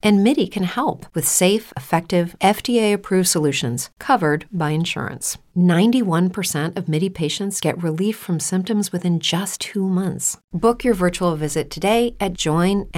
And 0.00 0.22
MIDI 0.22 0.46
can 0.46 0.62
help 0.62 1.06
with 1.12 1.26
safe, 1.26 1.72
effective, 1.76 2.36
FDA 2.40 2.92
approved 2.92 3.26
solutions 3.26 3.90
covered 3.98 4.46
by 4.52 4.70
insurance. 4.70 5.38
91% 5.56 6.76
of 6.76 6.88
MIDI 6.88 7.08
patients 7.08 7.60
get 7.60 7.82
relief 7.82 8.16
from 8.16 8.38
symptoms 8.38 8.92
within 8.92 9.18
just 9.18 9.60
two 9.60 9.88
months. 9.88 10.38
Book 10.52 10.84
your 10.84 10.94
virtual 10.94 11.34
visit 11.34 11.68
today 11.68 12.14
at 12.20 12.34
joinmidi.com. 12.34 12.94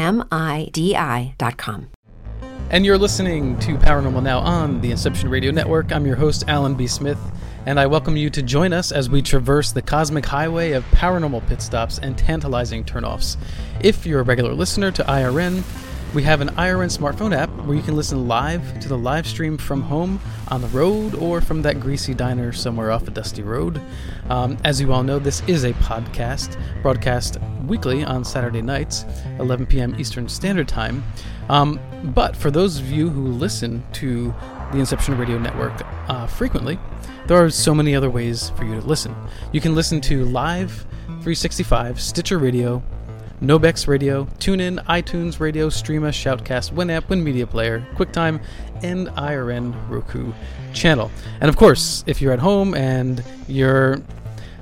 And 2.68 2.86
you're 2.86 2.98
listening 2.98 3.58
to 3.60 3.78
Paranormal 3.78 4.22
Now 4.22 4.40
on 4.40 4.82
the 4.82 4.90
Inception 4.90 5.30
Radio 5.30 5.50
Network. 5.50 5.92
I'm 5.92 6.04
your 6.06 6.16
host, 6.16 6.44
Alan 6.48 6.74
B. 6.74 6.86
Smith, 6.86 7.18
and 7.64 7.80
I 7.80 7.86
welcome 7.86 8.16
you 8.16 8.28
to 8.28 8.42
join 8.42 8.74
us 8.74 8.92
as 8.92 9.08
we 9.08 9.22
traverse 9.22 9.72
the 9.72 9.82
cosmic 9.82 10.26
highway 10.26 10.72
of 10.72 10.84
paranormal 10.90 11.48
pit 11.48 11.62
stops 11.62 11.98
and 11.98 12.16
tantalizing 12.16 12.84
turnoffs. 12.84 13.38
If 13.80 14.04
you're 14.04 14.20
a 14.20 14.24
regular 14.24 14.52
listener 14.52 14.92
to 14.92 15.02
IRN, 15.02 15.64
we 16.14 16.24
have 16.24 16.40
an 16.40 16.48
IRN 16.50 16.90
smartphone 16.96 17.36
app 17.36 17.48
where 17.64 17.76
you 17.76 17.82
can 17.82 17.94
listen 17.94 18.26
live 18.26 18.80
to 18.80 18.88
the 18.88 18.98
live 18.98 19.26
stream 19.26 19.56
from 19.56 19.80
home, 19.80 20.20
on 20.48 20.60
the 20.60 20.66
road, 20.68 21.14
or 21.14 21.40
from 21.40 21.62
that 21.62 21.78
greasy 21.78 22.14
diner 22.14 22.52
somewhere 22.52 22.90
off 22.90 23.06
a 23.06 23.12
dusty 23.12 23.42
road. 23.42 23.80
Um, 24.28 24.56
as 24.64 24.80
you 24.80 24.92
all 24.92 25.04
know, 25.04 25.20
this 25.20 25.40
is 25.46 25.62
a 25.62 25.72
podcast 25.74 26.60
broadcast 26.82 27.38
weekly 27.66 28.02
on 28.02 28.24
Saturday 28.24 28.60
nights, 28.60 29.04
11 29.38 29.66
p.m. 29.66 29.94
Eastern 30.00 30.28
Standard 30.28 30.66
Time. 30.66 31.04
Um, 31.48 31.78
but 32.12 32.34
for 32.34 32.50
those 32.50 32.80
of 32.80 32.90
you 32.90 33.08
who 33.08 33.28
listen 33.28 33.84
to 33.92 34.34
the 34.72 34.78
Inception 34.78 35.16
Radio 35.16 35.38
Network 35.38 35.80
uh, 36.08 36.26
frequently, 36.26 36.76
there 37.28 37.42
are 37.42 37.50
so 37.50 37.72
many 37.72 37.94
other 37.94 38.10
ways 38.10 38.50
for 38.50 38.64
you 38.64 38.74
to 38.74 38.84
listen. 38.84 39.14
You 39.52 39.60
can 39.60 39.76
listen 39.76 40.00
to 40.02 40.24
Live 40.24 40.86
365, 41.06 42.00
Stitcher 42.00 42.38
Radio, 42.38 42.82
Nobex 43.40 43.88
Radio, 43.88 44.24
TuneIn, 44.38 44.84
iTunes 44.84 45.40
Radio, 45.40 45.70
Streema, 45.70 46.10
Shoutcast, 46.10 46.72
Winamp, 46.72 47.06
WinMedia 47.06 47.48
Player, 47.48 47.86
QuickTime, 47.94 48.42
and 48.82 49.08
IRN 49.08 49.74
Roku 49.88 50.32
channel. 50.74 51.10
And 51.40 51.48
of 51.48 51.56
course, 51.56 52.04
if 52.06 52.20
you're 52.20 52.34
at 52.34 52.38
home 52.38 52.74
and 52.74 53.24
your 53.48 54.02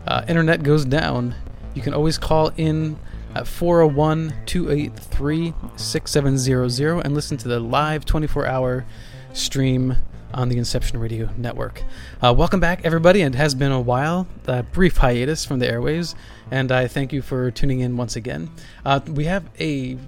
uh, 0.06 0.24
internet 0.28 0.62
goes 0.62 0.84
down, 0.84 1.34
you 1.74 1.82
can 1.82 1.92
always 1.92 2.18
call 2.18 2.52
in 2.56 2.96
at 3.34 3.48
401 3.48 4.32
283 4.46 5.54
6700 5.76 7.00
and 7.04 7.14
listen 7.14 7.36
to 7.36 7.48
the 7.48 7.58
live 7.58 8.04
24 8.04 8.46
hour 8.46 8.86
stream 9.32 9.96
on 10.32 10.48
the 10.48 10.58
Inception 10.58 11.00
Radio 11.00 11.28
Network. 11.36 11.82
Uh, 12.22 12.34
welcome 12.36 12.60
back, 12.60 12.84
everybody. 12.84 13.22
And 13.22 13.34
it 13.34 13.38
has 13.38 13.54
been 13.54 13.72
a 13.72 13.80
while, 13.80 14.26
a 14.46 14.62
brief 14.62 14.98
hiatus 14.98 15.44
from 15.44 15.58
the 15.58 15.66
airwaves, 15.66 16.14
and 16.50 16.72
I 16.72 16.86
thank 16.88 17.12
you 17.12 17.22
for 17.22 17.50
tuning 17.50 17.80
in 17.80 17.96
once 17.96 18.16
again. 18.16 18.50
Uh, 18.84 19.00
we 19.06 19.24
have 19.24 19.44
a 19.60 19.98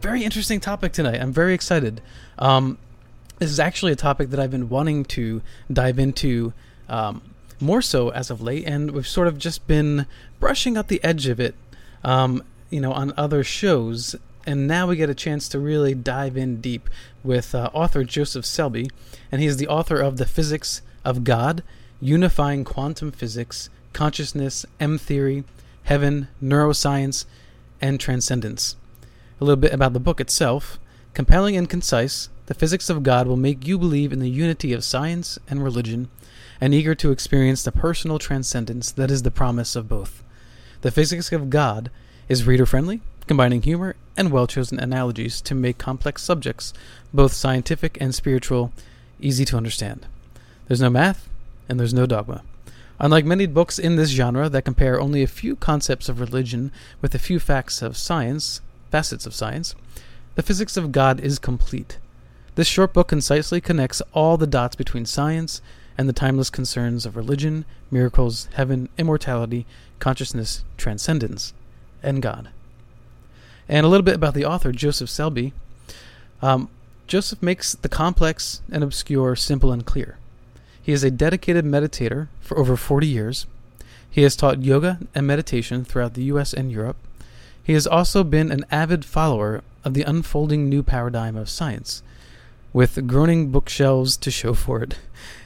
very 0.00 0.24
interesting 0.24 0.60
topic 0.60 0.92
tonight. 0.92 1.20
I'm 1.20 1.32
very 1.32 1.54
excited. 1.54 2.00
Um, 2.38 2.78
this 3.38 3.50
is 3.50 3.60
actually 3.60 3.92
a 3.92 3.96
topic 3.96 4.30
that 4.30 4.40
I've 4.40 4.50
been 4.50 4.68
wanting 4.68 5.04
to 5.06 5.42
dive 5.72 5.98
into 5.98 6.52
um, 6.88 7.22
more 7.60 7.82
so 7.82 8.10
as 8.10 8.30
of 8.30 8.40
late, 8.40 8.64
and 8.66 8.92
we've 8.92 9.06
sort 9.06 9.28
of 9.28 9.38
just 9.38 9.66
been 9.66 10.06
brushing 10.40 10.76
up 10.76 10.88
the 10.88 11.02
edge 11.02 11.26
of 11.26 11.40
it, 11.40 11.54
um, 12.04 12.42
you 12.70 12.80
know, 12.80 12.92
on 12.92 13.12
other 13.16 13.42
shows. 13.42 14.16
And 14.46 14.66
now 14.66 14.86
we 14.86 14.96
get 14.96 15.10
a 15.10 15.14
chance 15.14 15.48
to 15.50 15.58
really 15.58 15.94
dive 15.94 16.36
in 16.36 16.60
deep 16.60 16.88
with 17.22 17.54
uh, 17.54 17.70
author 17.72 18.04
Joseph 18.04 18.44
Selbie, 18.44 18.90
and 19.30 19.40
he 19.40 19.46
is 19.46 19.56
the 19.56 19.68
author 19.68 20.00
of 20.00 20.16
The 20.16 20.26
Physics 20.26 20.80
of 21.04 21.24
God, 21.24 21.62
Unifying 22.00 22.64
Quantum 22.64 23.12
Physics, 23.12 23.68
Consciousness, 23.92 24.64
M 24.80 24.96
Theory, 24.96 25.44
Heaven, 25.88 26.28
Neuroscience, 26.42 27.24
and 27.80 27.98
Transcendence. 27.98 28.76
A 29.40 29.44
little 29.44 29.56
bit 29.56 29.72
about 29.72 29.94
the 29.94 29.98
book 29.98 30.20
itself. 30.20 30.78
Compelling 31.14 31.56
and 31.56 31.66
concise, 31.66 32.28
The 32.44 32.52
Physics 32.52 32.90
of 32.90 33.02
God 33.02 33.26
will 33.26 33.38
make 33.38 33.66
you 33.66 33.78
believe 33.78 34.12
in 34.12 34.18
the 34.18 34.28
unity 34.28 34.74
of 34.74 34.84
science 34.84 35.38
and 35.48 35.64
religion, 35.64 36.10
and 36.60 36.74
eager 36.74 36.94
to 36.96 37.10
experience 37.10 37.62
the 37.62 37.72
personal 37.72 38.18
transcendence 38.18 38.92
that 38.92 39.10
is 39.10 39.22
the 39.22 39.30
promise 39.30 39.74
of 39.74 39.88
both. 39.88 40.22
The 40.82 40.90
Physics 40.90 41.32
of 41.32 41.48
God 41.48 41.90
is 42.28 42.46
reader 42.46 42.66
friendly, 42.66 43.00
combining 43.26 43.62
humor 43.62 43.96
and 44.14 44.30
well 44.30 44.46
chosen 44.46 44.78
analogies 44.78 45.40
to 45.40 45.54
make 45.54 45.78
complex 45.78 46.22
subjects, 46.22 46.74
both 47.14 47.32
scientific 47.32 47.96
and 47.98 48.14
spiritual, 48.14 48.74
easy 49.20 49.46
to 49.46 49.56
understand. 49.56 50.04
There's 50.66 50.82
no 50.82 50.90
math, 50.90 51.30
and 51.66 51.80
there's 51.80 51.94
no 51.94 52.04
dogma. 52.04 52.42
Unlike 53.00 53.26
many 53.26 53.46
books 53.46 53.78
in 53.78 53.96
this 53.96 54.10
genre 54.10 54.48
that 54.48 54.64
compare 54.64 55.00
only 55.00 55.22
a 55.22 55.28
few 55.28 55.54
concepts 55.54 56.08
of 56.08 56.20
religion 56.20 56.72
with 57.00 57.14
a 57.14 57.18
few 57.18 57.38
facts 57.38 57.80
of 57.80 57.96
science, 57.96 58.60
facets 58.90 59.26
of 59.26 59.34
science, 59.34 59.74
The 60.34 60.42
Physics 60.42 60.76
of 60.76 60.90
God 60.92 61.20
is 61.20 61.38
complete. 61.38 61.98
This 62.56 62.66
short 62.66 62.92
book 62.92 63.08
concisely 63.08 63.60
connects 63.60 64.02
all 64.12 64.36
the 64.36 64.46
dots 64.46 64.74
between 64.74 65.06
science 65.06 65.62
and 65.96 66.08
the 66.08 66.12
timeless 66.12 66.50
concerns 66.50 67.06
of 67.06 67.16
religion, 67.16 67.64
miracles, 67.90 68.48
heaven, 68.54 68.88
immortality, 68.98 69.64
consciousness, 70.00 70.64
transcendence, 70.76 71.54
and 72.02 72.20
God. 72.20 72.48
And 73.68 73.86
a 73.86 73.88
little 73.88 74.04
bit 74.04 74.16
about 74.16 74.34
the 74.34 74.44
author, 74.44 74.72
Joseph 74.72 75.08
Selbie. 75.08 75.52
Um, 76.42 76.68
Joseph 77.06 77.42
makes 77.42 77.74
the 77.74 77.88
complex 77.88 78.60
and 78.70 78.82
obscure 78.82 79.36
simple 79.36 79.72
and 79.72 79.84
clear. 79.84 80.18
He 80.88 80.94
is 80.94 81.04
a 81.04 81.10
dedicated 81.10 81.66
meditator 81.66 82.28
for 82.40 82.56
over 82.56 82.74
40 82.74 83.06
years. 83.06 83.46
He 84.10 84.22
has 84.22 84.34
taught 84.34 84.62
yoga 84.62 84.98
and 85.14 85.26
meditation 85.26 85.84
throughout 85.84 86.14
the 86.14 86.22
US 86.32 86.54
and 86.54 86.72
Europe. 86.72 86.96
He 87.62 87.74
has 87.74 87.86
also 87.86 88.24
been 88.24 88.50
an 88.50 88.64
avid 88.70 89.04
follower 89.04 89.62
of 89.84 89.92
the 89.92 90.04
unfolding 90.04 90.66
new 90.66 90.82
paradigm 90.82 91.36
of 91.36 91.50
science, 91.50 92.02
with 92.72 93.06
groaning 93.06 93.50
bookshelves 93.50 94.16
to 94.16 94.30
show 94.30 94.54
for 94.54 94.82
it. 94.82 94.98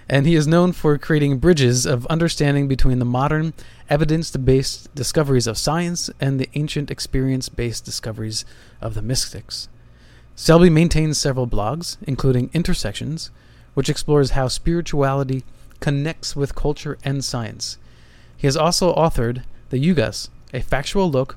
And 0.08 0.26
he 0.26 0.36
is 0.36 0.46
known 0.46 0.70
for 0.70 0.96
creating 0.96 1.38
bridges 1.38 1.86
of 1.86 2.06
understanding 2.06 2.68
between 2.68 3.00
the 3.00 3.04
modern, 3.04 3.52
evidence 3.90 4.30
based 4.30 4.94
discoveries 4.94 5.48
of 5.48 5.58
science 5.58 6.08
and 6.20 6.38
the 6.38 6.50
ancient 6.54 6.88
experience 6.88 7.48
based 7.48 7.84
discoveries 7.84 8.44
of 8.80 8.94
the 8.94 9.02
mystics. 9.02 9.68
Selbie 10.36 10.70
maintains 10.70 11.18
several 11.18 11.48
blogs, 11.48 11.96
including 12.06 12.48
Intersections, 12.54 13.32
which 13.74 13.88
explores 13.88 14.30
how 14.30 14.48
spirituality 14.48 15.44
connects 15.80 16.36
with 16.36 16.54
culture 16.54 16.98
and 17.04 17.24
science. 17.24 17.78
He 18.36 18.46
has 18.46 18.56
also 18.56 18.94
authored 18.94 19.42
The 19.70 19.78
Yugas, 19.78 20.28
a 20.52 20.60
factual 20.60 21.10
look 21.10 21.36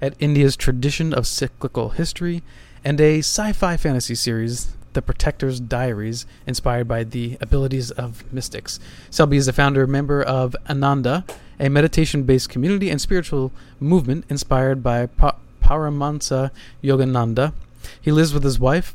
at 0.00 0.14
India's 0.18 0.56
tradition 0.56 1.12
of 1.12 1.26
cyclical 1.26 1.90
history, 1.90 2.42
and 2.84 3.00
a 3.00 3.18
sci 3.18 3.52
fi 3.52 3.76
fantasy 3.76 4.14
series, 4.14 4.74
The 4.94 5.02
Protector's 5.02 5.60
Diaries, 5.60 6.26
inspired 6.46 6.88
by 6.88 7.04
the 7.04 7.36
abilities 7.40 7.90
of 7.90 8.24
mystics. 8.32 8.80
Selbie 9.10 9.36
is 9.36 9.46
the 9.46 9.52
founder 9.52 9.86
member 9.86 10.22
of 10.22 10.56
Ananda, 10.68 11.24
a 11.58 11.68
meditation 11.68 12.22
based 12.22 12.48
community 12.48 12.90
and 12.90 13.00
spiritual 13.00 13.52
movement 13.78 14.24
inspired 14.28 14.82
by 14.82 15.06
pa- 15.06 15.36
Paramahansa 15.62 16.50
Yogananda. 16.82 17.52
He 18.00 18.10
lives 18.12 18.32
with 18.32 18.44
his 18.44 18.58
wife 18.58 18.94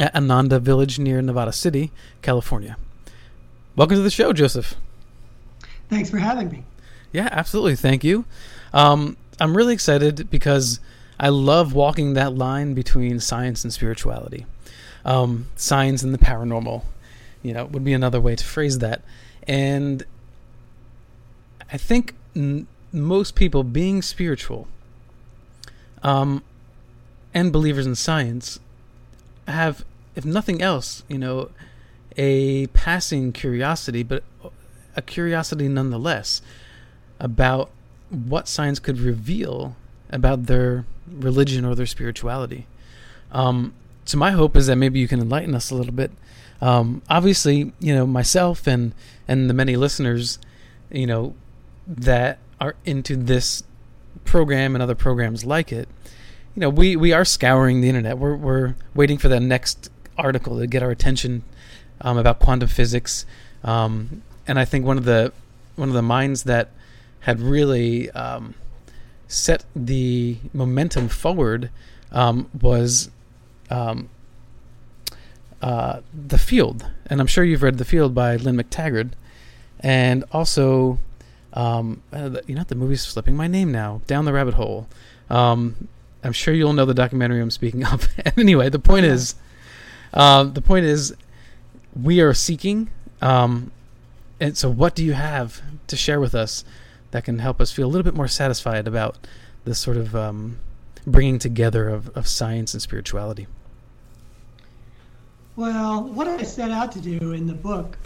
at 0.00 0.14
Ananda 0.14 0.58
Village 0.58 0.98
near 0.98 1.20
Nevada 1.22 1.52
City, 1.52 1.90
California. 2.22 2.76
Welcome 3.76 3.96
to 3.96 4.02
the 4.02 4.10
show, 4.10 4.32
Joseph. 4.32 4.74
Thanks 5.88 6.10
for 6.10 6.18
having 6.18 6.50
me. 6.50 6.64
Yeah, 7.12 7.28
absolutely. 7.30 7.76
Thank 7.76 8.04
you. 8.04 8.24
Um, 8.72 9.16
I'm 9.40 9.56
really 9.56 9.74
excited 9.74 10.30
because 10.30 10.80
I 11.20 11.28
love 11.28 11.74
walking 11.74 12.14
that 12.14 12.34
line 12.34 12.74
between 12.74 13.20
science 13.20 13.64
and 13.64 13.72
spirituality. 13.72 14.46
Um, 15.04 15.46
science 15.56 16.02
and 16.02 16.14
the 16.14 16.18
paranormal, 16.18 16.84
you 17.42 17.52
know, 17.52 17.66
would 17.66 17.84
be 17.84 17.92
another 17.92 18.20
way 18.20 18.36
to 18.36 18.44
phrase 18.44 18.78
that. 18.78 19.02
And 19.46 20.04
I 21.72 21.76
think 21.76 22.14
n- 22.36 22.66
most 22.92 23.34
people, 23.34 23.64
being 23.64 24.02
spiritual 24.02 24.68
um, 26.02 26.42
and 27.34 27.52
believers 27.52 27.86
in 27.86 27.94
science, 27.94 28.60
have, 29.48 29.84
if 30.14 30.24
nothing 30.24 30.62
else, 30.62 31.02
you 31.08 31.18
know, 31.18 31.50
a 32.16 32.66
passing 32.68 33.32
curiosity, 33.32 34.02
but 34.02 34.22
a 34.96 35.02
curiosity 35.02 35.68
nonetheless 35.68 36.42
about 37.18 37.70
what 38.10 38.48
science 38.48 38.78
could 38.78 38.98
reveal 38.98 39.76
about 40.10 40.46
their 40.46 40.84
religion 41.10 41.64
or 41.64 41.74
their 41.74 41.86
spirituality. 41.86 42.66
Um, 43.30 43.72
so 44.04 44.18
my 44.18 44.32
hope 44.32 44.56
is 44.56 44.66
that 44.66 44.76
maybe 44.76 44.98
you 44.98 45.08
can 45.08 45.20
enlighten 45.20 45.54
us 45.54 45.70
a 45.70 45.74
little 45.74 45.92
bit. 45.92 46.10
Um, 46.60 47.02
obviously, 47.08 47.72
you 47.80 47.94
know 47.94 48.06
myself 48.06 48.66
and 48.66 48.92
and 49.26 49.48
the 49.48 49.54
many 49.54 49.76
listeners, 49.76 50.38
you 50.90 51.06
know, 51.06 51.34
that 51.86 52.38
are 52.60 52.76
into 52.84 53.16
this 53.16 53.64
program 54.24 54.76
and 54.76 54.82
other 54.82 54.94
programs 54.94 55.44
like 55.44 55.72
it, 55.72 55.88
you 56.54 56.60
know, 56.60 56.68
we, 56.68 56.96
we 56.96 57.12
are 57.12 57.24
scouring 57.24 57.80
the 57.80 57.88
internet. 57.88 58.18
We're 58.18 58.36
we're 58.36 58.74
waiting 58.94 59.18
for 59.18 59.28
the 59.28 59.40
next 59.40 59.90
article 60.18 60.58
to 60.58 60.66
get 60.66 60.82
our 60.82 60.90
attention 60.90 61.42
um, 62.00 62.18
about 62.18 62.38
quantum 62.38 62.68
physics. 62.68 63.24
Um, 63.64 64.22
and 64.46 64.58
I 64.58 64.64
think 64.64 64.84
one 64.84 64.98
of 64.98 65.04
the 65.04 65.32
one 65.76 65.88
of 65.88 65.94
the 65.94 66.02
minds 66.02 66.42
that 66.44 66.70
had 67.20 67.40
really 67.40 68.10
um, 68.10 68.54
set 69.28 69.64
the 69.74 70.36
momentum 70.52 71.08
forward 71.08 71.70
um, 72.10 72.50
was 72.60 73.10
um, 73.70 74.10
uh, 75.62 76.00
the 76.12 76.38
Field, 76.38 76.90
and 77.06 77.20
I'm 77.20 77.26
sure 77.26 77.44
you've 77.44 77.62
read 77.62 77.78
The 77.78 77.84
Field 77.84 78.14
by 78.14 78.36
Lynne 78.36 78.56
McTaggart, 78.56 79.12
and 79.80 80.24
also, 80.32 80.98
um, 81.54 82.02
uh, 82.12 82.40
you 82.46 82.54
know, 82.54 82.64
the 82.64 82.74
movie's 82.74 83.02
slipping 83.02 83.36
my 83.36 83.46
name 83.46 83.72
now. 83.72 84.02
Down 84.06 84.24
the 84.24 84.32
Rabbit 84.32 84.54
Hole. 84.54 84.88
Um, 85.30 85.88
I'm 86.24 86.32
sure 86.32 86.54
you'll 86.54 86.72
know 86.72 86.84
the 86.84 86.94
documentary 86.94 87.40
I'm 87.40 87.50
speaking 87.50 87.84
of. 87.84 88.08
anyway, 88.36 88.68
the 88.68 88.78
point 88.78 89.04
yeah. 89.04 89.12
is, 89.12 89.34
uh, 90.14 90.44
the 90.44 90.62
point 90.62 90.84
is, 90.84 91.14
we 92.00 92.20
are 92.20 92.34
seeking. 92.34 92.90
Um, 93.20 93.72
and 94.40 94.56
so, 94.56 94.70
what 94.70 94.94
do 94.94 95.04
you 95.04 95.12
have 95.12 95.62
to 95.86 95.96
share 95.96 96.20
with 96.20 96.34
us 96.34 96.64
that 97.10 97.24
can 97.24 97.38
help 97.38 97.60
us 97.60 97.70
feel 97.72 97.86
a 97.86 97.90
little 97.90 98.02
bit 98.02 98.14
more 98.14 98.28
satisfied 98.28 98.88
about 98.88 99.16
this 99.64 99.78
sort 99.78 99.96
of 99.96 100.16
um, 100.16 100.58
bringing 101.06 101.38
together 101.38 101.88
of, 101.88 102.08
of 102.16 102.26
science 102.26 102.72
and 102.72 102.82
spirituality? 102.82 103.46
Well, 105.54 106.02
what 106.02 106.28
I 106.28 106.42
set 106.42 106.70
out 106.70 106.92
to 106.92 107.00
do 107.00 107.32
in 107.32 107.46
the 107.46 107.52
book 107.52 107.98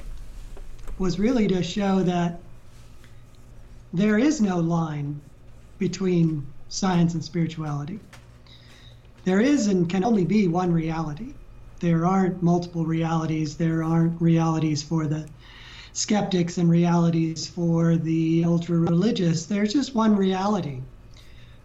was 0.98 1.18
really 1.18 1.46
to 1.48 1.62
show 1.62 2.02
that 2.02 2.40
there 3.92 4.18
is 4.18 4.40
no 4.40 4.58
line 4.58 5.20
between 5.78 6.46
science 6.68 7.14
and 7.14 7.24
spirituality. 7.24 8.00
There 9.26 9.40
is 9.40 9.66
and 9.66 9.88
can 9.88 10.04
only 10.04 10.24
be 10.24 10.46
one 10.46 10.72
reality. 10.72 11.34
There 11.80 12.06
aren't 12.06 12.44
multiple 12.44 12.86
realities. 12.86 13.56
There 13.56 13.82
aren't 13.82 14.22
realities 14.22 14.84
for 14.84 15.08
the 15.08 15.26
skeptics 15.92 16.58
and 16.58 16.70
realities 16.70 17.44
for 17.44 17.96
the 17.96 18.44
ultra 18.46 18.78
religious. 18.78 19.46
There's 19.46 19.72
just 19.72 19.96
one 19.96 20.14
reality. 20.14 20.80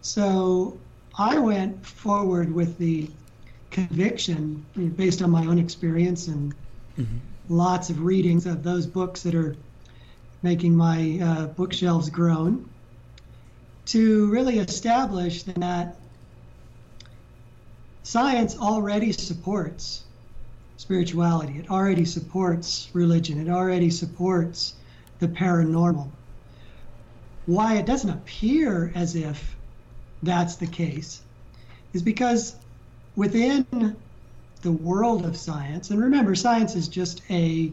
So 0.00 0.76
I 1.16 1.38
went 1.38 1.86
forward 1.86 2.52
with 2.52 2.78
the 2.78 3.08
conviction 3.70 4.66
based 4.96 5.22
on 5.22 5.30
my 5.30 5.46
own 5.46 5.60
experience 5.60 6.26
and 6.26 6.52
mm-hmm. 6.98 7.18
lots 7.48 7.90
of 7.90 8.02
readings 8.02 8.44
of 8.44 8.64
those 8.64 8.88
books 8.88 9.22
that 9.22 9.36
are 9.36 9.54
making 10.42 10.76
my 10.76 11.20
uh, 11.22 11.46
bookshelves 11.46 12.10
groan 12.10 12.68
to 13.84 14.28
really 14.32 14.58
establish 14.58 15.44
that 15.44 15.96
science 18.02 18.56
already 18.58 19.12
supports 19.12 20.04
spirituality 20.76 21.58
it 21.58 21.70
already 21.70 22.04
supports 22.04 22.88
religion 22.92 23.40
it 23.40 23.50
already 23.50 23.90
supports 23.90 24.74
the 25.20 25.28
paranormal 25.28 26.08
why 27.46 27.76
it 27.76 27.86
doesn't 27.86 28.10
appear 28.10 28.92
as 28.94 29.14
if 29.16 29.56
that's 30.22 30.56
the 30.56 30.66
case 30.66 31.22
is 31.92 32.02
because 32.02 32.56
within 33.16 33.96
the 34.62 34.72
world 34.72 35.26
of 35.26 35.36
science, 35.36 35.90
and 35.90 36.00
remember, 36.00 36.34
science 36.34 36.74
is 36.74 36.88
just 36.88 37.20
a 37.30 37.72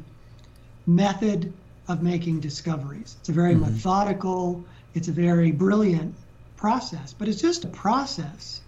method 0.87 1.53
of 1.87 2.01
making 2.03 2.39
discoveries. 2.39 3.15
It's 3.19 3.29
a 3.29 3.31
very 3.31 3.53
mm-hmm. 3.53 3.73
methodical, 3.73 4.63
it's 4.95 5.07
a 5.07 5.11
very 5.11 5.51
brilliant 5.51 6.15
process, 6.57 7.13
but 7.13 7.27
it's 7.27 7.41
just 7.41 7.63
a 7.63 7.67
process. 7.67 8.61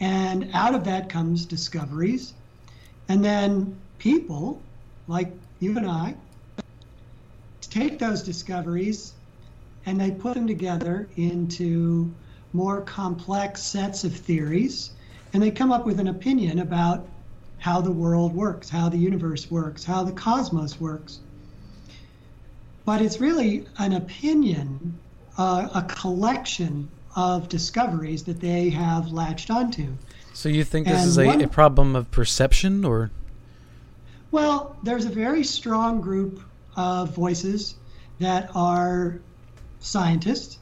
And 0.00 0.50
out 0.54 0.74
of 0.74 0.84
that 0.84 1.08
comes 1.08 1.44
discoveries. 1.44 2.32
And 3.08 3.24
then 3.24 3.78
people, 3.98 4.60
like 5.06 5.32
you 5.60 5.76
and 5.76 5.86
I, 5.86 6.14
take 7.60 7.98
those 7.98 8.22
discoveries 8.22 9.12
and 9.86 10.00
they 10.00 10.10
put 10.10 10.34
them 10.34 10.46
together 10.46 11.08
into 11.16 12.12
more 12.52 12.80
complex 12.80 13.62
sets 13.62 14.02
of 14.04 14.14
theories 14.14 14.90
and 15.32 15.42
they 15.42 15.50
come 15.50 15.70
up 15.70 15.86
with 15.86 16.00
an 16.00 16.08
opinion 16.08 16.58
about 16.58 17.06
how 17.58 17.80
the 17.80 17.92
world 17.92 18.34
works, 18.34 18.68
how 18.68 18.88
the 18.88 18.96
universe 18.96 19.50
works, 19.50 19.84
how 19.84 20.02
the 20.02 20.12
cosmos 20.12 20.80
works. 20.80 21.20
But 22.84 23.02
it's 23.02 23.20
really 23.20 23.66
an 23.78 23.92
opinion, 23.92 24.98
uh, 25.38 25.68
a 25.74 25.82
collection 25.82 26.88
of 27.16 27.48
discoveries 27.48 28.24
that 28.24 28.40
they 28.40 28.70
have 28.70 29.12
latched 29.12 29.50
onto. 29.50 29.94
So 30.32 30.48
you 30.48 30.64
think 30.64 30.86
this 30.86 31.00
and 31.00 31.08
is 31.08 31.18
a, 31.18 31.26
one, 31.26 31.40
a 31.40 31.48
problem 31.48 31.96
of 31.96 32.10
perception, 32.10 32.84
or? 32.84 33.10
Well, 34.30 34.76
there's 34.82 35.04
a 35.04 35.10
very 35.10 35.44
strong 35.44 36.00
group 36.00 36.40
of 36.76 37.14
voices 37.14 37.74
that 38.20 38.50
are 38.54 39.20
scientists 39.80 40.58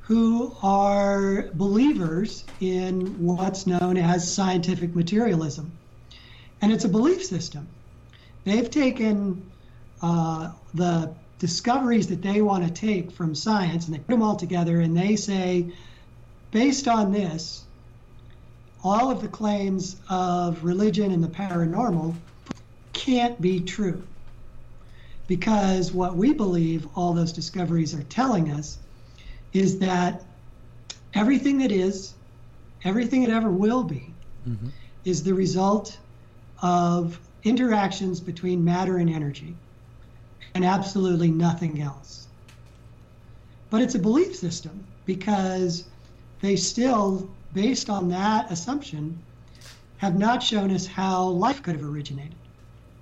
who 0.00 0.54
are 0.62 1.48
believers 1.54 2.44
in 2.60 3.06
what's 3.24 3.66
known 3.66 3.96
as 3.96 4.32
scientific 4.32 4.94
materialism. 4.94 5.72
And 6.60 6.72
it's 6.72 6.84
a 6.84 6.88
belief 6.88 7.24
system. 7.24 7.66
They've 8.44 8.70
taken 8.70 9.50
uh, 10.00 10.52
the 10.74 11.14
discoveries 11.42 12.06
that 12.06 12.22
they 12.22 12.40
want 12.40 12.64
to 12.64 12.72
take 12.72 13.10
from 13.10 13.34
science 13.34 13.86
and 13.86 13.94
they 13.96 13.98
put 13.98 14.12
them 14.12 14.22
all 14.22 14.36
together 14.36 14.80
and 14.80 14.96
they 14.96 15.16
say, 15.16 15.66
based 16.52 16.86
on 16.86 17.10
this, 17.10 17.64
all 18.84 19.10
of 19.10 19.20
the 19.20 19.26
claims 19.26 19.96
of 20.08 20.62
religion 20.62 21.10
and 21.10 21.20
the 21.20 21.26
paranormal 21.26 22.14
can't 22.92 23.40
be 23.40 23.58
true. 23.58 24.04
Because 25.26 25.90
what 25.90 26.14
we 26.14 26.32
believe 26.32 26.86
all 26.94 27.12
those 27.12 27.32
discoveries 27.32 27.92
are 27.92 28.04
telling 28.04 28.52
us 28.52 28.78
is 29.52 29.80
that 29.80 30.22
everything 31.14 31.58
that 31.58 31.72
is, 31.72 32.14
everything 32.84 33.24
that 33.24 33.32
ever 33.32 33.50
will 33.50 33.82
be, 33.82 34.14
mm-hmm. 34.48 34.68
is 35.04 35.24
the 35.24 35.34
result 35.34 35.98
of 36.62 37.18
interactions 37.42 38.20
between 38.20 38.64
matter 38.64 38.98
and 38.98 39.10
energy, 39.10 39.56
and 40.54 40.64
absolutely 40.64 41.30
nothing 41.30 41.80
else. 41.80 42.26
But 43.70 43.82
it's 43.82 43.94
a 43.94 43.98
belief 43.98 44.36
system 44.36 44.84
because 45.06 45.84
they 46.40 46.56
still, 46.56 47.28
based 47.54 47.88
on 47.88 48.08
that 48.10 48.50
assumption, 48.50 49.18
have 49.98 50.18
not 50.18 50.42
shown 50.42 50.70
us 50.70 50.86
how 50.86 51.26
life 51.26 51.62
could 51.62 51.76
have 51.76 51.84
originated. 51.84 52.34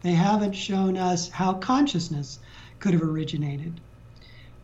They 0.02 0.12
haven't 0.12 0.52
shown 0.52 0.96
us 0.96 1.28
how 1.28 1.54
consciousness 1.54 2.38
could 2.78 2.92
have 2.94 3.02
originated. 3.02 3.80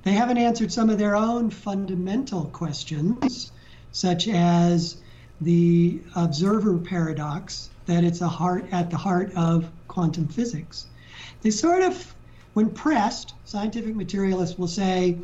They 0.03 0.13
haven't 0.13 0.39
answered 0.39 0.73
some 0.73 0.89
of 0.89 0.99
their 0.99 1.17
own 1.17 1.51
fundamental 1.51 2.45
questions, 2.47 3.53
such 3.93 4.29
as 4.29 4.99
the 5.41 6.01
observer 6.15 6.79
paradox, 6.79 7.71
that 7.87 8.05
it's 8.05 8.21
a 8.21 8.29
heart 8.29 8.67
at 8.73 8.91
the 8.91 8.97
heart 8.97 9.33
of 9.35 9.71
quantum 9.89 10.29
physics. 10.29 10.87
They 11.43 11.51
sort 11.51 11.83
of, 11.83 12.15
when 12.57 12.71
pressed, 12.71 13.35
scientific 13.45 13.95
materialists 13.95 14.57
will 14.57 14.67
say, 14.67 15.19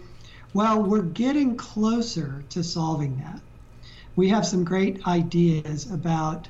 well, 0.52 0.82
we're 0.82 1.00
getting 1.00 1.56
closer 1.56 2.44
to 2.50 2.62
solving 2.62 3.16
that. 3.16 3.40
We 4.16 4.28
have 4.28 4.46
some 4.46 4.64
great 4.64 5.06
ideas 5.06 5.90
about 5.90 6.46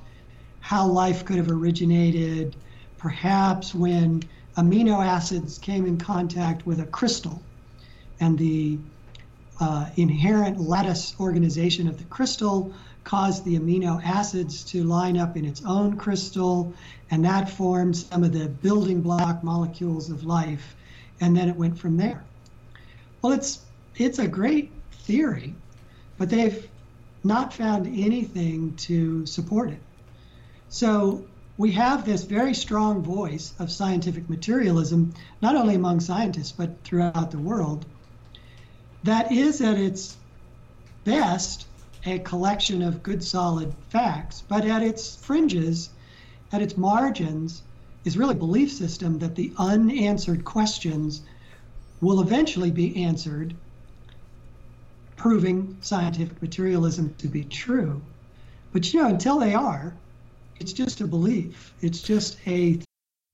how 0.58 0.88
life 0.88 1.24
could 1.24 1.36
have 1.36 1.52
originated, 1.52 2.56
perhaps 2.98 3.72
when 3.72 4.24
amino 4.56 5.06
acids 5.06 5.56
came 5.56 5.86
in 5.86 5.98
contact 5.98 6.66
with 6.66 6.80
a 6.80 6.86
crystal 6.86 7.40
and 8.18 8.36
the 8.36 8.76
uh, 9.60 9.86
inherent 9.94 10.58
lattice 10.58 11.14
organization 11.20 11.86
of 11.86 11.96
the 11.96 12.04
crystal 12.06 12.74
caused 13.04 13.44
the 13.44 13.58
amino 13.58 14.02
acids 14.04 14.64
to 14.64 14.84
line 14.84 15.16
up 15.16 15.36
in 15.36 15.44
its 15.44 15.62
own 15.64 15.96
crystal, 15.96 16.72
and 17.10 17.24
that 17.24 17.50
formed 17.50 17.96
some 17.96 18.24
of 18.24 18.32
the 18.32 18.48
building 18.48 19.00
block 19.00 19.42
molecules 19.42 20.10
of 20.10 20.24
life, 20.24 20.76
and 21.20 21.36
then 21.36 21.48
it 21.48 21.56
went 21.56 21.78
from 21.78 21.96
there. 21.96 22.24
Well, 23.20 23.32
it's 23.32 23.60
it's 23.96 24.18
a 24.18 24.28
great 24.28 24.70
theory, 24.92 25.54
but 26.18 26.30
they've 26.30 26.68
not 27.24 27.52
found 27.52 27.86
anything 27.86 28.74
to 28.76 29.26
support 29.26 29.70
it. 29.70 29.80
So 30.68 31.24
we 31.58 31.72
have 31.72 32.04
this 32.04 32.24
very 32.24 32.54
strong 32.54 33.02
voice 33.02 33.52
of 33.58 33.70
scientific 33.70 34.28
materialism, 34.28 35.14
not 35.40 35.54
only 35.54 35.74
among 35.74 36.00
scientists, 36.00 36.52
but 36.52 36.82
throughout 36.82 37.30
the 37.30 37.38
world, 37.38 37.84
that 39.04 39.30
is 39.30 39.60
at 39.60 39.78
its 39.78 40.16
best 41.04 41.66
a 42.04 42.18
collection 42.20 42.82
of 42.82 43.02
good 43.02 43.22
solid 43.22 43.72
facts, 43.90 44.42
but 44.48 44.64
at 44.64 44.82
its 44.82 45.16
fringes, 45.16 45.90
at 46.52 46.62
its 46.62 46.76
margins, 46.76 47.62
is 48.04 48.16
really 48.16 48.34
a 48.34 48.38
belief 48.38 48.72
system 48.72 49.18
that 49.20 49.36
the 49.36 49.52
unanswered 49.58 50.44
questions 50.44 51.22
will 52.00 52.20
eventually 52.20 52.70
be 52.70 53.04
answered, 53.04 53.54
proving 55.16 55.76
scientific 55.80 56.42
materialism 56.42 57.14
to 57.18 57.28
be 57.28 57.44
true. 57.44 58.02
But 58.72 58.92
you 58.92 59.00
know, 59.00 59.08
until 59.08 59.38
they 59.38 59.54
are, 59.54 59.94
it's 60.58 60.72
just 60.72 61.00
a 61.00 61.06
belief. 61.06 61.72
It's 61.80 62.02
just 62.02 62.36
a 62.46 62.80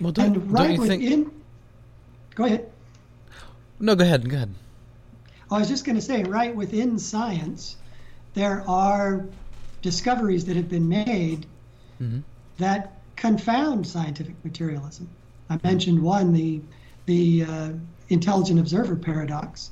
well, 0.00 0.12
don't, 0.12 0.36
and 0.36 0.52
right 0.52 0.78
within, 0.78 1.00
think? 1.00 1.34
Go 2.34 2.44
ahead. 2.44 2.70
No, 3.78 3.94
go 3.94 4.04
ahead. 4.04 4.28
Go 4.28 4.36
ahead. 4.36 4.54
I 5.50 5.58
was 5.58 5.68
just 5.68 5.84
going 5.84 5.96
to 5.96 6.02
say, 6.02 6.22
right 6.22 6.54
within 6.54 6.98
science, 6.98 7.76
there 8.34 8.62
are 8.68 9.26
discoveries 9.82 10.44
that 10.46 10.56
have 10.56 10.68
been 10.68 10.88
made 10.88 11.46
mm-hmm. 12.00 12.20
that 12.58 12.98
confound 13.16 13.86
scientific 13.86 14.34
materialism. 14.44 15.08
I 15.48 15.58
mentioned 15.62 16.02
one, 16.02 16.32
the 16.32 16.60
the 17.06 17.44
uh, 17.44 17.72
intelligent 18.08 18.60
observer 18.60 18.96
paradox. 18.96 19.70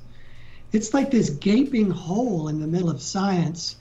It's 0.73 0.92
like 0.92 1.11
this 1.11 1.30
gaping 1.30 1.90
hole 1.90 2.49
in 2.49 2.61
the 2.61 2.66
middle 2.66 2.90
of 2.90 3.00
science, 3.00 3.76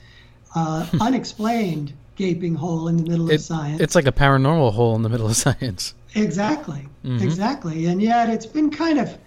uh, 0.54 0.86
unexplained 1.00 1.92
gaping 2.16 2.54
hole 2.54 2.88
in 2.88 2.96
the 2.96 3.10
middle 3.10 3.30
it, 3.30 3.36
of 3.36 3.40
science. 3.40 3.80
It's 3.80 3.94
like 3.94 4.06
a 4.06 4.12
paranormal 4.12 4.72
hole 4.72 4.94
in 4.96 5.02
the 5.02 5.08
middle 5.08 5.26
of 5.26 5.36
science. 5.36 5.94
Exactly, 6.22 6.86
Mhm. 7.04 7.22
exactly. 7.22 7.86
And 7.86 8.00
yet 8.02 8.30
it's 8.30 8.46
been 8.46 8.70
kind 8.70 8.98
of 8.98 9.18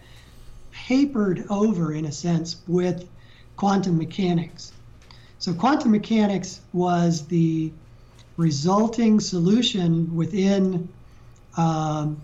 papered 0.72 1.46
over 1.50 1.94
in 1.94 2.06
a 2.06 2.12
sense 2.12 2.64
with 2.68 3.10
quantum 3.56 3.98
mechanics. 3.98 4.72
So, 5.38 5.54
quantum 5.54 5.92
mechanics 5.92 6.62
was 6.72 7.28
the 7.28 7.74
resulting 8.38 9.20
solution 9.20 10.16
within 10.16 10.90
um, 11.58 12.22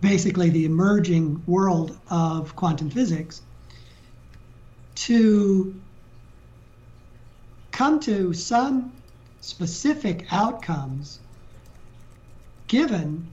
basically 0.00 0.50
the 0.50 0.64
emerging 0.64 1.42
world 1.46 1.98
of 2.10 2.56
quantum 2.56 2.90
physics 2.90 3.42
to 4.94 5.80
come 7.70 8.00
to 8.00 8.32
some 8.32 8.92
specific 9.40 10.26
outcomes 10.32 11.20
given 12.70 13.26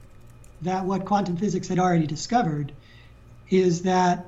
that 0.64 0.84
what 0.84 1.06
quantum 1.06 1.38
physics 1.38 1.68
had 1.68 1.78
already 1.78 2.08
discovered 2.08 2.74
is 3.52 3.84
that 3.84 4.26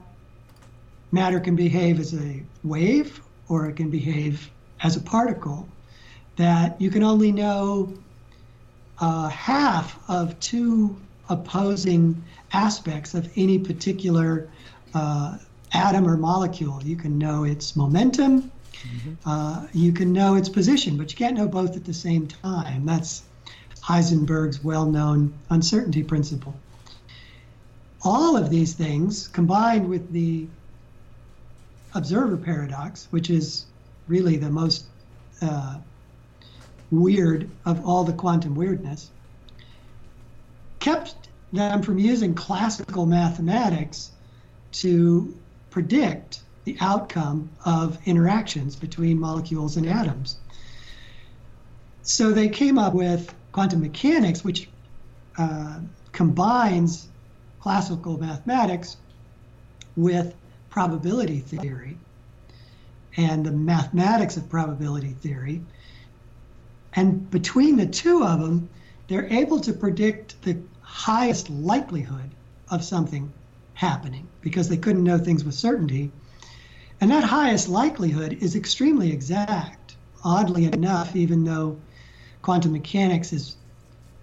matter 1.11 1.39
can 1.39 1.55
behave 1.55 1.99
as 1.99 2.13
a 2.13 2.43
wave 2.63 3.19
or 3.47 3.67
it 3.67 3.75
can 3.75 3.89
behave 3.89 4.51
as 4.83 4.95
a 4.95 5.01
particle, 5.01 5.67
that 6.35 6.79
you 6.79 6.91
can 6.91 7.01
only 7.01 7.31
know 7.31 7.91
uh, 8.99 9.27
half 9.29 9.99
of 10.07 10.39
two 10.39 10.95
opposing 11.27 12.23
aspects 12.53 13.15
of 13.15 13.27
any 13.35 13.57
particular 13.57 14.47
uh, 14.93 15.39
atom 15.73 16.07
or 16.07 16.17
molecule. 16.17 16.83
You 16.83 16.95
can 16.95 17.17
know 17.17 17.45
its 17.45 17.75
momentum, 17.75 18.51
uh, 19.25 19.65
you 19.73 19.91
can 19.91 20.13
know 20.13 20.35
its 20.35 20.49
position, 20.49 20.97
but 20.97 21.11
you 21.11 21.17
can't 21.17 21.35
know 21.35 21.47
both 21.47 21.75
at 21.75 21.83
the 21.83 21.95
same 21.95 22.27
time. 22.27 22.85
That's 22.85 23.23
Heisenberg's 23.81 24.63
well 24.63 24.85
known 24.85 25.33
uncertainty 25.49 26.03
principle. 26.03 26.55
All 28.01 28.37
of 28.37 28.49
these 28.49 28.73
things 28.73 29.27
combined 29.27 29.89
with 29.89 30.11
the 30.11 30.47
observer 31.93 32.37
paradox, 32.37 33.07
which 33.11 33.29
is 33.29 33.65
really 34.07 34.37
the 34.37 34.49
most 34.49 34.85
uh, 35.41 35.77
weird 36.91 37.49
of 37.65 37.85
all 37.85 38.03
the 38.03 38.13
quantum 38.13 38.55
weirdness, 38.55 39.09
kept 40.79 41.15
them 41.51 41.81
from 41.81 41.99
using 41.99 42.33
classical 42.33 43.05
mathematics 43.05 44.11
to 44.71 45.35
predict 45.69 46.41
the 46.63 46.77
outcome 46.79 47.49
of 47.65 47.97
interactions 48.05 48.75
between 48.75 49.19
molecules 49.19 49.77
and 49.77 49.87
atoms. 49.87 50.37
So 52.03 52.31
they 52.31 52.49
came 52.49 52.77
up 52.77 52.93
with 52.93 53.33
quantum 53.51 53.81
mechanics, 53.81 54.43
which 54.43 54.69
uh, 55.37 55.79
combines 56.11 57.07
classical 57.59 58.17
mathematics 58.17 58.97
with 59.95 60.35
probability 60.69 61.39
theory 61.39 61.97
and 63.17 63.45
the 63.45 63.51
mathematics 63.51 64.37
of 64.37 64.49
probability 64.49 65.13
theory. 65.21 65.61
And 66.93 67.29
between 67.29 67.77
the 67.77 67.85
two 67.85 68.23
of 68.23 68.39
them, 68.39 68.69
they're 69.07 69.31
able 69.31 69.59
to 69.61 69.73
predict 69.73 70.41
the 70.43 70.57
highest 70.81 71.49
likelihood 71.49 72.29
of 72.69 72.83
something 72.83 73.31
happening 73.73 74.27
because 74.41 74.69
they 74.69 74.77
couldn't 74.77 75.03
know 75.03 75.17
things 75.17 75.43
with 75.43 75.55
certainty. 75.55 76.11
And 77.01 77.11
that 77.11 77.23
highest 77.23 77.69
likelihood 77.69 78.37
is 78.41 78.55
extremely 78.55 79.11
exact, 79.11 79.95
oddly 80.23 80.65
enough, 80.65 81.15
even 81.15 81.43
though 81.43 81.77
quantum 82.41 82.71
mechanics 82.71 83.33
is 83.33 83.55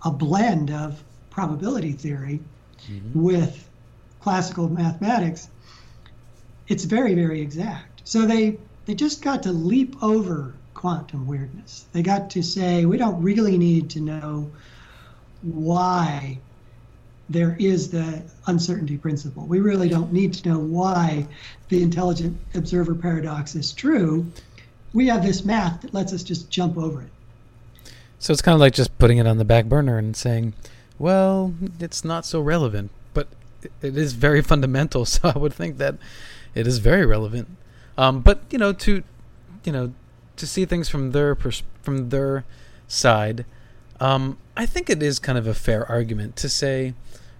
a 0.04 0.10
blend 0.10 0.70
of 0.70 1.02
probability 1.30 1.92
theory 1.92 2.40
mm-hmm. 2.88 3.22
with 3.22 3.68
classical 4.20 4.68
mathematics. 4.68 5.48
It's 6.68 6.84
very, 6.84 7.14
very 7.14 7.40
exact. 7.40 8.02
So 8.04 8.26
they, 8.26 8.58
they 8.86 8.94
just 8.94 9.22
got 9.22 9.42
to 9.44 9.52
leap 9.52 10.02
over 10.02 10.54
quantum 10.74 11.26
weirdness. 11.26 11.86
They 11.92 12.02
got 12.02 12.30
to 12.30 12.42
say, 12.42 12.84
we 12.84 12.98
don't 12.98 13.22
really 13.22 13.58
need 13.58 13.90
to 13.90 14.00
know 14.00 14.50
why 15.42 16.38
there 17.28 17.56
is 17.58 17.90
the 17.90 18.22
uncertainty 18.46 18.96
principle. 18.96 19.46
We 19.46 19.60
really 19.60 19.88
don't 19.88 20.12
need 20.12 20.34
to 20.34 20.48
know 20.48 20.58
why 20.58 21.26
the 21.68 21.82
intelligent 21.82 22.38
observer 22.54 22.94
paradox 22.94 23.54
is 23.54 23.72
true. 23.72 24.26
We 24.92 25.08
have 25.08 25.24
this 25.24 25.44
math 25.44 25.82
that 25.82 25.92
lets 25.92 26.12
us 26.12 26.22
just 26.22 26.50
jump 26.50 26.78
over 26.78 27.02
it. 27.02 27.10
So 28.18 28.32
it's 28.32 28.42
kind 28.42 28.54
of 28.54 28.60
like 28.60 28.72
just 28.74 28.96
putting 28.98 29.18
it 29.18 29.26
on 29.26 29.38
the 29.38 29.44
back 29.44 29.66
burner 29.66 29.98
and 29.98 30.16
saying, 30.16 30.54
well, 30.98 31.54
it's 31.78 32.04
not 32.04 32.24
so 32.24 32.40
relevant, 32.40 32.90
but 33.14 33.28
it- 33.82 33.96
is 33.96 34.12
very 34.14 34.42
fundamental. 34.42 35.04
So 35.14 35.32
I 35.34 35.38
would 35.38 35.52
think 35.52 35.78
that 35.78 35.96
it 36.54 36.66
is 36.66 36.78
very 36.78 37.04
relevant. 37.04 37.48
Um, 37.98 38.20
but 38.20 38.40
you 38.50 38.58
know, 38.58 38.72
to 38.72 39.02
you 39.64 39.72
know, 39.72 39.92
to 40.36 40.46
see 40.46 40.64
things 40.64 40.88
from 40.88 41.12
their 41.12 41.34
pers- 41.34 41.62
from 41.82 42.08
their 42.10 42.44
side, 42.88 43.44
um, 44.00 44.38
I 44.56 44.66
think 44.66 44.88
it 44.90 45.02
is 45.02 45.18
kind 45.18 45.38
of 45.38 45.46
a 45.46 45.54
fair 45.54 45.86
argument 45.90 46.36
to 46.36 46.48
say, 46.48 46.94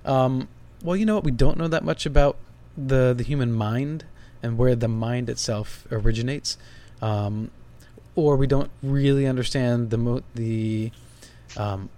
um, 0.04 0.48
well, 0.82 0.96
you 0.96 1.06
know 1.06 1.14
what, 1.16 1.24
we 1.24 1.30
don't 1.30 1.56
know 1.58 1.68
that 1.68 1.84
much 1.84 2.06
about 2.06 2.36
the 2.76 3.14
the 3.16 3.22
human 3.24 3.52
mind 3.52 4.04
and 4.42 4.58
where 4.58 4.74
the 4.74 4.88
mind 4.88 5.28
itself 5.30 5.86
originates, 5.90 6.56
um, 7.02 7.50
or 8.16 8.36
we 8.36 8.46
don't 8.46 8.70
really 8.82 9.26
understand 9.26 9.90
the 9.90 9.98
mo- 9.98 10.22
the 10.34 10.90
um, 11.56 11.88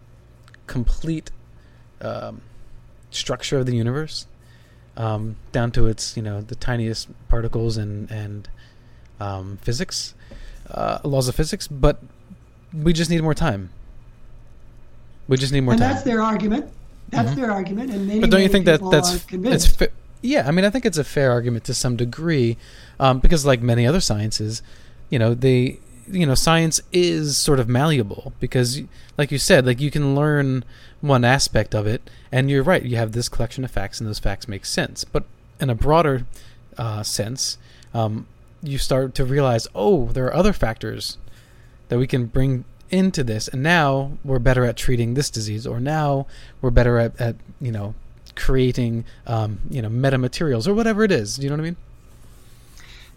complete 0.67 1.31
um, 2.03 2.43
structure 3.11 3.59
of 3.59 3.67
the 3.67 3.75
universe, 3.75 4.27
um, 4.97 5.37
down 5.53 5.71
to 5.73 5.87
its 5.87 6.17
you 6.17 6.23
know 6.23 6.41
the 6.43 6.55
tiniest 6.57 7.09
particles 7.29 7.77
and 7.77 8.11
and 8.11 8.49
um, 9.21 9.59
physics, 9.63 10.15
uh, 10.71 10.99
laws 11.05 11.29
of 11.29 11.35
physics. 11.35 11.67
But 11.69 12.03
we 12.75 12.93
just 12.93 13.11
need 13.11 13.23
more 13.23 13.35
time. 13.35 13.71
We 15.29 15.37
just 15.37 15.53
need 15.53 15.61
more 15.63 15.75
time. 15.75 15.83
and 15.83 15.89
time. 15.89 15.95
that's 15.95 16.05
their 16.05 16.23
argument. 16.23 16.73
That's 17.11 17.31
Mhm. 17.31 17.37
their 17.37 17.51
argument, 17.51 17.91
and 17.91 18.07
maybe 18.07 18.21
but 18.21 18.31
don't 18.31 18.43
you 18.43 18.49
think 18.49 18.67
that 18.67 18.81
that's 18.91 19.25
it's 19.33 19.67
fa- 19.67 19.89
yeah 20.21 20.47
i 20.47 20.51
mean 20.51 20.65
i 20.65 20.69
think 20.71 20.85
it's 20.85 20.99
a 20.99 21.05
fair 21.05 21.31
argument 21.31 21.65
to 21.65 21.73
some 21.73 21.97
degree 21.97 22.57
um, 23.01 23.19
because 23.21 23.47
like 23.47 23.63
many 23.63 23.87
other 23.87 24.01
sciences 24.01 24.63
you 25.11 25.19
know 25.19 25.33
they 25.33 25.79
you 26.11 26.27
know 26.27 26.35
science 26.35 26.81
is 26.93 27.37
sort 27.37 27.61
of 27.61 27.69
malleable 27.69 28.33
because 28.41 28.81
like 29.17 29.31
you 29.31 29.39
said 29.39 29.67
like 29.67 29.81
you 29.81 29.91
can 29.91 30.15
learn 30.15 30.65
one 31.01 31.25
aspect 31.25 31.75
of 31.75 31.87
it 31.87 32.09
and 32.33 32.51
you're 32.51 32.63
right 32.63 32.83
you 32.83 32.97
have 32.97 33.13
this 33.13 33.29
collection 33.29 33.65
of 33.65 33.71
facts 33.71 34.01
and 34.01 34.09
those 34.09 34.19
facts 34.19 34.49
make 34.49 34.65
sense. 34.65 35.05
But 35.05 35.25
in 35.61 35.71
a 35.71 35.75
broader 35.75 36.27
uh, 36.77 37.03
sense 37.03 37.59
um, 37.95 38.27
you 38.63 38.79
start 38.79 39.15
to 39.17 39.25
realize 39.25 39.67
oh 39.75 40.07
there 40.07 40.27
are 40.27 40.35
other 40.35 40.53
factors 40.53 41.19
that 41.89 41.99
we 41.99 42.07
can 42.07 42.27
bring 42.27 42.65
into 42.91 43.23
this 43.23 43.49
and 43.49 43.63
now 43.63 44.13
we're 44.25 44.39
better 44.39 44.65
at 44.65 44.77
treating 44.77 45.15
this 45.15 45.31
disease 45.31 45.67
or 45.67 45.79
now 45.79 46.27
we're 46.61 46.71
better 46.71 46.99
at, 46.99 47.21
at 47.21 47.37
you 47.61 47.73
know 47.73 47.95
creating 48.35 49.05
um, 49.27 49.61
you 49.69 49.83
know 49.83 49.89
metamaterials 49.89 50.67
or 50.67 50.75
whatever 50.75 51.03
it 51.03 51.13
is. 51.13 51.37
Do 51.37 51.43
you 51.43 51.51
know 51.51 51.57
what 51.57 51.63
i 51.63 51.65
mean 51.65 51.77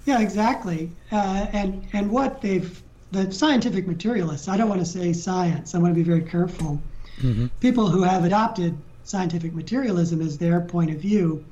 yeah, 0.06 0.20
exactly. 0.20 0.92
Uh, 1.12 1.48
and 1.54 1.88
and 1.94 2.12
what 2.12 2.42
they've 2.42 2.82
the 3.12 3.32
scientific 3.32 3.88
materialists. 3.88 4.48
I 4.48 4.58
don't 4.58 4.70
want 4.70 4.80
to 4.82 4.86
say 4.86 5.12
science. 5.14 5.76
I 5.76 5.80
want 5.80 5.94
to 5.94 5.96
be 5.96 6.04
very 6.04 6.22
careful. 6.22 6.82
Mm-hmm. 7.18 7.48
People 7.60 7.90
who 7.90 8.04
have 8.04 8.24
adopted 8.24 8.78
scientific 9.04 9.54
materialism 9.54 10.22
as 10.22 10.38
their 10.38 10.62
point 10.62 10.92
of 10.92 10.98
view 10.98 11.44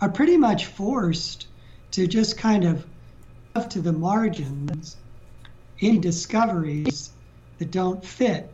are 0.00 0.08
pretty 0.08 0.36
much 0.36 0.66
forced 0.66 1.48
to 1.92 2.06
just 2.06 2.38
kind 2.38 2.64
of 2.64 2.86
to 3.68 3.80
the 3.80 3.92
margins 3.92 4.96
any 5.80 5.98
discoveries 5.98 7.10
that 7.58 7.70
don't 7.70 8.04
fit 8.04 8.50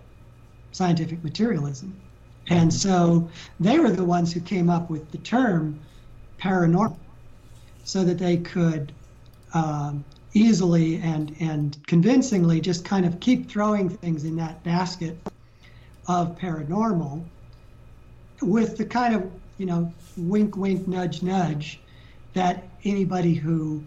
scientific 0.73 1.23
materialism. 1.23 2.01
And 2.49 2.73
so 2.73 3.31
they 3.61 3.79
were 3.79 3.91
the 3.91 4.05
ones 4.05 4.33
who 4.33 4.41
came 4.41 4.71
up 4.71 4.91
with 4.91 5.11
the 5.13 5.19
term 5.19 5.81
paranormal 6.41 6.97
so 7.85 8.05
that 8.05 8.19
they 8.19 8.39
could 8.39 8.93
um, 9.55 10.05
easily 10.35 10.97
and 10.97 11.35
and 11.41 11.79
convincingly 11.87 12.61
just 12.61 12.85
kind 12.85 13.07
of 13.07 13.21
keep 13.21 13.51
throwing 13.51 13.89
things 13.89 14.25
in 14.25 14.37
that 14.37 14.63
basket 14.63 15.27
of 16.07 16.37
paranormal 16.37 17.31
with 18.43 18.77
the 18.77 18.85
kind 18.85 19.15
of 19.15 19.31
you 19.57 19.67
know 19.67 19.95
wink 20.17 20.57
wink 20.57 20.87
nudge 20.87 21.23
nudge 21.23 21.83
that 22.35 22.73
anybody 22.85 23.35
who 23.35 23.87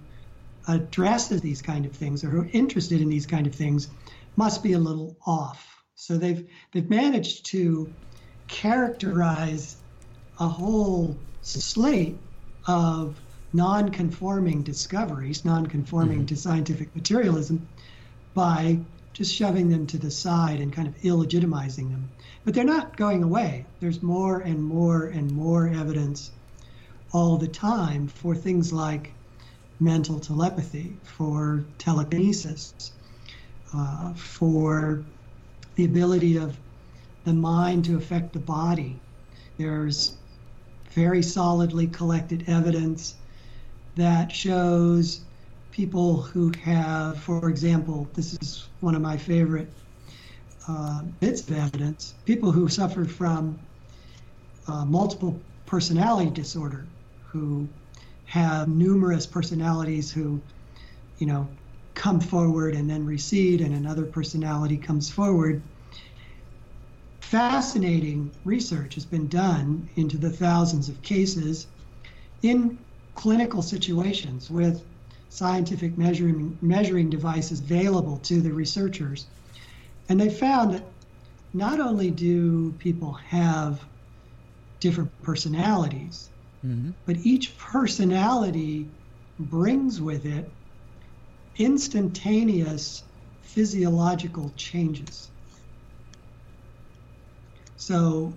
addresses 0.68 1.42
these 1.42 1.62
kind 1.62 1.86
of 1.86 1.96
things 1.96 2.24
or 2.24 2.30
who 2.30 2.42
are 2.42 2.50
interested 2.54 3.02
in 3.02 3.10
these 3.10 3.26
kind 3.26 3.48
of 3.48 3.56
things 3.56 3.90
must 4.36 4.64
be 4.64 4.74
a 4.74 4.80
little 4.80 5.18
off. 5.26 5.84
So 5.96 6.18
they've 6.18 6.48
they've 6.72 6.90
managed 6.90 7.46
to 7.48 7.96
characterize 8.48 9.78
a 10.40 10.48
whole 10.48 11.24
slate 11.42 12.22
of 12.68 13.22
non-conforming 13.54 14.64
discoveries, 14.64 15.44
non-conforming 15.44 16.20
mm-hmm. 16.20 16.26
to 16.26 16.36
scientific 16.36 16.96
materialism, 16.96 17.68
by 18.34 18.80
just 19.14 19.34
shoving 19.36 19.70
them 19.70 19.86
to 19.88 19.98
the 19.98 20.12
side 20.12 20.60
and 20.60 20.72
kind 20.72 20.88
of 20.88 20.96
illegitimizing 21.02 21.90
them. 21.90 22.10
But 22.46 22.54
they're 22.54 22.64
not 22.64 22.96
going 22.96 23.24
away. 23.24 23.66
There's 23.80 24.02
more 24.02 24.40
and 24.40 24.64
more 24.64 25.06
and 25.06 25.32
more 25.32 25.68
evidence 25.68 26.32
all 27.12 27.38
the 27.38 27.48
time 27.48 28.08
for 28.08 28.36
things 28.36 28.72
like 28.72 29.12
mental 29.80 30.20
telepathy, 30.20 30.96
for 31.04 31.66
telekinesis, 31.78 32.94
uh, 33.74 34.14
for 34.14 35.04
the 35.76 35.86
ability 35.86 36.38
of 36.38 36.58
the 37.26 37.34
mind 37.34 37.86
to 37.86 37.98
affect 37.98 38.32
the 38.34 38.40
body. 38.40 39.00
There's 39.58 40.16
very 40.92 41.22
solidly 41.22 41.88
collected 41.88 42.46
evidence 42.48 43.16
that 43.96 44.32
shows 44.32 45.22
people 45.72 46.22
who 46.22 46.52
have, 46.64 47.18
for 47.20 47.50
example, 47.50 48.08
this 48.14 48.34
is 48.42 48.68
one 48.80 48.96
of 48.96 49.02
my 49.02 49.18
favorite 49.18 49.70
uh, 50.68 51.02
bits 51.20 51.42
of 51.50 51.58
evidence, 51.58 52.14
people 52.26 52.52
who 52.52 52.68
suffer 52.68 53.06
from 53.06 53.60
uh, 54.68 54.86
multiple 54.86 55.42
personality 55.66 56.30
disorder, 56.30 56.86
who 57.32 57.68
have 58.26 58.68
numerous 58.68 59.26
personalities 59.26 60.12
who, 60.12 60.42
you 61.18 61.28
know, 61.28 61.48
come 61.94 62.20
forward 62.20 62.76
and 62.76 62.90
then 62.90 63.06
recede, 63.06 63.62
and 63.62 63.76
another 63.76 64.06
personality 64.06 64.78
comes 64.78 65.10
forward. 65.10 65.62
Fascinating 67.22 68.32
research 68.46 68.96
has 68.96 69.06
been 69.06 69.28
done 69.28 69.90
into 69.96 70.18
the 70.18 70.30
thousands 70.30 70.90
of 70.90 71.02
cases 71.02 71.68
in 72.44 72.78
clinical 73.22 73.62
situations 73.62 74.50
with 74.50 74.84
scientific 75.30 75.96
measuring, 75.96 76.58
measuring 76.60 77.08
devices 77.08 77.60
available 77.60 78.18
to 78.18 78.42
the 78.42 78.52
researchers. 78.52 79.28
And 80.10 80.20
they 80.20 80.32
found 80.32 80.74
that 80.74 80.84
not 81.54 81.80
only 81.80 82.10
do 82.10 82.72
people 82.80 83.14
have 83.14 83.80
different 84.80 85.12
personalities, 85.22 86.30
mm-hmm. 86.66 86.92
but 87.06 87.16
each 87.18 87.56
personality 87.60 88.90
brings 89.38 90.02
with 90.02 90.26
it 90.26 90.50
instantaneous 91.58 93.04
physiological 93.44 94.52
changes. 94.56 95.30
So, 97.78 98.34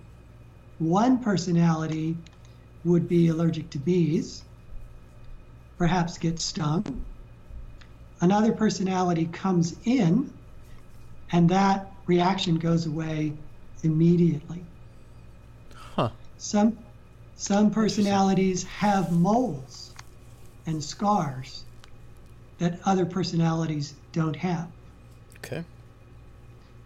one 0.79 1.21
personality 1.21 2.19
would 2.85 3.09
be 3.09 3.29
allergic 3.29 3.71
to 3.71 3.79
bees, 3.79 4.43
perhaps 5.79 6.19
get 6.19 6.41
stung. 6.41 7.05
Another 8.21 8.53
personality 8.53 9.27
comes 9.27 9.77
in, 9.85 10.33
and 11.33 11.49
that 11.51 11.93
reaction 12.07 12.59
goes 12.59 12.87
away 12.87 13.33
immediately. 13.83 14.65
Huh. 15.75 16.11
Some 16.39 16.79
some 17.37 17.71
personalities 17.71 18.63
have 18.65 19.13
moles 19.13 19.93
and 20.67 20.83
scars 20.83 21.65
that 22.59 22.79
other 22.85 23.05
personalities 23.05 23.95
don't 24.13 24.37
have. 24.37 24.69
Okay. 25.39 25.65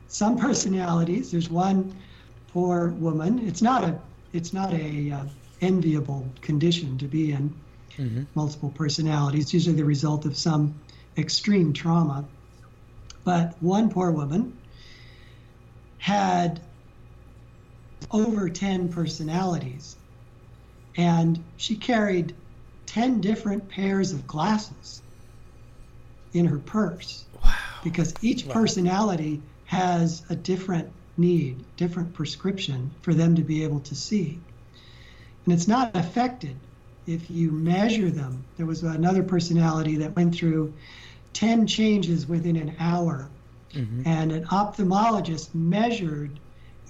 Some 0.09 0.39
personalities, 0.39 1.31
there's 1.31 1.51
one 1.51 1.95
poor 2.53 2.89
woman. 2.99 3.47
It's 3.47 3.63
not 3.63 3.85
a 3.85 3.99
it's 4.33 4.53
not 4.53 4.73
a 4.73 5.11
uh, 5.11 5.25
enviable 5.61 6.27
condition 6.41 6.99
to 6.99 7.07
be 7.07 7.33
in 7.33 7.53
mm-hmm. 7.97 8.25
multiple 8.35 8.71
personalities. 8.71 9.45
It's 9.45 9.55
usually 9.55 9.77
the 9.77 9.85
result 9.85 10.25
of 10.25 10.37
some 10.37 10.75
extreme 11.17 11.73
trauma. 11.73 12.25
But 13.25 13.57
one 13.61 13.91
poor 13.91 14.11
woman 14.11 14.57
had 15.99 16.61
over 18.11 18.49
10 18.49 18.91
personalities, 18.91 19.97
and 20.97 21.43
she 21.57 21.77
carried 21.77 22.35
10 22.87 23.21
different 23.21 23.69
pairs 23.69 24.13
of 24.13 24.27
glasses 24.27 25.03
in 26.33 26.47
her 26.47 26.59
purse. 26.59 27.25
Wow. 27.45 27.53
Because 27.85 28.15
each 28.23 28.47
wow. 28.47 28.55
personality 28.55 29.43
has 29.67 30.23
a 30.31 30.37
different 30.37 30.91
need, 31.17 31.63
different 31.77 32.15
prescription 32.15 32.91
for 33.03 33.13
them 33.13 33.37
to 33.37 33.43
be 33.43 33.65
able 33.65 33.81
to 33.81 33.95
see. 33.95 34.39
And 35.45 35.53
it's 35.53 35.69
not 35.69 35.95
affected 35.95 36.57
if 37.09 37.31
you 37.31 37.51
measure 37.51 38.11
them, 38.11 38.45
there 38.59 38.67
was 38.67 38.83
another 38.83 39.23
personality 39.23 39.97
that 39.97 40.15
went 40.15 40.35
through 40.35 40.75
10 41.33 41.67
changes 41.67 42.29
within 42.29 42.57
an 42.57 42.77
hour. 42.79 43.31
Mm-hmm. 43.73 44.03
And 44.05 44.31
an 44.31 44.45
ophthalmologist 44.47 45.55
measured 45.55 46.39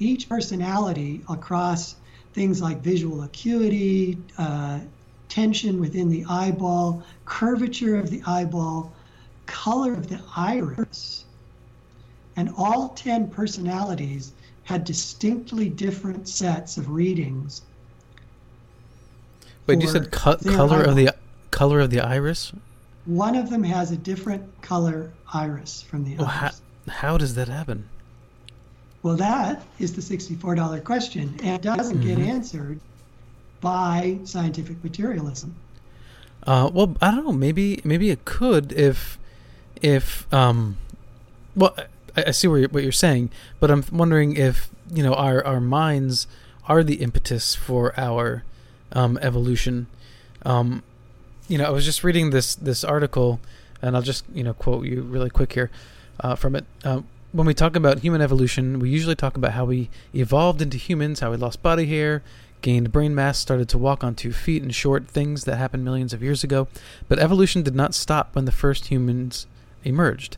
each 0.01 0.29
personality 0.29 1.23
across 1.29 1.95
things 2.33 2.61
like 2.61 2.81
visual 2.81 3.23
acuity, 3.23 4.19
uh, 4.39 4.81
tension 5.29 5.79
within 5.81 6.09
the 6.09 6.25
eyeball, 6.29 7.05
curvature 7.25 7.97
of 7.97 8.11
the 8.11 8.23
eyeball, 8.27 8.93
color 9.47 9.93
of 9.93 10.09
the 10.09 10.21
iris. 10.37 11.25
And 12.37 12.51
all 12.57 12.91
10 12.91 13.29
personalities 13.29 14.33
had 14.65 14.85
distinctly 14.85 15.69
different 15.69 16.29
sets 16.29 16.77
of 16.77 16.91
readings 16.91 17.63
Wait, 19.69 19.83
you 19.83 19.89
said 19.89 20.11
co- 20.11 20.37
color 20.37 20.83
of 20.83 20.97
the 20.97 21.15
color 21.51 21.81
of 21.81 21.91
the 21.91 22.01
iris? 22.01 22.53
One 23.05 23.37
of 23.37 23.51
them 23.51 23.63
has 23.65 23.91
a 23.91 23.97
different 23.97 24.63
color 24.63 25.13
iris 25.33 25.83
from 25.83 26.05
the 26.05 26.17
well, 26.17 26.27
others. 26.27 26.61
How, 26.87 26.93
how 26.93 27.19
does 27.19 27.35
that 27.35 27.49
happen? 27.49 27.89
Well, 29.03 29.17
that 29.17 29.63
is 29.79 29.95
the 29.95 30.01
$64 30.01 30.83
question 30.85 31.39
and 31.43 31.63
doesn't 31.63 31.99
mm-hmm. 31.99 32.17
get 32.17 32.19
answered 32.19 32.81
by 33.61 34.19
scientific 34.25 34.83
materialism. 34.83 35.55
Uh, 36.47 36.71
well, 36.73 36.97
I 37.03 37.11
don't 37.11 37.25
know. 37.25 37.33
Maybe 37.33 37.81
maybe 37.85 38.11
it 38.11 38.25
could 38.25 38.73
if 38.73 39.19
if 39.83 40.33
um, 40.33 40.79
well, 41.55 41.75
I, 42.17 42.25
I 42.29 42.31
see 42.31 42.49
what 42.49 42.57
you're, 42.57 42.69
what 42.71 42.83
you're 42.83 42.93
saying, 42.93 43.31
but 43.61 43.71
I'm 43.71 43.85
wondering 43.93 44.37
if 44.37 44.71
you 44.91 45.03
know 45.03 45.15
our 45.15 45.45
our 45.45 45.61
minds 45.61 46.27
are 46.67 46.83
the 46.83 46.97
impetus 46.97 47.55
for 47.55 47.99
our 47.99 48.45
um, 48.93 49.19
evolution. 49.23 49.87
Um, 50.45 50.83
you 51.49 51.59
know, 51.59 51.65
I 51.65 51.71
was 51.71 51.85
just 51.85 52.05
reading 52.05 52.31
this 52.31 52.55
this 52.55 52.85
article, 52.85 53.41
and 53.83 53.97
I'll 53.97 54.03
just 54.03 54.25
you 54.33 54.45
know 54.45 54.55
quote 54.55 54.85
you 54.87 55.03
really 55.03 55.31
quick 55.31 55.53
here. 55.53 55.71
uh, 56.21 56.35
from 56.35 56.57
it. 56.57 56.65
Uh, 56.85 57.03
when 57.33 57.47
we 57.47 57.55
talk 57.55 57.77
about 57.77 58.01
human 58.01 58.21
evolution, 58.21 58.79
we 58.79 58.89
usually 58.91 59.15
talk 59.15 59.37
about 59.37 59.53
how 59.53 59.65
we 59.65 59.91
evolved 60.15 60.63
into 60.63 60.77
humans, 60.79 61.21
how 61.21 61.31
we 61.31 61.37
lost 61.37 61.63
body 61.63 61.87
hair, 61.87 62.23
gained 62.63 62.91
brain 62.91 63.15
mass, 63.15 63.39
started 63.39 63.69
to 63.69 63.79
walk 63.79 64.03
on 64.03 64.15
two 64.15 64.33
feet, 64.33 64.63
and 64.63 64.75
short 64.75 65.07
things 65.07 65.45
that 65.45 65.57
happened 65.57 65.85
millions 65.85 66.13
of 66.13 66.23
years 66.23 66.43
ago. 66.43 66.69
But 67.07 67.19
evolution 67.19 67.63
did 67.63 67.75
not 67.75 67.95
stop 67.95 68.35
when 68.35 68.47
the 68.47 68.53
first 68.53 68.87
humans 68.87 69.47
emerged. 69.85 70.37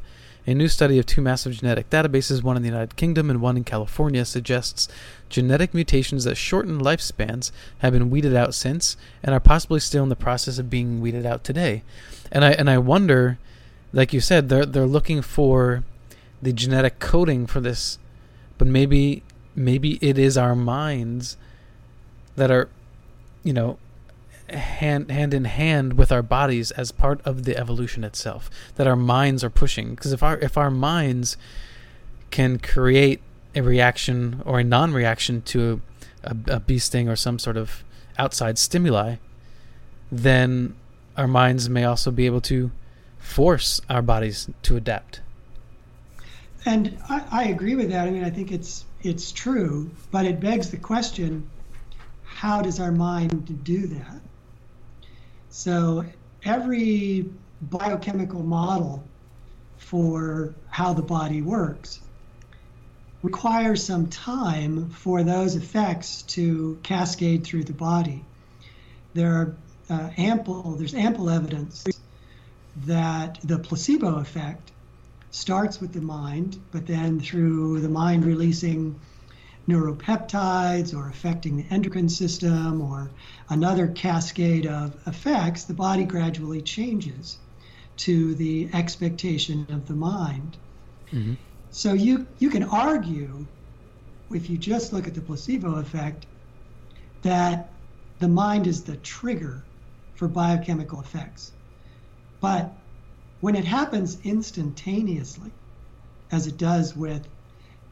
A 0.50 0.54
new 0.54 0.66
study 0.66 0.98
of 0.98 1.06
two 1.06 1.22
massive 1.22 1.52
genetic 1.52 1.90
databases, 1.90 2.42
one 2.42 2.56
in 2.56 2.62
the 2.64 2.68
United 2.68 2.96
Kingdom 2.96 3.30
and 3.30 3.40
one 3.40 3.56
in 3.56 3.62
California, 3.62 4.24
suggests 4.24 4.88
genetic 5.28 5.72
mutations 5.72 6.24
that 6.24 6.34
shorten 6.34 6.80
lifespans 6.80 7.52
have 7.78 7.92
been 7.92 8.10
weeded 8.10 8.34
out 8.34 8.52
since 8.52 8.96
and 9.22 9.32
are 9.32 9.38
possibly 9.38 9.78
still 9.78 10.02
in 10.02 10.08
the 10.08 10.16
process 10.16 10.58
of 10.58 10.68
being 10.68 11.00
weeded 11.00 11.24
out 11.24 11.44
today. 11.44 11.84
And 12.32 12.44
I 12.44 12.50
and 12.50 12.68
I 12.68 12.78
wonder, 12.78 13.38
like 13.92 14.12
you 14.12 14.18
said, 14.18 14.48
they're 14.48 14.66
they're 14.66 14.86
looking 14.86 15.22
for 15.22 15.84
the 16.42 16.52
genetic 16.52 16.98
coding 16.98 17.46
for 17.46 17.60
this, 17.60 18.00
but 18.58 18.66
maybe 18.66 19.22
maybe 19.54 20.00
it 20.02 20.18
is 20.18 20.36
our 20.36 20.56
minds 20.56 21.36
that 22.34 22.50
are, 22.50 22.68
you 23.44 23.52
know, 23.52 23.78
hand 24.52 25.10
hand 25.10 25.34
in 25.34 25.44
hand 25.44 25.94
with 25.94 26.12
our 26.12 26.22
bodies 26.22 26.70
as 26.72 26.92
part 26.92 27.20
of 27.24 27.44
the 27.44 27.56
evolution 27.56 28.04
itself. 28.04 28.50
That 28.76 28.86
our 28.86 28.96
minds 28.96 29.42
are 29.44 29.50
pushing 29.50 29.94
because 29.94 30.12
if 30.12 30.22
our 30.22 30.38
if 30.38 30.56
our 30.56 30.70
minds 30.70 31.36
can 32.30 32.58
create 32.58 33.20
a 33.54 33.62
reaction 33.62 34.42
or 34.44 34.60
a 34.60 34.64
non-reaction 34.64 35.42
to 35.42 35.80
a, 36.22 36.36
a 36.46 36.60
bee 36.60 36.78
sting 36.78 37.08
or 37.08 37.16
some 37.16 37.38
sort 37.38 37.56
of 37.56 37.82
outside 38.18 38.58
stimuli, 38.58 39.16
then 40.12 40.74
our 41.16 41.26
minds 41.26 41.68
may 41.68 41.84
also 41.84 42.10
be 42.10 42.26
able 42.26 42.40
to 42.40 42.70
force 43.18 43.80
our 43.90 44.02
bodies 44.02 44.48
to 44.62 44.76
adapt. 44.76 45.20
And 46.64 46.96
I, 47.08 47.24
I, 47.30 47.44
agree 47.44 47.74
with 47.74 47.90
that. 47.90 48.06
I 48.06 48.10
mean, 48.10 48.24
I 48.24 48.30
think 48.30 48.52
it's 48.52 48.84
it's 49.02 49.32
true, 49.32 49.90
but 50.10 50.26
it 50.26 50.40
begs 50.40 50.70
the 50.70 50.76
question: 50.76 51.48
How 52.22 52.60
does 52.60 52.80
our 52.80 52.92
mind 52.92 53.64
do 53.64 53.86
that? 53.86 54.20
So 55.50 56.04
every 56.44 57.28
biochemical 57.60 58.42
model 58.42 59.04
for 59.78 60.54
how 60.68 60.94
the 60.94 61.02
body 61.02 61.42
works 61.42 62.00
requires 63.22 63.84
some 63.84 64.06
time 64.08 64.88
for 64.90 65.22
those 65.22 65.56
effects 65.56 66.22
to 66.22 66.78
cascade 66.82 67.44
through 67.44 67.64
the 67.64 67.72
body. 67.72 68.24
There 69.12 69.32
are 69.34 69.56
uh, 69.90 70.10
ample 70.16 70.76
there's 70.76 70.94
ample 70.94 71.28
evidence 71.28 71.84
that 72.86 73.38
the 73.42 73.58
placebo 73.58 74.18
effect 74.18 74.70
starts 75.32 75.80
with 75.80 75.92
the 75.92 76.00
mind, 76.00 76.60
but 76.70 76.86
then 76.86 77.20
through 77.20 77.80
the 77.80 77.88
mind 77.88 78.24
releasing 78.24 78.98
neuropeptides 79.70 80.94
or 80.94 81.09
affecting 81.09 81.56
the 81.56 81.64
endocrine 81.70 82.09
system 82.09 82.80
or 82.80 83.11
another 83.48 83.87
cascade 83.88 84.66
of 84.66 84.96
effects, 85.06 85.64
the 85.64 85.74
body 85.74 86.04
gradually 86.04 86.62
changes 86.62 87.38
to 87.96 88.35
the 88.35 88.68
expectation 88.72 89.66
of 89.70 89.87
the 89.87 89.94
mind. 89.94 90.56
Mm-hmm. 91.12 91.35
So 91.70 91.92
you 91.92 92.26
you 92.38 92.50
can 92.50 92.64
argue, 92.64 93.46
if 94.30 94.50
you 94.50 94.59
just 94.59 94.92
look 94.92 95.06
at 95.06 95.14
the 95.14 95.20
placebo 95.20 95.76
effect, 95.76 96.26
that 97.22 97.72
the 98.18 98.28
mind 98.28 98.66
is 98.66 98.83
the 98.83 98.96
trigger 98.96 99.62
for 100.14 100.28
biochemical 100.28 101.00
effects. 101.00 101.52
But 102.40 102.72
when 103.40 103.54
it 103.54 103.64
happens 103.64 104.18
instantaneously, 104.24 105.50
as 106.33 106.46
it 106.46 106.56
does 106.56 106.96
with 106.96 107.26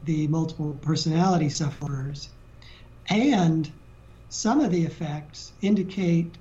the 0.05 0.27
multiple 0.27 0.77
personality 0.81 1.49
sufferers, 1.49 2.29
and 3.09 3.69
some 4.29 4.61
of 4.61 4.71
the 4.71 4.83
effects 4.83 5.51
indicate 5.61 6.35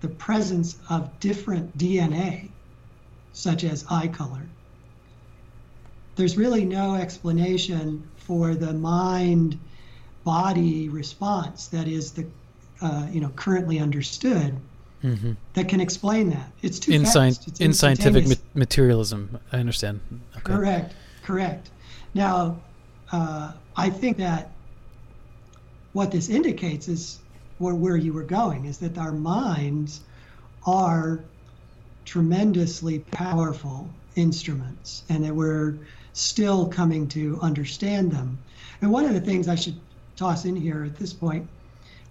the 0.00 0.08
presence 0.08 0.78
of 0.88 1.18
different 1.20 1.76
DNA, 1.76 2.48
such 3.32 3.64
as 3.64 3.84
eye 3.90 4.08
color, 4.08 4.46
there's 6.16 6.36
really 6.36 6.64
no 6.64 6.94
explanation 6.94 8.02
for 8.16 8.54
the 8.54 8.72
mind 8.72 9.58
body 10.24 10.88
response 10.88 11.68
that 11.68 11.88
is 11.88 12.12
the 12.12 12.26
uh, 12.82 13.06
you 13.10 13.20
know 13.20 13.30
currently 13.30 13.78
understood 13.78 14.56
mm-hmm. 15.02 15.32
that 15.54 15.68
can 15.68 15.80
explain 15.80 16.30
that. 16.30 16.50
It's 16.62 16.78
too 16.78 16.92
in, 16.92 17.04
fast. 17.04 17.48
It's 17.48 17.60
in 17.60 17.72
scientific 17.72 18.26
ma- 18.28 18.34
materialism. 18.54 19.38
I 19.52 19.58
understand. 19.58 20.00
Okay. 20.36 20.42
Correct. 20.54 20.94
Correct. 21.22 21.70
Now, 22.14 22.60
uh, 23.12 23.52
I 23.76 23.90
think 23.90 24.18
that 24.18 24.52
what 25.92 26.10
this 26.10 26.28
indicates 26.28 26.88
is 26.88 27.18
where, 27.58 27.74
where 27.74 27.96
you 27.96 28.12
were 28.12 28.22
going 28.22 28.64
is 28.64 28.78
that 28.78 28.98
our 28.98 29.12
minds 29.12 30.00
are 30.66 31.24
tremendously 32.04 33.00
powerful 33.00 33.88
instruments 34.16 35.04
and 35.08 35.24
that 35.24 35.34
we're 35.34 35.78
still 36.12 36.66
coming 36.66 37.06
to 37.08 37.38
understand 37.40 38.10
them. 38.10 38.38
And 38.80 38.90
one 38.90 39.04
of 39.04 39.14
the 39.14 39.20
things 39.20 39.48
I 39.48 39.54
should 39.54 39.80
toss 40.16 40.44
in 40.44 40.56
here 40.56 40.84
at 40.84 40.96
this 40.96 41.12
point, 41.12 41.48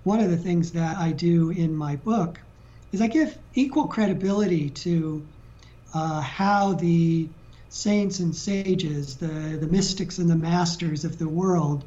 one 0.04 0.20
of 0.20 0.32
the 0.32 0.38
things 0.38 0.72
that 0.72 0.98
I 0.98 1.12
do 1.12 1.52
in 1.52 1.76
my 1.76 1.96
book 1.96 2.40
is 2.92 3.02
I 3.02 3.08
give 3.08 3.38
equal 3.54 3.88
credibility 3.88 4.70
to 4.70 5.28
uh, 5.94 6.22
how 6.22 6.74
the 6.74 7.30
saints 7.70 8.20
and 8.20 8.36
sages, 8.36 9.16
the, 9.16 9.28
the 9.28 9.68
mystics 9.68 10.18
and 10.18 10.30
the 10.30 10.36
masters 10.36 11.06
of 11.06 11.18
the 11.20 11.28
world, 11.28 11.84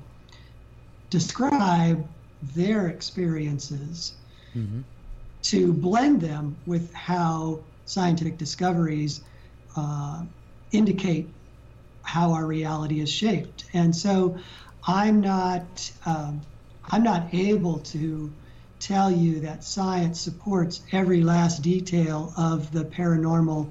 describe 1.11 2.07
their 2.55 2.89
experiences 2.89 4.15
mm-hmm. 4.57 4.81
to 5.43 5.73
blend 5.73 6.21
them 6.21 6.57
with 6.67 6.93
how 6.95 7.61
scientific 7.85 8.39
discoveries 8.39 9.23
uh, 9.77 10.25
indicate 10.71 11.29
how 12.03 12.33
our 12.33 12.47
reality 12.47 13.01
is 13.01 13.11
shaped. 13.11 13.65
And 13.75 13.95
so 13.95 14.39
I'm 14.87 15.21
not 15.21 15.93
um, 16.07 16.41
I'm 16.91 17.05
not 17.05 17.33
able 17.33 17.79
to 17.79 18.33
tell 18.81 19.11
you 19.11 19.41
that 19.41 19.63
science 19.63 20.21
supports 20.21 20.83
every 20.91 21.23
last 21.23 21.63
detail 21.63 22.33
of 22.37 22.73
the 22.73 22.85
paranormal 22.85 23.71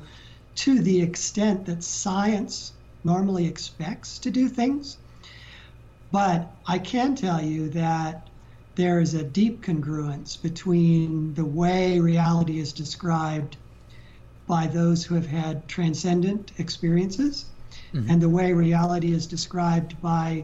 to 0.61 0.79
the 0.79 1.01
extent 1.01 1.65
that 1.65 1.83
science 1.83 2.73
normally 3.03 3.47
expects 3.47 4.19
to 4.19 4.29
do 4.29 4.47
things. 4.47 4.97
But 6.11 6.53
I 6.67 6.77
can 6.77 7.15
tell 7.15 7.41
you 7.41 7.69
that 7.69 8.27
there 8.75 8.99
is 8.99 9.15
a 9.15 9.23
deep 9.23 9.65
congruence 9.65 10.39
between 10.39 11.33
the 11.33 11.45
way 11.45 11.99
reality 11.99 12.59
is 12.59 12.73
described 12.73 13.57
by 14.45 14.67
those 14.67 15.03
who 15.03 15.15
have 15.15 15.25
had 15.25 15.67
transcendent 15.67 16.51
experiences 16.59 17.45
mm-hmm. 17.91 18.07
and 18.07 18.21
the 18.21 18.29
way 18.29 18.53
reality 18.53 19.13
is 19.13 19.25
described 19.25 19.99
by 19.99 20.43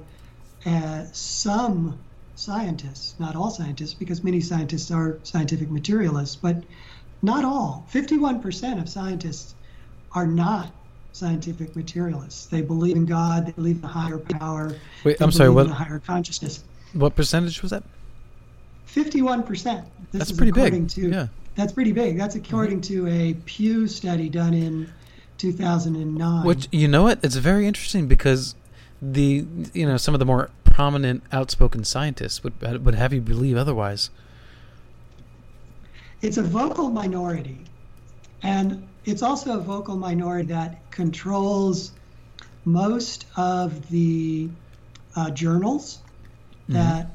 uh, 0.65 1.03
some 1.11 1.99
scientists, 2.33 3.13
not 3.19 3.35
all 3.35 3.51
scientists, 3.51 3.93
because 3.93 4.23
many 4.23 4.41
scientists 4.41 4.89
are 4.89 5.19
scientific 5.21 5.69
materialists, 5.69 6.35
but 6.35 6.63
not 7.21 7.45
all. 7.45 7.85
51% 7.93 8.81
of 8.81 8.89
scientists 8.89 9.53
are 10.13 10.27
not 10.27 10.71
scientific 11.11 11.75
materialists. 11.75 12.45
They 12.45 12.61
believe 12.61 12.95
in 12.95 13.05
God, 13.05 13.47
they 13.47 13.51
believe 13.51 13.77
in 13.79 13.83
a 13.83 13.87
higher 13.87 14.17
power. 14.17 14.75
Wait, 15.03 15.19
I'm 15.21 15.31
sorry, 15.31 15.49
what? 15.49 15.67
a 15.67 15.73
higher 15.73 15.99
consciousness. 15.99 16.63
What 16.93 17.15
percentage 17.15 17.61
was 17.61 17.71
that? 17.71 17.83
51%. 18.87 19.45
This 19.45 19.83
that's 20.11 20.31
pretty 20.31 20.51
big. 20.51 20.87
To, 20.89 21.09
yeah. 21.09 21.27
That's 21.55 21.73
pretty 21.73 21.91
big. 21.91 22.17
That's 22.17 22.35
according 22.35 22.81
to 22.81 23.07
a 23.07 23.33
Pew 23.45 23.87
study 23.87 24.29
done 24.29 24.53
in 24.53 24.89
2009. 25.37 26.45
Which 26.45 26.67
you 26.71 26.87
know 26.87 27.03
what? 27.03 27.19
It's 27.23 27.35
very 27.35 27.67
interesting 27.67 28.07
because 28.07 28.55
the 29.01 29.45
you 29.73 29.85
know 29.85 29.97
some 29.97 30.15
of 30.15 30.19
the 30.19 30.25
more 30.25 30.49
prominent, 30.63 31.23
outspoken 31.31 31.83
scientists 31.83 32.43
would 32.43 32.61
would 32.61 32.95
have 32.95 33.11
you 33.11 33.21
believe 33.21 33.57
otherwise. 33.57 34.09
It's 36.21 36.37
a 36.37 36.43
vocal 36.43 36.89
minority, 36.89 37.59
and 38.43 38.87
it's 39.05 39.21
also 39.21 39.57
a 39.57 39.61
vocal 39.61 39.95
minority 39.95 40.49
that 40.49 40.91
controls 40.91 41.91
most 42.65 43.25
of 43.37 43.89
the 43.89 44.49
uh, 45.15 45.29
journals 45.31 45.99
mm-hmm. 46.63 46.73
that 46.73 47.07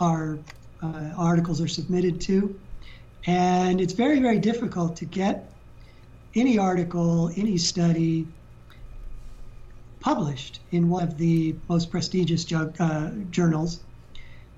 our 0.00 0.38
uh, 0.82 1.10
articles 1.16 1.60
are 1.60 1.68
submitted 1.68 2.20
to. 2.22 2.58
And 3.26 3.80
it's 3.80 3.92
very, 3.92 4.20
very 4.20 4.38
difficult 4.38 4.96
to 4.96 5.04
get 5.04 5.52
any 6.34 6.58
article, 6.58 7.30
any 7.36 7.58
study 7.58 8.26
published 10.00 10.60
in 10.70 10.88
one 10.88 11.02
of 11.02 11.18
the 11.18 11.56
most 11.68 11.90
prestigious 11.90 12.50
uh, 12.52 13.10
journals 13.30 13.80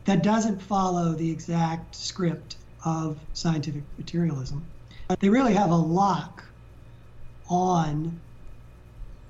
that 0.05 0.23
doesn't 0.23 0.61
follow 0.61 1.13
the 1.15 1.31
exact 1.31 1.95
script 1.95 2.57
of 2.85 3.19
scientific 3.33 3.83
materialism. 3.97 4.65
But 5.09 5.21
they 5.21 5.31
really 5.31 5.55
have 5.55 5.71
a 5.71 5.77
lock 5.77 6.45
on 7.49 8.21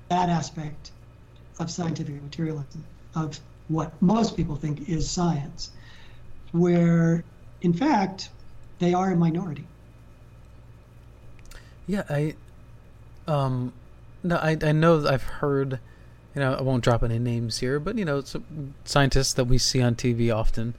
that 0.09 0.29
aspect 0.29 0.91
of 1.59 1.71
scientific 1.71 2.21
materialism, 2.21 2.83
of 3.15 3.39
what 3.69 3.99
most 4.01 4.35
people 4.35 4.55
think 4.55 4.89
is 4.89 5.09
science, 5.09 5.71
where 6.51 7.23
in 7.61 7.73
fact 7.73 8.29
they 8.79 8.93
are 8.93 9.11
a 9.11 9.15
minority. 9.15 9.65
Yeah, 11.87 12.03
I, 12.09 12.35
um, 13.27 13.73
no, 14.23 14.35
I 14.35 14.57
I 14.61 14.71
know 14.73 15.07
I've 15.07 15.23
heard, 15.23 15.79
you 16.35 16.41
know, 16.41 16.53
I 16.55 16.61
won't 16.61 16.83
drop 16.83 17.03
any 17.03 17.19
names 17.19 17.59
here, 17.59 17.79
but 17.79 17.97
you 17.97 18.05
know, 18.05 18.23
scientists 18.83 19.33
that 19.33 19.45
we 19.45 19.57
see 19.57 19.81
on 19.81 19.95
TV 19.95 20.33
often. 20.35 20.75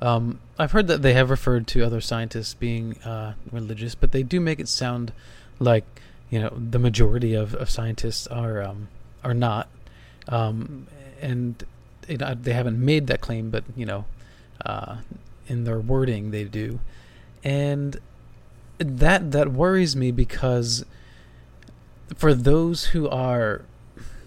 Um, 0.00 0.40
I've 0.58 0.72
heard 0.72 0.86
that 0.88 1.02
they 1.02 1.14
have 1.14 1.30
referred 1.30 1.66
to 1.68 1.84
other 1.84 2.00
scientists 2.00 2.54
being 2.54 2.98
uh, 3.02 3.34
religious, 3.50 3.94
but 3.94 4.12
they 4.12 4.22
do 4.22 4.40
make 4.40 4.60
it 4.60 4.68
sound 4.68 5.12
like 5.58 5.84
you 6.30 6.40
know 6.40 6.50
the 6.50 6.78
majority 6.78 7.34
of, 7.34 7.54
of 7.54 7.70
scientists 7.70 8.26
are 8.26 8.62
um, 8.62 8.88
are 9.22 9.34
not, 9.34 9.68
um, 10.28 10.86
and 11.20 11.64
it, 12.08 12.20
uh, 12.22 12.34
they 12.40 12.52
haven't 12.52 12.78
made 12.78 13.06
that 13.06 13.20
claim, 13.20 13.50
but 13.50 13.64
you 13.76 13.86
know, 13.86 14.04
uh, 14.64 14.96
in 15.46 15.64
their 15.64 15.78
wording 15.78 16.30
they 16.30 16.44
do, 16.44 16.80
and 17.42 17.98
that 18.78 19.32
that 19.32 19.52
worries 19.52 19.94
me 19.94 20.10
because 20.10 20.84
for 22.14 22.34
those 22.34 22.86
who 22.86 23.08
are 23.08 23.62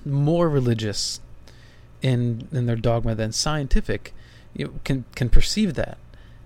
more 0.06 0.50
religious 0.50 1.20
in 2.02 2.48
in 2.52 2.66
their 2.66 2.76
dogma 2.76 3.16
than 3.16 3.32
scientific, 3.32 4.14
you 4.54 4.80
can 4.84 5.06
can 5.16 5.30
perceive 5.30 5.76
that, 5.76 5.98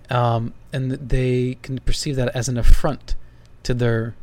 um, 0.10 0.54
and 0.74 0.92
they 0.92 1.58
can 1.62 1.80
perceive 1.80 2.16
that 2.16 2.30
as 2.36 2.50
an 2.50 2.58
affront 2.58 3.16
to 3.64 3.74
their 3.74 4.16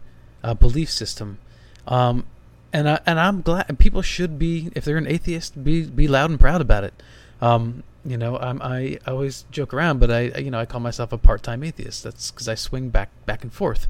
uh, 0.42 0.54
belief 0.54 0.90
system. 0.90 1.38
Um, 1.86 2.24
and 2.72 2.88
I 2.88 3.00
and 3.06 3.18
I'm 3.18 3.40
glad. 3.40 3.78
People 3.78 4.02
should 4.02 4.38
be, 4.38 4.70
if 4.74 4.84
they're 4.84 4.98
an 4.98 5.06
atheist, 5.06 5.62
be 5.64 5.84
be 5.84 6.08
loud 6.08 6.30
and 6.30 6.38
proud 6.38 6.60
about 6.60 6.84
it. 6.84 6.94
Um, 7.40 7.82
you 8.04 8.16
know, 8.16 8.38
I'm, 8.38 8.60
I 8.62 8.98
always 9.06 9.44
joke 9.50 9.74
around, 9.74 10.00
but 10.00 10.10
I, 10.10 10.38
you 10.38 10.50
know, 10.50 10.58
I 10.58 10.66
call 10.66 10.80
myself 10.80 11.12
a 11.12 11.18
part-time 11.18 11.62
atheist. 11.62 12.04
That's 12.04 12.30
because 12.30 12.48
I 12.48 12.54
swing 12.54 12.88
back, 12.88 13.10
back 13.26 13.42
and 13.42 13.52
forth 13.52 13.86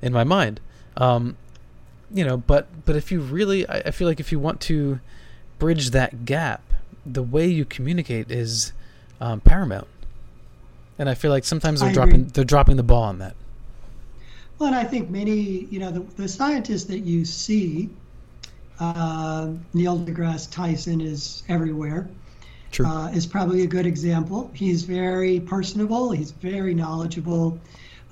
in 0.00 0.12
my 0.12 0.22
mind. 0.24 0.60
Um, 0.96 1.36
you 2.10 2.24
know, 2.24 2.36
but 2.36 2.68
but 2.84 2.96
if 2.96 3.10
you 3.10 3.20
really, 3.20 3.68
I, 3.68 3.78
I 3.86 3.90
feel 3.90 4.08
like 4.08 4.20
if 4.20 4.32
you 4.32 4.38
want 4.38 4.60
to 4.62 5.00
bridge 5.58 5.90
that 5.90 6.24
gap, 6.24 6.62
the 7.04 7.22
way 7.22 7.46
you 7.46 7.64
communicate 7.64 8.30
is 8.30 8.72
um, 9.20 9.40
paramount. 9.40 9.88
And 10.98 11.08
I 11.08 11.14
feel 11.14 11.30
like 11.30 11.44
sometimes 11.44 11.80
they're 11.80 11.90
I 11.90 11.92
dropping 11.92 12.14
agree. 12.14 12.30
they're 12.32 12.44
dropping 12.44 12.76
the 12.76 12.82
ball 12.82 13.04
on 13.04 13.18
that. 13.18 13.36
Well, 14.58 14.68
and 14.68 14.76
I 14.76 14.84
think 14.84 15.08
many, 15.10 15.66
you 15.70 15.78
know, 15.78 15.92
the, 15.92 16.00
the 16.00 16.28
scientists 16.28 16.84
that 16.84 17.00
you 17.00 17.24
see, 17.24 17.90
uh, 18.80 19.52
Neil 19.72 19.98
deGrasse 20.00 20.50
Tyson 20.50 21.00
is 21.00 21.44
everywhere 21.48 22.08
uh, 22.80 23.10
is 23.14 23.26
probably 23.26 23.62
a 23.62 23.66
good 23.66 23.86
example. 23.86 24.50
He's 24.54 24.82
very 24.82 25.40
personable, 25.40 26.10
he's 26.10 26.32
very 26.32 26.74
knowledgeable, 26.74 27.58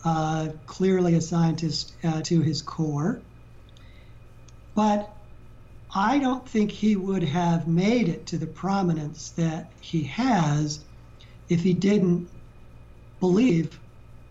uh, 0.04 0.48
clearly 0.66 1.14
a 1.14 1.20
scientist 1.20 1.94
uh, 2.04 2.22
to 2.22 2.40
his 2.40 2.62
core. 2.62 3.20
But 4.74 5.12
I 5.94 6.18
don't 6.18 6.48
think 6.48 6.70
he 6.70 6.96
would 6.96 7.22
have 7.22 7.66
made 7.66 8.08
it 8.08 8.26
to 8.26 8.38
the 8.38 8.46
prominence 8.46 9.30
that 9.30 9.70
he 9.80 10.04
has 10.04 10.80
if 11.48 11.60
he 11.60 11.72
didn't 11.72 12.28
believe 13.20 13.78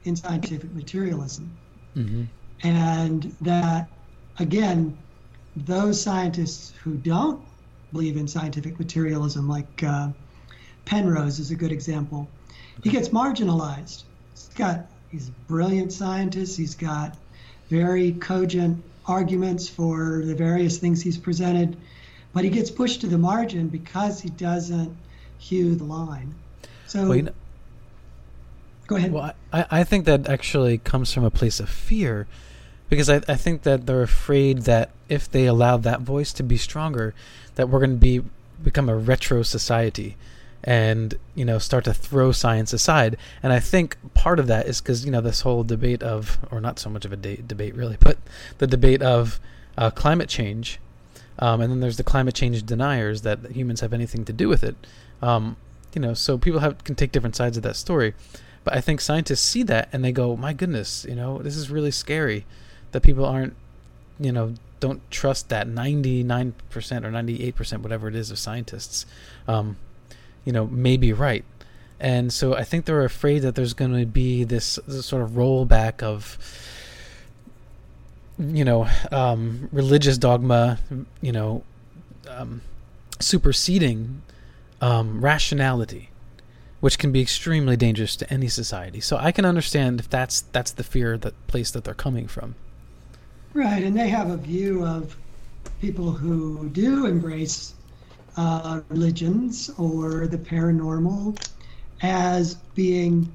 in 0.04 0.15
scientific 0.15 0.73
materialism. 0.73 1.56
Mm-hmm. 1.95 2.23
And 2.63 3.36
that, 3.41 3.89
again, 4.39 4.97
those 5.56 6.01
scientists 6.01 6.73
who 6.84 6.95
don't 6.95 7.41
believe 7.91 8.17
in 8.17 8.28
scientific 8.28 8.78
materialism, 8.80 9.47
like 9.47 9.84
uh, 9.84 10.10
Penrose 10.86 11.39
is 11.39 11.51
a 11.51 11.56
good 11.56 11.71
example. 11.71 12.28
He 12.84 12.89
gets 12.89 13.10
marginalized. 13.10 14.04
He's 14.34 14.49
got 14.56 14.88
he's 15.10 15.30
a 15.30 15.32
brilliant 15.47 15.93
scientist. 15.93 16.58
He's 16.58 16.75
got 16.75 17.17
very 17.69 18.12
cogent 18.13 18.84
arguments 19.08 19.69
for 19.69 20.21
the 20.25 20.36
various 20.36 20.78
things 20.78 21.01
he's 21.01 21.17
presented, 21.17 21.78
but 22.34 22.43
he 22.43 22.49
gets 22.49 22.69
pushed 22.69 23.01
to 23.01 23.08
the 23.08 23.17
margin 23.17 23.69
because 23.69 24.19
he 24.19 24.30
doesn't 24.30 24.95
hew 25.38 25.75
the 25.75 25.84
line. 25.84 26.34
So, 26.95 27.10
well, 27.10 27.15
you 27.17 27.23
know, 27.23 27.34
go 28.88 28.95
ahead. 28.95 29.12
Well, 29.12 29.34
I, 29.51 29.65
I 29.69 29.84
think 29.84 30.05
that 30.05 30.29
actually 30.29 30.77
comes 30.77 31.12
from 31.12 31.25
a 31.25 31.29
place 31.29 31.60
of 31.60 31.69
fear 31.69 32.25
because 32.88 33.10
I, 33.10 33.17
I 33.27 33.36
think 33.36 33.63
that 33.63 33.86
they're 33.86 34.01
afraid 34.01 34.60
that 34.60 34.91
if 35.10 35.29
they 35.29 35.45
allow 35.45 35.75
that 35.75 36.01
voice 36.01 36.31
to 36.31 36.43
be 36.43 36.55
stronger, 36.55 37.13
that 37.55 37.67
we're 37.67 37.79
going 37.79 37.91
to 37.91 37.97
be 37.97 38.21
become 38.63 38.88
a 38.88 38.95
retro 38.95 39.43
society 39.43 40.15
and 40.63 41.15
you 41.36 41.43
know 41.43 41.60
start 41.60 41.84
to 41.84 41.93
throw 41.93 42.31
science 42.31 42.71
aside 42.71 43.17
and 43.43 43.51
i 43.51 43.60
think 43.60 43.97
part 44.13 44.39
of 44.39 44.47
that 44.47 44.65
is 44.65 44.79
because 44.79 45.05
you 45.05 45.12
know 45.12 45.19
this 45.19 45.41
whole 45.41 45.62
debate 45.62 46.01
of 46.01 46.39
or 46.49 46.62
not 46.62 46.79
so 46.79 46.89
much 46.89 47.03
of 47.03 47.12
a 47.12 47.17
de- 47.17 47.41
debate 47.45 47.75
really 47.75 47.97
but 47.99 48.17
the 48.60 48.65
debate 48.65 49.01
of 49.01 49.41
uh, 49.77 49.91
climate 49.91 50.29
change 50.29 50.79
um, 51.38 51.60
and 51.60 51.69
then 51.69 51.81
there's 51.81 51.97
the 51.97 52.03
climate 52.03 52.34
change 52.34 52.65
deniers 52.65 53.23
that 53.23 53.51
humans 53.51 53.81
have 53.81 53.91
anything 53.91 54.23
to 54.23 54.31
do 54.31 54.47
with 54.47 54.63
it 54.63 54.75
um, 55.21 55.58
you 55.95 56.01
know 56.01 56.13
so 56.13 56.38
people 56.38 56.60
have 56.60 56.84
can 56.84 56.93
take 56.93 57.12
different 57.12 57.36
sides 57.36 57.58
of 57.58 57.63
that 57.63 57.75
story. 57.75 58.13
But 58.63 58.75
i 58.75 58.81
think 58.81 58.99
scientists 58.99 59.41
see 59.41 59.63
that 59.63 59.89
and 59.93 60.03
they 60.03 60.12
go 60.12 60.36
my 60.36 60.51
goodness 60.51 61.05
you 61.08 61.15
know 61.15 61.38
this 61.38 61.55
is 61.55 61.69
really 61.69 61.91
scary 61.91 62.45
that 62.93 63.01
people 63.01 63.25
aren't 63.25 63.55
you 64.19 64.31
know 64.31 64.55
don't 64.79 65.10
trust 65.10 65.49
that 65.49 65.67
99% 65.67 66.53
or 66.53 66.73
98% 66.73 67.81
whatever 67.81 68.08
it 68.08 68.15
is 68.15 68.29
of 68.29 68.38
scientists. 68.38 69.05
Um, 69.47 69.77
you 70.43 70.51
know 70.51 70.67
may 70.67 70.97
be 70.97 71.12
right. 71.12 71.43
And 71.99 72.31
so 72.31 72.55
i 72.55 72.63
think 72.63 72.86
they're 72.86 73.05
afraid 73.05 73.39
that 73.39 73.55
there's 73.55 73.73
going 73.73 73.97
to 73.97 74.05
be 74.05 74.43
this, 74.43 74.79
this, 74.88 75.05
sort 75.05 75.23
of 75.23 75.31
rollback 75.31 76.03
of 76.03 76.38
you 78.38 78.65
know 78.65 78.88
um, 79.12 79.69
religious 79.71 80.17
dogma 80.17 80.77
you 81.21 81.31
know 81.31 81.63
um, 82.29 82.62
superseding 83.19 84.21
um, 84.86 85.19
rationality 85.19 86.10
which 86.80 87.00
can 87.00 87.12
be 87.12 87.19
extremely 87.19 87.76
dangerous 87.76 88.15
to 88.15 88.32
any 88.32 88.48
society. 88.48 89.00
So 89.00 89.17
i 89.17 89.32
can 89.32 89.43
understand 89.43 90.00
if 90.00 90.08
that's 90.08 90.41
that's 90.56 90.71
the 90.71 90.84
fear 90.84 91.17
that 91.17 91.34
place 91.48 91.71
that 91.71 91.84
they're 91.84 91.95
coming 92.08 92.28
from. 92.28 92.54
Right, 93.56 93.82
and 93.84 93.98
they 93.98 94.10
have 94.10 94.30
a 94.30 94.38
view 94.38 94.86
of 94.86 95.17
people 95.82 96.12
who 96.12 96.69
do 96.69 97.08
embrace 97.08 97.74
uh, 98.38 98.82
religions 98.89 99.71
or 99.80 100.28
the 100.28 100.38
paranormal 100.38 101.43
as 102.04 102.54
being 102.76 103.32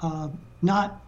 uh, 0.00 0.28
not 0.62 1.00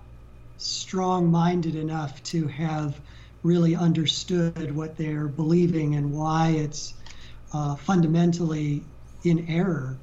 strong 0.56 1.30
minded 1.30 1.76
enough 1.76 2.20
to 2.24 2.48
have 2.48 2.98
really 3.44 3.76
understood 3.76 4.74
what 4.74 4.96
they're 4.96 5.28
believing 5.28 5.94
and 5.94 6.12
why 6.12 6.48
it's 6.48 6.94
uh, 7.52 7.76
fundamentally 7.76 8.82
in 9.26 9.48
error. 9.48 9.96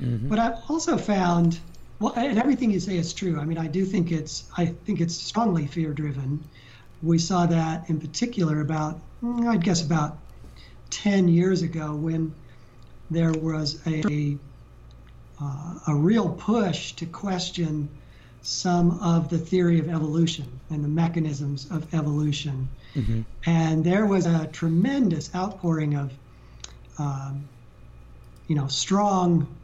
Mm-hmm. 0.00 0.28
But 0.28 0.38
I've 0.38 0.58
also 0.68 0.96
found, 0.96 1.58
well, 2.00 2.12
and 2.16 2.38
everything 2.38 2.70
you 2.70 2.80
say 2.80 2.96
is 2.96 3.12
true. 3.12 3.40
I 3.40 3.44
mean, 3.44 3.58
I 3.58 3.66
do 3.66 3.84
think 3.84 4.12
it's, 4.12 4.44
I 4.56 4.66
think 4.66 5.00
it's 5.00 5.14
strongly 5.14 5.66
fear 5.66 5.92
driven 5.92 6.44
we 7.02 7.18
saw 7.18 7.46
that 7.46 7.88
in 7.88 8.00
particular 8.00 8.60
about, 8.60 9.00
mm, 9.22 9.46
I'd 9.46 9.64
guess, 9.64 9.82
about 9.82 10.18
10 10.90 11.28
years 11.28 11.62
ago 11.62 11.94
when 11.94 12.34
there 13.10 13.32
was 13.32 13.80
a, 13.86 14.36
uh, 15.40 15.78
a 15.86 15.94
real 15.94 16.30
push 16.30 16.92
to 16.92 17.06
question 17.06 17.88
some 18.42 18.98
of 19.00 19.28
the 19.28 19.38
theory 19.38 19.78
of 19.78 19.88
evolution 19.88 20.46
and 20.70 20.82
the 20.82 20.88
mechanisms 20.88 21.66
of 21.70 21.92
evolution. 21.94 22.68
Mm-hmm. 22.94 23.22
And 23.44 23.84
there 23.84 24.06
was 24.06 24.26
a 24.26 24.46
tremendous 24.46 25.34
outpouring 25.34 25.94
of, 25.94 26.12
um, 26.98 27.48
you 28.48 28.54
know, 28.54 28.66
strong 28.68 29.60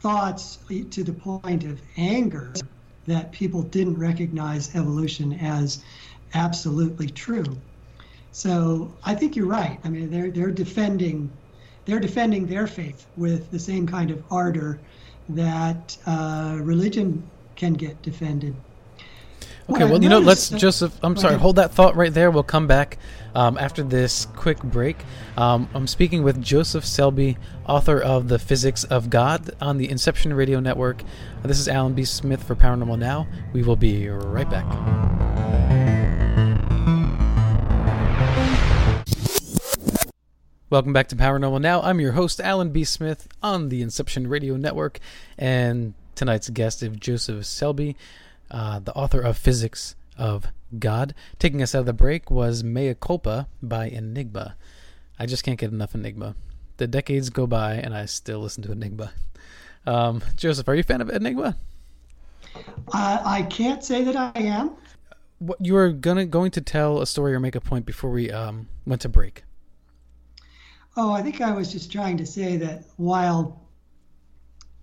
thoughts 0.00 0.58
to 0.90 1.04
the 1.04 1.12
point 1.12 1.64
of 1.64 1.80
anger 1.96 2.54
that 3.06 3.32
people 3.32 3.62
didn't 3.62 3.98
recognize 3.98 4.74
evolution 4.74 5.32
as 5.34 5.82
absolutely 6.34 7.08
true. 7.08 7.60
So 8.32 8.98
I 9.04 9.14
think 9.14 9.36
you're 9.36 9.46
right. 9.46 9.78
I 9.84 9.88
mean, 9.88 10.10
they're 10.10 10.30
they're 10.30 10.50
defending 10.50 11.32
they're 11.86 12.00
defending 12.00 12.46
their 12.46 12.66
faith 12.66 13.06
with 13.16 13.50
the 13.50 13.58
same 13.58 13.86
kind 13.86 14.10
of 14.10 14.22
ardor 14.30 14.82
that 15.28 15.96
uh, 16.06 16.58
religion 16.60 17.30
can 17.54 17.72
get 17.72 18.02
defended. 18.02 18.60
Okay, 19.68 19.84
well, 19.84 20.00
you 20.00 20.08
know, 20.08 20.20
let's 20.20 20.48
Joseph. 20.50 20.96
I'm 21.02 21.16
sorry, 21.16 21.36
hold 21.36 21.56
that 21.56 21.72
thought 21.72 21.96
right 21.96 22.14
there. 22.14 22.30
We'll 22.30 22.44
come 22.44 22.68
back 22.68 22.98
um, 23.34 23.58
after 23.58 23.82
this 23.82 24.26
quick 24.36 24.62
break. 24.62 24.96
Um, 25.36 25.68
I'm 25.74 25.88
speaking 25.88 26.22
with 26.22 26.40
Joseph 26.40 26.84
Selbie, 26.84 27.36
author 27.66 28.00
of 28.00 28.28
The 28.28 28.38
Physics 28.38 28.84
of 28.84 29.10
God 29.10 29.50
on 29.60 29.78
the 29.78 29.90
Inception 29.90 30.32
Radio 30.34 30.60
Network. 30.60 31.02
This 31.42 31.58
is 31.58 31.66
Alan 31.66 31.94
B. 31.94 32.04
Smith 32.04 32.44
for 32.44 32.54
Paranormal 32.54 32.96
Now. 32.96 33.26
We 33.52 33.64
will 33.64 33.74
be 33.74 34.08
right 34.08 34.48
back. 34.48 34.64
Welcome 40.70 40.92
back 40.92 41.08
to 41.08 41.16
Paranormal 41.16 41.60
Now. 41.60 41.82
I'm 41.82 41.98
your 41.98 42.12
host, 42.12 42.40
Alan 42.40 42.70
B. 42.70 42.84
Smith, 42.84 43.26
on 43.42 43.68
the 43.68 43.82
Inception 43.82 44.28
Radio 44.28 44.56
Network. 44.56 45.00
And 45.36 45.94
tonight's 46.14 46.50
guest 46.50 46.84
is 46.84 46.96
Joseph 46.96 47.44
Selbie, 47.44 47.96
uh, 48.50 48.78
the 48.78 48.94
author 48.94 49.20
of 49.20 49.36
Physics 49.36 49.94
of 50.18 50.46
God. 50.78 51.14
Taking 51.38 51.62
us 51.62 51.74
out 51.74 51.80
of 51.80 51.86
the 51.86 51.92
break 51.92 52.30
was 52.30 52.64
Mea 52.64 52.94
Culpa 52.94 53.48
by 53.62 53.86
Enigma. 53.86 54.56
I 55.18 55.26
just 55.26 55.44
can't 55.44 55.58
get 55.58 55.72
enough 55.72 55.94
Enigma. 55.94 56.34
The 56.76 56.86
decades 56.86 57.30
go 57.30 57.46
by, 57.46 57.74
and 57.74 57.94
I 57.94 58.06
still 58.06 58.40
listen 58.40 58.62
to 58.64 58.72
Enigma. 58.72 59.12
Um, 59.86 60.22
Joseph, 60.36 60.68
are 60.68 60.74
you 60.74 60.80
a 60.80 60.84
fan 60.84 61.00
of 61.00 61.08
Enigma? 61.08 61.56
Uh, 62.92 63.22
I 63.24 63.42
can't 63.42 63.84
say 63.84 64.04
that 64.04 64.16
I 64.16 64.32
am. 64.34 64.72
What 65.38 65.58
you 65.64 65.74
were 65.74 65.90
gonna 65.90 66.24
going 66.24 66.50
to 66.52 66.60
tell 66.60 67.00
a 67.00 67.06
story 67.06 67.34
or 67.34 67.40
make 67.40 67.54
a 67.54 67.60
point 67.60 67.84
before 67.84 68.10
we 68.10 68.30
um, 68.30 68.68
went 68.86 69.02
to 69.02 69.08
break? 69.08 69.44
Oh, 70.96 71.12
I 71.12 71.22
think 71.22 71.42
I 71.42 71.52
was 71.52 71.70
just 71.70 71.92
trying 71.92 72.16
to 72.16 72.26
say 72.26 72.56
that 72.56 72.84
while 72.96 73.60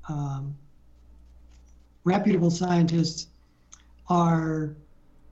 um, 0.08 0.56
reputable 2.04 2.52
scientists 2.52 3.28
are 4.10 4.76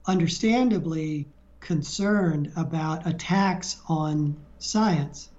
understandably 0.06 1.28
concerned 1.60 2.52
about 2.56 3.06
attacks 3.06 3.80
on 3.88 4.36
science, 4.58 5.30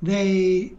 they 0.00 0.76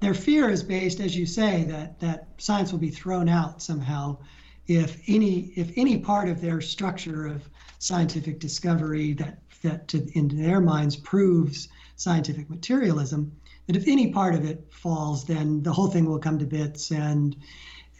their 0.00 0.14
fear 0.14 0.50
is 0.50 0.62
based, 0.62 1.00
as 1.00 1.16
you 1.16 1.24
say, 1.24 1.64
that 1.64 1.98
that 2.00 2.28
science 2.38 2.72
will 2.72 2.78
be 2.78 2.90
thrown 2.90 3.28
out 3.28 3.62
somehow 3.62 4.18
if 4.66 5.00
any 5.08 5.52
if 5.56 5.72
any 5.76 5.98
part 5.98 6.28
of 6.28 6.40
their 6.40 6.60
structure 6.60 7.26
of 7.26 7.48
scientific 7.78 8.38
discovery 8.40 9.12
that 9.14 9.40
that 9.62 9.88
to, 9.88 10.06
in 10.18 10.28
their 10.28 10.60
minds 10.60 10.96
proves 10.96 11.68
scientific 11.96 12.50
materialism, 12.50 13.32
that 13.66 13.76
if 13.76 13.86
any 13.86 14.12
part 14.12 14.34
of 14.34 14.44
it 14.44 14.66
falls, 14.70 15.24
then 15.24 15.62
the 15.62 15.72
whole 15.72 15.88
thing 15.88 16.04
will 16.06 16.18
come 16.18 16.38
to 16.38 16.46
bits 16.46 16.90
and 16.90 17.36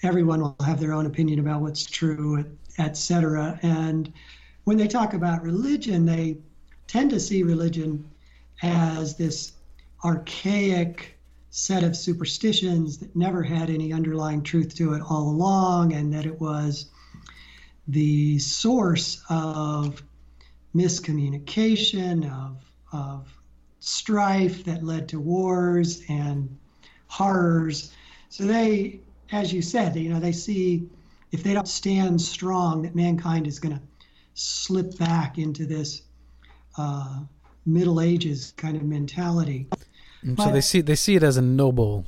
everyone 0.04 0.40
will 0.40 0.56
have 0.64 0.80
their 0.80 0.92
own 0.92 1.06
opinion 1.06 1.38
about 1.38 1.60
what's 1.60 1.86
true, 1.86 2.44
etc. 2.78 3.58
And 3.62 4.12
when 4.64 4.76
they 4.76 4.88
talk 4.88 5.14
about 5.14 5.42
religion, 5.42 6.04
they 6.04 6.38
tend 6.86 7.10
to 7.10 7.20
see 7.20 7.42
religion 7.42 8.08
as 8.62 9.16
this 9.16 9.52
archaic 10.04 11.18
set 11.50 11.84
of 11.84 11.96
superstitions 11.96 12.98
that 12.98 13.14
never 13.14 13.42
had 13.42 13.70
any 13.70 13.92
underlying 13.92 14.42
truth 14.42 14.74
to 14.74 14.92
it 14.94 15.02
all 15.08 15.28
along, 15.28 15.92
and 15.92 16.12
that 16.12 16.26
it 16.26 16.40
was 16.40 16.86
the 17.88 18.38
source 18.38 19.22
of 19.28 20.02
miscommunication, 20.74 22.30
of, 22.32 22.56
of 22.92 23.28
strife 23.80 24.64
that 24.64 24.82
led 24.82 25.08
to 25.08 25.20
wars 25.20 26.02
and 26.08 26.58
horrors. 27.06 27.92
So 28.30 28.44
they, 28.44 29.00
as 29.32 29.52
you 29.52 29.62
said, 29.62 29.96
you 29.96 30.10
know, 30.10 30.20
they 30.20 30.32
see 30.32 30.88
if 31.32 31.42
they 31.42 31.52
don't 31.52 31.68
stand 31.68 32.20
strong, 32.20 32.82
that 32.82 32.94
mankind 32.94 33.46
is 33.46 33.58
going 33.58 33.74
to 33.74 33.82
slip 34.34 34.96
back 34.98 35.38
into 35.38 35.66
this 35.66 36.02
uh, 36.78 37.20
Middle 37.66 38.00
Ages 38.00 38.52
kind 38.56 38.76
of 38.76 38.82
mentality. 38.82 39.66
Mm, 40.24 40.36
so 40.36 40.44
but, 40.44 40.52
they 40.52 40.60
see 40.60 40.80
they 40.80 40.94
see 40.94 41.16
it 41.16 41.22
as 41.22 41.36
a 41.36 41.42
noble 41.42 42.06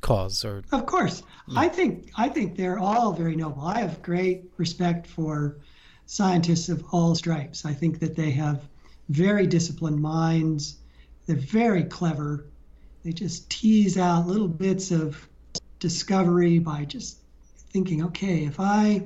cause, 0.00 0.44
or 0.44 0.62
of 0.72 0.86
course, 0.86 1.22
yeah. 1.48 1.60
I 1.60 1.68
think 1.68 2.10
I 2.16 2.28
think 2.28 2.56
they're 2.56 2.78
all 2.78 3.12
very 3.12 3.36
noble. 3.36 3.62
I 3.62 3.80
have 3.80 4.02
great 4.02 4.44
respect 4.56 5.06
for 5.06 5.58
scientists 6.06 6.68
of 6.68 6.84
all 6.92 7.14
stripes. 7.14 7.64
I 7.64 7.72
think 7.72 7.98
that 8.00 8.16
they 8.16 8.30
have 8.32 8.62
very 9.08 9.46
disciplined 9.46 10.00
minds. 10.00 10.76
They're 11.26 11.36
very 11.36 11.84
clever. 11.84 12.46
They 13.04 13.12
just 13.12 13.48
tease 13.50 13.96
out 13.96 14.26
little 14.26 14.48
bits 14.48 14.90
of 14.90 15.28
discovery 15.80 16.58
by 16.58 16.84
just 16.84 17.18
thinking, 17.72 18.04
okay, 18.04 18.44
if 18.44 18.60
I 18.60 19.02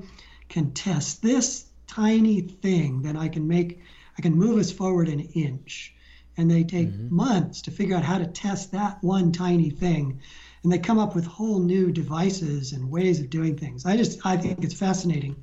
can 0.49 0.73
test 0.73 1.23
this 1.23 1.67
tiny 1.87 2.41
thing, 2.41 3.03
then 3.03 3.17
I 3.17 3.29
can 3.29 3.49
make 3.49 3.81
I 4.19 4.23
can 4.23 4.37
move 4.37 4.59
us 4.59 4.71
forward 4.71 5.09
an 5.09 5.21
inch. 5.21 5.95
And 6.37 6.51
they 6.51 6.65
take 6.65 6.89
mm-hmm. 6.89 7.15
months 7.15 7.63
to 7.63 7.71
figure 7.71 7.97
out 7.97 8.05
how 8.05 8.19
to 8.19 8.27
test 8.27 8.73
that 8.73 9.03
one 9.03 9.33
tiny 9.33 9.71
thing. 9.71 10.21
And 10.63 10.73
they 10.73 10.79
come 10.79 10.99
up 10.99 11.15
with 11.15 11.25
whole 11.25 11.61
new 11.61 11.93
devices 11.93 12.73
and 12.73 12.91
ways 12.91 13.21
of 13.21 13.31
doing 13.31 13.57
things. 13.57 13.87
I 13.87 13.97
just 13.97 14.25
I 14.25 14.37
think 14.37 14.65
it's 14.65 14.75
fascinating. 14.75 15.37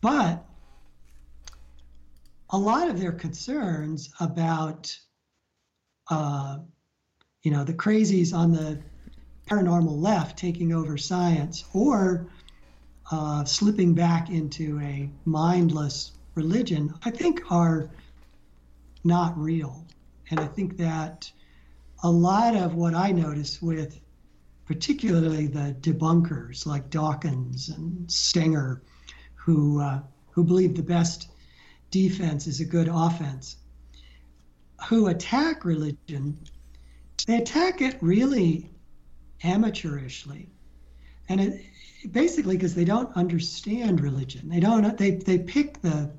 But 0.00 0.44
a 2.50 2.58
lot 2.58 2.88
of 2.88 3.00
their 3.00 3.12
concerns 3.12 4.10
about 4.20 4.96
uh, 6.10 6.58
you 7.42 7.50
know 7.50 7.64
the 7.64 7.74
crazies 7.74 8.34
on 8.34 8.52
the 8.52 8.78
paranormal 9.46 10.00
left 10.00 10.38
taking 10.38 10.72
over 10.72 10.96
science 10.96 11.64
or 11.72 12.26
uh, 13.10 13.44
slipping 13.44 13.94
back 13.94 14.30
into 14.30 14.80
a 14.80 15.10
mindless 15.24 16.12
religion, 16.34 16.94
I 17.04 17.10
think 17.10 17.50
are 17.50 17.90
not 19.04 19.38
real. 19.38 19.84
And 20.30 20.40
I 20.40 20.46
think 20.46 20.78
that 20.78 21.30
a 22.02 22.10
lot 22.10 22.56
of 22.56 22.74
what 22.74 22.94
I 22.94 23.12
notice 23.12 23.60
with 23.60 24.00
particularly 24.66 25.46
the 25.46 25.76
debunkers 25.80 26.66
like 26.66 26.90
Dawkins 26.90 27.68
and 27.68 28.10
Stenger, 28.10 28.82
who 29.34 29.80
uh, 29.80 30.00
who 30.30 30.44
believe 30.44 30.74
the 30.74 30.82
best 30.82 31.28
defense 31.90 32.46
is 32.46 32.60
a 32.60 32.64
good 32.64 32.88
offense, 32.90 33.56
who 34.88 35.06
attack 35.06 35.64
religion, 35.64 36.38
they 37.26 37.36
attack 37.36 37.80
it 37.80 37.96
really 38.00 38.68
amateurishly, 39.44 40.48
and 41.28 41.40
it 41.40 41.64
basically 42.10 42.56
because 42.56 42.74
they 42.74 42.84
don't 42.84 43.14
understand 43.16 44.00
religion. 44.00 44.48
They 44.48 44.60
don't. 44.60 44.96
They 44.98 45.12
they 45.12 45.38
pick 45.38 45.80
the 45.82 46.10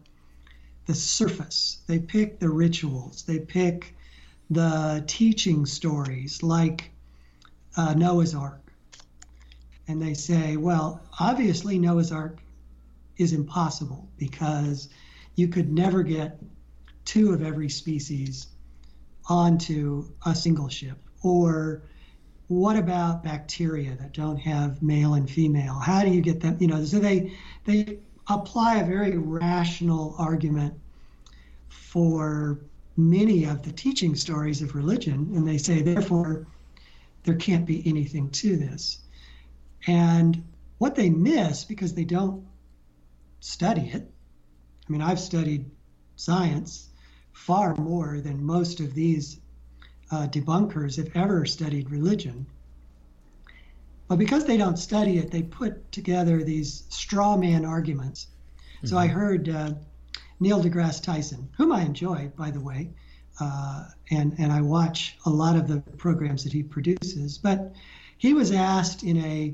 the 0.86 0.96
surface. 0.96 1.80
They 1.88 2.00
pick 2.00 2.40
the 2.40 2.50
rituals. 2.50 3.24
They 3.24 3.40
pick 3.40 3.96
the 4.50 5.04
teaching 5.08 5.66
stories 5.66 6.44
like 6.44 6.92
uh, 7.78 7.94
Noah's 7.94 8.36
Ark. 8.36 8.62
And 9.88 10.02
they 10.02 10.14
say, 10.14 10.58
well, 10.58 11.02
obviously 11.20 11.78
Noah's 11.78 12.12
Ark 12.12 12.40
is 13.18 13.34
impossible 13.34 14.10
because 14.18 14.90
you 15.36 15.48
could 15.48 15.72
never 15.72 16.04
get 16.04 16.40
two 17.06 17.34
of 17.34 17.44
every 17.44 17.70
species 17.70 18.48
onto 19.28 20.08
a 20.26 20.36
single 20.36 20.70
ship. 20.70 20.98
Or 21.24 21.84
what 22.48 22.76
about 22.76 23.24
bacteria 23.24 23.96
that 23.96 24.14
don't 24.14 24.38
have 24.38 24.82
male 24.82 25.16
and 25.16 25.30
female? 25.30 25.74
How 25.74 26.04
do 26.04 26.10
you 26.10 26.22
get 26.22 26.42
them? 26.42 26.58
You 26.60 26.68
know, 26.68 26.84
so 26.86 27.00
they 27.00 27.34
they 27.66 28.00
apply 28.28 28.78
a 28.78 28.86
very 28.86 29.18
rational 29.18 30.16
argument 30.18 30.76
for 31.70 32.60
many 32.98 33.46
of 33.46 33.64
the 33.64 33.72
teaching 33.72 34.16
stories 34.16 34.62
of 34.62 34.76
religion, 34.76 35.32
and 35.36 35.48
they 35.48 35.58
say, 35.58 35.82
therefore, 35.82 36.48
there 37.24 37.36
can't 37.36 37.66
be 37.66 37.84
anything 37.86 38.30
to 38.30 38.56
this. 38.56 39.00
And 39.88 40.44
what 40.78 40.96
they 40.96 41.10
miss, 41.10 41.66
because 41.66 41.94
they 41.94 42.06
don't 42.06 42.46
study 43.40 43.90
it, 43.94 44.10
I 44.88 44.92
mean, 44.92 45.02
I've 45.02 45.20
studied 45.20 45.70
science 46.16 46.90
far 47.34 47.76
more 47.76 48.22
than 48.22 48.44
most 48.44 48.80
of 48.80 48.94
these 48.94 49.40
uh, 50.16 50.28
debunkers 50.28 50.96
have 50.96 51.12
ever 51.16 51.46
studied 51.46 51.92
religion. 51.92 52.46
But 54.08 54.18
because 54.18 54.46
they 54.46 54.58
don't 54.58 54.78
study 54.78 55.18
it, 55.18 55.32
they 55.32 55.44
put 55.44 55.92
together 55.92 56.44
these 56.44 56.84
straw 56.90 57.36
man 57.36 57.66
arguments. 57.66 58.28
Mm-hmm. 58.78 58.88
So 58.88 58.98
I 58.98 59.08
mm-hmm. 59.08 59.20
heard 59.20 59.50
uh, 59.50 59.72
Neil 60.40 60.64
deGrasse 60.64 61.04
Tyson, 61.04 61.50
whom 61.58 61.72
I 61.72 61.82
enjoy, 61.82 62.32
by 62.38 62.52
the 62.52 62.62
way, 62.62 62.92
uh, 63.42 63.86
and 64.12 64.36
and 64.40 64.52
I 64.54 64.62
watch 64.62 65.18
a 65.26 65.30
lot 65.30 65.56
of 65.58 65.68
the 65.68 65.82
programs 65.98 66.44
that 66.44 66.54
he 66.54 66.64
produces. 66.64 67.38
But 67.38 67.74
he 68.18 68.34
was 68.34 68.52
asked 68.52 69.04
in 69.04 69.18
a 69.18 69.54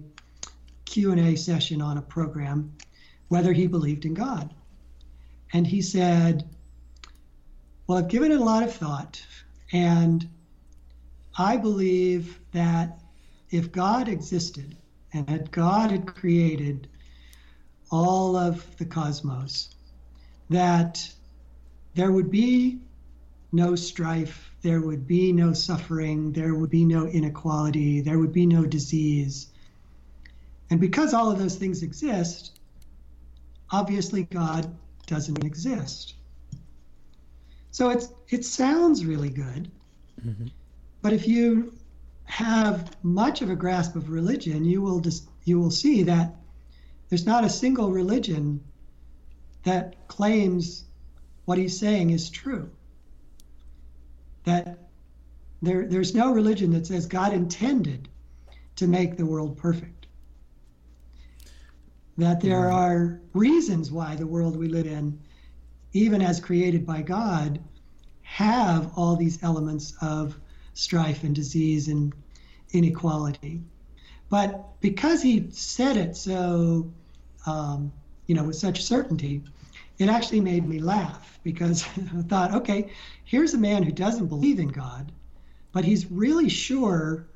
Q 0.86 1.12
and 1.12 1.22
A 1.22 1.36
session 1.36 1.82
on 1.82 1.98
a 1.98 2.02
program 2.02 2.74
whether 3.30 3.54
he 3.54 3.66
believed 3.66 4.06
in 4.06 4.14
God, 4.14 4.54
and 5.54 5.66
he 5.66 5.82
said, 5.82 6.48
"Well, 7.88 7.98
I've 7.98 8.10
given 8.10 8.32
it 8.32 8.42
a 8.42 8.44
lot 8.44 8.64
of 8.64 8.74
thought, 8.74 9.26
and 9.72 10.28
I 11.38 11.58
believe 11.58 12.40
that 12.52 13.00
if 13.50 13.72
God 13.72 14.08
existed 14.08 14.76
and 15.14 15.28
that 15.28 15.52
God 15.52 15.92
had 15.92 16.08
created 16.08 16.88
all 17.92 18.36
of 18.36 18.78
the 18.78 18.86
cosmos, 18.86 19.76
that 20.50 21.14
there 21.96 22.12
would 22.12 22.32
be 22.32 22.80
no 23.52 23.76
strife, 23.76 24.52
there 24.62 24.82
would 24.82 25.08
be 25.08 25.32
no 25.32 25.54
suffering, 25.54 26.32
there 26.32 26.56
would 26.56 26.70
be 26.70 26.86
no 26.86 27.08
inequality, 27.08 28.02
there 28.02 28.20
would 28.20 28.32
be 28.32 28.46
no 28.46 28.66
disease. 28.66 29.48
And 30.70 30.80
because 30.80 31.14
all 31.14 31.30
of 31.30 31.38
those 31.38 31.56
things 31.56 31.84
exist, 31.84 32.60
obviously 33.72 34.24
God 34.24 34.74
doesn't 35.06 35.44
exist. 35.44 36.16
So 37.72 37.90
it's 37.90 38.10
it 38.30 38.46
sounds 38.46 39.06
really 39.06 39.30
good, 39.30 39.72
mm-hmm. 40.26 40.48
But 41.02 41.14
if 41.14 41.28
you 41.28 41.74
have 42.26 42.95
much 43.04 43.41
of 43.41 43.49
a 43.49 43.56
grasp 43.56 43.95
of 43.95 44.10
religion, 44.10 44.64
you 44.64 44.82
will 44.82 44.99
just 44.99 45.30
you 45.43 45.60
will 45.60 45.72
see 45.72 46.04
that 46.04 46.36
there's 47.10 47.26
not 47.26 47.43
a 47.43 47.49
single 47.49 47.91
religion 47.91 48.64
that 49.64 50.08
claims 50.08 50.86
what 51.45 51.58
he's 51.58 51.78
saying 51.78 52.12
is 52.12 52.30
true. 52.30 52.70
That 54.45 54.80
there, 55.62 55.86
there's 55.88 56.16
no 56.16 56.32
religion 56.32 56.72
that 56.72 56.88
says 56.88 57.06
God 57.06 57.34
intended 57.34 58.08
to 58.78 58.88
make 58.88 59.18
the 59.18 59.26
world 59.26 59.58
perfect. 59.58 60.08
That 62.18 62.41
there 62.41 62.62
mm-hmm. 62.62 62.76
are 62.76 63.22
reasons 63.34 63.91
why 63.91 64.16
the 64.16 64.28
world 64.28 64.58
we 64.58 64.68
live 64.68 64.88
in, 64.88 65.20
even 65.93 66.22
as 66.22 66.39
created 66.39 66.86
by 66.86 67.02
God, 67.02 67.60
have 68.22 68.91
all 68.95 69.16
these 69.16 69.43
elements 69.43 69.93
of 70.02 70.39
strife 70.74 71.24
and 71.24 71.36
disease 71.36 71.88
and 71.88 72.14
inequality. 72.72 73.62
But 74.30 74.80
because 74.80 75.22
he 75.22 75.48
said 75.52 75.98
it 75.98 76.16
so, 76.16 76.92
um, 77.46 77.92
you 78.28 78.36
know, 78.36 78.44
with 78.44 78.56
such 78.56 78.84
certainty, 78.84 79.44
it 79.98 80.10
actually 80.10 80.42
made 80.42 80.68
me 80.68 80.80
laugh 80.80 81.40
because 81.44 81.84
I 82.18 82.22
thought, 82.24 82.54
okay, 82.56 82.92
here's 83.26 83.54
a 83.54 83.58
man 83.58 83.84
who 83.84 83.92
doesn't 83.92 84.28
believe 84.28 84.60
in 84.60 84.70
God, 84.70 85.12
but 85.72 85.86
he's 85.86 86.10
really 86.10 86.50
sure 86.50 87.28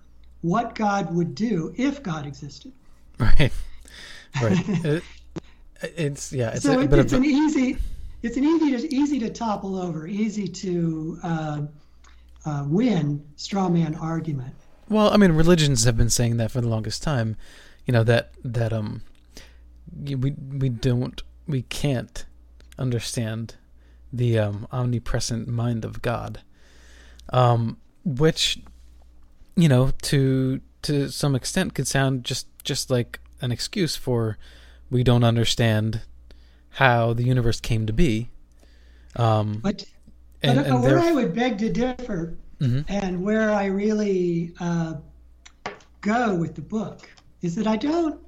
what 0.42 0.76
God 0.76 1.14
would 1.14 1.36
do 1.36 1.74
if 1.78 2.02
God 2.04 2.26
existed. 2.26 2.72
Right. 3.18 3.52
Right. 4.42 4.70
it, 4.84 5.04
it's 5.82 6.34
yeah. 6.34 6.50
It's 6.50 6.64
so 6.64 6.80
a, 6.80 6.84
it, 6.84 6.92
it's 6.92 7.14
an 7.14 7.24
easy. 7.24 7.78
It's 8.22 8.36
an 8.36 8.44
easy 8.44 8.72
to 8.76 8.94
easy 8.94 9.20
to 9.20 9.30
topple 9.30 9.78
over, 9.78 10.06
easy 10.06 10.50
to 10.50 11.18
uh, 11.24 11.62
uh, 12.46 12.64
win 12.68 13.26
straw 13.36 13.70
man 13.70 13.96
argument. 13.96 14.54
Well, 14.88 15.12
I 15.12 15.18
mean, 15.18 15.32
religions 15.32 15.84
have 15.86 15.98
been 15.98 16.10
saying 16.10 16.38
that 16.38 16.52
for 16.52 16.62
the 16.62 16.68
longest 16.68 17.02
time. 17.02 17.38
You 17.86 17.92
know 17.92 18.04
that 18.04 18.32
that 18.44 18.74
um, 18.74 19.02
we 19.96 20.16
we 20.16 20.70
don't 20.70 21.22
we 21.48 21.64
can't 21.64 22.26
understand 22.78 23.56
the 24.12 24.40
um, 24.40 24.68
omnipresent 24.72 25.48
mind 25.48 25.86
of 25.86 26.02
God, 26.02 26.42
um, 27.30 27.78
which 28.04 28.60
you 29.56 29.68
know 29.68 29.92
to 30.04 30.62
to 30.84 31.10
some 31.10 31.36
extent 31.36 31.74
could 31.74 31.88
sound 31.88 32.24
just 32.24 32.48
just 32.64 32.90
like 32.90 33.20
an 33.42 33.52
excuse 33.52 33.96
for 33.96 34.38
we 34.90 35.04
don't 35.04 35.24
understand 35.24 36.02
how 36.72 37.14
the 37.14 37.24
universe 37.24 37.60
came 37.60 37.86
to 37.86 37.94
be. 37.94 38.30
Um, 39.16 39.60
but 39.64 39.86
and, 40.42 40.58
but 40.58 40.68
and 40.68 40.82
where 40.82 41.00
I 41.00 41.12
would 41.12 41.34
beg 41.34 41.58
to 41.60 41.72
differ, 41.72 42.38
mm-hmm. 42.60 42.82
and 42.88 43.24
where 43.24 43.52
I 43.52 43.66
really 43.66 44.54
uh, 44.60 44.96
go 46.02 46.36
with 46.36 46.56
the 46.56 46.62
book, 46.62 47.10
is 47.42 47.56
that 47.56 47.68
I 47.68 47.78
don't 47.78 48.20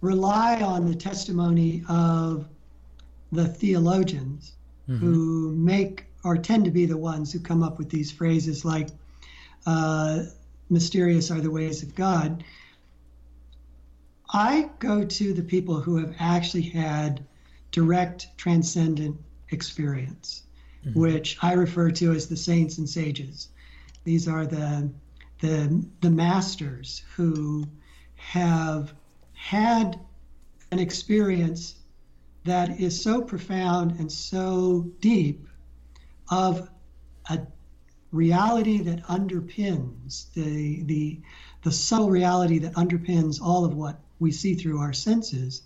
rely 0.00 0.60
on 0.62 0.86
the 0.86 0.94
testimony 0.94 1.82
of 1.88 2.48
the 3.32 3.46
theologians 3.46 4.52
mm-hmm. 4.88 4.98
who 4.98 5.54
make 5.56 6.06
or 6.24 6.36
tend 6.36 6.64
to 6.64 6.70
be 6.70 6.86
the 6.86 6.96
ones 6.96 7.32
who 7.32 7.40
come 7.40 7.62
up 7.62 7.78
with 7.78 7.88
these 7.88 8.10
phrases 8.10 8.64
like 8.64 8.88
uh, 9.66 10.24
mysterious 10.68 11.30
are 11.30 11.40
the 11.40 11.50
ways 11.50 11.82
of 11.82 11.94
God. 11.94 12.44
I 14.32 14.70
go 14.78 15.04
to 15.04 15.32
the 15.32 15.42
people 15.42 15.80
who 15.80 15.96
have 15.96 16.14
actually 16.18 16.62
had 16.62 17.24
direct 17.72 18.28
transcendent 18.36 19.16
experience, 19.50 20.42
mm-hmm. 20.84 20.98
which 20.98 21.38
I 21.42 21.52
refer 21.52 21.90
to 21.90 22.12
as 22.12 22.28
the 22.28 22.36
saints 22.36 22.78
and 22.78 22.88
sages. 22.88 23.48
These 24.04 24.28
are 24.28 24.46
the 24.46 24.90
the 25.40 25.84
the 26.00 26.10
masters 26.10 27.02
who 27.16 27.66
have 28.16 28.92
had 29.32 29.98
an 30.70 30.78
experience 30.78 31.74
that 32.44 32.80
is 32.80 33.00
so 33.00 33.22
profound 33.22 33.98
and 33.98 34.10
so 34.10 34.86
deep 35.00 35.46
of 36.30 36.70
a 37.28 37.40
reality 38.12 38.78
that 38.78 39.02
underpins 39.04 40.32
the 40.34 40.82
the 40.84 41.20
the 41.62 41.72
subtle 41.72 42.10
reality 42.10 42.58
that 42.58 42.72
underpins 42.74 43.40
all 43.40 43.64
of 43.64 43.74
what 43.74 44.00
we 44.18 44.32
see 44.32 44.54
through 44.54 44.78
our 44.78 44.92
senses. 44.92 45.62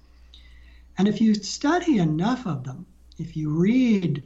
And 0.99 1.09
if 1.09 1.21
you 1.21 1.35
study 1.35 1.99
enough 1.99 2.47
of 2.47 2.65
them, 2.65 2.87
if 3.19 3.37
you 3.37 3.51
read 3.51 4.23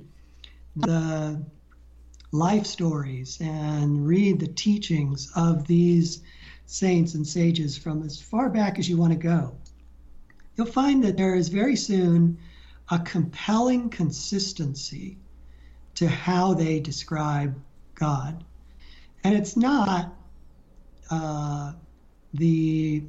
the 0.81 1.45
life 2.33 2.67
stories 2.67 3.39
and 3.41 4.07
read 4.07 4.39
the 4.39 4.49
teachings 4.49 5.31
of 5.35 5.67
these 5.67 6.23
saints 6.67 7.15
and 7.15 7.27
sages 7.27 7.79
from 7.79 8.03
as 8.03 8.21
far 8.21 8.51
back 8.51 8.79
as 8.79 8.89
you 8.89 8.97
want 8.97 9.13
to 9.13 9.19
go, 9.19 9.57
you'll 10.57 10.67
find 10.67 11.03
that 11.05 11.17
there 11.17 11.35
is 11.35 11.49
very 11.49 11.77
soon 11.77 12.39
a 12.91 12.99
compelling 12.99 13.89
consistency 13.89 15.19
to 15.95 16.09
how 16.09 16.55
they 16.55 16.81
describe 16.81 17.59
God. 17.95 18.45
And 19.25 19.35
it's 19.35 19.57
not 19.57 20.15
uh, 21.11 21.73
the 22.35 23.03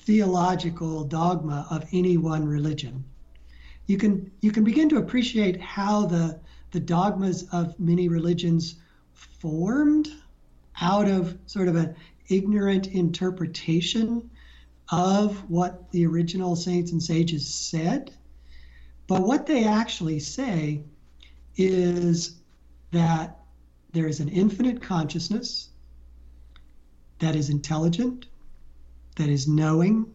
theological 0.00 1.04
dogma 1.04 1.66
of 1.70 1.84
any 1.92 2.16
one 2.16 2.46
religion. 2.46 3.04
You 3.86 3.98
can 3.98 4.30
you 4.40 4.52
can 4.52 4.64
begin 4.64 4.88
to 4.90 4.96
appreciate 4.96 5.60
how 5.60 6.06
the 6.06 6.40
the 6.72 6.80
dogmas 6.80 7.44
of 7.52 7.78
many 7.78 8.08
religions 8.08 8.76
formed 9.12 10.08
out 10.80 11.08
of 11.08 11.38
sort 11.46 11.68
of 11.68 11.76
an 11.76 11.94
ignorant 12.28 12.88
interpretation 12.88 14.28
of 14.90 15.48
what 15.48 15.90
the 15.90 16.04
original 16.06 16.56
saints 16.56 16.92
and 16.92 17.02
sages 17.02 17.46
said. 17.46 18.12
But 19.06 19.22
what 19.22 19.46
they 19.46 19.64
actually 19.64 20.18
say 20.18 20.82
is 21.56 22.40
that 22.90 23.38
there 23.92 24.06
is 24.06 24.20
an 24.20 24.28
infinite 24.28 24.80
consciousness 24.80 25.68
that 27.18 27.36
is 27.36 27.50
intelligent, 27.50 28.26
that 29.16 29.28
is 29.28 29.46
knowing, 29.46 30.06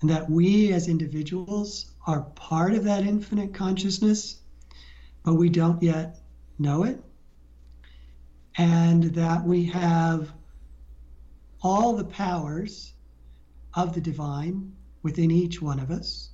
and 0.00 0.10
that 0.10 0.28
we 0.28 0.72
as 0.72 0.88
individuals 0.88 1.92
are 2.06 2.22
part 2.34 2.74
of 2.74 2.84
that 2.84 3.06
infinite 3.06 3.54
consciousness, 3.54 4.40
but 5.26 5.34
we 5.34 5.48
don't 5.48 5.82
yet 5.82 6.20
know 6.56 6.84
it, 6.84 7.02
and 8.56 9.02
that 9.16 9.44
we 9.44 9.64
have 9.64 10.32
all 11.60 11.96
the 11.96 12.04
powers 12.04 12.92
of 13.74 13.92
the 13.92 14.00
divine 14.00 14.72
within 15.02 15.32
each 15.32 15.60
one 15.60 15.80
of 15.80 15.90
us, 15.90 16.30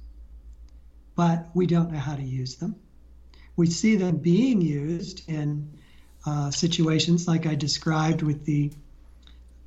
but 1.17 1.49
we 1.55 1.67
don't 1.67 1.91
know 1.91 1.99
how 1.99 2.15
to 2.15 2.23
use 2.23 2.57
them. 2.57 2.77
We 3.57 3.67
see 3.69 3.97
them 3.97 4.19
being 4.19 4.61
used 4.61 5.27
in 5.27 5.71
uh, 6.27 6.51
situations 6.51 7.27
like 7.27 7.47
I 7.47 7.55
described 7.55 8.21
with 8.21 8.45
the 8.45 8.73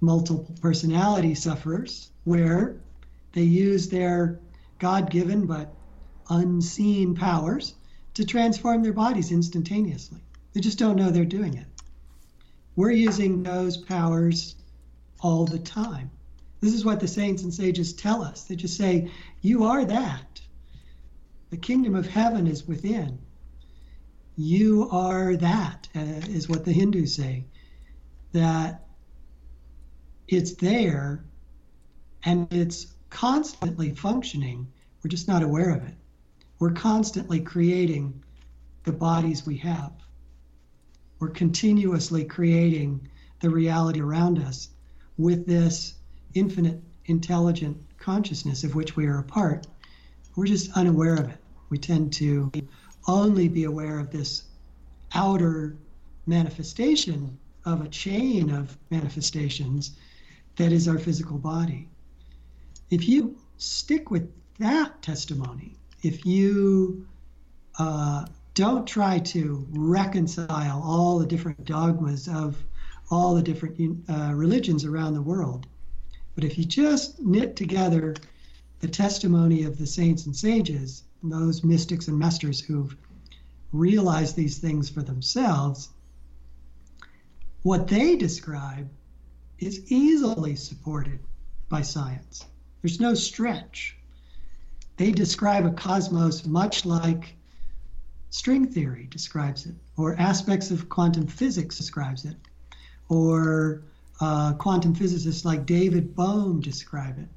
multiple 0.01 0.55
personality 0.61 1.34
sufferers, 1.34 2.11
where 2.26 2.80
they 3.34 3.41
use 3.41 3.89
their 3.89 4.39
God 4.78 5.09
given 5.09 5.47
but 5.47 5.73
unseen 6.30 7.15
powers 7.15 7.73
to 8.16 8.26
transform 8.26 8.82
their 8.82 8.93
bodies 8.93 9.32
instantaneously. 9.32 10.20
They 10.53 10.61
just 10.61 10.80
don't 10.80 10.95
know 10.95 11.11
they're 11.11 11.26
doing 11.26 11.55
it. 11.55 11.68
We're 12.76 12.91
using 12.91 13.43
those 13.43 13.78
powers 13.78 14.55
all 15.20 15.45
the 15.45 15.59
time. 15.59 16.11
This 16.61 16.74
is 16.74 16.84
what 16.84 16.99
the 16.99 17.07
saints 17.07 17.43
and 17.43 17.53
sages 17.53 17.93
tell 17.93 18.24
us. 18.24 18.43
They 18.45 18.55
just 18.55 18.78
say, 18.78 19.11
You 19.41 19.66
are 19.66 19.86
that. 19.86 20.41
The 21.49 21.57
kingdom 21.57 21.95
of 21.95 22.07
heaven 22.07 22.47
is 22.47 22.68
within. 22.68 23.20
You 24.36 24.89
are 24.91 25.36
that, 25.38 25.88
uh, 25.95 25.99
is 25.99 26.49
what 26.49 26.66
the 26.66 26.74
Hindus 26.74 27.16
say. 27.16 27.45
That 28.32 28.86
it's 30.28 30.55
there 30.55 31.24
and 32.24 32.51
it's 32.51 32.88
constantly 33.09 33.93
functioning. 33.93 34.68
We're 35.03 35.09
just 35.09 35.28
not 35.28 35.43
aware 35.43 35.70
of 35.70 35.84
it. 35.84 35.95
We're 36.66 36.72
constantly 36.72 37.41
creating 37.41 38.24
the 38.86 38.91
bodies 38.91 39.45
we 39.45 39.55
have. 39.57 39.91
We're 41.20 41.30
continuously 41.30 42.26
creating 42.26 43.07
the 43.39 43.51
reality 43.51 44.01
around 44.01 44.39
us 44.39 44.70
with 45.16 45.45
this 45.45 45.93
infinite 46.34 46.82
intelligent 47.05 47.78
consciousness 47.99 48.63
of 48.63 48.74
which 48.74 48.95
we 48.95 49.05
are 49.05 49.20
a 49.20 49.24
part. 49.24 49.68
We're 50.36 50.47
just 50.47 50.76
unaware 50.76 51.13
of 51.13 51.30
it. 51.30 51.38
We 51.70 51.78
tend 51.78 52.11
to 52.13 52.51
only 53.07 53.47
be 53.47 53.66
aware 53.66 53.99
of 53.99 54.09
this 54.09 54.45
outer 55.13 55.78
manifestation 56.26 57.38
of 57.66 57.82
a 57.82 57.89
chain 57.89 58.49
of 58.49 58.76
manifestations 58.89 59.91
that 60.55 60.72
is 60.72 60.88
our 60.88 60.97
physical 60.97 61.38
body. 61.38 61.89
If 62.89 63.07
you 63.07 63.38
stick 63.57 64.09
with 64.09 64.34
that 64.57 65.03
testimony, 65.03 65.76
if 66.06 66.24
you 66.24 67.08
uh, 67.80 68.28
don't 68.53 68.88
try 68.88 69.18
to 69.18 69.66
reconcile 69.72 70.80
all 70.86 71.18
the 71.18 71.26
different 71.26 71.66
dogmas 71.66 72.28
of 72.28 72.64
all 73.10 73.34
the 73.34 73.41
different 73.41 74.08
uh, 74.08 74.32
religions 74.36 74.86
around 74.86 75.16
the 75.16 75.22
world. 75.22 75.66
But 76.36 76.43
if 76.43 76.60
you 76.60 76.64
just 76.64 77.20
knit 77.20 77.56
together 77.56 78.16
the 78.82 78.88
testimony 78.88 79.64
of 79.64 79.80
the 79.80 79.88
saints 79.88 80.28
and 80.28 80.36
sages, 80.36 81.03
and 81.24 81.32
those 81.32 81.64
mystics 81.64 82.08
and 82.08 82.20
masters 82.20 82.60
who've 82.60 82.95
realized 83.74 84.36
these 84.36 84.60
things 84.60 84.88
for 84.89 85.01
themselves, 85.01 85.89
what 87.64 87.88
they 87.88 88.16
describe 88.16 88.88
is 89.58 89.91
easily 89.91 90.56
supported 90.56 91.20
by 91.68 91.82
science. 91.82 92.45
There's 92.84 92.99
no 92.99 93.16
stretch. 93.16 93.97
They 94.98 95.12
describe 95.12 95.66
a 95.66 95.72
cosmos 95.72 96.46
much 96.46 96.86
like 96.86 97.36
string 98.30 98.68
theory 98.68 99.08
describes 99.10 99.66
it, 99.66 99.76
or 99.98 100.16
aspects 100.20 100.72
of 100.72 100.89
quantum 100.89 101.28
physics 101.28 101.78
describes 101.78 102.26
it, 102.26 102.36
or 103.10 103.82
uh, 104.22 104.54
quantum 104.54 104.93
physicists 104.96 105.46
like 105.46 105.66
David 105.66 106.16
Bohm 106.16 106.62
describe 106.62 107.18
it. 107.18 107.28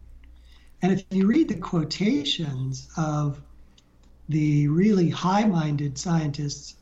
And 0.82 0.92
if 0.92 1.04
you 1.10 1.26
read 1.26 1.48
the 1.48 1.56
quotations 1.56 2.88
of 2.96 3.40
the 4.28 4.68
really 4.68 5.08
high 5.08 5.44
minded 5.44 5.98
scientists 5.98 6.76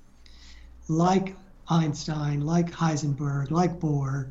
like 0.89 1.37
Einstein, 1.69 2.43
like 2.43 2.71
Heisenberg, 2.71 3.51
like 3.51 3.79
Bohr, 3.81 4.31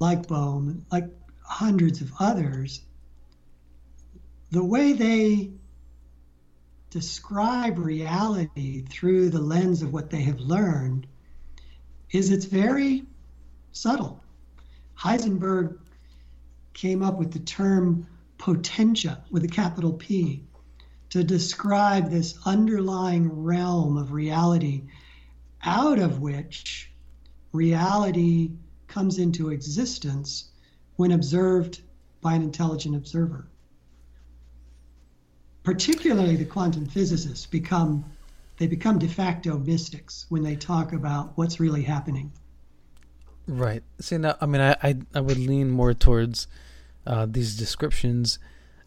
like 0.00 0.26
Bohm, 0.26 0.84
like 0.90 1.08
hundreds 1.42 2.00
of 2.00 2.12
others, 2.18 2.82
the 4.54 4.64
way 4.64 4.92
they 4.92 5.50
describe 6.90 7.76
reality 7.76 8.82
through 8.82 9.28
the 9.28 9.40
lens 9.40 9.82
of 9.82 9.92
what 9.92 10.10
they 10.10 10.22
have 10.22 10.38
learned 10.38 11.08
is 12.12 12.30
it's 12.30 12.44
very 12.44 13.04
subtle. 13.72 14.22
Heisenberg 14.96 15.76
came 16.72 17.02
up 17.02 17.18
with 17.18 17.32
the 17.32 17.40
term 17.40 18.06
potentia 18.38 19.24
with 19.28 19.42
a 19.42 19.48
capital 19.48 19.92
P 19.92 20.44
to 21.10 21.24
describe 21.24 22.08
this 22.08 22.38
underlying 22.46 23.42
realm 23.42 23.96
of 23.96 24.12
reality 24.12 24.84
out 25.64 25.98
of 25.98 26.20
which 26.20 26.92
reality 27.50 28.52
comes 28.86 29.18
into 29.18 29.50
existence 29.50 30.48
when 30.94 31.10
observed 31.10 31.80
by 32.20 32.34
an 32.34 32.42
intelligent 32.42 32.94
observer. 32.94 33.48
Particularly 35.64 36.36
the 36.36 36.44
quantum 36.44 36.86
physicists 36.86 37.46
become 37.46 38.04
they 38.58 38.66
become 38.66 38.98
de 38.98 39.08
facto 39.08 39.58
mystics 39.58 40.26
when 40.28 40.42
they 40.42 40.54
talk 40.54 40.92
about 40.92 41.32
what's 41.36 41.58
really 41.58 41.82
happening. 41.82 42.30
Right. 43.46 43.82
See, 43.98 44.16
now, 44.16 44.36
I 44.40 44.46
mean, 44.46 44.60
I, 44.60 44.76
I, 44.82 44.96
I 45.14 45.20
would 45.20 45.38
lean 45.38 45.70
more 45.70 45.92
towards 45.92 46.46
uh, 47.06 47.26
these 47.28 47.56
descriptions, 47.56 48.38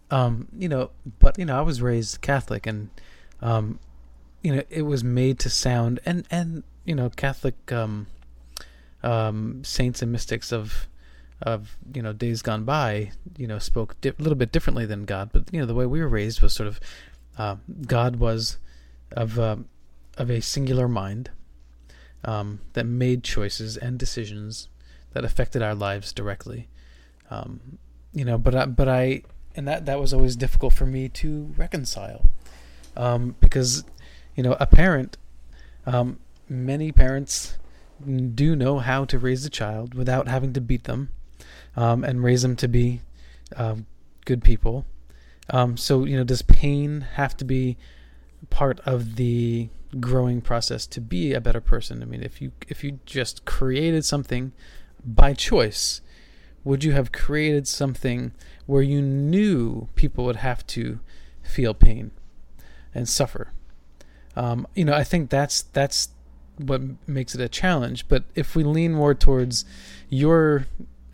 um, 0.10 0.48
you 0.58 0.70
know, 0.70 0.92
but, 1.20 1.38
you 1.38 1.46
know, 1.46 1.58
I 1.58 1.62
was 1.62 1.82
raised 1.82 2.22
Catholic 2.22 2.66
and, 2.66 2.90
um, 3.42 3.80
you 4.42 4.56
know, 4.56 4.64
it 4.70 4.84
was 4.84 5.04
made 5.04 5.38
to 5.40 5.50
sound, 5.50 6.00
and, 6.06 6.26
and 6.32 6.64
you 6.86 6.96
know, 6.96 7.10
Catholic 7.10 7.72
um, 7.72 8.08
um, 9.04 9.64
saints 9.64 10.02
and 10.02 10.12
mystics 10.12 10.54
of 10.54 10.88
of 11.42 11.78
you 11.94 12.02
know 12.02 12.14
days 12.14 12.42
gone 12.42 12.64
by, 12.64 13.12
you 13.38 13.48
know, 13.48 13.60
spoke 13.60 14.00
di- 14.02 14.10
a 14.10 14.16
little 14.18 14.36
bit 14.36 14.52
differently 14.52 14.86
than 14.86 15.06
God. 15.06 15.30
But 15.32 15.46
you 15.52 15.60
know, 15.60 15.66
the 15.66 15.76
way 15.76 15.86
we 15.86 16.02
were 16.02 16.08
raised 16.08 16.42
was 16.42 16.54
sort 16.54 16.68
of 16.68 16.80
uh, 17.38 17.58
God 17.86 18.18
was 18.18 18.58
of 19.12 19.38
uh, 19.38 19.58
of 20.18 20.30
a 20.30 20.42
singular 20.42 20.88
mind 20.88 21.30
um, 22.24 22.60
that 22.74 22.86
made 22.86 23.24
choices 23.24 23.78
and 23.78 24.00
decisions 24.00 24.68
that 25.14 25.24
affected 25.24 25.62
our 25.62 25.76
lives 25.76 26.12
directly. 26.12 26.68
Um, 27.30 27.78
you 28.14 28.26
know, 28.26 28.38
but 28.38 28.56
I, 28.56 28.66
but 28.66 28.90
I 28.90 29.22
and 29.56 29.68
that 29.68 29.86
that 29.86 30.00
was 30.00 30.14
always 30.14 30.36
difficult 30.36 30.74
for 30.74 30.86
me 30.86 31.10
to 31.10 31.54
reconcile 31.56 32.30
um, 32.96 33.36
because 33.40 33.84
you 34.36 34.44
know 34.44 34.58
a 34.60 34.66
parent 34.66 35.18
um, 35.86 36.20
many 36.50 36.92
parents 36.92 37.58
do 38.36 38.56
know 38.56 38.80
how 38.80 39.06
to 39.06 39.18
raise 39.18 39.46
a 39.46 39.50
child 39.50 39.94
without 39.94 40.28
having 40.28 40.54
to 40.54 40.62
beat 40.62 40.84
them 40.84 41.10
um, 41.78 42.04
and 42.04 42.22
raise 42.22 42.42
them 42.42 42.58
to 42.58 42.68
be 42.68 43.00
um, 43.56 43.86
good 44.26 44.44
people. 44.44 44.86
Um, 45.50 45.78
so, 45.78 46.04
you 46.04 46.18
know, 46.18 46.26
does 46.26 46.42
pain 46.42 47.02
have 47.14 47.38
to 47.38 47.46
be 47.46 47.78
part 48.50 48.82
of 48.82 49.16
the 49.16 49.70
growing 50.00 50.42
process 50.42 50.86
to 50.88 51.00
be 51.00 51.34
a 51.34 51.40
better 51.40 51.62
person? 51.62 52.02
I 52.02 52.06
mean, 52.06 52.22
if 52.22 52.42
you 52.42 52.52
if 52.68 52.84
you 52.84 53.00
just 53.06 53.46
created 53.46 54.04
something 54.04 54.52
by 55.06 55.34
choice, 55.34 56.02
would 56.66 56.84
you 56.84 56.92
have 56.92 57.14
created 57.14 57.68
something 57.68 58.34
where 58.66 58.82
you 58.82 59.02
knew 59.02 59.88
people 59.96 60.26
would 60.26 60.38
have 60.38 60.68
to 60.68 61.00
feel 61.42 61.74
pain 61.74 62.12
and 62.94 63.08
suffer? 63.08 63.54
Um, 64.36 64.68
you 64.76 64.84
know, 64.84 64.94
I 64.94 65.06
think 65.06 65.30
that's 65.30 65.62
that's 65.62 66.10
what 66.58 66.82
makes 67.08 67.34
it 67.36 67.42
a 67.42 67.48
challenge. 67.48 68.08
But 68.08 68.26
if 68.36 68.56
we 68.56 68.64
lean 68.64 68.94
more 68.94 69.14
towards 69.14 69.64
your, 70.10 70.68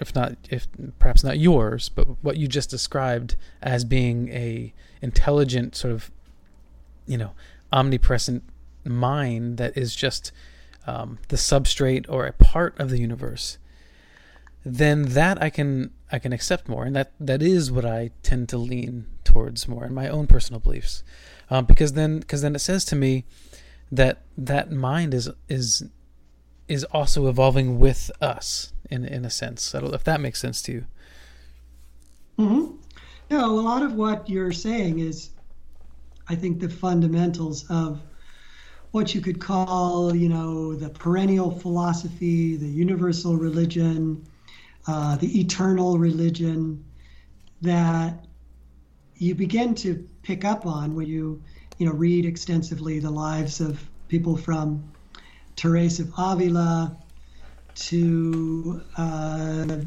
if 0.04 0.14
not, 0.14 0.36
if 0.50 0.68
perhaps 1.00 1.24
not 1.24 1.40
yours, 1.40 1.88
but 1.88 2.06
what 2.22 2.36
you 2.36 2.48
just 2.48 2.70
described 2.70 3.36
as 3.62 3.86
being 3.86 4.28
a 4.30 4.74
intelligent 5.02 5.76
sort 5.76 5.94
of, 5.94 6.12
you 7.08 7.18
know, 7.18 7.32
omnipresent 7.72 8.44
mind 8.84 9.58
that 9.58 9.78
is 9.78 9.96
just 9.96 10.34
um, 10.86 11.20
the 11.30 11.38
substrate 11.38 12.06
or 12.10 12.26
a 12.26 12.34
part 12.34 12.78
of 12.80 12.90
the 12.90 13.00
universe, 13.00 13.58
then 14.66 15.04
that 15.20 15.42
I 15.42 15.50
can 15.50 15.92
I 16.12 16.20
can 16.20 16.34
accept 16.34 16.68
more, 16.68 16.84
and 16.84 16.96
that 16.98 17.14
that 17.20 17.42
is 17.42 17.72
what 17.72 17.86
I 17.86 18.12
tend 18.24 18.50
to 18.50 18.58
lean 18.58 19.06
towards 19.24 19.70
more 19.70 19.86
in 19.86 19.94
my 19.94 20.10
own 20.10 20.28
personal 20.28 20.60
beliefs, 20.60 21.02
um, 21.50 21.64
because 21.64 21.94
then 21.94 22.20
because 22.20 22.42
then 22.42 22.56
it 22.56 22.60
says 22.60 22.84
to 22.86 22.96
me 22.98 23.24
that 23.90 24.22
that 24.38 24.70
mind 24.70 25.14
is 25.14 25.30
is 25.48 25.86
is 26.68 26.84
also 26.86 27.28
evolving 27.28 27.80
with 27.80 28.12
us 28.22 28.74
in 28.94 29.06
in 29.06 29.26
a 29.26 29.30
sense. 29.30 29.76
I 29.76 29.80
don't 29.80 29.94
if 29.94 30.04
that 30.04 30.22
makes 30.22 30.40
sense 30.40 30.62
to 30.64 30.72
you. 30.72 30.86
Mm-hmm. 32.40 32.76
No, 33.30 33.60
a 33.60 33.62
lot 33.62 33.82
of 33.82 33.94
what 33.94 34.30
you're 34.30 34.52
saying 34.52 35.00
is, 35.00 35.32
I 36.28 36.36
think, 36.36 36.60
the 36.60 36.70
fundamentals 36.70 37.66
of 37.70 38.02
what 38.92 39.16
you 39.16 39.22
could 39.22 39.40
call, 39.40 40.16
you 40.16 40.30
know, 40.30 40.76
the 40.76 40.90
perennial 40.90 41.52
philosophy, 41.52 42.56
the 42.56 42.68
universal 42.68 43.38
religion, 43.38 44.24
uh, 44.88 45.16
the 45.18 45.40
eternal 45.40 45.98
religion 45.98 46.84
that 47.62 48.26
you 49.18 49.34
begin 49.34 49.74
to 49.74 50.08
pick 50.22 50.46
up 50.46 50.66
on 50.66 50.96
when 50.96 51.08
you 51.08 51.42
you 51.78 51.86
know, 51.86 51.94
read 51.94 52.26
extensively 52.26 53.00
the 53.00 53.10
lives 53.10 53.60
of 53.60 53.80
people 54.08 54.38
from 54.38 54.84
Teresa 55.56 56.04
of 56.04 56.14
Avila 56.18 56.98
to 57.76 58.82
uh, 58.98 59.78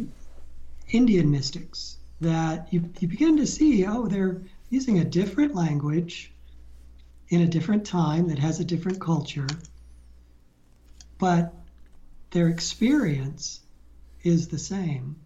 Indian 0.91 1.30
mystics 1.30 1.97
that 2.20 2.72
you, 2.72 2.91
you 2.99 3.09
begin 3.09 3.37
to 3.37 3.47
see, 3.47 3.87
oh, 3.87 4.07
they're 4.07 4.41
using 4.70 4.99
a 4.99 5.05
different 5.05 5.55
language 5.55 6.32
in 7.28 7.43
a 7.43 7.47
different 7.47 7.87
time 7.87 8.28
that 8.28 8.39
has 8.39 8.61
a 8.61 8.64
different 8.64 9.01
culture, 9.01 9.49
but 11.18 11.55
their 12.30 12.49
experience 12.49 13.61
is 14.22 14.49
the 14.49 14.59
same. 14.59 15.16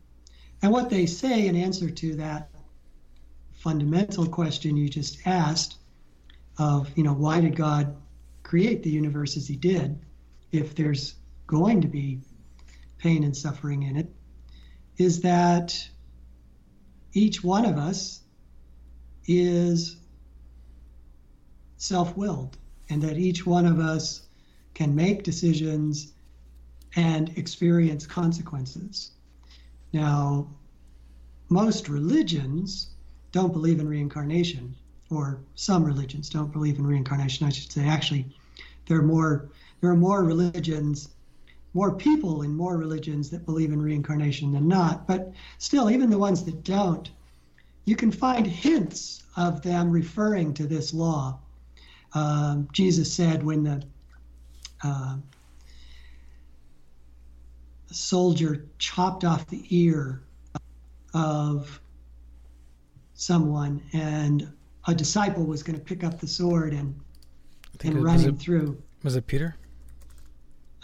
And 0.63 0.73
what 0.73 0.91
they 0.91 1.07
say 1.07 1.47
in 1.47 1.57
answer 1.57 1.91
to 1.91 2.17
that 2.17 2.51
fundamental 3.55 4.27
question 4.27 4.77
you 4.77 4.89
just 4.89 5.27
asked 5.27 5.77
of 6.59 6.91
you 6.97 7.03
know 7.03 7.13
why 7.13 7.41
did 7.41 7.55
God 7.55 7.95
create 8.43 8.83
the 8.83 8.91
universe 8.91 9.37
as 9.37 9.47
He 9.47 9.57
did 9.57 9.99
if 10.51 10.75
there's 10.75 11.15
going 11.47 11.83
to 11.83 11.89
be 11.89 12.21
pain 13.01 13.25
and 13.25 13.37
suffering 13.37 13.83
in 13.83 13.97
it 13.97 14.09
is 14.97 15.21
that 15.23 15.89
each 17.13 17.43
one 17.43 17.65
of 17.65 17.77
us 17.79 18.21
is 19.27 19.97
self-willed 21.79 22.57
and 22.91 23.03
that 23.03 23.17
each 23.17 23.47
one 23.47 23.67
of 23.67 23.79
us 23.79 24.29
can 24.75 24.95
make 24.95 25.23
decisions 25.23 26.13
and 26.97 27.37
experience 27.39 28.07
consequences. 28.07 29.13
Now, 29.93 30.49
most 31.49 31.89
religions 31.89 32.91
don't 33.33 33.53
believe 33.53 33.81
in 33.81 33.89
reincarnation 33.89 34.75
or 35.11 35.41
some 35.55 35.85
religions 35.85 36.29
don't 36.29 36.53
believe 36.53 36.79
in 36.79 36.87
reincarnation. 36.87 37.47
I 37.47 37.51
should 37.51 37.73
say, 37.73 37.87
actually, 37.87 38.27
there 38.87 38.99
are 38.99 39.03
more 39.03 39.51
there 39.81 39.91
are 39.91 39.97
more 39.97 40.23
religions, 40.25 41.09
more 41.73 41.95
people 41.95 42.43
in 42.43 42.55
more 42.55 42.77
religions 42.77 43.31
that 43.31 43.47
believe 43.47 43.73
in 43.73 43.81
reincarnation 43.81 44.53
than 44.53 44.67
not. 44.67 45.07
But 45.07 45.33
still, 45.59 45.91
even 45.91 46.11
the 46.11 46.19
ones 46.19 46.45
that 46.45 46.65
don't, 46.65 47.11
you 47.85 47.97
can 47.97 48.11
find 48.11 48.47
hints 48.47 49.23
of 49.37 49.63
them 49.63 49.91
referring 49.91 50.55
to 50.55 50.67
this 50.67 50.93
law. 50.93 51.39
um, 52.15 52.69
Jesus 52.73 53.13
said 53.13 53.43
when 53.43 53.63
the 53.63 53.83
uh, 54.83 55.17
soldier 57.93 58.67
chopped 58.79 59.25
off 59.25 59.47
the 59.47 59.65
ear 59.71 60.23
of 61.15 61.81
someone, 63.15 63.83
and 63.93 64.51
a 64.87 64.95
disciple 64.95 65.45
was 65.45 65.63
going 65.63 65.79
to 65.79 65.85
pick 65.85 66.03
up 66.03 66.21
the 66.21 66.27
sword 66.27 66.73
and 66.73 66.99
and 67.83 68.03
run 68.05 68.19
him 68.19 68.37
through. 68.37 68.83
Was 69.03 69.17
it 69.17 69.27
Peter? 69.27 69.57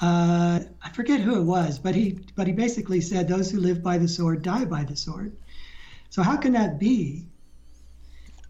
Uh, 0.01 0.61
I 0.83 0.91
forget 0.91 1.21
who 1.21 1.41
it 1.41 1.45
was, 1.45 1.79
but 1.79 1.95
he 1.95 2.19
but 2.35 2.47
he 2.47 2.53
basically 2.53 3.01
said 3.01 3.29
those 3.29 3.51
who 3.51 3.61
live 3.61 3.83
by 3.83 3.97
the 3.99 4.09
sword 4.09 4.43
die 4.43 4.67
by 4.67 4.85
the 4.85 4.97
sword. 4.97 5.35
So 6.11 6.23
how 6.23 6.37
can 6.37 6.53
that 6.53 6.79
be 6.79 7.27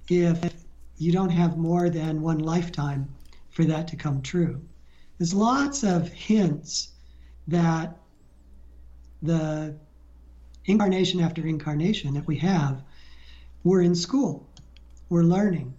if 0.08 0.52
you 0.98 1.12
don't 1.12 1.30
have 1.30 1.56
more 1.56 1.88
than 1.88 2.20
one 2.20 2.38
lifetime 2.38 3.08
for 3.50 3.64
that 3.64 3.88
to 3.88 3.96
come 3.96 4.22
true? 4.22 4.60
There's 5.18 5.34
lots 5.34 5.82
of 5.84 6.08
hints 6.08 6.88
that 7.48 7.96
the 9.22 9.76
incarnation 10.64 11.20
after 11.20 11.46
incarnation 11.46 12.14
that 12.14 12.26
we 12.26 12.38
have, 12.38 12.82
we're 13.62 13.82
in 13.82 13.94
school, 13.94 14.46
we're 15.08 15.22
learning. 15.22 15.74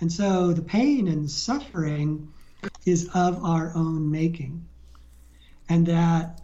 And 0.00 0.12
so 0.12 0.52
the 0.52 0.62
pain 0.62 1.08
and 1.08 1.30
suffering 1.30 2.32
is 2.84 3.08
of 3.14 3.42
our 3.44 3.72
own 3.74 4.10
making. 4.10 4.64
And 5.68 5.86
that 5.86 6.40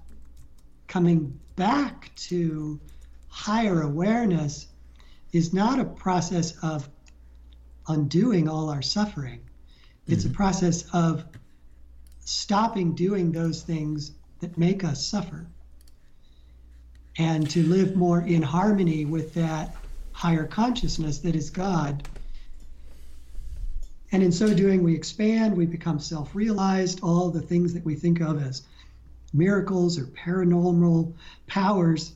coming 0.89 1.39
back 1.57 2.11
to 2.17 2.81
higher 3.29 3.83
awareness 3.83 4.67
is 5.33 5.53
not 5.53 5.81
a 5.81 5.85
process 5.85 6.53
of 6.63 6.89
undoing 7.89 8.49
all 8.49 8.71
our 8.71 8.83
suffering. 8.83 9.41
It's 10.07 10.25
a 10.25 10.29
mm-hmm. 10.29 10.37
process 10.37 10.85
of 10.93 11.25
stopping 12.21 12.95
doing 12.95 13.33
those 13.33 13.63
things 13.63 14.13
that 14.41 14.57
make 14.57 14.85
us 14.85 15.07
suffer 15.07 15.47
and 17.17 17.49
to 17.51 17.63
live 17.63 17.97
more 17.97 18.21
in 18.21 18.43
harmony 18.43 19.05
with 19.05 19.35
that 19.35 19.77
higher 20.13 20.47
consciousness 20.47 21.19
that 21.19 21.35
is 21.35 21.51
God. 21.51 22.09
And 24.13 24.23
in 24.23 24.33
so 24.33 24.53
doing, 24.55 24.83
we 24.83 24.95
expand, 24.95 25.57
we 25.57 25.67
become 25.67 25.99
self 25.99 26.35
realized, 26.35 27.01
all 27.03 27.31
the 27.31 27.43
things 27.43 27.75
that 27.75 27.85
we 27.85 27.95
think 27.95 28.21
of 28.21 28.43
as 28.43 28.63
miracles 29.35 29.99
or 29.99 30.05
paranormal 30.05 31.13
powers 31.47 32.15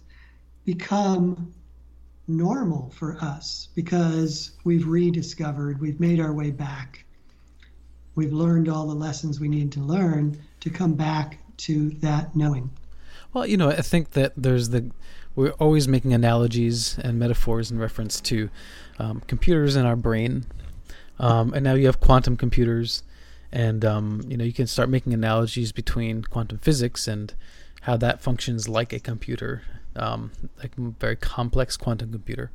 become 0.64 1.52
normal 2.28 2.90
for 2.90 3.16
us 3.20 3.68
because 3.74 4.52
we've 4.64 4.86
rediscovered, 4.86 5.80
we've 5.80 5.98
made 5.98 6.20
our 6.20 6.32
way 6.32 6.50
back. 6.50 7.04
We've 8.14 8.32
learned 8.32 8.68
all 8.68 8.86
the 8.86 8.94
lessons 8.94 9.40
we 9.40 9.48
need 9.48 9.72
to 9.72 9.80
learn 9.80 10.40
to 10.60 10.70
come 10.70 10.94
back 10.94 11.38
to 11.58 11.90
that 12.00 12.34
knowing. 12.36 12.70
Well, 13.32 13.46
you 13.46 13.56
know, 13.56 13.70
I 13.70 13.82
think 13.82 14.10
that 14.10 14.32
there's 14.36 14.70
the 14.70 14.90
we're 15.34 15.50
always 15.52 15.86
making 15.86 16.12
analogies 16.12 16.98
and 16.98 17.18
metaphors 17.18 17.70
in 17.70 17.78
reference 17.78 18.20
to 18.22 18.50
um, 18.98 19.22
computers 19.28 19.76
in 19.76 19.86
our 19.86 19.94
brain, 19.94 20.46
um, 21.20 21.54
and 21.54 21.62
now 21.62 21.74
you 21.74 21.86
have 21.86 22.00
quantum 22.00 22.36
computers, 22.36 23.04
and 23.52 23.84
um, 23.84 24.22
you 24.28 24.36
know 24.36 24.44
you 24.44 24.52
can 24.52 24.66
start 24.66 24.88
making 24.88 25.14
analogies 25.14 25.72
between 25.72 26.22
quantum 26.22 26.58
physics 26.58 27.08
and 27.08 27.34
how 27.82 27.96
that 27.96 28.20
functions 28.20 28.68
like 28.68 28.92
a 28.92 28.98
computer, 28.98 29.62
um, 29.96 30.32
like 30.58 30.72
a 30.76 30.80
very 30.98 31.16
complex 31.16 31.76
quantum 31.76 32.10
computer, 32.12 32.50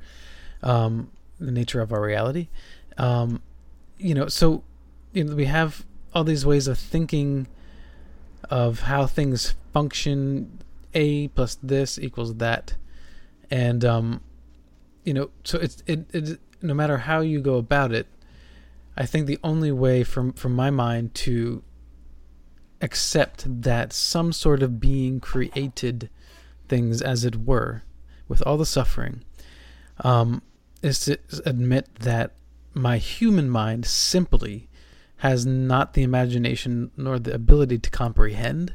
um, 0.62 1.10
the 1.40 1.52
nature 1.52 1.82
of 1.82 1.92
our 1.92 2.02
reality. 2.02 2.50
Um, 2.98 3.42
you 3.98 4.14
know, 4.14 4.28
so 4.28 4.64
you 5.14 5.24
know 5.24 5.36
we 5.36 5.46
have 5.46 5.86
all 6.14 6.24
these 6.24 6.46
ways 6.46 6.68
of 6.68 6.78
thinking 6.78 7.48
of 8.50 8.82
how 8.82 9.08
things 9.08 9.56
function 9.72 10.60
a 10.94 11.28
plus 11.30 11.58
this 11.64 11.98
equals 11.98 12.36
that 12.36 12.76
and 13.50 13.84
um 13.84 14.22
you 15.04 15.14
know 15.14 15.30
so 15.44 15.58
it's 15.58 15.84
it, 15.88 16.06
it 16.14 16.40
no 16.62 16.74
matter 16.74 16.98
how 17.00 17.20
you 17.20 17.40
go 17.40 17.56
about 17.56 17.92
it 17.92 18.08
i 18.98 19.06
think 19.06 19.28
the 19.28 19.40
only 19.44 19.72
way 19.72 20.04
from 20.04 20.34
from 20.34 20.54
my 20.54 20.70
mind 20.70 21.14
to 21.14 21.64
accept 22.82 23.46
that 23.62 23.94
some 23.94 24.34
sort 24.34 24.62
of 24.62 24.80
being 24.80 25.20
created 25.20 26.10
things 26.68 27.02
as 27.02 27.24
it 27.24 27.36
were 27.36 27.84
with 28.28 28.42
all 28.46 28.58
the 28.58 28.66
suffering 28.66 29.24
um 30.00 30.42
is 30.82 31.00
to 31.00 31.18
admit 31.46 31.88
that 31.96 32.34
my 32.74 32.98
human 32.98 33.50
mind 33.50 33.86
simply 33.86 34.68
has 35.18 35.46
not 35.46 35.94
the 35.94 36.04
imagination 36.04 36.92
nor 36.98 37.18
the 37.18 37.34
ability 37.34 37.80
to 37.80 37.90
comprehend 37.90 38.74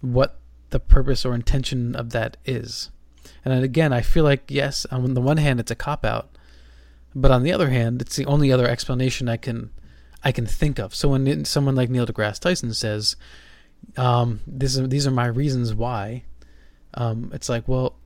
what 0.00 0.40
the 0.70 0.80
purpose 0.80 1.24
or 1.24 1.34
intention 1.34 1.94
of 1.94 2.10
that 2.10 2.36
is. 2.44 2.90
And 3.44 3.62
again, 3.62 3.92
I 3.92 4.00
feel 4.00 4.24
like 4.24 4.50
yes, 4.50 4.86
on 4.90 5.14
the 5.14 5.20
one 5.20 5.36
hand 5.36 5.60
it's 5.60 5.70
a 5.70 5.76
cop 5.76 6.04
out, 6.04 6.33
but 7.14 7.30
on 7.30 7.42
the 7.42 7.52
other 7.52 7.70
hand, 7.70 8.02
it's 8.02 8.16
the 8.16 8.26
only 8.26 8.52
other 8.52 8.66
explanation 8.66 9.28
I 9.28 9.36
can 9.36 9.70
I 10.22 10.32
can 10.32 10.46
think 10.46 10.78
of. 10.78 10.94
So 10.94 11.10
when 11.10 11.44
someone 11.44 11.74
like 11.74 11.90
Neil 11.90 12.06
deGrasse 12.06 12.40
Tyson 12.40 12.72
says, 12.74 13.16
um, 13.96 14.40
"This 14.46 14.76
is, 14.76 14.88
these 14.88 15.06
are 15.06 15.10
my 15.10 15.26
reasons 15.26 15.74
why," 15.74 16.24
um, 16.94 17.30
it's 17.34 17.48
like, 17.48 17.68
well, 17.68 17.96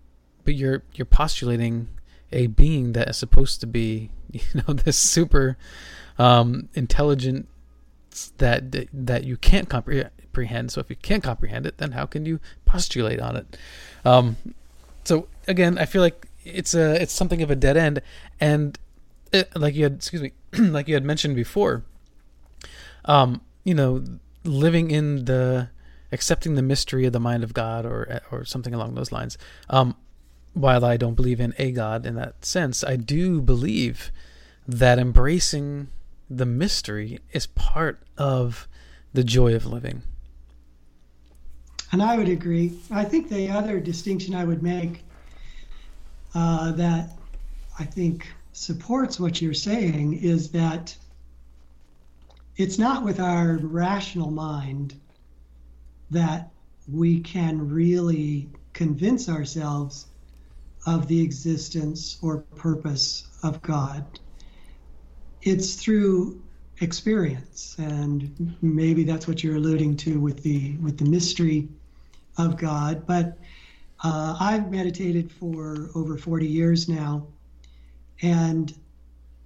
but 0.45 0.55
you're 0.55 0.83
you're 0.95 1.07
postulating 1.07 1.89
a 2.33 2.49
being 2.49 2.93
that 2.93 3.09
is 3.09 3.17
supposed 3.17 3.61
to 3.61 3.67
be, 3.67 4.11
you 4.33 4.41
know, 4.55 4.75
this 4.75 4.99
super 4.99 5.57
um, 6.19 6.69
intelligent 6.75 7.49
that 8.39 8.89
that 8.93 9.25
you 9.25 9.37
can't 9.37 9.69
comprehend. 9.69 10.73
So 10.73 10.81
if 10.81 10.91
you 10.91 10.97
can't 10.97 11.23
comprehend 11.23 11.67
it, 11.67 11.79
then 11.79 11.93
how 11.93 12.07
can 12.07 12.27
you 12.27 12.41
postulate 12.65 13.21
on 13.21 13.37
it? 13.37 13.57
Um, 14.05 14.37
so 15.05 15.29
again, 15.47 15.79
I 15.79 15.87
feel 15.87 16.03
like 16.03 16.27
it's 16.45 16.75
a 16.75 17.01
it's 17.01 17.13
something 17.13 17.43
of 17.43 17.51
a 17.51 17.57
dead 17.57 17.77
end, 17.77 18.03
and 18.41 18.79
like 19.55 19.75
you 19.75 19.85
had 19.85 19.95
excuse 19.95 20.23
me, 20.23 20.33
like 20.59 20.89
you 20.89 20.95
had 20.95 21.05
mentioned 21.05 21.37
before, 21.37 21.85
um, 23.05 23.41
you 23.65 23.75
know, 23.75 24.05
living 24.45 24.91
in 24.91 25.25
the 25.25 25.71
accepting 26.11 26.55
the 26.55 26.63
mystery 26.63 27.05
of 27.05 27.13
the 27.13 27.21
mind 27.21 27.45
of 27.45 27.53
God 27.55 27.85
or 27.85 28.21
or 28.31 28.45
something 28.45 28.75
along 28.75 28.95
those 28.95 29.13
lines. 29.13 29.39
Um, 29.69 29.97
while 30.55 30.85
I 30.85 30.97
don't 30.97 31.15
believe 31.15 31.41
in 31.41 31.55
a 31.59 31.71
God 31.73 32.07
in 32.07 32.15
that 32.17 32.45
sense, 32.45 32.83
I 32.83 32.97
do 32.97 33.41
believe 33.41 34.11
that 34.67 34.99
embracing 34.99 35.89
the 36.29 36.47
mystery 36.47 37.21
is 37.33 37.47
part 37.47 38.03
of 38.17 38.69
the 39.15 39.25
joy 39.25 39.55
of 39.55 39.67
living. 39.67 40.03
And 41.91 42.03
I 42.03 42.19
would 42.19 42.29
agree. 42.29 42.79
I 42.91 43.05
think 43.05 43.31
the 43.31 43.49
other 43.49 43.81
distinction 43.81 44.35
I 44.35 44.45
would 44.45 44.63
make 44.63 45.05
uh, 46.35 46.73
that 46.73 47.11
I 47.79 47.85
think 47.85 48.31
supports 48.59 49.21
what 49.21 49.41
you're 49.41 49.55
saying 49.55 50.15
is 50.15 50.51
that 50.51 50.97
it's 52.57 52.77
not 52.77 53.05
with 53.05 53.21
our 53.21 53.57
rational 53.63 54.33
mind 54.33 54.95
that 56.11 56.51
we 56.93 57.21
can 57.21 57.69
really 57.71 58.49
convince 58.73 59.29
ourselves 59.29 60.07
of 60.87 61.07
the 61.07 61.23
existence 61.23 62.19
or 62.21 62.39
purpose 62.57 63.29
of 63.45 63.63
God. 63.63 64.05
It's 65.43 65.77
through 65.77 66.43
experience, 66.81 67.77
and 67.79 68.57
maybe 68.61 69.05
that's 69.05 69.29
what 69.29 69.45
you're 69.45 69.57
alluding 69.57 69.97
to 69.99 70.19
with 70.19 70.43
the 70.43 70.77
with 70.79 70.99
the 70.99 71.05
mystery 71.05 71.69
of 72.37 72.57
God. 72.57 73.07
But 73.07 73.39
uh, 74.03 74.37
I've 74.41 74.71
meditated 74.71 75.31
for 75.31 75.91
over 75.95 76.19
40 76.19 76.47
years 76.47 76.89
now, 76.89 77.27
and 78.23 78.75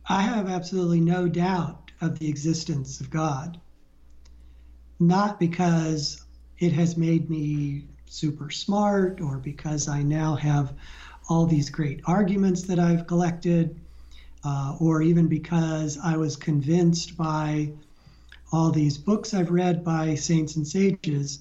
I 0.09 0.23
have 0.23 0.49
absolutely 0.49 1.01
no 1.01 1.29
doubt 1.29 1.91
of 2.01 2.19
the 2.19 2.29
existence 2.29 3.01
of 3.01 3.11
God. 3.11 3.61
Not 4.99 5.39
because 5.39 6.25
it 6.59 6.73
has 6.73 6.97
made 6.97 7.31
me 7.31 7.87
super 8.07 8.51
smart 8.51 9.21
or 9.21 9.39
because 9.39 9.89
I 9.89 10.03
now 10.03 10.35
have 10.37 10.75
all 11.29 11.47
these 11.47 11.71
great 11.71 12.01
arguments 12.05 12.63
that 12.63 12.79
I've 12.79 13.07
collected, 13.07 13.81
uh, 14.45 14.77
or 14.81 15.03
even 15.03 15.29
because 15.29 15.99
I 16.03 16.17
was 16.17 16.37
convinced 16.37 17.17
by 17.17 17.73
all 18.53 18.71
these 18.71 18.99
books 18.99 19.33
I've 19.33 19.51
read 19.51 19.83
by 19.85 20.15
saints 20.15 20.57
and 20.57 20.67
sages. 20.67 21.41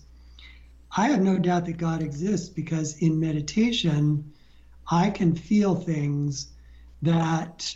I 0.95 1.09
have 1.09 1.21
no 1.21 1.37
doubt 1.37 1.65
that 1.65 1.77
God 1.77 2.01
exists 2.01 2.49
because 2.49 2.97
in 2.97 3.19
meditation, 3.19 4.31
I 4.89 5.09
can 5.09 5.35
feel 5.35 5.75
things 5.75 6.50
that 7.01 7.75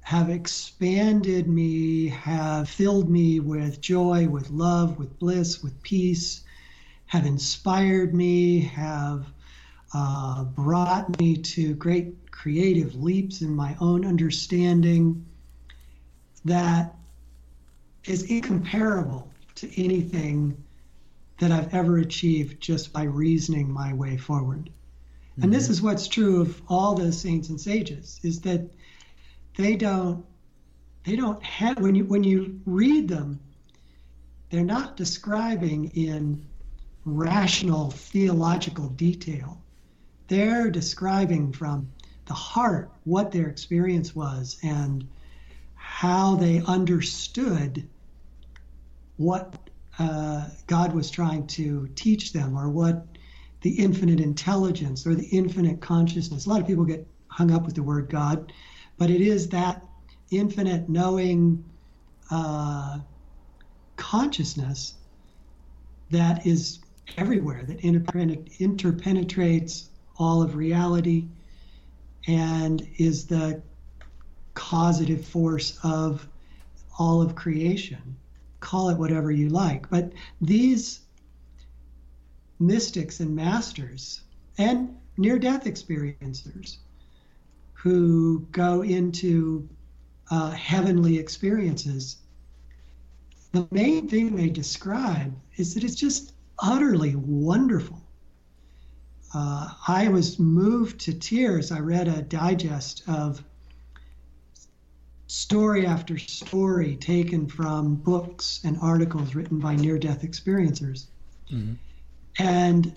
have 0.00 0.30
expanded 0.30 1.48
me, 1.48 2.08
have 2.08 2.68
filled 2.68 3.10
me 3.10 3.40
with 3.40 3.80
joy, 3.80 4.26
with 4.26 4.50
love, 4.50 4.98
with 4.98 5.18
bliss, 5.18 5.62
with 5.62 5.80
peace, 5.82 6.42
have 7.06 7.26
inspired 7.26 8.14
me, 8.14 8.60
have 8.60 9.26
uh, 9.94 10.44
brought 10.44 11.18
me 11.20 11.36
to 11.36 11.74
great 11.74 12.30
creative 12.30 12.94
leaps 12.94 13.42
in 13.42 13.54
my 13.54 13.76
own 13.80 14.04
understanding 14.04 15.24
that 16.44 16.94
is 18.04 18.22
incomparable 18.24 19.30
to 19.54 19.82
anything 19.82 20.56
that 21.38 21.52
I've 21.52 21.72
ever 21.74 21.98
achieved 21.98 22.60
just 22.60 22.92
by 22.92 23.04
reasoning 23.04 23.70
my 23.70 23.92
way 23.92 24.16
forward. 24.16 24.70
Mm-hmm. 25.38 25.44
And 25.44 25.54
this 25.54 25.64
mm-hmm. 25.64 25.72
is 25.72 25.82
what's 25.82 26.08
true 26.08 26.40
of 26.40 26.60
all 26.68 26.94
the 26.94 27.12
saints 27.12 27.48
and 27.48 27.60
sages 27.60 28.18
is 28.24 28.40
that 28.40 28.68
they 29.56 29.76
don't 29.76 30.24
they 31.04 31.14
don't 31.14 31.42
have 31.42 31.78
when 31.78 31.94
you 31.94 32.04
when 32.04 32.24
you 32.24 32.60
read 32.66 33.08
them 33.08 33.38
they're 34.50 34.64
not 34.64 34.96
describing 34.96 35.90
in 35.94 36.44
rational 37.04 37.90
theological 37.90 38.88
detail. 38.88 39.60
They're 40.28 40.70
describing 40.70 41.52
from 41.52 41.90
the 42.26 42.34
heart 42.34 42.90
what 43.04 43.30
their 43.30 43.48
experience 43.48 44.14
was 44.14 44.58
and 44.62 45.06
how 45.74 46.36
they 46.36 46.60
understood 46.66 47.88
what 49.16 49.54
uh, 49.98 50.48
God 50.66 50.94
was 50.94 51.10
trying 51.10 51.46
to 51.48 51.88
teach 51.94 52.32
them 52.32 52.56
or 52.56 52.68
what 52.68 53.06
the 53.62 53.70
infinite 53.70 54.20
intelligence 54.20 55.06
or 55.06 55.14
the 55.14 55.26
infinite 55.26 55.80
consciousness. 55.80 56.46
A 56.46 56.48
lot 56.48 56.60
of 56.60 56.66
people 56.66 56.84
get 56.84 57.06
hung 57.28 57.50
up 57.50 57.64
with 57.64 57.74
the 57.74 57.82
word 57.82 58.08
God, 58.08 58.52
but 58.96 59.10
it 59.10 59.20
is 59.20 59.48
that 59.48 59.84
infinite 60.30 60.88
knowing 60.88 61.64
uh, 62.30 62.98
consciousness 63.96 64.94
that 66.10 66.46
is 66.46 66.80
everywhere, 67.16 67.64
that 67.64 67.80
interpenetrates 67.80 69.88
all 70.18 70.42
of 70.42 70.56
reality 70.56 71.26
and 72.26 72.86
is 72.98 73.26
the 73.26 73.62
causative 74.54 75.24
force 75.24 75.78
of 75.82 76.28
all 76.98 77.22
of 77.22 77.34
creation. 77.34 78.16
Call 78.60 78.90
it 78.90 78.98
whatever 78.98 79.30
you 79.30 79.48
like. 79.48 79.88
But 79.88 80.12
these 80.40 81.00
mystics 82.58 83.20
and 83.20 83.34
masters 83.34 84.22
and 84.58 84.94
near 85.16 85.38
death 85.38 85.64
experiencers 85.64 86.76
who 87.72 88.40
go 88.50 88.82
into 88.82 89.68
uh, 90.30 90.50
heavenly 90.50 91.18
experiences 91.18 92.18
the 93.52 93.66
main 93.70 94.08
thing 94.08 94.36
they 94.36 94.50
describe 94.50 95.34
is 95.56 95.74
that 95.74 95.84
it's 95.84 95.94
just 95.94 96.34
utterly 96.58 97.14
wonderful. 97.16 98.00
Uh, 99.34 99.72
I 99.86 100.08
was 100.08 100.38
moved 100.38 101.00
to 101.00 101.14
tears. 101.14 101.72
I 101.72 101.80
read 101.80 102.08
a 102.08 102.22
digest 102.22 103.02
of 103.08 103.42
story 105.26 105.86
after 105.86 106.18
story 106.18 106.96
taken 106.96 107.46
from 107.46 107.96
books 107.96 108.60
and 108.64 108.78
articles 108.80 109.34
written 109.34 109.58
by 109.58 109.76
near 109.76 109.98
death 109.98 110.22
experiencers. 110.22 111.06
Mm-hmm. 111.50 111.74
And 112.38 112.92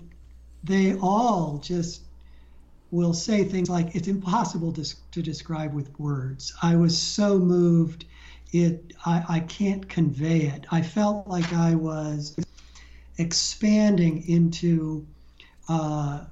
they 0.64 0.94
all 0.94 1.58
just 1.58 2.02
will 2.90 3.14
say 3.14 3.44
things 3.44 3.68
like, 3.70 3.94
it's 3.94 4.08
impossible 4.08 4.72
to, 4.72 5.10
to 5.12 5.22
describe 5.22 5.74
with 5.74 5.98
words. 5.98 6.52
I 6.62 6.76
was 6.76 6.96
so 6.96 7.38
moved 7.38 8.04
it 8.52 8.92
I, 9.06 9.24
I 9.28 9.40
can't 9.40 9.88
convey 9.88 10.42
it. 10.42 10.66
I 10.70 10.82
felt 10.82 11.26
like 11.26 11.52
I 11.52 11.74
was 11.74 12.36
expanding 13.18 14.26
into 14.28 15.06
uh, 15.68 16.24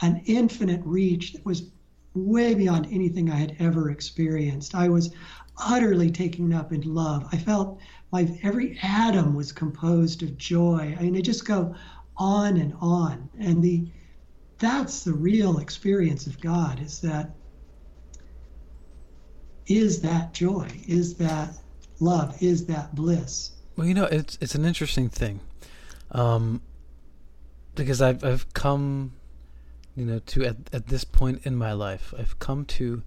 an 0.00 0.22
infinite 0.26 0.80
reach 0.84 1.32
that 1.32 1.44
was 1.44 1.70
way 2.14 2.54
beyond 2.54 2.86
anything 2.90 3.30
I 3.30 3.36
had 3.36 3.56
ever 3.58 3.90
experienced. 3.90 4.74
I 4.74 4.88
was 4.88 5.12
utterly 5.58 6.10
taken 6.10 6.52
up 6.52 6.72
in 6.72 6.82
love. 6.82 7.26
I 7.32 7.36
felt 7.36 7.80
my 8.12 8.28
every 8.42 8.78
atom 8.82 9.34
was 9.34 9.52
composed 9.52 10.22
of 10.22 10.36
joy. 10.38 10.96
I 10.98 11.02
mean, 11.02 11.14
they 11.14 11.22
just 11.22 11.46
go 11.46 11.74
on 12.18 12.56
and 12.56 12.74
on. 12.80 13.28
And 13.38 13.62
the 13.62 13.86
that's 14.58 15.04
the 15.04 15.12
real 15.12 15.58
experience 15.58 16.26
of 16.26 16.40
God 16.40 16.80
is 16.80 17.00
that 17.00 17.30
is 19.66 20.00
that 20.02 20.32
joy, 20.32 20.68
is 20.86 21.14
that 21.14 21.50
love, 22.00 22.40
is 22.40 22.66
that 22.66 22.94
bliss. 22.94 23.50
Well, 23.76 23.86
you 23.86 23.94
know, 23.94 24.04
it's 24.04 24.38
it's 24.40 24.54
an 24.54 24.64
interesting 24.64 25.08
thing, 25.08 25.40
um, 26.12 26.62
because 27.74 28.00
I've 28.00 28.24
I've 28.24 28.52
come, 28.54 29.12
you 29.94 30.06
know, 30.06 30.20
to 30.20 30.44
at 30.44 30.56
at 30.72 30.86
this 30.86 31.04
point 31.04 31.42
in 31.44 31.56
my 31.56 31.72
life, 31.72 32.14
I've 32.18 32.38
come 32.38 32.64
to 32.64 33.02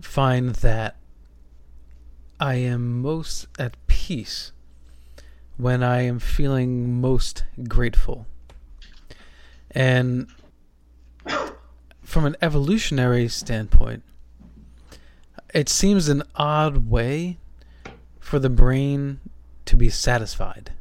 find 0.00 0.50
that 0.56 0.96
I 2.38 2.54
am 2.54 3.02
most 3.02 3.46
at 3.58 3.76
peace 3.86 4.52
when 5.56 5.82
I 5.82 6.02
am 6.02 6.18
feeling 6.18 7.00
most 7.00 7.44
grateful, 7.68 8.26
and 9.70 10.28
from 12.02 12.24
an 12.24 12.36
evolutionary 12.42 13.28
standpoint, 13.28 14.02
it 15.54 15.68
seems 15.68 16.08
an 16.08 16.22
odd 16.34 16.88
way 16.90 17.38
for 18.20 18.38
the 18.38 18.50
brain 18.50 19.20
to 19.66 19.76
be 19.76 19.90
satisfied. 19.90 20.72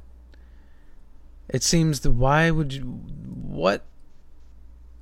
It 1.50 1.64
seems 1.64 2.00
that 2.02 2.12
why 2.12 2.50
would 2.52 2.74
you, 2.74 2.84
what 2.84 3.84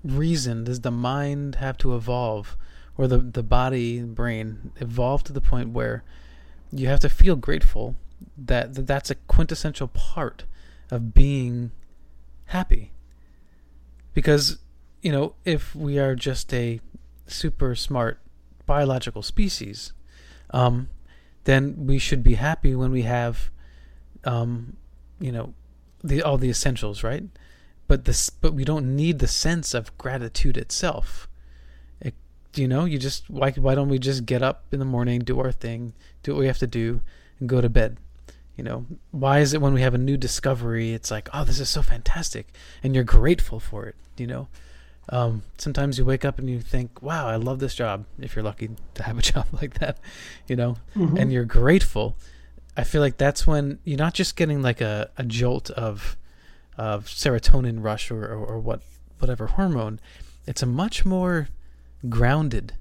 reason 0.04 0.64
does 0.64 0.82
the 0.82 0.92
mind 0.92 1.56
have 1.56 1.78
to 1.80 1.96
evolve, 1.96 2.58
or 2.98 3.08
the, 3.08 3.20
the 3.20 3.44
body, 3.44 4.02
brain, 4.02 4.72
evolve 4.78 5.24
to 5.26 5.34
the 5.34 5.42
point 5.42 5.70
where 5.70 6.04
you 6.72 6.88
have 6.88 7.00
to 7.02 7.10
feel 7.10 7.36
grateful 7.36 7.96
that, 8.48 8.76
that 8.76 8.88
that's 8.88 9.10
a 9.10 9.16
quintessential 9.16 9.88
part 9.88 10.46
of 10.92 11.14
being 11.14 11.72
happy? 12.46 12.92
Because, 14.14 14.60
you 15.02 15.12
know, 15.12 15.36
if 15.46 15.76
we 15.76 16.00
are 16.00 16.16
just 16.16 16.54
a 16.54 16.80
super 17.28 17.76
smart 17.76 18.20
biological 18.66 19.22
species, 19.22 19.94
um, 20.52 20.90
then 21.46 21.86
we 21.88 21.98
should 22.00 22.24
be 22.24 22.36
happy 22.36 22.76
when 22.76 22.92
we 22.92 23.04
have, 23.04 23.50
um, 24.24 24.76
you 25.20 25.32
know, 25.32 25.54
the 26.04 26.22
all 26.22 26.38
the 26.38 26.50
essentials, 26.50 27.04
right? 27.04 27.24
But 27.88 28.06
this, 28.06 28.30
but 28.30 28.54
we 28.54 28.64
don't 28.64 28.96
need 28.96 29.20
the 29.20 29.28
sense 29.28 29.74
of 29.74 29.98
gratitude 29.98 30.58
itself. 30.58 31.28
It, 32.00 32.14
you 32.56 32.68
know, 32.68 32.86
you 32.86 32.98
just 32.98 33.30
why 33.30 33.52
why 33.52 33.76
don't 33.76 33.90
we 33.90 34.00
just 34.00 34.26
get 34.26 34.42
up 34.42 34.66
in 34.72 34.80
the 34.80 34.86
morning, 34.86 35.22
do 35.22 35.40
our 35.40 35.52
thing, 35.52 35.94
do 36.24 36.34
what 36.34 36.40
we 36.40 36.48
have 36.48 36.60
to 36.60 36.68
do, 36.68 37.02
and 37.40 37.50
go 37.50 37.62
to 37.62 37.70
bed? 37.70 37.98
You 38.60 38.64
know, 38.64 38.86
why 39.12 39.40
is 39.40 39.54
it 39.54 39.62
when 39.62 39.74
we 39.74 39.84
have 39.84 39.94
a 39.94 39.98
new 39.98 40.18
discovery, 40.18 40.92
it's 40.92 41.10
like, 41.10 41.30
oh, 41.34 41.46
this 41.46 41.62
is 41.62 41.70
so 41.70 41.82
fantastic, 41.82 42.54
and 42.84 42.94
you're 42.94 43.06
grateful 43.06 43.62
for 43.62 43.86
it? 43.86 43.96
You 44.18 44.28
know, 44.28 44.48
um, 45.08 45.44
sometimes 45.58 45.98
you 45.98 46.04
wake 46.04 46.26
up 46.26 46.40
and 46.40 46.50
you 46.50 46.60
think, 46.60 47.02
wow, 47.02 47.26
I 47.26 47.38
love 47.38 47.60
this 47.60 47.74
job. 47.74 48.04
If 48.20 48.36
you're 48.36 48.44
lucky 48.44 48.72
to 48.96 49.04
have 49.04 49.18
a 49.18 49.22
job 49.32 49.48
like 49.54 49.80
that, 49.80 49.98
you 50.46 50.58
know, 50.58 50.76
mm-hmm. 50.94 51.16
and 51.16 51.32
you're 51.32 51.46
grateful. 51.46 52.18
I 52.76 52.84
feel 52.84 53.00
like 53.00 53.16
that's 53.16 53.48
when 53.48 53.80
you're 53.86 53.98
not 53.98 54.14
just 54.14 54.36
getting 54.36 54.62
like 54.62 54.82
a, 54.82 55.10
a 55.18 55.24
jolt 55.24 55.70
of 55.70 56.18
of 56.78 57.06
serotonin 57.06 57.82
rush 57.82 58.12
or, 58.12 58.26
or, 58.26 58.46
or 58.46 58.60
what 58.60 58.82
whatever 59.20 59.48
hormone. 59.48 60.02
It's 60.46 60.62
a 60.62 60.66
much 60.66 61.06
more 61.06 61.48
grounded 62.10 62.74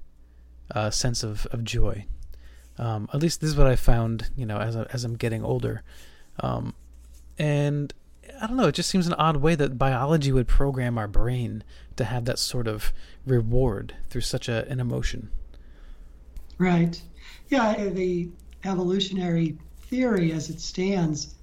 uh, 0.74 0.90
sense 0.90 1.22
of, 1.22 1.46
of 1.52 1.62
joy. 1.62 2.06
Um, 2.78 3.08
at 3.12 3.20
least 3.20 3.40
this 3.40 3.50
is 3.50 3.56
what 3.56 3.66
I 3.66 3.76
found, 3.76 4.30
you 4.36 4.46
know, 4.46 4.58
as 4.58 4.76
I, 4.76 4.84
as 4.92 5.04
I'm 5.04 5.16
getting 5.16 5.44
older. 5.44 5.82
Um, 6.40 6.74
and 7.38 7.92
I 8.40 8.46
don't 8.46 8.56
know. 8.56 8.68
It 8.68 8.74
just 8.74 8.88
seems 8.88 9.06
an 9.06 9.14
odd 9.14 9.38
way 9.38 9.54
that 9.54 9.78
biology 9.78 10.32
would 10.32 10.46
program 10.46 10.96
our 10.96 11.08
brain 11.08 11.64
to 11.96 12.04
have 12.04 12.24
that 12.26 12.38
sort 12.38 12.68
of 12.68 12.92
reward 13.26 13.94
through 14.08 14.20
such 14.20 14.48
a, 14.48 14.66
an 14.68 14.80
emotion. 14.80 15.30
Right. 16.58 17.00
Yeah. 17.48 17.88
The 17.88 18.28
evolutionary 18.64 19.58
theory, 19.82 20.32
as 20.32 20.50
it 20.50 20.60
stands, 20.60 21.34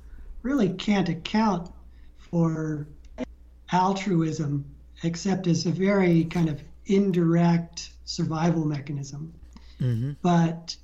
really 0.41 0.69
can't 0.69 1.09
account 1.09 1.71
for 2.17 2.87
altruism 3.71 4.63
except 5.03 5.47
as 5.47 5.65
a 5.65 5.71
very 5.71 6.23
kind 6.25 6.49
of 6.49 6.61
indirect 6.85 7.89
survival 8.05 8.65
mechanism. 8.65 9.33
Mm-hmm. 9.81 10.11
But 10.21 10.77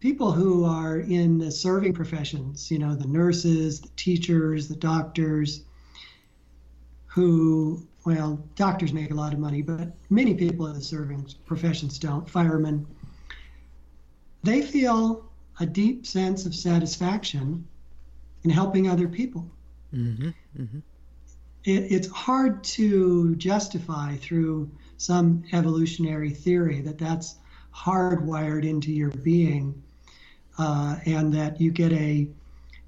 people 0.00 0.32
who 0.32 0.64
are 0.64 0.98
in 0.98 1.38
the 1.38 1.50
serving 1.50 1.92
professions, 1.92 2.70
you 2.70 2.78
know, 2.78 2.94
the 2.94 3.06
nurses, 3.06 3.80
the 3.80 3.88
teachers, 3.96 4.66
the 4.66 4.76
doctors, 4.76 5.62
who, 7.06 7.86
well, 8.06 8.42
doctors 8.56 8.92
make 8.92 9.10
a 9.10 9.14
lot 9.14 9.34
of 9.34 9.38
money, 9.38 9.60
but 9.62 9.92
many 10.08 10.34
people 10.34 10.66
in 10.66 10.74
the 10.74 10.80
serving 10.80 11.26
professions 11.44 11.98
don't, 11.98 12.28
firemen, 12.28 12.86
they 14.42 14.62
feel 14.62 15.28
a 15.58 15.66
deep 15.66 16.06
sense 16.06 16.46
of 16.46 16.54
satisfaction 16.54 17.66
in 18.42 18.50
helping 18.50 18.88
other 18.88 19.06
people. 19.06 19.50
Mm-hmm, 19.94 20.28
mm-hmm. 20.58 20.78
It, 21.64 21.92
it's 21.92 22.08
hard 22.08 22.64
to 22.64 23.36
justify 23.36 24.16
through 24.16 24.70
some 24.96 25.42
evolutionary 25.52 26.30
theory 26.30 26.80
that 26.82 26.96
that's 26.96 27.36
hardwired 27.74 28.66
into 28.66 28.92
your 28.92 29.10
being 29.10 29.82
uh, 30.60 30.96
and 31.06 31.32
that 31.32 31.58
you 31.58 31.70
get 31.70 31.90
a 31.92 32.28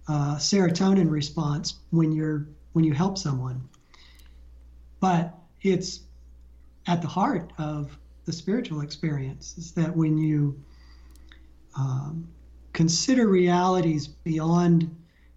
uh, 0.07 0.37
serotonin 0.37 1.11
response 1.11 1.77
when 1.91 2.12
you're 2.12 2.47
when 2.75 2.85
you 2.85 2.93
help 2.93 3.16
someone. 3.16 3.66
But 5.01 5.35
it's 5.62 6.01
at 6.87 7.01
the 7.01 7.09
heart 7.09 7.51
of 7.57 7.97
the 8.27 8.33
spiritual 8.33 8.83
experience 8.83 9.57
is 9.57 9.73
that 9.73 9.97
when 9.97 10.18
you 10.18 10.62
um, 11.77 12.29
consider 12.75 13.27
realities 13.27 14.07
beyond 14.07 14.95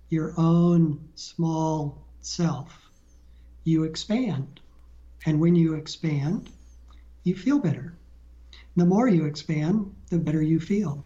your 0.09 0.33
own 0.37 0.99
small 1.15 2.03
self, 2.19 2.89
you 3.63 3.83
expand. 3.83 4.59
And 5.25 5.39
when 5.39 5.55
you 5.55 5.75
expand, 5.75 6.49
you 7.23 7.33
feel 7.33 7.59
better. 7.59 7.93
The 8.75 8.85
more 8.85 9.07
you 9.07 9.25
expand, 9.25 9.95
the 10.09 10.17
better 10.19 10.41
you 10.41 10.59
feel. 10.59 11.03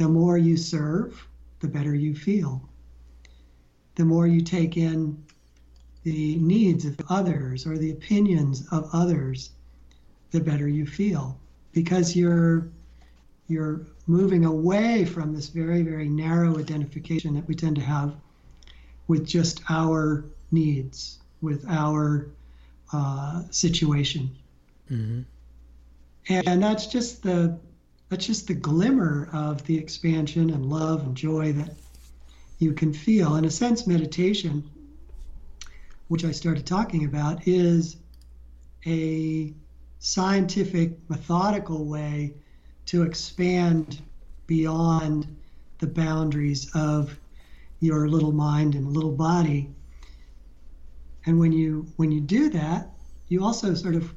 The 0.00 0.08
more 0.08 0.38
you 0.38 0.56
serve, 0.56 1.28
the 1.60 1.68
better 1.68 1.94
you 1.94 2.14
feel. 2.14 2.66
The 3.96 4.04
more 4.06 4.26
you 4.26 4.40
take 4.40 4.78
in 4.78 5.22
the 6.04 6.36
needs 6.36 6.86
of 6.86 6.98
others 7.10 7.66
or 7.66 7.76
the 7.76 7.90
opinions 7.90 8.66
of 8.72 8.88
others, 8.94 9.50
the 10.30 10.40
better 10.40 10.66
you 10.66 10.86
feel 10.86 11.38
because 11.72 12.16
you're 12.16 12.70
you're 13.48 13.82
moving 14.06 14.46
away 14.46 15.04
from 15.04 15.34
this 15.34 15.48
very 15.48 15.82
very 15.82 16.08
narrow 16.08 16.58
identification 16.58 17.34
that 17.34 17.46
we 17.46 17.54
tend 17.54 17.76
to 17.76 17.82
have 17.82 18.14
with 19.06 19.26
just 19.26 19.60
our 19.68 20.24
needs 20.50 21.18
with 21.42 21.62
our 21.68 22.26
uh, 22.94 23.42
situation 23.50 24.30
mm-hmm. 24.90 25.20
and 26.28 26.62
that's 26.62 26.86
just 26.86 27.22
the 27.22 27.58
that's 28.10 28.26
just 28.26 28.46
the 28.46 28.54
glimmer 28.54 29.30
of 29.32 29.64
the 29.64 29.78
expansion 29.78 30.50
and 30.50 30.66
love 30.66 31.02
and 31.02 31.16
joy 31.16 31.52
that 31.52 31.74
you 32.58 32.74
can 32.74 32.92
feel 32.92 33.36
in 33.36 33.46
a 33.46 33.50
sense 33.50 33.86
meditation 33.86 34.68
which 36.08 36.24
i 36.24 36.30
started 36.30 36.66
talking 36.66 37.06
about 37.06 37.46
is 37.48 37.96
a 38.86 39.54
scientific, 40.00 40.98
methodical 41.08 41.84
way 41.84 42.34
to 42.86 43.02
expand 43.02 44.00
beyond 44.46 45.36
the 45.78 45.86
boundaries 45.86 46.70
of 46.74 47.16
your 47.80 48.08
little 48.08 48.32
mind 48.32 48.74
and 48.74 48.92
little 48.92 49.12
body. 49.12 49.70
And 51.26 51.38
when 51.38 51.52
you 51.52 51.86
when 51.96 52.10
you 52.10 52.20
do 52.20 52.48
that, 52.50 52.90
you 53.28 53.44
also 53.44 53.74
sort 53.74 53.94
of 53.94 54.12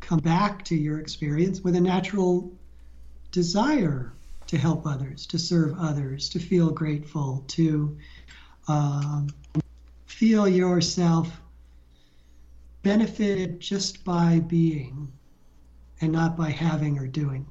come 0.00 0.18
back 0.18 0.64
to 0.64 0.74
your 0.74 0.98
experience 0.98 1.60
with 1.60 1.76
a 1.76 1.80
natural 1.80 2.50
desire 3.30 4.12
to 4.46 4.58
help 4.58 4.86
others, 4.86 5.26
to 5.26 5.38
serve 5.38 5.74
others, 5.78 6.28
to 6.30 6.38
feel 6.38 6.70
grateful, 6.70 7.44
to 7.48 7.96
um, 8.68 9.28
feel 10.06 10.48
yourself 10.48 11.40
benefited 12.82 13.60
just 13.60 14.04
by 14.04 14.40
being 14.40 15.10
and 16.00 16.12
not 16.12 16.36
by 16.36 16.50
having 16.50 16.98
or 16.98 17.06
doing. 17.06 17.46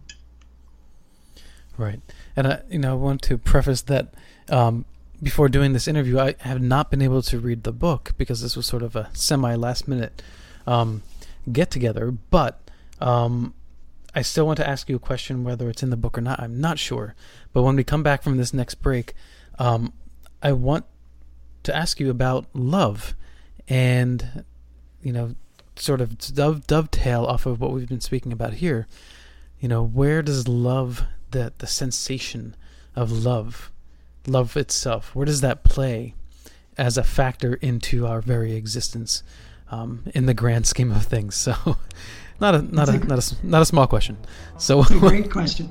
Right, 1.77 1.99
and 2.35 2.47
I, 2.47 2.61
you 2.69 2.79
know, 2.79 2.91
I 2.91 2.95
want 2.95 3.21
to 3.23 3.37
preface 3.37 3.81
that 3.83 4.13
um, 4.49 4.85
before 5.21 5.49
doing 5.49 5.73
this 5.73 5.87
interview, 5.87 6.19
I 6.19 6.35
have 6.39 6.61
not 6.61 6.89
been 6.89 7.01
able 7.01 7.21
to 7.23 7.39
read 7.39 7.63
the 7.63 7.73
book 7.73 8.13
because 8.17 8.41
this 8.41 8.55
was 8.55 8.65
sort 8.65 8.83
of 8.83 8.95
a 8.95 9.09
semi 9.13 9.55
last 9.55 9.87
minute 9.87 10.21
um, 10.65 11.03
get 11.51 11.71
together. 11.71 12.11
But 12.11 12.59
um, 13.01 13.53
I 14.15 14.21
still 14.21 14.47
want 14.47 14.57
to 14.57 14.67
ask 14.67 14.89
you 14.89 14.95
a 14.95 14.99
question, 14.99 15.43
whether 15.43 15.69
it's 15.69 15.83
in 15.83 15.89
the 15.89 15.97
book 15.97 16.17
or 16.17 16.21
not. 16.21 16.39
I'm 16.39 16.61
not 16.61 16.79
sure. 16.79 17.15
But 17.51 17.63
when 17.63 17.75
we 17.75 17.83
come 17.83 18.01
back 18.01 18.23
from 18.23 18.37
this 18.37 18.53
next 18.53 18.75
break, 18.75 19.13
um, 19.59 19.91
I 20.41 20.53
want 20.53 20.85
to 21.63 21.75
ask 21.75 21.99
you 21.99 22.09
about 22.09 22.45
love 22.53 23.15
and 23.67 24.45
you 25.01 25.11
know 25.11 25.35
sort 25.75 25.99
of 25.99 26.17
dove, 26.17 26.65
dovetail 26.67 27.25
off 27.25 27.45
of 27.45 27.59
what 27.59 27.71
we've 27.71 27.89
been 27.89 28.01
speaking 28.01 28.31
about 28.31 28.55
here. 28.55 28.87
You 29.59 29.67
know, 29.67 29.83
where 29.83 30.21
does 30.21 30.47
love, 30.47 31.03
the 31.31 31.53
the 31.57 31.67
sensation 31.67 32.55
of 32.95 33.11
love, 33.11 33.71
love 34.25 34.55
itself, 34.55 35.13
where 35.13 35.25
does 35.25 35.41
that 35.41 35.63
play 35.63 36.13
as 36.77 36.97
a 36.97 37.03
factor 37.03 37.55
into 37.55 38.05
our 38.05 38.21
very 38.21 38.55
existence 38.55 39.23
um, 39.69 40.03
in 40.13 40.25
the 40.25 40.33
grand 40.33 40.65
scheme 40.67 40.91
of 40.91 41.05
things? 41.05 41.35
So, 41.65 41.77
not 42.39 42.55
a 42.55 42.61
not 42.61 42.89
a, 42.89 42.93
a, 42.93 42.99
not 42.99 43.31
a 43.31 43.45
not 43.45 43.61
a 43.61 43.65
small 43.65 43.87
question. 43.87 44.17
So, 44.57 44.83
great 44.99 45.31
question. 45.31 45.69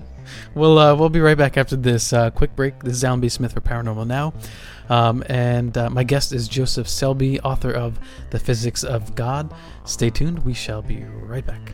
We'll 0.54 0.78
uh, 0.78 0.94
we'll 0.94 1.10
be 1.10 1.20
right 1.20 1.36
back 1.36 1.56
after 1.56 1.76
this 1.76 2.12
uh, 2.12 2.30
quick 2.30 2.56
break. 2.56 2.82
This 2.82 2.94
is 2.94 3.04
Alan 3.04 3.20
B. 3.20 3.28
Smith 3.28 3.52
for 3.52 3.60
Paranormal 3.60 4.06
Now. 4.06 4.32
Um, 4.88 5.24
and 5.28 5.76
uh, 5.76 5.90
my 5.90 6.04
guest 6.04 6.32
is 6.32 6.48
Joseph 6.48 6.86
Selbie, 6.86 7.40
author 7.42 7.70
of 7.70 7.98
The 8.30 8.38
Physics 8.38 8.84
of 8.84 9.14
God. 9.14 9.52
Stay 9.84 10.10
tuned. 10.10 10.44
We 10.44 10.54
shall 10.54 10.82
be 10.82 11.04
right 11.04 11.44
back. 11.46 11.72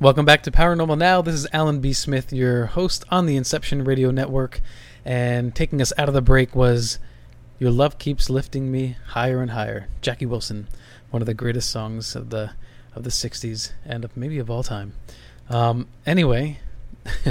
Welcome 0.00 0.24
back 0.24 0.42
to 0.44 0.50
Paranormal 0.50 0.98
Now. 0.98 1.22
This 1.22 1.34
is 1.34 1.46
Alan 1.52 1.80
B. 1.80 1.92
Smith, 1.92 2.32
your 2.32 2.66
host 2.66 3.04
on 3.10 3.26
the 3.26 3.36
Inception 3.36 3.84
Radio 3.84 4.10
Network. 4.10 4.60
And 5.04 5.54
taking 5.54 5.80
us 5.80 5.92
out 5.96 6.08
of 6.08 6.14
the 6.14 6.22
break 6.22 6.54
was 6.54 6.98
Your 7.58 7.70
Love 7.70 7.98
Keeps 7.98 8.28
Lifting 8.28 8.70
Me 8.70 8.96
Higher 9.08 9.40
and 9.40 9.52
Higher. 9.52 9.88
Jackie 10.00 10.26
Wilson, 10.26 10.68
one 11.16 11.22
of 11.22 11.26
the 11.26 11.32
greatest 11.32 11.70
songs 11.70 12.14
of 12.14 12.28
the 12.28 12.50
of 12.94 13.02
the 13.02 13.08
60s 13.08 13.72
and 13.86 14.04
of 14.04 14.14
maybe 14.18 14.38
of 14.38 14.50
all 14.50 14.62
time. 14.62 14.92
Um, 15.48 15.88
anyway, 16.04 16.58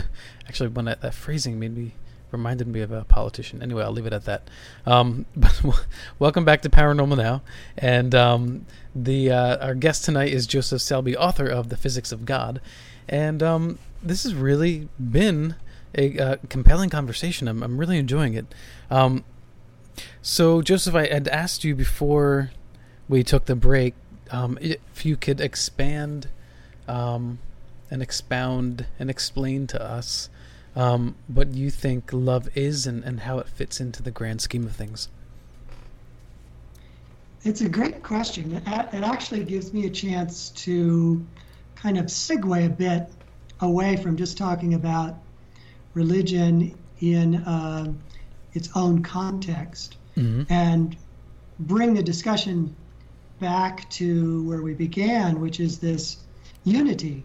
actually, 0.48 0.70
when 0.70 0.86
that, 0.86 1.02
that 1.02 1.14
phrasing 1.14 1.60
made 1.60 1.78
me 1.78 1.92
reminded 2.32 2.68
me 2.68 2.80
of 2.80 2.92
a 2.92 3.04
politician. 3.04 3.62
Anyway, 3.62 3.84
I'll 3.84 3.92
leave 3.92 4.08
it 4.08 4.14
at 4.14 4.26
that. 4.26 4.50
Um, 4.88 5.28
but 5.36 5.62
welcome 6.18 6.44
back 6.44 6.64
to 6.64 6.70
Paranormal 6.72 7.16
Now, 7.16 7.44
and 7.78 8.16
um, 8.16 8.66
the 8.96 9.30
uh, 9.30 9.64
our 9.64 9.76
guest 9.76 10.04
tonight 10.04 10.34
is 10.34 10.48
Joseph 10.48 10.82
Selbie, 10.82 11.16
author 11.16 11.46
of 11.46 11.70
The 11.70 11.78
Physics 11.78 12.12
of 12.12 12.26
God, 12.26 12.62
and 13.08 13.44
um, 13.44 13.78
this 14.02 14.24
has 14.24 14.34
really 14.34 14.90
been 15.00 15.54
a 15.96 16.18
uh, 16.18 16.36
compelling 16.50 16.90
conversation. 16.90 17.48
I'm, 17.48 17.62
I'm 17.62 17.78
really 17.78 18.00
enjoying 18.00 18.34
it. 18.34 18.48
Um, 18.90 19.24
so, 20.24 20.64
Joseph, 20.64 20.96
I 20.96 21.06
had 21.06 21.28
asked 21.28 21.64
you 21.64 21.76
before 21.76 22.50
we 23.08 23.24
took 23.24 23.46
the 23.46 23.56
break 23.56 23.94
um, 24.32 24.58
if 24.62 25.06
you 25.06 25.16
could 25.16 25.40
expand 25.40 26.28
um, 26.88 27.40
and 27.92 28.02
expound 28.02 28.86
and 29.00 29.10
explain 29.10 29.68
to 29.68 29.82
us 29.82 30.30
um, 30.76 31.16
what 31.28 31.54
you 31.54 31.70
think 31.70 32.12
love 32.12 32.50
is 32.56 32.86
and, 32.86 33.04
and 33.04 33.22
how 33.22 33.38
it 33.40 33.48
fits 33.48 33.80
into 33.80 34.04
the 34.04 34.12
grand 34.12 34.42
scheme 34.42 34.66
of 34.66 34.76
things. 34.76 35.08
It's 37.44 37.62
a 37.62 37.70
great 37.70 38.02
question. 38.02 38.54
It, 38.54 38.64
it 38.94 39.04
actually 39.04 39.44
gives 39.44 39.72
me 39.72 39.86
a 39.86 39.90
chance 39.90 40.50
to 40.52 41.26
kind 41.76 41.98
of 41.98 42.06
segue 42.06 42.66
a 42.66 42.70
bit 42.70 43.08
away 43.62 43.96
from 43.98 44.18
just 44.18 44.38
talking 44.38 44.74
about 44.74 45.16
religion 45.94 46.78
in 47.00 47.36
uh, 47.36 47.94
its 48.54 48.70
own 48.76 49.04
context 49.04 49.98
mm-hmm. 50.18 50.52
and 50.52 50.98
bring 51.60 51.94
the 51.94 52.04
discussion 52.04 52.76
back 53.40 53.90
to 53.92 54.48
where 54.48 54.62
we 54.62 54.74
began, 54.74 55.40
which 55.40 55.60
is 55.60 55.80
this 55.80 56.18
unity 56.64 57.24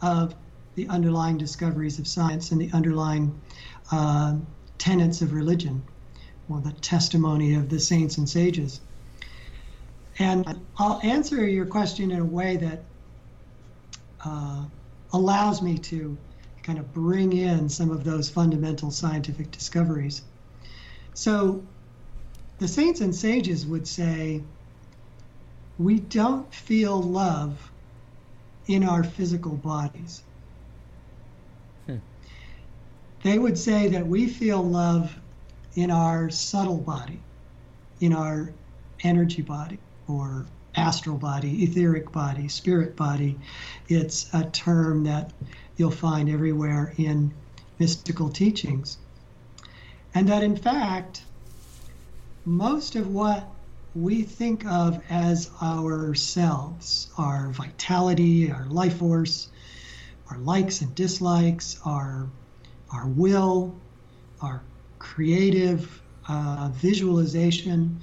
of 0.00 0.34
the 0.74 0.88
underlying 0.88 1.36
discoveries 1.38 1.98
of 1.98 2.06
science 2.06 2.50
and 2.50 2.60
the 2.60 2.70
underlying 2.72 3.38
uh, 3.90 4.36
tenets 4.78 5.20
of 5.22 5.32
religion, 5.32 5.82
or 6.48 6.60
the 6.60 6.72
testimony 6.80 7.54
of 7.54 7.68
the 7.68 7.78
saints 7.78 8.18
and 8.18 8.28
sages. 8.28 8.80
And 10.18 10.60
I'll 10.78 11.00
answer 11.02 11.46
your 11.46 11.66
question 11.66 12.10
in 12.10 12.20
a 12.20 12.24
way 12.24 12.56
that 12.56 12.84
uh, 14.24 14.64
allows 15.12 15.62
me 15.62 15.78
to 15.78 16.16
kind 16.62 16.78
of 16.78 16.92
bring 16.92 17.32
in 17.32 17.68
some 17.68 17.90
of 17.90 18.04
those 18.04 18.30
fundamental 18.30 18.90
scientific 18.90 19.50
discoveries. 19.50 20.22
So, 21.14 21.62
the 22.58 22.68
saints 22.68 23.00
and 23.00 23.14
sages 23.14 23.66
would 23.66 23.86
say, 23.88 24.42
we 25.84 26.00
don't 26.00 26.52
feel 26.54 27.00
love 27.00 27.70
in 28.66 28.84
our 28.84 29.02
physical 29.02 29.52
bodies. 29.56 30.22
Hmm. 31.86 31.96
They 33.22 33.38
would 33.38 33.58
say 33.58 33.88
that 33.88 34.06
we 34.06 34.28
feel 34.28 34.62
love 34.62 35.18
in 35.74 35.90
our 35.90 36.30
subtle 36.30 36.78
body, 36.78 37.20
in 38.00 38.12
our 38.12 38.52
energy 39.02 39.42
body, 39.42 39.78
or 40.08 40.46
astral 40.74 41.16
body, 41.16 41.64
etheric 41.64 42.12
body, 42.12 42.48
spirit 42.48 42.96
body. 42.96 43.38
It's 43.88 44.32
a 44.32 44.44
term 44.50 45.04
that 45.04 45.32
you'll 45.76 45.90
find 45.90 46.28
everywhere 46.28 46.94
in 46.96 47.32
mystical 47.78 48.28
teachings. 48.28 48.98
And 50.14 50.28
that 50.28 50.42
in 50.42 50.56
fact, 50.56 51.24
most 52.44 52.96
of 52.96 53.12
what 53.12 53.48
we 53.94 54.22
think 54.22 54.64
of 54.66 55.02
as 55.10 55.50
ourselves, 55.62 57.08
our 57.18 57.50
vitality, 57.50 58.50
our 58.50 58.66
life 58.66 58.96
force, 58.96 59.48
our 60.30 60.38
likes 60.38 60.80
and 60.80 60.94
dislikes, 60.94 61.78
our 61.84 62.28
our 62.92 63.06
will, 63.06 63.74
our 64.40 64.62
creative 64.98 66.02
uh, 66.28 66.70
visualization, 66.74 68.00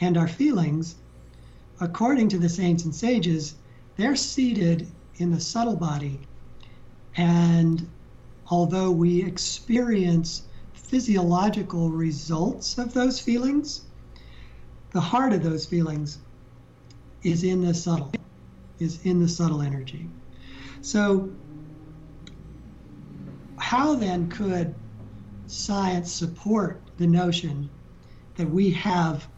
and 0.00 0.16
our 0.16 0.28
feelings, 0.28 0.96
according 1.80 2.28
to 2.28 2.38
the 2.38 2.48
saints 2.48 2.84
and 2.84 2.94
sages, 2.94 3.54
they're 3.96 4.16
seated 4.16 4.86
in 5.16 5.30
the 5.30 5.40
subtle 5.40 5.76
body. 5.76 6.20
And 7.16 7.88
although 8.50 8.90
we 8.90 9.22
experience 9.22 10.42
physiological 10.72 11.90
results 11.90 12.78
of 12.78 12.94
those 12.94 13.20
feelings, 13.20 13.82
the 14.92 15.00
heart 15.00 15.32
of 15.32 15.42
those 15.42 15.66
feelings 15.66 16.18
is 17.22 17.44
in 17.44 17.64
the 17.64 17.74
subtle, 17.74 18.12
is 18.78 19.04
in 19.04 19.20
the 19.20 19.28
subtle 19.28 19.62
energy. 19.62 20.08
So, 20.80 21.30
how 23.58 23.94
then 23.94 24.28
could 24.28 24.74
science 25.46 26.10
support 26.10 26.80
the 26.96 27.06
notion 27.06 27.68
that 28.36 28.48
we 28.48 28.70
have 28.70 29.28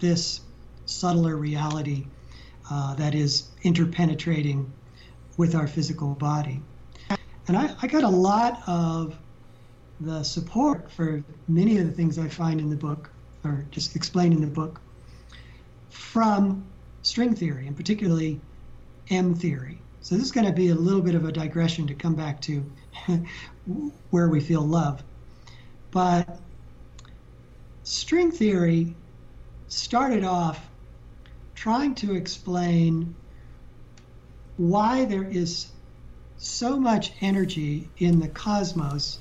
this 0.00 0.40
subtler 0.86 1.36
reality 1.36 2.06
uh, 2.70 2.94
that 2.96 3.14
is 3.14 3.48
interpenetrating 3.62 4.66
with 5.36 5.54
our 5.54 5.66
physical 5.66 6.14
body? 6.14 6.62
And 7.46 7.56
I, 7.56 7.74
I 7.80 7.86
got 7.86 8.04
a 8.04 8.08
lot 8.08 8.62
of 8.66 9.16
the 10.00 10.22
support 10.22 10.90
for 10.90 11.22
many 11.48 11.78
of 11.78 11.86
the 11.86 11.92
things 11.92 12.18
I 12.18 12.28
find 12.28 12.60
in 12.60 12.70
the 12.70 12.76
book, 12.76 13.10
or 13.44 13.66
just 13.70 13.96
explain 13.96 14.32
in 14.32 14.40
the 14.40 14.46
book, 14.46 14.80
from 15.90 16.64
string 17.02 17.34
theory, 17.34 17.66
and 17.66 17.76
particularly 17.76 18.40
M 19.10 19.34
theory. 19.34 19.78
So 20.00 20.14
this 20.14 20.24
is 20.24 20.32
going 20.32 20.46
to 20.46 20.52
be 20.52 20.68
a 20.68 20.74
little 20.74 21.02
bit 21.02 21.14
of 21.14 21.24
a 21.24 21.32
digression 21.32 21.86
to 21.88 21.94
come 21.94 22.14
back 22.14 22.40
to 22.42 22.64
where 24.10 24.28
we 24.28 24.40
feel 24.40 24.62
love. 24.62 25.02
But 25.90 26.40
string 27.82 28.30
theory 28.30 28.94
started 29.68 30.24
off 30.24 30.68
trying 31.54 31.94
to 31.96 32.14
explain 32.14 33.14
why 34.56 35.04
there 35.04 35.24
is 35.24 35.70
so 36.38 36.78
much 36.78 37.12
energy 37.20 37.88
in 37.98 38.18
the 38.18 38.28
cosmos 38.28 39.18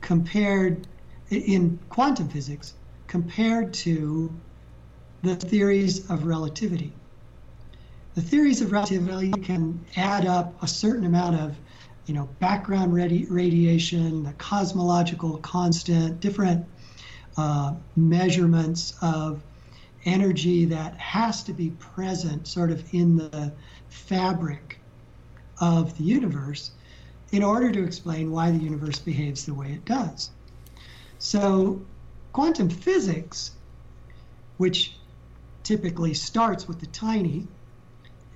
compared 0.00 0.86
in 1.30 1.78
quantum 1.88 2.28
physics 2.28 2.74
compared 3.06 3.72
to 3.72 4.32
the 5.24 5.36
theories 5.36 6.08
of 6.10 6.26
relativity. 6.26 6.92
The 8.14 8.20
theories 8.20 8.60
of 8.60 8.72
relativity 8.72 9.32
can 9.42 9.84
add 9.96 10.26
up 10.26 10.62
a 10.62 10.68
certain 10.68 11.06
amount 11.06 11.40
of 11.40 11.56
you 12.06 12.12
know, 12.12 12.28
background 12.38 12.92
radi- 12.92 13.26
radiation, 13.30 14.22
the 14.22 14.34
cosmological 14.34 15.38
constant, 15.38 16.20
different 16.20 16.66
uh, 17.38 17.74
measurements 17.96 18.94
of 19.00 19.42
energy 20.04 20.66
that 20.66 20.94
has 20.98 21.42
to 21.44 21.54
be 21.54 21.70
present 21.70 22.46
sort 22.46 22.70
of 22.70 22.84
in 22.92 23.16
the 23.16 23.50
fabric 23.88 24.78
of 25.62 25.96
the 25.96 26.04
universe 26.04 26.72
in 27.32 27.42
order 27.42 27.72
to 27.72 27.82
explain 27.82 28.30
why 28.30 28.50
the 28.50 28.58
universe 28.58 28.98
behaves 28.98 29.46
the 29.46 29.54
way 29.54 29.72
it 29.72 29.84
does. 29.86 30.30
So, 31.18 31.80
quantum 32.34 32.68
physics, 32.68 33.52
which 34.58 34.98
typically 35.64 36.14
starts 36.14 36.68
with 36.68 36.78
the 36.78 36.86
tiny 36.86 37.48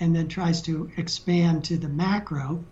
and 0.00 0.16
then 0.16 0.28
tries 0.28 0.62
to 0.62 0.90
expand 0.96 1.64
to 1.64 1.76
the 1.76 1.88
macro, 1.88 2.64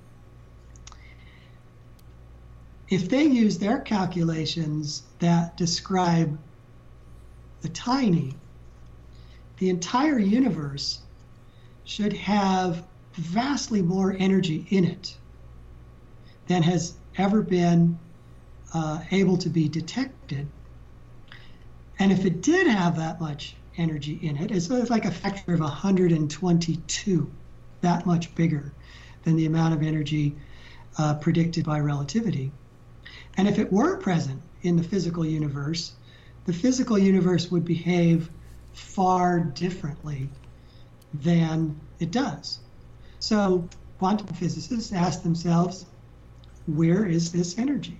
if 2.89 3.09
they 3.09 3.25
use 3.25 3.59
their 3.59 3.81
calculations 3.81 5.03
that 5.19 5.57
describe 5.57 6.39
the 7.63 7.69
tiny, 7.69 8.35
the 9.59 9.69
entire 9.69 10.19
universe 10.19 11.01
should 11.85 12.13
have 12.13 12.85
vastly 13.15 13.83
more 13.83 14.15
energy 14.19 14.67
in 14.71 14.85
it 14.85 15.17
than 16.47 16.63
has 16.63 16.95
ever 17.19 17.43
been 17.43 17.99
uh, 18.73 19.01
able 19.11 19.37
to 19.39 19.49
be 19.49 19.69
detected. 19.69 20.47
And 21.99 22.13
if 22.13 22.25
it 22.25 22.43
did 22.43 22.67
have 22.67 22.97
that 22.97 23.21
much 23.21 23.57
energy 23.79 24.19
in 24.23 24.37
it, 24.37 24.51
it's 24.51 24.71
like 24.71 25.05
a 25.05 25.11
factor 25.11 25.55
of 25.55 25.61
122, 25.61 27.31
that 27.81 28.07
much 28.07 28.35
bigger 28.35 28.73
than 29.25 29.37
the 29.37 29.47
amount 29.47 29.75
of 29.75 29.83
energy 29.83 30.37
uh, 30.99 31.15
predicted 31.15 31.65
by 31.65 31.79
relativity. 31.81 32.53
And 33.37 33.49
if 33.49 33.59
it 33.59 33.73
were 33.73 33.97
present 33.99 34.41
in 34.63 34.77
the 34.77 34.83
physical 34.83 35.25
universe, 35.25 35.93
the 36.45 36.53
physical 36.53 36.99
universe 36.99 37.51
would 37.51 37.65
behave 37.65 38.31
far 38.73 39.41
differently 39.41 40.29
than 41.13 41.79
it 41.99 42.11
does. 42.11 42.61
So 43.19 43.69
quantum 43.99 44.29
physicists 44.29 44.93
ask 44.93 45.23
themselves, 45.23 45.87
where 46.67 47.07
is 47.07 47.33
this 47.33 47.59
energy? 47.59 47.99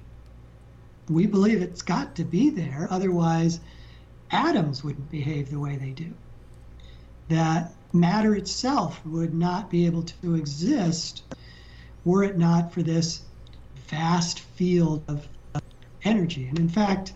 We 1.09 1.27
believe 1.27 1.63
it's 1.63 1.83
got 1.83 2.17
to 2.17 2.25
be 2.25 2.51
there, 2.51 2.89
otherwise, 2.91 3.61
atoms 4.31 4.83
wouldn't 4.83 5.11
behave 5.11 5.51
the 5.51 5.61
way 5.61 5.77
they 5.77 5.91
do. 5.91 6.13
That 7.29 7.75
matter 7.93 8.35
itself 8.35 9.05
would 9.07 9.35
not 9.35 9.71
be 9.71 9.87
able 9.87 10.03
to 10.03 10.35
exist 10.35 11.23
were 12.05 12.23
it 12.23 12.39
not 12.39 12.73
for 12.73 12.83
this 12.83 13.23
vast 13.89 14.41
field 14.41 15.03
of 15.09 15.27
energy. 16.05 16.47
And 16.47 16.59
in 16.59 16.69
fact, 16.69 17.13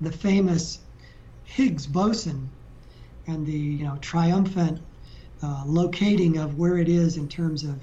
the 0.00 0.12
famous 0.12 0.80
Higgs 1.44 1.86
boson 1.86 2.50
and 3.26 3.46
the 3.46 3.52
you 3.52 3.84
know 3.84 3.96
triumphant 4.00 4.80
uh, 5.42 5.62
locating 5.66 6.38
of 6.38 6.58
where 6.58 6.78
it 6.78 6.88
is 6.88 7.16
in 7.16 7.28
terms 7.28 7.64
of 7.64 7.76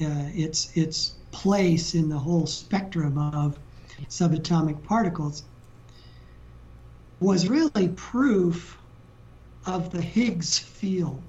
uh, 0.00 0.28
its 0.34 0.76
its 0.76 1.14
place 1.30 1.94
in 1.94 2.08
the 2.08 2.18
whole 2.18 2.46
spectrum 2.46 3.16
of 3.18 3.58
subatomic 4.08 4.82
particles 4.82 5.44
was 7.20 7.48
really 7.48 7.88
proof 7.88 8.78
of 9.66 9.90
the 9.90 10.00
Higgs 10.00 10.58
field. 10.58 11.22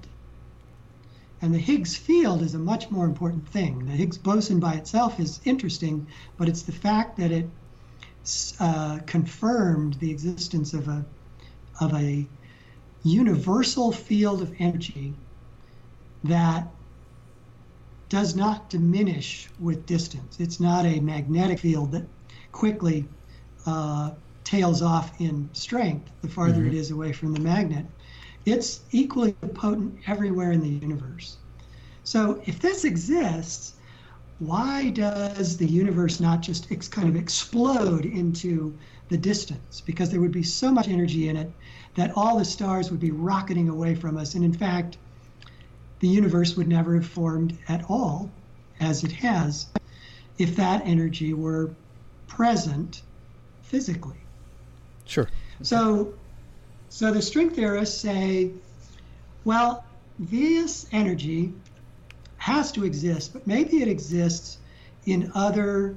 And 1.42 1.54
the 1.54 1.58
Higgs 1.58 1.96
field 1.96 2.42
is 2.42 2.54
a 2.54 2.58
much 2.58 2.90
more 2.90 3.04
important 3.04 3.46
thing. 3.48 3.84
The 3.84 3.92
Higgs 3.92 4.16
boson 4.16 4.58
by 4.58 4.74
itself 4.74 5.20
is 5.20 5.40
interesting, 5.44 6.06
but 6.38 6.48
it's 6.48 6.62
the 6.62 6.72
fact 6.72 7.18
that 7.18 7.30
it 7.30 7.48
uh, 8.58 9.00
confirmed 9.06 9.94
the 9.94 10.10
existence 10.10 10.72
of 10.72 10.88
a 10.88 11.04
of 11.80 11.92
a 11.94 12.26
universal 13.02 13.90
field 13.90 14.40
of 14.42 14.54
energy 14.60 15.12
that 16.22 16.68
does 18.08 18.36
not 18.36 18.70
diminish 18.70 19.48
with 19.58 19.84
distance. 19.86 20.38
It's 20.38 20.60
not 20.60 20.86
a 20.86 21.00
magnetic 21.00 21.58
field 21.58 21.92
that 21.92 22.06
quickly 22.52 23.08
uh, 23.66 24.10
tails 24.44 24.82
off 24.82 25.20
in 25.20 25.48
strength 25.52 26.10
the 26.22 26.28
farther 26.28 26.58
mm-hmm. 26.60 26.68
it 26.68 26.74
is 26.74 26.90
away 26.90 27.12
from 27.12 27.32
the 27.32 27.40
magnet. 27.40 27.86
It's 28.44 28.80
equally 28.90 29.32
potent 29.32 29.98
everywhere 30.06 30.52
in 30.52 30.60
the 30.60 30.68
universe. 30.68 31.36
So 32.04 32.42
if 32.46 32.58
this 32.60 32.84
exists, 32.84 33.74
why 34.40 34.90
does 34.90 35.56
the 35.56 35.66
universe 35.66 36.18
not 36.18 36.40
just 36.40 36.72
ex- 36.72 36.88
kind 36.88 37.08
of 37.08 37.14
explode 37.14 38.04
into 38.04 38.76
the 39.08 39.16
distance? 39.16 39.80
Because 39.80 40.10
there 40.10 40.20
would 40.20 40.32
be 40.32 40.42
so 40.42 40.72
much 40.72 40.88
energy 40.88 41.28
in 41.28 41.36
it 41.36 41.52
that 41.94 42.12
all 42.16 42.38
the 42.38 42.44
stars 42.44 42.90
would 42.90 42.98
be 42.98 43.12
rocketing 43.12 43.68
away 43.68 43.94
from 43.94 44.16
us. 44.16 44.34
And 44.34 44.44
in 44.44 44.52
fact, 44.52 44.96
the 46.00 46.08
universe 46.08 46.56
would 46.56 46.66
never 46.66 46.94
have 46.96 47.06
formed 47.06 47.56
at 47.68 47.84
all 47.88 48.30
as 48.80 49.04
it 49.04 49.12
has 49.12 49.66
if 50.38 50.56
that 50.56 50.82
energy 50.84 51.34
were 51.34 51.72
present 52.26 53.02
physically. 53.62 54.21
Sure. 55.12 55.28
So 55.62 56.14
so 56.88 57.12
the 57.12 57.20
string 57.20 57.50
theorists 57.50 58.00
say, 58.00 58.50
well, 59.44 59.84
this 60.18 60.86
energy 60.92 61.52
has 62.38 62.72
to 62.72 62.84
exist, 62.84 63.34
but 63.34 63.46
maybe 63.46 63.82
it 63.82 63.88
exists 63.88 64.58
in 65.04 65.30
other 65.34 65.94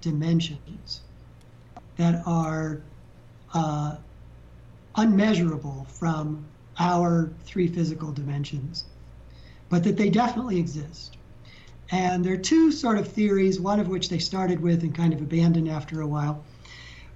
dimensions 0.00 1.00
that 1.96 2.22
are 2.26 2.80
uh, 3.54 3.96
unmeasurable 4.96 5.86
from 5.90 6.44
our 6.78 7.28
three 7.44 7.66
physical 7.66 8.12
dimensions, 8.12 8.84
but 9.68 9.82
that 9.82 9.96
they 9.96 10.10
definitely 10.10 10.58
exist. 10.58 11.16
And 11.90 12.24
there 12.24 12.34
are 12.34 12.44
two 12.52 12.70
sort 12.70 12.98
of 12.98 13.08
theories, 13.08 13.58
one 13.58 13.80
of 13.80 13.88
which 13.88 14.08
they 14.08 14.20
started 14.20 14.60
with 14.60 14.82
and 14.82 14.94
kind 14.94 15.12
of 15.12 15.20
abandoned 15.20 15.68
after 15.68 16.02
a 16.02 16.06
while, 16.06 16.44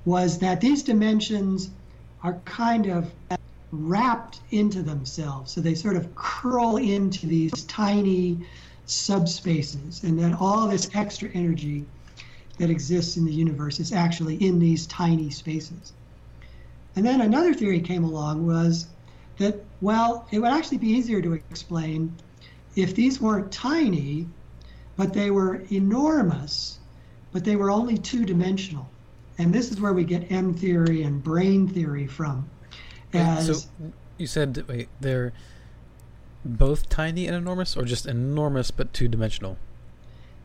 was 0.05 0.39
that 0.39 0.61
these 0.61 0.83
dimensions 0.83 1.71
are 2.23 2.35
kind 2.45 2.87
of 2.87 3.13
wrapped 3.71 4.41
into 4.51 4.83
themselves. 4.83 5.53
So 5.53 5.61
they 5.61 5.75
sort 5.75 5.97
of 5.97 6.15
curl 6.15 6.77
into 6.77 7.27
these 7.27 7.65
tiny 7.65 8.39
subspaces, 8.87 10.03
and 10.03 10.19
that 10.19 10.41
all 10.41 10.69
this 10.69 10.91
extra 10.95 11.29
energy 11.31 11.85
that 12.59 12.71
exists 12.71 13.17
in 13.17 13.25
the 13.25 13.33
universe 13.33 13.81
is 13.81 13.93
actually 13.93 14.37
in 14.37 14.59
these 14.59 14.87
tiny 14.87 15.31
spaces. 15.31 15.93
And 16.95 17.07
then 17.07 17.23
another 17.23 17.55
theory 17.55 17.81
came 17.81 18.05
along 18.05 18.47
was 18.47 18.87
that, 19.39 19.65
well, 19.81 20.27
it 20.31 20.39
would 20.39 20.53
actually 20.53 20.79
be 20.79 20.91
easier 20.91 21.23
to 21.23 21.33
explain 21.33 22.15
if 22.77 22.95
these 22.95 23.21
weren't 23.21 23.51
tiny, 23.51 24.27
but 24.97 25.15
they 25.15 25.31
were 25.31 25.63
enormous, 25.71 26.79
but 27.33 27.45
they 27.45 27.57
were 27.57 27.71
only 27.71 27.97
two 27.97 28.27
dimensional. 28.27 28.89
And 29.43 29.53
this 29.53 29.73
is 29.73 29.81
where 29.81 29.93
we 29.93 30.05
get 30.05 30.31
M 30.31 30.55
theory 30.55 31.03
and 31.03 31.21
brane 31.21 31.67
theory 31.67 32.07
from. 32.07 32.49
As, 33.13 33.63
so 33.63 33.69
you 34.17 34.29
said, 34.29 34.65
wait, 34.69 34.89
they're 35.01 35.33
both 36.45 36.89
tiny 36.89 37.27
and 37.27 37.35
enormous, 37.35 37.77
or 37.77 37.83
just 37.83 38.07
enormous 38.07 38.71
but 38.71 38.93
two 38.93 39.09
dimensional? 39.09 39.57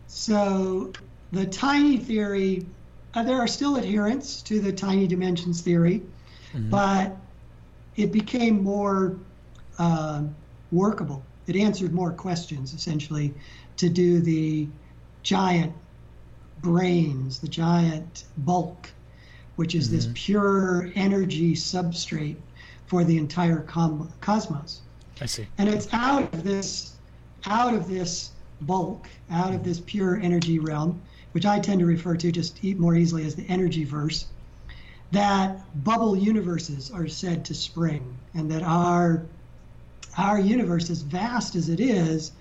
So 0.08 0.91
the 1.32 1.45
tiny 1.45 1.98
theory, 1.98 2.66
uh, 3.14 3.22
there 3.22 3.38
are 3.38 3.48
still 3.48 3.78
adherents 3.78 4.41
to 4.43 4.60
the 4.60 4.74
tiny 4.74 5.06
dimensions 5.06 5.62
theory, 5.62 6.02
mm-hmm. 6.54 6.72
but 6.72 7.16
it 7.98 8.12
became 8.12 8.64
more 8.64 9.16
uh, 9.78 10.24
workable. 10.72 11.24
It 11.45 11.56
answered 11.56 11.93
more 11.93 12.12
questions, 12.12 12.74
essentially, 12.74 13.32
to 13.78 13.89
do 13.89 14.22
the 14.22 14.68
giant 15.22 15.72
branes, 16.62 17.39
the 17.39 17.47
giant 17.47 18.26
bulk, 18.38 18.89
which 19.55 19.76
is 19.76 19.88
mm-hmm. 19.88 19.95
this 19.95 20.10
pure 20.14 20.91
energy 20.95 21.53
substrate 21.53 22.38
for 22.86 23.03
the 23.03 23.18
entire 23.18 23.62
com- 23.62 24.12
cosmos. 24.22 24.82
I 25.22 25.26
see. 25.26 25.47
And 25.58 25.68
it's 25.68 25.88
out 25.93 26.34
of 26.34 26.43
this, 26.43 26.93
out 27.45 27.74
of 27.74 27.88
this 27.88 28.32
bulk, 28.62 29.08
out 29.30 29.53
of 29.53 29.64
this 29.64 29.80
pure 29.82 30.18
energy 30.18 30.60
realm, 30.60 31.01
which 31.34 31.45
I 31.45 31.60
tend 31.60 31.80
to 31.80 31.86
refer 31.86 32.16
to 32.16 32.32
just 32.32 32.64
more 32.64 32.95
easily 32.95 33.26
as 33.26 33.36
the 33.36 33.45
energy 33.47 33.84
verse, 33.84 34.28
that 35.12 35.62
bubble 35.84 36.16
universes 36.16 36.91
are 36.91 37.08
said 37.08 37.45
to 37.45 37.53
spring, 37.53 38.18
and 38.34 38.49
that 38.51 38.64
our 38.64 39.26
our 40.18 40.39
universe, 40.39 40.89
as 40.89 41.01
vast 41.03 41.55
as 41.55 41.70
it 41.70 41.80
is, 41.80 42.32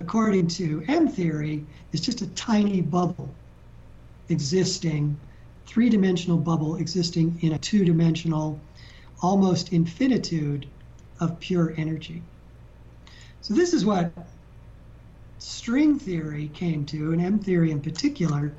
according 0.00 0.48
to 0.48 0.82
M 0.88 1.06
theory, 1.08 1.64
is 1.92 2.00
just 2.00 2.22
a 2.22 2.26
tiny 2.28 2.80
bubble 2.80 3.32
existing, 4.30 5.18
three 5.66 5.88
dimensional 5.88 6.38
bubble 6.38 6.76
existing 6.76 7.38
in 7.42 7.52
a 7.52 7.58
two 7.58 7.84
dimensional, 7.84 8.58
almost 9.22 9.72
infinitude 9.72 10.66
of 11.20 11.38
pure 11.40 11.74
energy. 11.76 12.22
So, 13.42 13.54
this 13.54 13.72
is 13.72 13.84
what 13.84 14.12
string 15.38 15.98
theory 15.98 16.50
came 16.54 16.84
to, 16.86 17.12
and 17.12 17.20
M 17.20 17.38
theory 17.38 17.70
in 17.70 17.80
particular, 17.80 18.52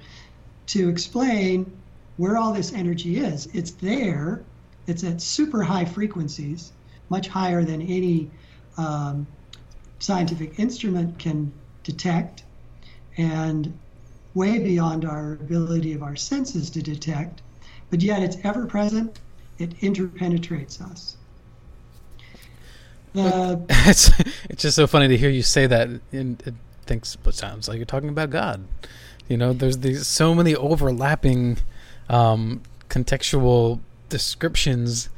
to 0.67 0.89
explain 0.89 1.71
where 2.17 2.37
all 2.37 2.53
this 2.53 2.73
energy 2.73 3.17
is. 3.17 3.47
It's 3.53 3.71
there, 3.71 4.43
it's 4.87 5.03
at 5.03 5.21
super 5.21 5.63
high 5.63 5.85
frequencies, 5.85 6.71
much 7.09 7.27
higher 7.27 7.63
than 7.63 7.81
any 7.81 8.29
um, 8.77 9.27
scientific 9.99 10.59
instrument 10.59 11.19
can 11.19 11.51
detect, 11.83 12.43
and 13.17 13.77
way 14.33 14.59
beyond 14.59 15.05
our 15.05 15.33
ability 15.33 15.93
of 15.93 16.03
our 16.03 16.15
senses 16.15 16.69
to 16.71 16.81
detect, 16.81 17.41
but 17.89 18.01
yet 18.01 18.23
it's 18.23 18.37
ever 18.43 18.65
present, 18.65 19.19
it 19.57 19.77
interpenetrates 19.79 20.81
us. 20.81 21.17
The, 23.13 23.61
it's 23.69 24.09
it's 24.49 24.61
just 24.61 24.75
so 24.75 24.87
funny 24.87 25.07
to 25.09 25.17
hear 25.17 25.29
you 25.29 25.43
say 25.43 25.67
that, 25.67 25.89
and 26.11 26.41
it 26.45 26.53
thinks 26.85 27.17
it 27.25 27.33
sounds 27.35 27.67
like 27.67 27.77
you're 27.77 27.85
talking 27.85 28.09
about 28.09 28.29
God. 28.29 28.65
You 29.27 29.37
know, 29.37 29.53
there's 29.53 29.79
these 29.79 30.07
so 30.07 30.33
many 30.33 30.55
overlapping 30.55 31.57
um, 32.09 32.61
contextual 32.89 33.79
descriptions. 34.09 35.09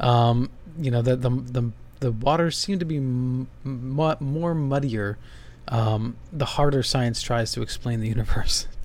Um, 0.00 0.50
you 0.78 0.90
know, 0.90 1.02
that 1.02 1.22
the 1.22 1.30
the 1.30 1.70
the 2.00 2.12
waters 2.12 2.58
seem 2.58 2.78
to 2.78 2.84
be 2.84 2.96
m- 2.96 3.48
m- 3.64 4.16
more 4.20 4.54
muddier 4.54 5.18
um, 5.68 6.16
the 6.32 6.44
harder 6.44 6.82
science 6.82 7.22
tries 7.22 7.52
to 7.52 7.62
explain 7.62 8.00
the 8.00 8.08
universe. 8.08 8.68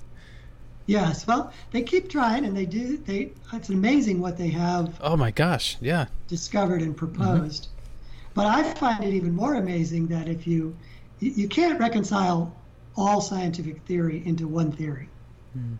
Yes, 0.86 1.28
well, 1.28 1.52
they 1.70 1.82
keep 1.82 2.08
trying, 2.08 2.44
and 2.44 2.56
they 2.56 2.66
do. 2.66 2.96
They 2.96 3.32
it's 3.52 3.68
amazing 3.68 4.20
what 4.20 4.36
they 4.36 4.48
have. 4.48 4.98
Oh 5.00 5.16
my 5.16 5.30
gosh! 5.30 5.76
Yeah. 5.80 6.06
Discovered 6.26 6.82
and 6.82 6.96
proposed, 6.96 7.68
mm-hmm. 7.68 8.30
but 8.34 8.46
I 8.46 8.74
find 8.74 9.04
it 9.04 9.14
even 9.14 9.32
more 9.32 9.54
amazing 9.54 10.08
that 10.08 10.28
if 10.28 10.44
you 10.44 10.76
you 11.20 11.46
can't 11.46 11.78
reconcile 11.78 12.52
all 12.96 13.20
scientific 13.20 13.80
theory 13.82 14.22
into 14.26 14.48
one 14.48 14.72
theory. 14.72 15.08
Mm. 15.56 15.78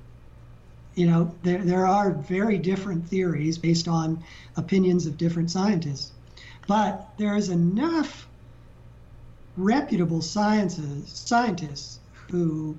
You 0.94 1.06
know, 1.06 1.34
there 1.42 1.64
there 1.64 1.86
are 1.86 2.12
very 2.12 2.58
different 2.58 3.08
theories 3.08 3.58
based 3.58 3.88
on 3.88 4.22
opinions 4.56 5.06
of 5.06 5.16
different 5.16 5.50
scientists, 5.50 6.12
but 6.68 7.12
there 7.18 7.34
is 7.36 7.48
enough 7.48 8.28
reputable 9.56 10.22
sciences 10.22 11.10
scientists 11.10 12.00
who 12.30 12.76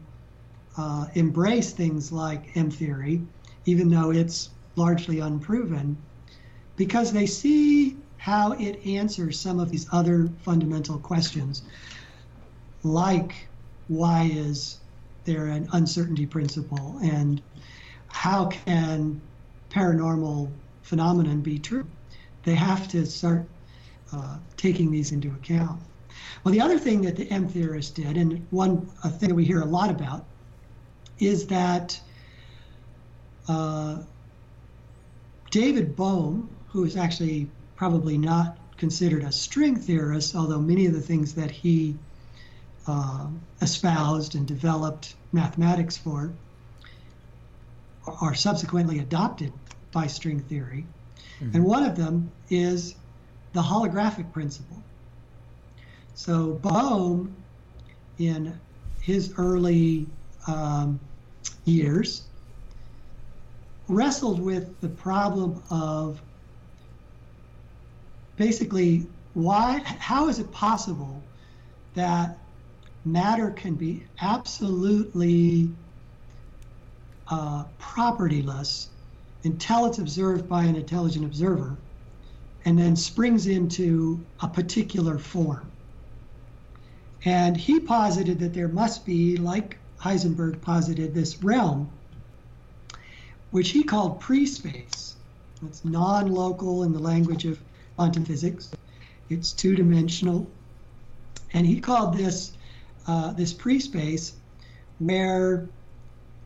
uh, 0.77 1.05
embrace 1.13 1.71
things 1.71 2.11
like 2.11 2.55
M 2.57 2.71
theory, 2.71 3.21
even 3.65 3.89
though 3.89 4.11
it's 4.11 4.49
largely 4.75 5.19
unproven, 5.19 5.95
because 6.75 7.13
they 7.13 7.25
see 7.27 7.95
how 8.17 8.53
it 8.53 8.83
answers 8.85 9.39
some 9.39 9.59
of 9.59 9.69
these 9.69 9.87
other 9.91 10.29
fundamental 10.43 10.97
questions, 10.97 11.63
like 12.83 13.47
why 13.87 14.29
is 14.33 14.79
there 15.25 15.47
an 15.47 15.67
uncertainty 15.73 16.25
principle 16.25 16.97
and 17.03 17.41
how 18.07 18.45
can 18.45 19.21
paranormal 19.69 20.49
phenomenon 20.81 21.41
be 21.41 21.59
true? 21.59 21.85
They 22.43 22.55
have 22.55 22.87
to 22.89 23.05
start 23.05 23.45
uh, 24.11 24.37
taking 24.57 24.91
these 24.91 25.11
into 25.11 25.29
account. 25.29 25.81
Well, 26.43 26.53
the 26.53 26.61
other 26.61 26.77
thing 26.77 27.01
that 27.03 27.15
the 27.15 27.29
M 27.31 27.47
theorists 27.47 27.91
did, 27.91 28.17
and 28.17 28.45
one 28.51 28.89
a 29.03 29.09
thing 29.09 29.29
that 29.29 29.35
we 29.35 29.45
hear 29.45 29.61
a 29.61 29.65
lot 29.65 29.89
about, 29.89 30.25
is 31.19 31.47
that 31.47 31.99
uh, 33.47 33.99
David 35.51 35.95
Bohm, 35.95 36.49
who 36.69 36.83
is 36.83 36.97
actually 36.97 37.49
probably 37.75 38.17
not 38.17 38.57
considered 38.77 39.23
a 39.23 39.31
string 39.31 39.75
theorist, 39.75 40.35
although 40.35 40.59
many 40.59 40.85
of 40.85 40.93
the 40.93 41.01
things 41.01 41.33
that 41.35 41.51
he 41.51 41.95
uh, 42.87 43.27
espoused 43.61 44.35
and 44.35 44.45
developed 44.45 45.15
mathematics 45.31 45.95
for 45.95 46.31
are 48.19 48.35
subsequently 48.35 48.99
adopted 48.99 49.53
by 49.93 50.07
string 50.07 50.39
theory. 50.41 50.85
Mm-hmm. 51.39 51.55
And 51.55 51.63
one 51.63 51.83
of 51.83 51.95
them 51.95 52.31
is 52.49 52.95
the 53.53 53.61
holographic 53.61 54.33
principle. 54.33 54.83
So 56.15 56.53
Bohm, 56.53 57.35
in 58.17 58.59
his 59.01 59.33
early 59.37 60.07
um, 60.47 60.99
years, 61.65 62.23
wrestled 63.87 64.39
with 64.39 64.79
the 64.81 64.89
problem 64.89 65.61
of 65.69 66.21
basically 68.37 69.07
why, 69.33 69.81
how 69.85 70.29
is 70.29 70.39
it 70.39 70.51
possible 70.51 71.21
that 71.95 72.37
matter 73.05 73.51
can 73.51 73.75
be 73.75 74.05
absolutely 74.21 75.69
uh, 77.29 77.65
propertyless 77.79 78.87
until 79.43 79.85
it's 79.85 79.99
observed 79.99 80.47
by 80.47 80.63
an 80.63 80.75
intelligent 80.75 81.25
observer 81.25 81.77
and 82.65 82.77
then 82.79 82.95
springs 82.95 83.47
into 83.47 84.25
a 84.41 84.47
particular 84.47 85.17
form. 85.17 85.72
And 87.25 87.55
he 87.55 87.79
posited 87.79 88.39
that 88.39 88.53
there 88.53 88.67
must 88.67 89.05
be, 89.05 89.37
like 89.37 89.77
Heisenberg 89.99 90.61
posited, 90.61 91.13
this 91.13 91.41
realm, 91.41 91.89
which 93.51 93.69
he 93.69 93.83
called 93.83 94.19
pre 94.19 94.45
space. 94.45 95.15
It's 95.65 95.85
non 95.85 96.31
local 96.31 96.83
in 96.83 96.91
the 96.91 96.99
language 96.99 97.45
of 97.45 97.59
quantum 97.95 98.25
physics, 98.25 98.71
it's 99.29 99.53
two 99.53 99.75
dimensional. 99.75 100.47
And 101.53 101.65
he 101.65 101.79
called 101.79 102.17
this, 102.17 102.53
uh, 103.07 103.31
this 103.33 103.53
pre 103.53 103.79
space 103.79 104.33
where 104.99 105.69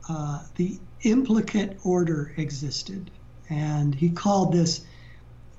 uh, 0.10 0.44
the 0.56 0.80
implicate 1.04 1.78
order 1.84 2.34
existed. 2.38 3.10
And 3.49 3.95
he 3.95 4.10
called 4.10 4.54
this 4.54 4.86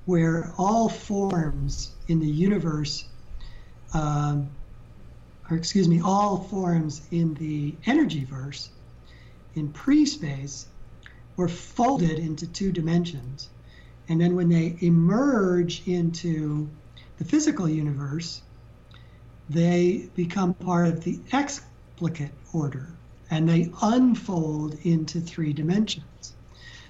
where 0.05 0.53
all 0.57 0.89
forms 0.89 1.91
in 2.07 2.19
the 2.19 2.27
universe 2.27 3.05
um, 3.93 4.49
or 5.49 5.57
excuse 5.57 5.87
me, 5.87 6.01
all 6.01 6.43
forms 6.43 7.01
in 7.11 7.33
the 7.35 7.75
energy 7.85 8.23
verse 8.23 8.69
in 9.55 9.71
pre 9.71 10.05
space 10.05 10.67
were 11.35 11.47
folded 11.47 12.19
into 12.19 12.45
two 12.47 12.71
dimensions. 12.71 13.49
And 14.07 14.19
then 14.19 14.35
when 14.35 14.49
they 14.49 14.75
emerge 14.81 15.87
into 15.87 16.69
the 17.17 17.25
physical 17.25 17.69
universe, 17.69 18.41
they 19.49 20.09
become 20.15 20.53
part 20.53 20.87
of 20.87 21.03
the 21.03 21.19
explicate 21.31 22.31
order. 22.53 22.87
and 23.31 23.47
they 23.47 23.71
unfold 23.83 24.75
into 24.83 25.21
three 25.21 25.53
dimensions. 25.53 26.33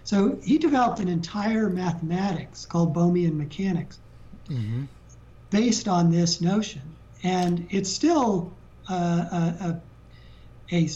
So 0.05 0.39
he 0.41 0.57
developed 0.57 0.99
an 0.99 1.09
entire 1.09 1.69
mathematics 1.69 2.65
called 2.65 2.95
Bohmian 2.95 3.35
mechanics 3.35 3.99
mm-hmm. 4.47 4.85
based 5.49 5.87
on 5.87 6.11
this 6.11 6.39
notion. 6.39 6.81
And 7.23 7.67
it's 7.69 7.89
still 7.89 8.53
a, 8.89 8.93
a, 8.93 9.81
a, 10.71 10.89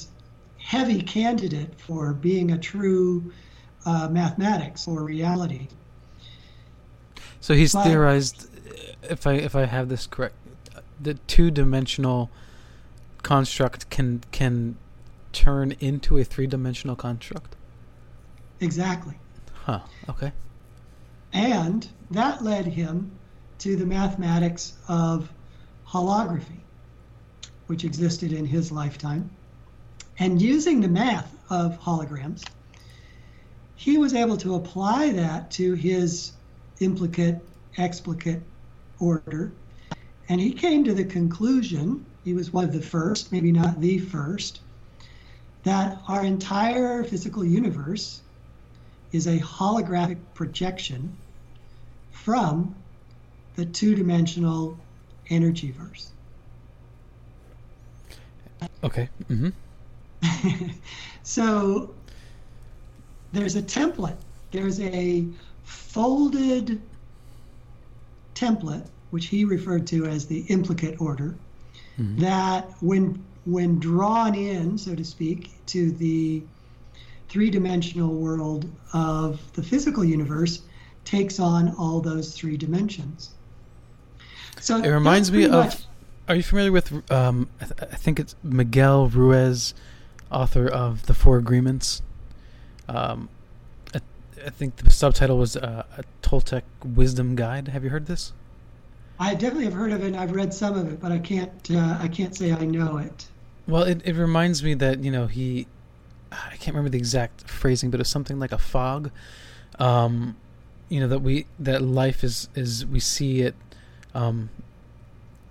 heavy 0.58 1.02
candidate 1.02 1.78
for 1.78 2.14
being 2.14 2.52
a 2.52 2.58
true 2.58 3.34
uh, 3.86 4.08
mathematics 4.10 4.88
or 4.88 5.04
reality. 5.04 5.68
So 7.42 7.54
he's 7.54 7.74
but, 7.74 7.84
theorized, 7.84 8.48
if 9.04 9.28
I 9.28 9.34
if 9.34 9.56
I 9.56 9.66
have 9.66 9.90
this 9.90 10.08
correct, 10.08 10.36
the 11.02 11.16
two 11.16 11.52
dimensional 11.52 12.30
construct 13.24 13.90
can 13.90 14.24
can 14.32 14.78
turn 15.34 15.74
into 15.80 16.18
a 16.18 16.24
three 16.24 16.48
dimensional 16.48 16.96
construct. 16.96 17.58
Exactly. 18.62 19.18
Huh. 19.54 19.82
Okay. 20.08 20.32
And 21.34 21.88
that 22.12 22.44
led 22.44 22.66
him 22.66 23.12
to 23.60 23.76
the 23.76 23.86
mathematics 23.86 24.74
of 24.88 25.30
holography, 25.94 26.60
which 27.68 27.84
existed 27.84 28.34
in 28.34 28.46
his 28.46 28.72
lifetime. 28.72 29.30
And 30.18 30.42
using 30.42 30.82
the 30.82 30.88
math 30.88 31.32
of 31.52 31.80
holograms, 31.80 32.44
he 33.76 34.00
was 34.00 34.16
able 34.16 34.38
to 34.38 34.56
apply 34.56 35.12
that 35.12 35.52
to 35.52 35.74
his 35.74 36.32
implicate 36.80 37.36
explicate 37.78 38.42
order. 39.00 39.52
And 40.30 40.42
he 40.42 40.52
came 40.52 40.84
to 40.86 40.94
the 40.94 41.06
conclusion, 41.06 42.06
he 42.24 42.34
was 42.34 42.52
one 42.52 42.64
of 42.64 42.74
the 42.74 42.82
first, 42.82 43.32
maybe 43.32 43.52
not 43.52 43.80
the 43.80 44.00
first, 44.00 44.62
that 45.64 46.00
our 46.08 46.24
entire 46.24 47.04
physical 47.04 47.44
universe 47.46 48.22
is 49.12 49.28
a 49.28 49.38
holographic 49.40 50.18
projection 50.34 51.16
from 52.12 52.76
the 53.56 53.66
two 53.66 53.96
dimensional 53.96 54.78
energy 55.30 55.72
verse. 55.72 56.12
Okay. 58.84 59.10
Mm-hmm. 59.30 60.70
so 61.24 61.94
there's 63.32 63.56
a 63.56 63.62
template, 63.62 64.18
there's 64.52 64.80
a 64.80 65.26
folded 65.64 66.82
template, 68.36 68.88
which 69.12 69.28
he 69.28 69.46
referred 69.46 69.88
to 69.88 70.06
as 70.06 70.28
the 70.28 70.42
implicate 70.50 71.00
order, 71.02 71.36
mm-hmm. 71.98 72.22
that 72.22 72.72
when 72.82 73.24
when 73.46 73.78
drawn 73.80 74.36
in, 74.36 74.78
so 74.78 74.96
to 74.96 75.04
speak, 75.04 75.52
to 75.66 75.92
the 75.92 76.42
three 77.28 77.50
dimensional 77.50 78.14
world 78.14 78.66
of 78.94 79.42
the 79.54 79.64
physical 79.64 80.04
universe 80.04 80.62
takes 81.04 81.40
on 81.40 81.76
all 81.76 82.00
those 82.00 82.34
three 82.34 82.56
dimensions. 82.56 83.32
So 84.60 84.78
it 84.78 84.90
reminds 84.90 85.32
me 85.32 85.48
much, 85.48 85.76
of. 85.76 85.86
Are 86.28 86.36
you 86.36 86.44
familiar 86.44 86.72
with? 86.72 87.12
Um, 87.12 87.50
I, 87.60 87.66
th- 87.66 87.80
I, 87.82 87.96
think 87.96 88.20
it's 88.20 88.36
Miguel 88.44 89.08
Ruiz, 89.08 89.74
author 90.32 90.68
of 90.68 91.06
the 91.06 91.14
Four 91.14 91.38
Agreements. 91.38 92.02
Um, 92.88 93.30
I, 93.94 94.00
I 94.46 94.50
think 94.50 94.78
the 94.78 94.90
subtitle 94.90 95.38
was 95.38 95.58
uh, 95.58 95.84
a 95.98 96.04
Toltec 96.22 96.64
Wisdom 96.84 97.36
Guide. 97.36 97.70
Have 97.70 97.84
you 97.84 97.90
heard 97.90 98.06
this? 98.06 98.34
I 99.20 99.36
definitely 99.36 99.66
have 99.66 99.74
heard 99.74 99.92
of 99.92 100.04
it. 100.04 100.08
and 100.08 100.18
I've 100.18 100.32
read 100.32 100.54
some 100.54 100.78
of 100.78 100.92
it, 100.92 101.00
but 101.00 101.12
I 101.12 101.20
can't. 101.20 101.52
Uh, 101.70 101.98
I 102.00 102.08
can't 102.08 102.36
say 102.36 102.52
I 102.52 102.66
know 102.66 102.98
it. 102.98 103.28
Well, 103.68 103.84
it, 103.84 104.02
it 104.06 104.16
reminds 104.16 104.64
me 104.64 104.74
that 104.76 105.04
you 105.04 105.12
know 105.12 105.28
he 105.28 105.68
I 106.32 106.56
can't 106.58 106.76
remember 106.76 106.90
the 106.90 106.98
exact 106.98 107.50
phrasing, 107.50 107.92
but 107.92 108.00
it's 108.00 108.10
something 108.10 108.40
like 108.40 108.52
a 108.52 108.58
fog. 108.58 109.12
Um, 109.80 110.38
you 110.90 111.00
know 111.00 111.08
that 111.08 111.20
we 111.20 111.48
that 111.60 111.82
life 111.82 112.24
is 112.24 112.50
is 112.56 112.86
we 112.86 113.00
see 113.00 113.42
it 113.42 113.56
um, 114.14 114.50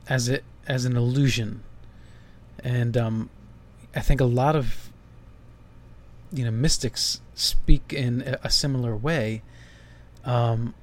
as 0.09 0.29
it 0.29 0.45
as 0.67 0.85
an 0.85 0.97
illusion, 0.97 1.63
and 2.63 2.97
um, 2.97 3.31
I 3.95 4.01
think 4.01 4.21
a 4.21 4.27
lot 4.27 4.57
of 4.57 4.91
you 6.33 6.45
know 6.45 6.51
mystics 6.51 7.21
speak 7.35 7.93
in 7.93 8.23
a, 8.43 8.51
similar 8.51 8.97
way. 8.97 9.43
Um, 10.25 10.75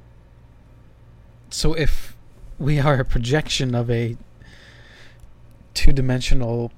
so 1.49 1.73
if 1.73 2.15
we 2.57 2.79
are 2.79 2.99
a 2.99 3.05
projection 3.05 3.73
of 3.73 3.89
a 3.89 4.17
two-dimensional 5.73 6.71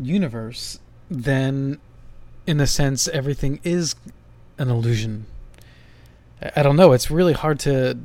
universe, 0.00 0.80
then 1.10 1.78
in 2.46 2.60
a 2.60 2.66
sense, 2.66 3.08
everything 3.08 3.60
is 3.62 3.94
an 4.58 4.70
illusion. 4.70 5.26
I 6.56 6.62
don't 6.62 6.76
know. 6.76 6.92
It's 6.92 7.10
really 7.10 7.34
hard 7.34 7.60
to 7.60 7.98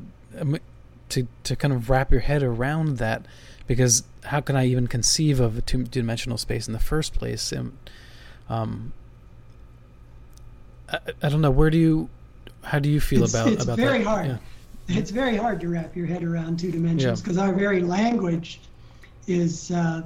to 1.10 1.28
to 1.44 1.56
kind 1.56 1.74
of 1.74 1.90
wrap 1.90 2.12
your 2.12 2.22
head 2.22 2.44
around 2.44 2.98
that 2.98 3.26
because 3.68 4.04
how 4.24 4.42
can 4.42 4.56
I 4.56 4.66
even 4.66 4.88
conceive 4.88 5.40
of 5.40 5.58
a 5.58 5.62
two 5.62 5.84
dimensional 5.84 6.38
space 6.38 6.68
in 6.68 6.74
the 6.74 6.80
first 6.80 7.14
place? 7.14 7.52
And, 7.52 7.78
um, 8.50 8.94
I, 10.90 11.00
I, 11.22 11.30
don't 11.30 11.42
know. 11.42 11.52
Where 11.52 11.70
do 11.70 11.78
you? 11.78 12.10
How 12.64 12.80
do 12.80 12.90
you 12.90 13.00
feel 13.00 13.24
it's, 13.24 13.34
about 13.34 13.46
that? 13.46 13.54
it's 13.54 13.64
about 13.64 13.78
very 13.78 14.00
that? 14.00 14.08
hard. 14.08 14.28
Yeah. 14.28 14.38
It's 14.90 15.12
very 15.12 15.36
hard 15.36 15.60
to 15.62 15.68
wrap 15.68 15.96
your 15.98 16.06
head 16.06 16.24
around 16.24 16.60
two 16.60 16.72
dimensions 16.72 17.22
because 17.22 17.36
yeah. 17.36 17.44
our 17.44 17.54
very 17.54 17.82
language 17.82 18.62
is 19.28 19.70
uh, 19.72 20.04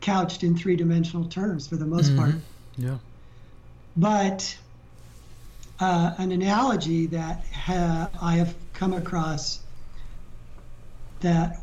couched 0.00 0.42
in 0.42 0.56
three 0.56 0.74
dimensional 0.74 1.24
terms 1.24 1.68
for 1.68 1.76
the 1.76 1.86
most 1.86 2.08
mm-hmm. 2.08 2.18
part. 2.18 2.34
Yeah. 2.76 2.98
But 3.96 4.56
uh, 5.78 6.14
an 6.18 6.32
analogy 6.32 7.06
that 7.06 7.44
ha- 7.52 8.10
I 8.20 8.36
have 8.36 8.54
come 8.72 8.92
across 8.92 9.60
that 11.20 11.62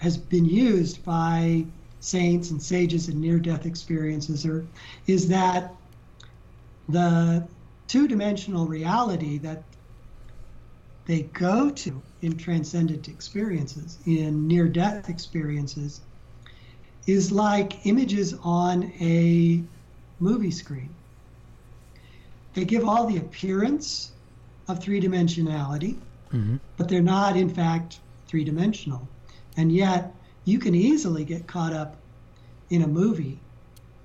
has 0.00 0.16
been 0.16 0.44
used 0.44 1.04
by 1.04 1.64
saints 2.00 2.50
and 2.50 2.62
sages 2.62 3.08
in 3.08 3.20
near 3.20 3.38
death 3.38 3.66
experiences 3.66 4.44
are, 4.46 4.64
is 5.06 5.28
that 5.28 5.74
the 6.88 7.46
two 7.88 8.06
dimensional 8.06 8.66
reality 8.66 9.38
that 9.38 9.62
they 11.06 11.22
go 11.22 11.70
to 11.70 12.02
in 12.22 12.36
transcendent 12.36 13.08
experiences, 13.08 13.98
in 14.06 14.46
near 14.46 14.68
death 14.68 15.08
experiences, 15.08 16.00
is 17.06 17.30
like 17.30 17.86
images 17.86 18.34
on 18.42 18.92
a 19.00 19.62
movie 20.18 20.50
screen. 20.50 20.90
They 22.54 22.64
give 22.64 22.88
all 22.88 23.06
the 23.06 23.18
appearance 23.18 24.12
of 24.66 24.80
three 24.80 25.00
dimensionality, 25.00 25.96
mm-hmm. 26.32 26.56
but 26.76 26.88
they're 26.88 27.02
not, 27.02 27.36
in 27.36 27.48
fact, 27.48 28.00
three 28.28 28.44
dimensional. 28.44 29.08
And 29.56 29.72
yet, 29.72 30.14
you 30.44 30.58
can 30.58 30.74
easily 30.74 31.24
get 31.24 31.46
caught 31.46 31.72
up 31.72 31.96
in 32.70 32.82
a 32.82 32.86
movie 32.86 33.38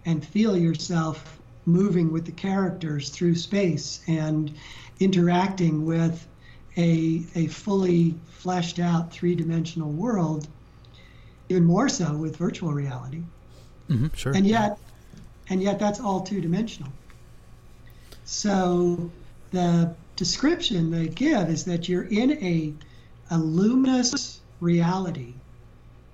and 0.06 0.26
feel 0.26 0.57
yourself 0.57 1.39
moving 1.65 2.11
with 2.11 2.26
the 2.26 2.31
characters 2.31 3.10
through 3.10 3.35
space 3.35 4.02
and 4.07 4.52
interacting 4.99 5.85
with 5.85 6.27
a, 6.77 7.23
a 7.35 7.48
fully 7.48 8.15
fleshed 8.30 8.80
out 8.80 9.11
three 9.11 9.35
dimensional 9.35 9.91
world, 9.91 10.48
even 11.49 11.64
more 11.64 11.89
so 11.89 12.15
with 12.15 12.35
virtual 12.38 12.73
reality. 12.73 13.22
Mm-hmm, 13.89 14.07
sure. 14.15 14.34
And 14.34 14.48
yet, 14.48 14.80
and 15.49 15.61
yet 15.61 15.80
that's 15.80 15.99
all 15.99 16.22
two 16.22 16.41
dimensional. 16.41 16.91
So 18.23 19.11
the 19.52 19.93
description 20.15 20.91
they 20.91 21.07
give 21.07 21.49
is 21.49 21.65
that 21.65 21.89
you're 21.89 22.06
in 22.06 22.31
a, 22.43 22.73
a 23.31 23.37
luminous 23.37 24.41
reality 24.59 25.33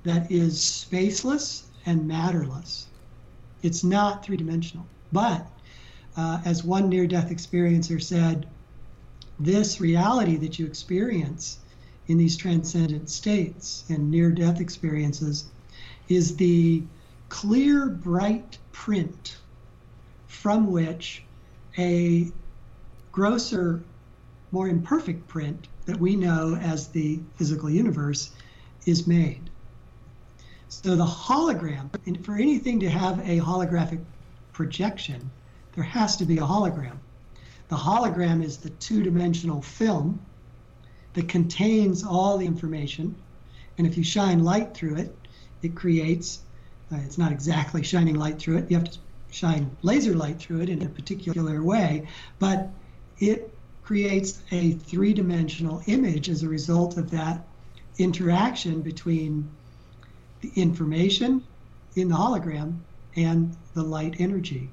that 0.03 0.31
is 0.31 0.59
spaceless 0.59 1.63
and 1.85 2.07
matterless. 2.07 2.85
It's 3.63 3.83
not 3.83 4.23
three 4.23 4.37
dimensional. 4.37 4.85
But 5.11 5.47
uh, 6.15 6.39
as 6.45 6.63
one 6.63 6.89
near 6.89 7.07
death 7.07 7.31
experiencer 7.31 8.01
said, 8.01 8.47
this 9.39 9.81
reality 9.81 10.37
that 10.37 10.59
you 10.59 10.67
experience 10.67 11.57
in 12.07 12.17
these 12.17 12.37
transcendent 12.37 13.09
states 13.09 13.83
and 13.89 14.11
near 14.11 14.31
death 14.31 14.61
experiences 14.61 15.45
is 16.09 16.35
the 16.37 16.83
clear, 17.29 17.87
bright 17.87 18.59
print 18.71 19.37
from 20.27 20.71
which 20.71 21.23
a 21.79 22.31
grosser, 23.11 23.81
more 24.51 24.67
imperfect 24.67 25.27
print 25.27 25.67
that 25.87 25.99
we 25.99 26.15
know 26.15 26.55
as 26.55 26.89
the 26.89 27.19
physical 27.37 27.69
universe 27.69 28.31
is 28.85 29.07
made. 29.07 29.49
So 30.69 30.95
the 30.95 31.05
hologram, 31.05 31.89
for 32.23 32.35
anything 32.35 32.81
to 32.81 32.89
have 32.89 33.19
a 33.19 33.39
holographic 33.39 34.03
projection, 34.51 35.31
there 35.73 35.85
has 35.85 36.17
to 36.17 36.25
be 36.25 36.37
a 36.37 36.41
hologram. 36.41 36.97
The 37.69 37.77
hologram 37.77 38.43
is 38.43 38.57
the 38.57 38.69
two 38.69 39.01
dimensional 39.01 39.61
film 39.61 40.19
that 41.13 41.29
contains 41.29 42.03
all 42.03 42.37
the 42.37 42.45
information. 42.45 43.15
And 43.77 43.87
if 43.87 43.97
you 43.97 44.03
shine 44.03 44.43
light 44.43 44.73
through 44.73 44.97
it, 44.97 45.15
it 45.61 45.73
creates, 45.73 46.41
uh, 46.91 46.97
it's 47.05 47.17
not 47.17 47.31
exactly 47.31 47.81
shining 47.81 48.15
light 48.15 48.39
through 48.39 48.57
it, 48.57 48.69
you 48.69 48.77
have 48.77 48.89
to 48.91 48.99
shine 49.31 49.75
laser 49.83 50.15
light 50.15 50.39
through 50.39 50.61
it 50.61 50.69
in 50.69 50.81
a 50.83 50.89
particular 50.89 51.63
way, 51.63 52.07
but 52.39 52.69
it 53.19 53.56
creates 53.87 54.39
a 54.51 54.73
three 54.73 55.13
dimensional 55.13 55.81
image 55.87 56.27
as 56.27 56.43
a 56.43 56.49
result 56.49 56.97
of 56.97 57.09
that 57.09 57.47
interaction 57.97 58.81
between 58.81 59.49
the 60.41 60.51
information 60.57 61.41
in 61.95 62.09
the 62.09 62.15
hologram 62.15 62.77
and 63.15 63.55
the 63.75 63.81
light 63.81 64.15
energy. 64.19 64.69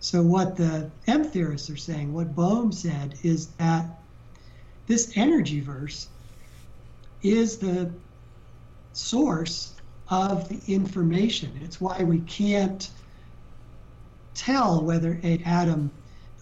So, 0.00 0.22
what 0.22 0.56
the 0.56 0.90
M 1.06 1.24
theorists 1.24 1.68
are 1.68 1.76
saying, 1.76 2.14
what 2.14 2.34
Bohm 2.34 2.72
said, 2.72 3.18
is 3.22 3.48
that 3.58 3.84
this 4.86 5.12
energy 5.14 5.60
verse 5.60 6.08
is 7.22 7.58
the 7.58 7.92
source 8.94 9.74
of 10.08 10.48
the 10.48 10.72
information. 10.72 11.52
It's 11.62 11.82
why 11.82 12.02
we 12.02 12.20
can't 12.20 12.90
tell 14.32 14.82
whether 14.82 15.20
a 15.22 15.42
atom, 15.44 15.90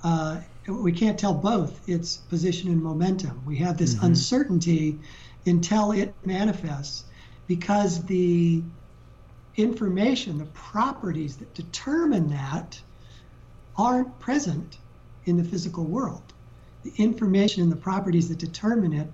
uh, 0.04 0.40
we 0.66 0.93
can't 0.93 1.18
tell 1.18 1.34
both 1.34 1.89
its 1.89 2.16
position 2.16 2.70
and 2.70 2.82
momentum. 2.82 3.43
We 3.44 3.56
have 3.56 3.76
this 3.76 3.94
mm-hmm. 3.94 4.06
uncertainty 4.06 4.98
until 5.47 5.93
it 5.93 6.14
manifests 6.24 7.05
because 7.47 8.05
the 8.05 8.62
information, 9.56 10.39
the 10.39 10.44
properties 10.47 11.36
that 11.36 11.52
determine 11.55 12.30
that 12.30 12.80
aren't 13.76 14.18
present 14.20 14.78
in 15.24 15.36
the 15.36 15.44
physical 15.44 15.84
world. 15.84 16.22
The 16.84 16.93
information 16.97 17.62
and 17.62 17.70
the 17.70 17.76
properties 17.76 18.28
that 18.28 18.39
determine 18.39 18.93
it 18.93 19.09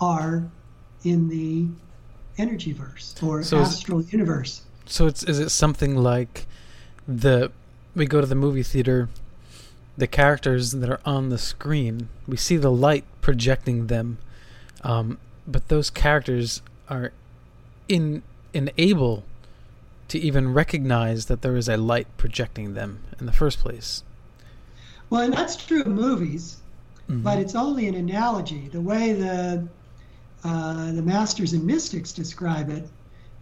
are 0.00 0.48
in 1.04 1.28
the 1.28 1.66
energy 2.38 2.72
verse 2.72 3.14
or 3.22 3.42
so 3.42 3.58
astral 3.58 4.02
universe. 4.02 4.62
So 4.86 5.06
it's 5.06 5.22
is 5.22 5.38
it 5.38 5.50
something 5.50 5.96
like 5.96 6.46
the 7.06 7.52
we 7.94 8.06
go 8.06 8.20
to 8.20 8.26
the 8.26 8.34
movie 8.34 8.62
theater 8.62 9.08
the 10.00 10.06
characters 10.06 10.72
that 10.72 10.90
are 10.90 11.00
on 11.04 11.28
the 11.28 11.38
screen 11.38 12.08
we 12.26 12.36
see 12.36 12.56
the 12.56 12.70
light 12.70 13.04
projecting 13.20 13.86
them 13.86 14.18
um, 14.82 15.18
but 15.46 15.68
those 15.68 15.90
characters 15.90 16.62
are 16.88 17.12
in 17.88 18.22
unable 18.54 19.24
to 20.08 20.18
even 20.18 20.52
recognize 20.52 21.26
that 21.26 21.42
there 21.42 21.56
is 21.56 21.68
a 21.68 21.76
light 21.76 22.06
projecting 22.16 22.74
them 22.74 23.00
in 23.20 23.26
the 23.26 23.32
first 23.32 23.60
place. 23.60 24.02
Well, 25.08 25.22
and 25.22 25.32
that's 25.32 25.56
true 25.56 25.82
of 25.82 25.86
movies, 25.86 26.56
mm-hmm. 27.08 27.22
but 27.22 27.38
it's 27.38 27.54
only 27.54 27.86
an 27.86 27.94
analogy. 27.94 28.68
The 28.68 28.80
way 28.80 29.12
the 29.12 29.66
uh, 30.42 30.92
the 30.92 31.02
masters 31.02 31.52
and 31.52 31.64
mystics 31.64 32.12
describe 32.12 32.70
it 32.70 32.88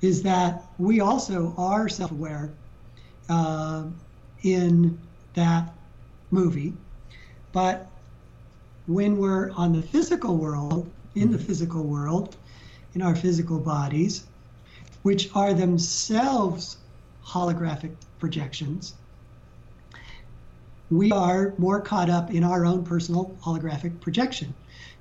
is 0.00 0.22
that 0.24 0.62
we 0.78 1.00
also 1.00 1.54
are 1.56 1.88
self-aware 1.88 2.50
uh, 3.28 3.84
in 4.42 4.98
that 5.34 5.72
movie, 6.30 6.72
but 7.52 7.86
when 8.86 9.18
we're 9.18 9.50
on 9.52 9.72
the 9.72 9.82
physical 9.82 10.36
world, 10.36 10.90
in 11.14 11.30
the 11.30 11.38
mm-hmm. 11.38 11.46
physical 11.46 11.82
world, 11.82 12.36
in 12.94 13.02
our 13.02 13.14
physical 13.14 13.58
bodies, 13.58 14.24
which 15.02 15.30
are 15.34 15.54
themselves 15.54 16.78
holographic 17.24 17.94
projections, 18.18 18.94
we 20.90 21.12
are 21.12 21.54
more 21.58 21.80
caught 21.80 22.08
up 22.08 22.32
in 22.32 22.42
our 22.42 22.64
own 22.64 22.82
personal 22.82 23.36
holographic 23.42 24.00
projection. 24.00 24.54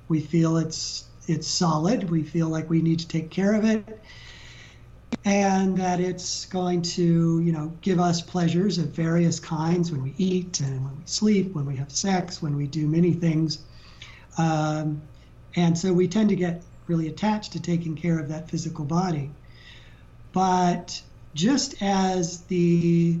We 0.08 0.20
feel 0.20 0.58
it's 0.58 1.04
it's 1.26 1.46
solid. 1.46 2.10
We 2.10 2.22
feel 2.22 2.48
like 2.48 2.70
we 2.70 2.80
need 2.80 2.98
to 3.00 3.08
take 3.08 3.30
care 3.30 3.52
of 3.54 3.64
it, 3.64 4.00
and 5.24 5.76
that 5.76 6.00
it's 6.00 6.46
going 6.46 6.82
to, 6.82 7.40
you 7.40 7.52
know, 7.52 7.72
give 7.80 8.00
us 8.00 8.20
pleasures 8.20 8.78
of 8.78 8.86
various 8.86 9.40
kinds 9.40 9.90
when 9.90 10.02
we 10.02 10.14
eat 10.16 10.60
and 10.60 10.84
when 10.84 10.96
we 10.96 11.02
sleep, 11.06 11.54
when 11.54 11.66
we 11.66 11.76
have 11.76 11.90
sex, 11.90 12.40
when 12.40 12.56
we 12.56 12.66
do 12.66 12.86
many 12.86 13.12
things. 13.12 13.58
Um, 14.38 15.02
and 15.56 15.76
so 15.76 15.92
we 15.92 16.08
tend 16.08 16.28
to 16.30 16.36
get 16.36 16.62
really 16.86 17.08
attached 17.08 17.52
to 17.52 17.60
taking 17.60 17.94
care 17.94 18.18
of 18.18 18.28
that 18.28 18.48
physical 18.48 18.84
body. 18.84 19.30
But 20.32 21.02
just 21.34 21.82
as 21.82 22.42
the 22.42 23.18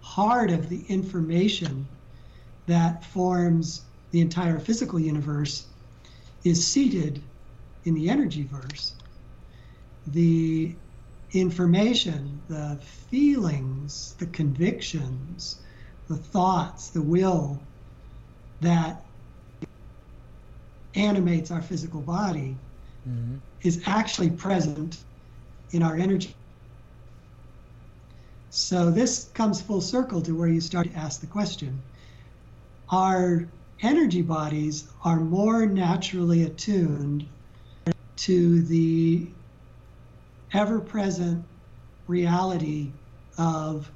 heart 0.00 0.50
of 0.50 0.68
the 0.68 0.84
information 0.88 1.86
that 2.66 3.04
forms 3.04 3.82
the 4.10 4.20
entire 4.20 4.58
physical 4.58 4.98
universe 4.98 5.66
is 6.44 6.66
seated 6.66 7.22
in 7.84 7.94
the 7.94 8.08
energy 8.08 8.48
verse, 8.50 8.92
the 10.06 10.74
information, 11.34 12.40
the 12.48 12.78
feelings, 13.10 14.14
the 14.18 14.26
convictions, 14.26 15.58
the 16.08 16.16
thoughts, 16.16 16.90
the 16.90 17.02
will 17.02 17.60
that 18.60 19.04
animates 20.94 21.50
our 21.50 21.60
physical 21.60 22.00
body 22.00 22.56
mm-hmm. 23.08 23.36
is 23.62 23.82
actually 23.86 24.30
present 24.30 24.98
in 25.72 25.82
our 25.82 25.96
energy. 25.96 26.34
So 28.50 28.90
this 28.90 29.30
comes 29.34 29.60
full 29.60 29.80
circle 29.80 30.22
to 30.22 30.32
where 30.32 30.48
you 30.48 30.60
start 30.60 30.88
to 30.88 30.96
ask 30.96 31.20
the 31.20 31.26
question 31.26 31.82
Our 32.90 33.48
energy 33.80 34.22
bodies 34.22 34.88
are 35.02 35.18
more 35.18 35.66
naturally 35.66 36.44
attuned 36.44 37.26
to 38.16 38.62
the 38.62 39.26
ever 40.54 40.80
present 40.80 41.44
reality 42.06 42.92
of 43.36 43.90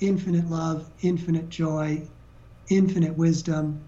infinite 0.00 0.48
love, 0.48 0.88
infinite 1.02 1.48
joy, 1.48 2.02
infinite 2.70 3.16
wisdom, 3.16 3.80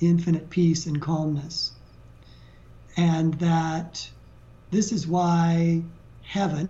infinite 0.00 0.48
peace 0.48 0.86
and 0.86 1.00
calmness. 1.00 1.72
And 2.96 3.34
that 3.34 4.08
this 4.70 4.90
is 4.90 5.06
why 5.06 5.82
heaven, 6.22 6.68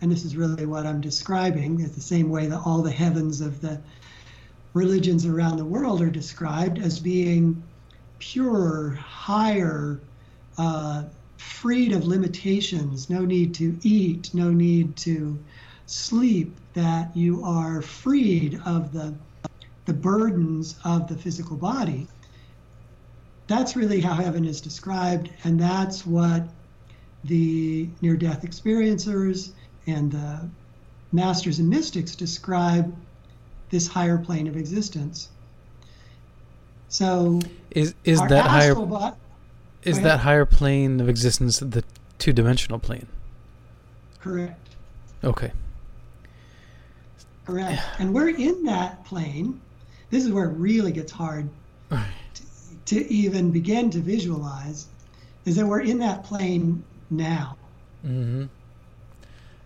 and 0.00 0.10
this 0.10 0.24
is 0.24 0.36
really 0.36 0.64
what 0.64 0.86
I'm 0.86 1.00
describing, 1.00 1.80
is 1.80 1.94
the 1.94 2.00
same 2.00 2.30
way 2.30 2.46
that 2.46 2.60
all 2.64 2.82
the 2.82 2.90
heavens 2.90 3.40
of 3.40 3.60
the 3.60 3.80
religions 4.74 5.26
around 5.26 5.56
the 5.56 5.64
world 5.64 6.00
are 6.00 6.10
described 6.10 6.78
as 6.78 7.00
being 7.00 7.62
pure, 8.18 8.90
higher, 8.90 10.00
uh, 10.56 11.04
freed 11.38 11.92
of 11.92 12.04
limitations, 12.04 13.08
no 13.08 13.24
need 13.24 13.54
to 13.54 13.78
eat, 13.82 14.34
no 14.34 14.50
need 14.50 14.96
to 14.96 15.38
sleep, 15.86 16.54
that 16.74 17.16
you 17.16 17.42
are 17.44 17.80
freed 17.80 18.60
of 18.66 18.92
the, 18.92 19.14
the 19.86 19.94
burdens 19.94 20.76
of 20.84 21.08
the 21.08 21.16
physical 21.16 21.56
body 21.56 22.06
that's 23.48 23.74
really 23.74 24.00
how 24.00 24.14
heaven 24.14 24.44
is 24.44 24.60
described, 24.60 25.30
and 25.42 25.58
that's 25.58 26.06
what 26.06 26.46
the 27.24 27.88
near 28.00 28.16
death 28.16 28.42
experiencers 28.42 29.50
and 29.86 30.12
the 30.12 30.48
masters 31.10 31.58
and 31.58 31.68
mystics 31.68 32.14
describe 32.14 32.94
this 33.70 33.88
higher 33.88 34.18
plane 34.18 34.46
of 34.46 34.56
existence. 34.56 35.30
So 36.88 37.40
is 37.70 37.94
is 38.04 38.20
that 38.20 38.46
higher 38.46 38.74
is 39.82 40.00
that 40.02 40.20
higher 40.20 40.44
plane 40.44 41.00
of 41.00 41.08
existence 41.08 41.58
the 41.60 41.84
two 42.18 42.32
dimensional 42.32 42.78
plane? 42.78 43.06
Correct. 44.20 44.74
Okay. 45.22 45.52
Correct. 47.44 47.80
And 47.98 48.12
we're 48.12 48.28
in 48.28 48.64
that 48.64 49.04
plane. 49.04 49.60
This 50.10 50.24
is 50.24 50.32
where 50.32 50.46
it 50.46 50.54
really 50.54 50.92
gets 50.92 51.12
hard 51.12 51.48
to 52.86 53.12
even 53.12 53.50
begin 53.50 53.90
to 53.90 54.00
visualize 54.00 54.86
is 55.44 55.56
that 55.56 55.66
we're 55.66 55.80
in 55.80 55.98
that 55.98 56.24
plane 56.24 56.82
now. 57.10 57.56
Mm-hmm. 58.06 58.46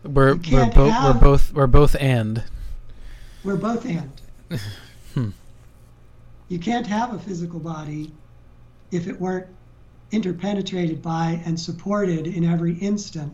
We're 0.05 0.35
we're 0.35 0.67
both 0.67 1.05
we're 1.05 1.21
both 1.21 1.53
we're 1.53 1.67
both 1.67 1.97
and. 2.01 2.43
We're 3.45 3.57
both 3.57 3.85
and. 3.85 4.13
hmm. 5.15 5.31
You 6.49 6.59
can't 6.59 6.87
have 6.87 7.15
a 7.15 7.19
physical 7.19 7.61
body 7.61 8.13
if 8.91 9.07
it 9.07 9.21
weren't 9.21 9.47
interpenetrated 10.13 11.03
by 11.03 11.43
and 11.45 11.59
supported 11.59 12.27
in 12.27 12.45
every 12.45 12.75
instant 12.75 13.33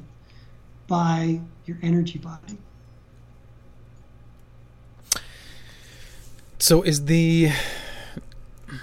by 0.87 1.41
your 1.67 1.77
energy 1.83 2.19
body. 2.19 2.57
So 6.59 6.83
is 6.83 7.05
the 7.05 7.51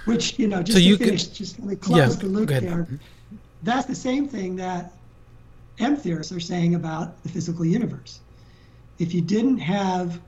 which, 0.04 0.38
you 0.38 0.48
know, 0.48 0.62
just 0.62 0.78
so 0.78 0.84
to 0.84 0.96
finish, 0.96 1.24
could, 1.24 1.34
just 1.34 1.58
let 1.58 1.68
me 1.68 1.76
close 1.76 1.98
yeah, 1.98 2.08
the 2.08 2.26
loop 2.26 2.48
there. 2.48 2.86
That's 3.62 3.86
the 3.86 3.94
same 3.94 4.28
thing 4.28 4.56
that 4.56 4.92
M 5.78 5.96
theorists 5.96 6.32
are 6.32 6.40
saying 6.40 6.74
about 6.74 7.22
the 7.22 7.28
physical 7.28 7.64
universe. 7.64 8.20
If 8.98 9.12
you 9.12 9.20
didn't 9.20 9.58
have 9.58 10.20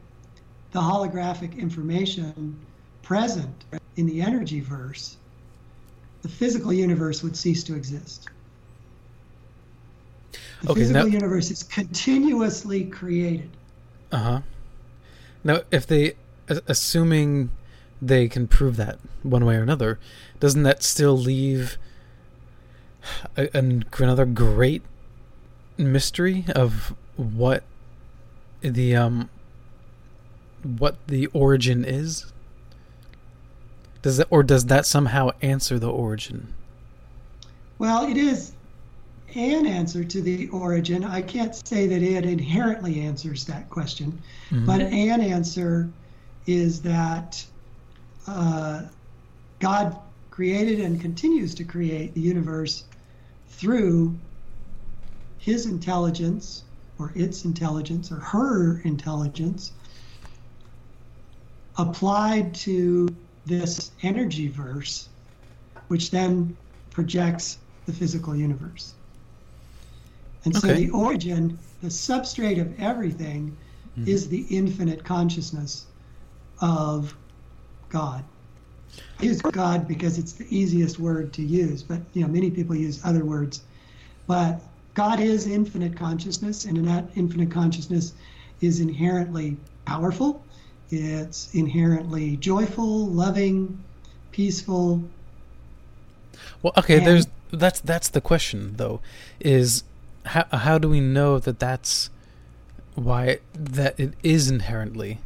the 0.73 0.81
holographic 0.81 1.57
information 1.57 2.59
present 3.03 3.65
in 3.97 4.07
the 4.07 4.21
energy 4.21 4.61
verse, 4.61 5.17
the 6.23 6.29
physical 6.29 6.73
universe 6.73 7.23
would 7.23 7.37
cease 7.37 7.63
to 7.65 7.75
exist. 7.75 8.29
The 10.63 10.73
okay, 10.73 10.81
physical 10.81 11.05
now, 11.05 11.09
universe 11.09 11.51
is 11.51 11.63
continuously 11.63 12.85
created. 12.85 13.51
Uh 14.11 14.19
huh. 14.19 14.41
Now, 15.45 15.61
if 15.71 15.87
they 15.87 16.15
assuming 16.67 17.51
they 18.01 18.29
can 18.29 18.49
prove 18.49 18.77
that 18.77 18.99
one 19.23 19.45
way 19.45 19.57
or 19.57 19.63
another, 19.63 19.99
doesn't 20.41 20.63
that 20.65 20.83
still 20.83 21.17
leave 21.17 21.79
a, 23.37 23.49
another 23.55 24.25
great 24.25 24.83
mystery 25.77 26.45
of 26.55 26.95
what 27.17 27.63
the 28.61 28.97
um 28.97 29.31
what 30.63 30.97
the 31.07 31.27
origin 31.29 31.85
is? 31.85 32.33
Does 34.09 34.17
that 34.17 34.29
or 34.31 34.43
does 34.43 34.65
that 34.65 34.87
somehow 34.87 35.33
answer 35.43 35.79
the 35.79 35.91
origin? 35.91 36.55
Well, 37.77 38.11
it 38.11 38.17
is 38.17 38.53
an 39.35 39.67
answer 39.67 40.03
to 40.03 40.23
the 40.23 40.49
origin. 40.49 41.05
I 41.05 41.21
can't 41.21 41.55
say 41.55 41.87
that 41.87 42.03
it 42.03 42.25
inherently 42.25 43.01
answers 43.01 43.45
that 43.45 43.69
question, 43.69 44.19
mm-hmm. 44.49 44.65
but 44.65 44.81
an 44.81 45.21
answer 45.21 45.91
is 46.47 46.81
that 46.81 47.45
uh, 48.27 48.85
God 49.59 49.99
created 50.31 50.81
and 50.81 50.99
continues 50.99 51.55
to 51.57 51.65
create 51.65 52.15
the 52.15 52.23
universe 52.23 52.85
through 53.49 54.17
his 55.37 55.67
intelligence 55.67 56.63
or 56.99 57.13
its 57.15 57.45
intelligence 57.45 58.11
or 58.11 58.21
her 58.21 58.81
intelligence 58.85 59.73
applied 61.77 62.55
to 62.55 63.15
this 63.49 63.91
energy 64.03 64.49
verse, 64.49 65.09
which 65.89 66.11
then 66.11 66.57
projects 66.91 67.59
the 67.87 67.93
physical 67.93 68.37
universe. 68.37 68.95
And 70.45 70.55
so 70.55 70.69
okay. 70.69 70.85
the 70.85 70.91
origin, 70.91 71.59
the 71.83 71.89
substrate 71.89 72.61
of 72.61 72.79
everything, 72.81 73.57
mm-hmm. 73.99 74.09
is 74.09 74.29
the 74.29 74.47
infinite 74.51 75.05
consciousness 75.05 75.87
of 76.61 77.15
God. 77.89 78.25
I 79.21 79.25
use 79.25 79.41
God 79.41 79.87
because 79.87 80.19
it's 80.19 80.33
the 80.33 80.47
easiest 80.57 80.99
word 80.99 81.33
to 81.35 81.43
use, 81.43 81.83
but 81.83 82.01
you 82.15 82.23
know 82.23 82.29
many 82.29 82.51
people 82.51 82.75
use 82.75 83.01
other 83.05 83.25
words. 83.25 83.63
But 84.27 84.61
God 84.95 85.21
is 85.21 85.47
infinite 85.47 85.97
consciousness, 85.97 86.65
and 86.65 86.77
in 86.77 86.85
that 86.87 87.09
infinite 87.15 87.51
consciousness 87.51 88.15
is 88.61 88.81
inherently 88.81 89.57
powerful. 89.85 90.43
It's 90.91 91.53
inherently 91.55 92.37
joyful, 92.37 93.07
loving, 93.07 93.83
peaceful. 94.33 95.03
Well, 96.63 96.73
okay, 96.79 96.99
and, 96.99 97.07
there's 97.07 97.27
that's 97.53 97.81
that's 97.81 98.09
the 98.09 98.21
question 98.21 98.75
though, 98.77 99.01
is 99.41 99.85
how 100.27 100.47
how 100.53 100.79
do 100.79 100.89
we 100.89 101.01
know 101.01 101.39
that 101.39 101.59
that's 101.59 102.11
why 102.95 103.39
that 103.55 103.99
it 104.01 104.15
is 104.23 104.51
inherently 104.51 105.19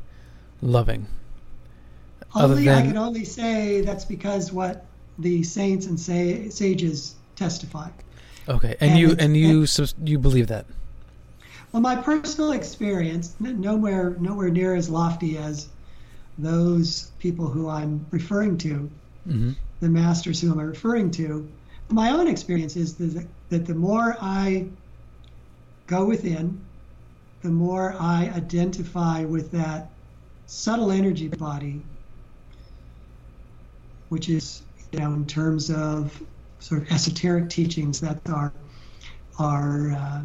loving? 0.61 1.07
Only 2.35 2.65
than... 2.65 2.79
I 2.79 2.87
can 2.87 2.97
only 2.97 3.25
say 3.25 3.83
that's 3.83 4.05
because 4.05 4.53
what 4.53 4.87
the 5.19 5.43
saints 5.43 5.87
and 5.87 5.99
say, 5.99 6.49
sages 6.49 7.15
testify. 7.37 7.89
Okay, 8.49 8.77
and, 8.81 8.91
and 8.91 8.99
you 8.99 9.17
and 9.19 9.37
you 9.37 9.67
and, 9.79 10.09
you 10.09 10.19
believe 10.19 10.49
that? 10.49 10.67
Well, 11.73 11.81
my 11.81 11.97
personal 11.97 12.53
experience, 12.53 13.35
nowhere 13.41 14.17
nowhere 14.21 14.51
near 14.51 14.75
as 14.75 14.91
lofty 14.91 15.39
as 15.39 15.69
those 16.39 17.11
people 17.19 17.47
who 17.47 17.69
I'm 17.69 18.05
referring 18.11 18.59
to, 18.59 18.91
mm-hmm. 19.27 19.53
the 19.81 19.89
masters 19.89 20.41
who 20.41 20.53
I'm 20.53 20.61
referring 20.61 21.11
to. 21.13 21.49
My 21.89 22.11
own 22.11 22.27
experience 22.27 22.77
is 22.77 22.95
that, 22.97 23.27
that 23.51 23.67
the 23.67 23.75
more 23.75 24.17
I 24.21 24.67
go 25.87 26.05
within, 26.05 26.61
the 27.43 27.51
more 27.51 27.95
I 27.99 28.31
identify 28.35 29.25
with 29.25 29.51
that 29.53 29.91
subtle 30.47 30.91
energy 30.91 31.29
body 31.29 31.83
which 34.13 34.29
is, 34.29 34.61
you 34.93 34.99
know, 34.99 35.15
in 35.15 35.25
terms 35.25 35.71
of 35.71 36.23
sort 36.59 36.83
of 36.83 36.93
esoteric 36.93 37.49
teachings, 37.49 37.99
that 38.01 38.21
our 38.29 38.53
our 39.39 39.93
uh, 39.93 40.21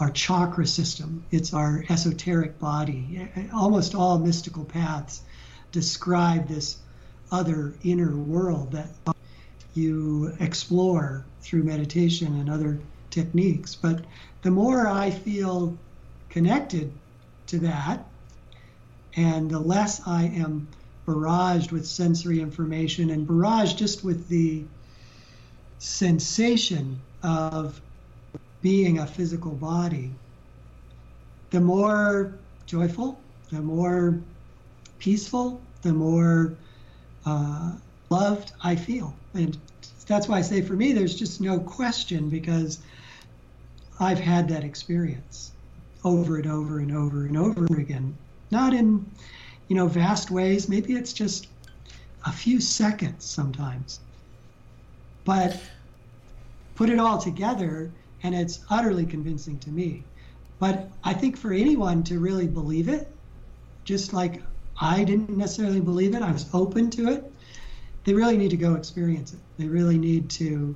our 0.00 0.10
chakra 0.10 0.66
system. 0.66 1.24
It's 1.30 1.52
our 1.52 1.84
esoteric 1.88 2.58
body. 2.58 3.28
Almost 3.52 3.94
all 3.94 4.18
mystical 4.18 4.64
paths 4.64 5.22
describe 5.72 6.48
this 6.48 6.78
other 7.30 7.74
inner 7.82 8.16
world 8.16 8.72
that 8.72 8.90
you 9.74 10.32
explore 10.40 11.24
through 11.40 11.62
meditation 11.64 12.38
and 12.40 12.48
other 12.48 12.78
techniques. 13.10 13.74
But 13.74 14.04
the 14.42 14.50
more 14.50 14.86
I 14.86 15.10
feel 15.10 15.76
connected 16.30 16.92
to 17.48 17.58
that, 17.60 18.06
and 19.16 19.50
the 19.50 19.58
less 19.58 20.06
I 20.06 20.24
am 20.24 20.68
barraged 21.06 21.72
with 21.72 21.86
sensory 21.86 22.40
information 22.40 23.10
and 23.10 23.26
barraged 23.26 23.76
just 23.76 24.04
with 24.04 24.28
the 24.28 24.64
sensation 25.78 27.00
of 27.22 27.80
being 28.62 28.98
a 28.98 29.06
physical 29.06 29.52
body, 29.52 30.10
the 31.50 31.60
more 31.60 32.34
joyful, 32.66 33.18
the 33.50 33.60
more 33.60 34.18
peaceful, 34.98 35.60
the 35.82 35.92
more 35.92 36.54
uh, 37.24 37.72
loved 38.10 38.52
I 38.62 38.76
feel. 38.76 39.14
And 39.34 39.56
that's 40.06 40.28
why 40.28 40.38
I 40.38 40.42
say 40.42 40.62
for 40.62 40.74
me, 40.74 40.92
there's 40.92 41.14
just 41.14 41.40
no 41.40 41.58
question 41.58 42.28
because 42.28 42.80
I've 44.00 44.20
had 44.20 44.48
that 44.48 44.64
experience 44.64 45.52
over 46.04 46.36
and 46.36 46.46
over 46.46 46.78
and 46.78 46.94
over 46.94 47.26
and 47.26 47.36
over 47.36 47.66
again. 47.76 48.16
Not 48.50 48.72
in 48.72 49.04
you 49.68 49.76
know, 49.76 49.86
vast 49.86 50.30
ways. 50.30 50.68
Maybe 50.68 50.94
it's 50.94 51.12
just 51.12 51.46
a 52.26 52.32
few 52.32 52.60
seconds 52.60 53.24
sometimes. 53.24 54.00
But 55.24 55.60
put 56.74 56.88
it 56.88 56.98
all 56.98 57.18
together, 57.18 57.90
and 58.22 58.34
it's 58.34 58.60
utterly 58.70 59.06
convincing 59.06 59.58
to 59.60 59.70
me. 59.70 60.04
But 60.58 60.90
I 61.04 61.14
think 61.14 61.36
for 61.36 61.52
anyone 61.52 62.02
to 62.04 62.18
really 62.18 62.46
believe 62.46 62.88
it, 62.88 63.08
just 63.84 64.12
like 64.12 64.42
I 64.80 65.04
didn't 65.04 65.36
necessarily 65.36 65.80
believe 65.80 66.14
it, 66.14 66.22
I 66.22 66.32
was 66.32 66.46
open 66.52 66.90
to 66.90 67.08
it, 67.08 67.32
they 68.04 68.14
really 68.14 68.36
need 68.36 68.50
to 68.50 68.56
go 68.56 68.74
experience 68.74 69.32
it. 69.32 69.40
They 69.58 69.66
really 69.66 69.98
need 69.98 70.30
to 70.30 70.74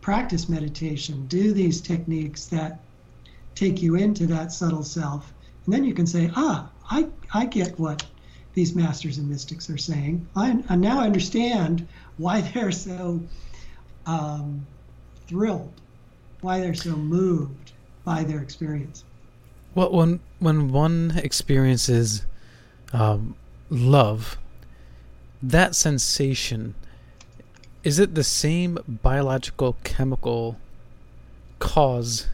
practice 0.00 0.48
meditation, 0.48 1.26
do 1.26 1.52
these 1.52 1.80
techniques 1.80 2.46
that 2.46 2.80
take 3.54 3.82
you 3.82 3.94
into 3.94 4.26
that 4.26 4.52
subtle 4.52 4.82
self. 4.82 5.32
And 5.64 5.74
then 5.74 5.84
you 5.84 5.94
can 5.94 6.06
say, 6.06 6.30
ah, 6.34 6.70
I, 6.90 7.08
I 7.32 7.46
get 7.46 7.78
what 7.78 8.04
these 8.54 8.74
masters 8.74 9.18
and 9.18 9.28
mystics 9.28 9.70
are 9.70 9.78
saying. 9.78 10.26
I, 10.36 10.62
I 10.68 10.76
now 10.76 11.00
understand 11.00 11.86
why 12.16 12.40
they're 12.40 12.72
so 12.72 13.20
um, 14.06 14.66
thrilled, 15.26 15.72
why 16.42 16.60
they're 16.60 16.74
so 16.74 16.94
moved 16.96 17.72
by 18.04 18.24
their 18.24 18.40
experience. 18.40 19.04
Well, 19.74 19.90
when 19.90 20.20
when 20.38 20.70
one 20.70 21.12
experiences 21.16 22.26
um, 22.92 23.34
love, 23.70 24.36
that 25.42 25.74
sensation 25.74 26.74
is 27.82 27.98
it 27.98 28.14
the 28.14 28.24
same 28.24 28.78
biological 28.86 29.76
chemical 29.82 30.58
cause 31.58 32.28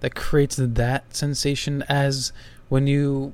that 0.00 0.14
creates 0.14 0.56
that 0.56 1.14
sensation 1.14 1.82
as 1.88 2.32
when 2.68 2.86
you 2.86 3.32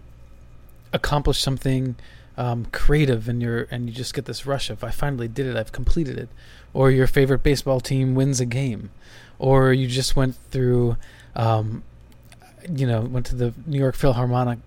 accomplish 0.93 1.41
something 1.41 1.97
um, 2.37 2.67
creative 2.73 3.29
and 3.29 3.43
you're 3.43 3.67
and 3.71 3.89
you 3.89 3.95
just 3.95 4.15
get 4.15 4.25
this 4.25 4.47
rush 4.47 4.71
of 4.71 4.83
I 4.83 4.91
finally 4.91 5.29
did 5.29 5.47
it, 5.47 5.57
I've 5.57 5.73
completed 5.73 6.19
it, 6.19 6.29
or 6.73 6.91
your 6.91 7.07
favorite 7.07 7.43
baseball 7.43 7.81
team 7.81 8.15
wins 8.15 8.41
a 8.41 8.47
game, 8.47 8.91
or 9.43 9.73
you 9.73 9.89
just 9.89 10.15
went 10.15 10.37
through, 10.53 10.97
um, 11.35 11.83
you 12.73 12.87
know, 12.87 13.01
went 13.01 13.27
to 13.27 13.35
the 13.35 13.53
New 13.67 13.79
York 13.79 13.97
Philharmonic 13.97 14.61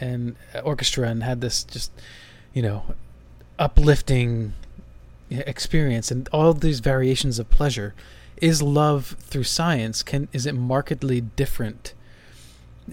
and 0.00 0.36
orchestra 0.64 1.06
and 1.06 1.22
had 1.22 1.42
this 1.42 1.62
just, 1.64 1.92
you 2.54 2.62
know, 2.62 2.94
uplifting 3.58 4.54
experience 5.28 6.10
and 6.10 6.30
all 6.32 6.54
these 6.54 6.80
variations 6.80 7.38
of 7.38 7.50
pleasure. 7.50 7.94
Is 8.38 8.62
love 8.62 9.16
through 9.20 9.44
science 9.44 10.02
can 10.02 10.28
is 10.32 10.46
it 10.46 10.54
markedly 10.54 11.20
different 11.20 11.92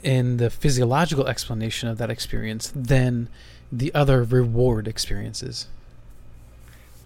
in 0.03 0.37
the 0.37 0.49
physiological 0.49 1.25
explanation 1.25 1.87
of 1.87 1.97
that 1.99 2.09
experience 2.09 2.71
than 2.75 3.29
the 3.71 3.95
other 3.95 4.23
reward 4.23 4.89
experiences? 4.89 5.67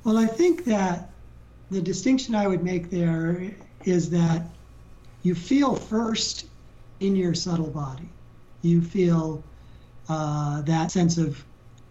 Well, 0.04 0.18
I 0.18 0.26
think 0.26 0.66
that 0.66 1.12
the 1.70 1.82
distinction 1.82 2.34
I 2.34 2.48
would 2.48 2.64
make 2.64 2.90
there 2.90 3.54
is 3.86 4.10
that 4.12 4.44
you 5.24 5.36
feel 5.36 5.76
first 5.76 6.46
in 7.00 7.16
your 7.16 7.34
subtle 7.34 7.70
body. 7.70 8.10
You 8.62 8.82
feel 8.82 9.44
uh, 10.10 10.62
that 10.62 10.92
sense 10.92 11.18
of 11.18 11.44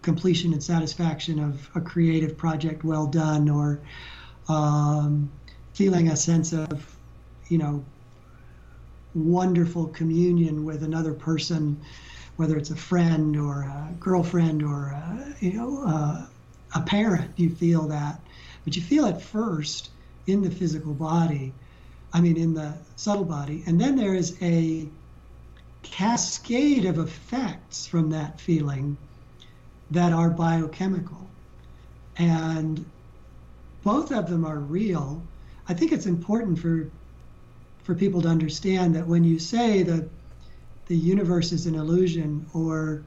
completion 0.02 0.52
and 0.52 0.62
satisfaction 0.62 1.38
of 1.38 1.68
a 1.74 1.80
creative 1.80 2.36
project 2.36 2.84
well 2.84 3.06
done, 3.06 3.48
or 3.48 3.80
um, 4.48 5.30
feeling 5.74 6.08
a 6.08 6.16
sense 6.16 6.52
of, 6.52 6.96
you 7.48 7.58
know, 7.58 7.84
wonderful 9.14 9.86
communion 9.88 10.64
with 10.64 10.82
another 10.82 11.12
person 11.12 11.80
whether 12.36 12.56
it's 12.56 12.70
a 12.70 12.76
friend 12.76 13.36
or 13.36 13.62
a 13.62 13.92
girlfriend 14.00 14.62
or 14.62 14.86
a, 14.86 15.34
you 15.40 15.52
know 15.52 15.84
uh, 15.86 16.26
a 16.74 16.80
parent, 16.80 17.30
you 17.36 17.50
feel 17.50 17.82
that, 17.82 18.20
but 18.64 18.74
you 18.74 18.82
feel 18.82 19.04
it 19.04 19.20
first 19.20 19.90
in 20.26 20.42
the 20.42 20.50
physical 20.50 20.94
body. 20.94 21.52
I 22.12 22.20
mean, 22.20 22.36
in 22.36 22.54
the 22.54 22.74
subtle 22.96 23.24
body, 23.24 23.62
and 23.66 23.80
then 23.80 23.96
there 23.96 24.14
is 24.14 24.36
a 24.42 24.86
cascade 25.82 26.84
of 26.84 26.98
effects 26.98 27.86
from 27.86 28.10
that 28.10 28.40
feeling 28.40 28.96
that 29.90 30.12
are 30.12 30.30
biochemical, 30.30 31.26
and 32.16 32.84
both 33.82 34.12
of 34.12 34.28
them 34.28 34.44
are 34.44 34.58
real. 34.58 35.22
I 35.68 35.74
think 35.74 35.92
it's 35.92 36.06
important 36.06 36.58
for 36.58 36.90
for 37.82 37.94
people 37.94 38.22
to 38.22 38.28
understand 38.28 38.94
that 38.94 39.06
when 39.06 39.24
you 39.24 39.38
say 39.38 39.82
that 39.82 40.08
the 40.86 40.96
universe 40.96 41.50
is 41.50 41.66
an 41.66 41.74
illusion 41.74 42.46
or 42.54 43.02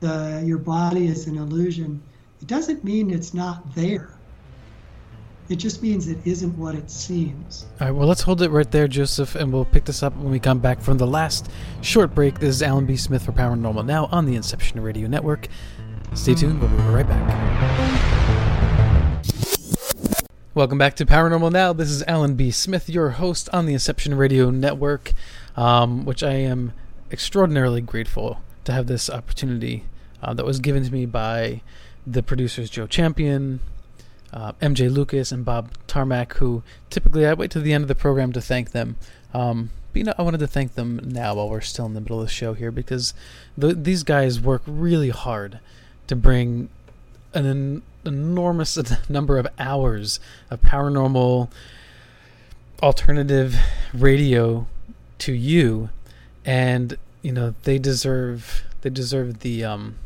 the 0.00 0.42
your 0.46 0.58
body 0.58 1.06
is 1.06 1.26
an 1.26 1.36
illusion, 1.36 2.00
it 2.40 2.46
doesn't 2.46 2.84
mean 2.84 3.10
it's 3.10 3.34
not 3.34 3.74
there. 3.74 4.17
It 5.48 5.56
just 5.56 5.82
means 5.82 6.08
it 6.08 6.18
isn't 6.26 6.58
what 6.58 6.74
it 6.74 6.90
seems. 6.90 7.64
All 7.80 7.86
right, 7.86 7.90
well, 7.90 8.06
let's 8.06 8.20
hold 8.20 8.42
it 8.42 8.50
right 8.50 8.70
there, 8.70 8.86
Joseph, 8.86 9.34
and 9.34 9.50
we'll 9.50 9.64
pick 9.64 9.86
this 9.86 10.02
up 10.02 10.14
when 10.16 10.30
we 10.30 10.38
come 10.38 10.58
back 10.58 10.78
from 10.78 10.98
the 10.98 11.06
last 11.06 11.50
short 11.80 12.14
break. 12.14 12.38
This 12.38 12.56
is 12.56 12.62
Alan 12.62 12.84
B. 12.84 12.98
Smith 12.98 13.24
for 13.24 13.32
Paranormal 13.32 13.86
Now 13.86 14.10
on 14.12 14.26
the 14.26 14.36
Inception 14.36 14.78
Radio 14.82 15.08
Network. 15.08 15.48
Stay 16.12 16.34
tuned, 16.34 16.60
we'll 16.60 16.68
be 16.68 16.76
right 16.92 17.08
back. 17.08 17.24
Welcome 20.54 20.76
back 20.76 20.96
to 20.96 21.06
Paranormal 21.06 21.50
Now. 21.50 21.72
This 21.72 21.88
is 21.88 22.02
Alan 22.02 22.34
B. 22.34 22.50
Smith, 22.50 22.90
your 22.90 23.10
host 23.10 23.48
on 23.50 23.64
the 23.64 23.72
Inception 23.72 24.16
Radio 24.16 24.50
Network, 24.50 25.14
um, 25.56 26.04
which 26.04 26.22
I 26.22 26.34
am 26.34 26.74
extraordinarily 27.10 27.80
grateful 27.80 28.42
to 28.64 28.72
have 28.72 28.86
this 28.86 29.08
opportunity 29.08 29.86
uh, 30.22 30.34
that 30.34 30.44
was 30.44 30.60
given 30.60 30.84
to 30.84 30.92
me 30.92 31.06
by 31.06 31.62
the 32.06 32.22
producers 32.22 32.68
Joe 32.68 32.86
Champion, 32.86 33.60
uh, 34.32 34.52
MJ 34.60 34.92
Lucas, 34.92 35.32
and 35.32 35.44
Bob 35.44 35.70
Tarmac, 35.86 36.34
who 36.34 36.62
typically 36.90 37.26
I 37.26 37.34
wait 37.34 37.50
to 37.52 37.60
the 37.60 37.72
end 37.72 37.82
of 37.82 37.88
the 37.88 37.94
program 37.94 38.32
to 38.32 38.40
thank 38.40 38.72
them. 38.72 38.96
Um, 39.32 39.70
but 39.92 39.98
you 39.98 40.04
know, 40.04 40.14
I 40.18 40.22
wanted 40.22 40.40
to 40.40 40.46
thank 40.46 40.74
them 40.74 41.00
now 41.04 41.34
while 41.34 41.48
we're 41.48 41.60
still 41.60 41.86
in 41.86 41.94
the 41.94 42.00
middle 42.00 42.20
of 42.20 42.26
the 42.26 42.32
show 42.32 42.54
here 42.54 42.70
because 42.70 43.14
the, 43.56 43.74
these 43.74 44.02
guys 44.02 44.40
work 44.40 44.62
really 44.66 45.10
hard 45.10 45.60
to 46.06 46.16
bring 46.16 46.68
an, 47.34 47.46
an 47.46 47.82
enormous 48.04 48.78
number 49.08 49.38
of 49.38 49.46
hours 49.58 50.20
of 50.50 50.60
paranormal 50.60 51.50
alternative 52.82 53.56
radio 53.92 54.66
to 55.18 55.32
you 55.32 55.90
and 56.44 56.96
you 57.22 57.32
know 57.32 57.54
they 57.64 57.76
deserve 57.76 58.62
they 58.82 58.90
deserve 58.90 59.40
the 59.40 59.64
um 59.64 59.96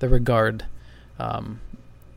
the 0.00 0.08
regard 0.10 0.66
um 1.18 1.58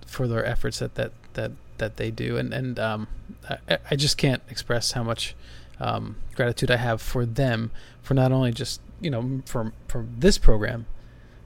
for 0.06 0.28
their 0.28 0.46
efforts 0.46 0.80
that 0.80 0.96
that 0.96 1.14
that 1.34 1.52
that 1.78 1.98
they 1.98 2.12
do 2.12 2.38
and 2.38 2.54
and 2.54 2.80
um 2.80 3.08
I, 3.50 3.78
I 3.90 3.96
just 3.96 4.18
can't 4.18 4.42
express 4.50 4.92
how 4.92 5.04
much 5.04 5.36
um 5.80 6.18
gratitude 6.36 6.72
I 6.72 6.78
have 6.78 7.02
for 7.02 7.26
them 7.26 7.72
for 8.02 8.14
not 8.14 8.32
only 8.32 8.52
just 8.52 8.82
you 9.00 9.10
know 9.10 9.42
for 9.46 9.74
for 9.88 10.06
this 10.18 10.38
program 10.38 10.86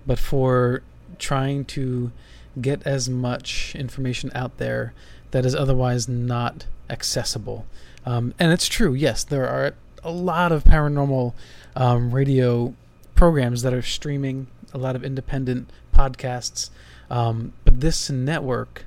but 0.06 0.20
for 0.20 0.82
trying 1.18 1.66
to 1.66 2.12
get 2.60 2.84
as 2.86 3.10
much 3.10 3.74
information 3.76 4.32
out 4.36 4.58
there 4.58 4.94
that 5.32 5.46
is 5.46 5.56
otherwise 5.56 6.08
not 6.08 6.66
accessible 6.90 7.66
um, 8.06 8.34
and 8.40 8.52
it's 8.52 8.68
true 8.68 8.94
yes 8.94 9.24
there 9.24 9.48
are 9.48 9.74
a 10.04 10.12
lot 10.12 10.52
of 10.52 10.64
paranormal 10.64 11.34
um, 11.76 12.12
radio 12.12 12.74
programs 13.16 13.64
that 13.64 13.74
are 13.74 13.82
streaming, 13.82 14.48
a 14.74 14.78
lot 14.78 14.96
of 14.96 15.04
independent 15.04 15.70
podcasts. 15.94 16.70
Um, 17.10 17.54
but 17.64 17.82
this 17.82 18.10
network, 18.10 18.86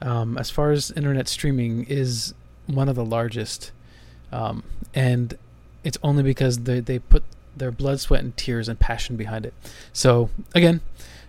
um, 0.00 0.36
as 0.38 0.50
far 0.50 0.70
as 0.70 0.90
internet 0.90 1.28
streaming, 1.28 1.84
is 1.88 2.34
one 2.66 2.88
of 2.88 2.96
the 2.96 3.04
largest. 3.04 3.72
Um, 4.32 4.62
and 4.94 5.36
it's 5.84 5.98
only 6.02 6.22
because 6.22 6.60
they, 6.60 6.80
they 6.80 6.98
put 6.98 7.22
their 7.56 7.70
blood, 7.70 8.00
sweat, 8.00 8.22
and 8.22 8.36
tears 8.36 8.68
and 8.68 8.78
passion 8.78 9.16
behind 9.16 9.46
it. 9.46 9.54
So, 9.92 10.30
again, 10.54 10.80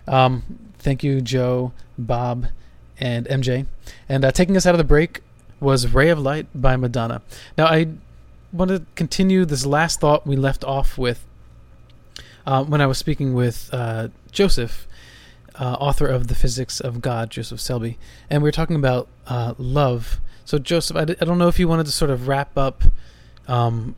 um, 0.06 0.42
thank 0.78 1.02
you, 1.02 1.20
Joe, 1.20 1.72
Bob, 1.96 2.46
and 2.98 3.26
MJ. 3.26 3.66
And 4.08 4.24
uh, 4.24 4.32
taking 4.32 4.56
us 4.56 4.66
out 4.66 4.74
of 4.74 4.78
the 4.78 4.84
break 4.84 5.22
was 5.60 5.92
Ray 5.92 6.08
of 6.10 6.18
Light 6.18 6.46
by 6.54 6.76
Madonna. 6.76 7.22
Now, 7.56 7.66
I 7.66 7.88
want 8.52 8.70
to 8.70 8.82
continue 8.94 9.44
this 9.44 9.66
last 9.66 10.00
thought 10.00 10.26
we 10.26 10.36
left 10.36 10.64
off 10.64 10.96
with 10.96 11.24
uh, 12.46 12.64
when 12.64 12.80
I 12.80 12.86
was 12.86 12.98
speaking 12.98 13.34
with 13.34 13.68
uh, 13.72 14.08
Joseph, 14.32 14.87
uh, 15.58 15.72
author 15.74 16.06
of 16.06 16.28
The 16.28 16.34
Physics 16.34 16.80
of 16.80 17.00
God, 17.00 17.30
Joseph 17.30 17.60
Selbie, 17.60 17.96
and 18.30 18.42
we 18.42 18.48
are 18.48 18.52
talking 18.52 18.76
about 18.76 19.08
uh, 19.26 19.54
love. 19.58 20.20
So, 20.44 20.58
Joseph, 20.58 20.96
I 20.96 21.04
d- 21.04 21.16
I 21.20 21.24
don't 21.24 21.38
know 21.38 21.48
if 21.48 21.58
you 21.58 21.68
wanted 21.68 21.86
to 21.86 21.92
sort 21.92 22.10
of 22.10 22.28
wrap 22.28 22.56
up, 22.56 22.84
um, 23.48 23.96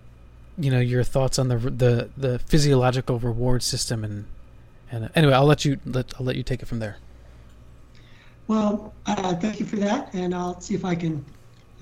you 0.59 0.71
know, 0.71 0.81
your 0.81 1.05
thoughts 1.05 1.39
on 1.39 1.49
the 1.49 1.59
the 1.59 2.11
the 2.17 2.39
physiological 2.41 3.19
reward 3.19 3.63
system, 3.63 4.05
and 4.05 4.27
and 4.91 5.11
anyway, 5.15 5.35
I'll 5.35 5.47
let 5.47 5.65
you 5.65 5.79
let 5.85 6.13
I'll 6.19 6.27
let 6.27 6.37
you 6.37 6.43
take 6.43 6.63
it 6.63 6.67
from 6.67 6.79
there. 6.79 6.97
Well, 8.49 8.93
uh, 9.07 9.37
thank 9.37 9.61
you 9.61 9.67
for 9.67 9.77
that, 9.77 10.13
and 10.13 10.35
I'll 10.35 10.61
see 10.61 10.75
if 10.75 10.85
I 10.85 10.97
can 10.97 11.25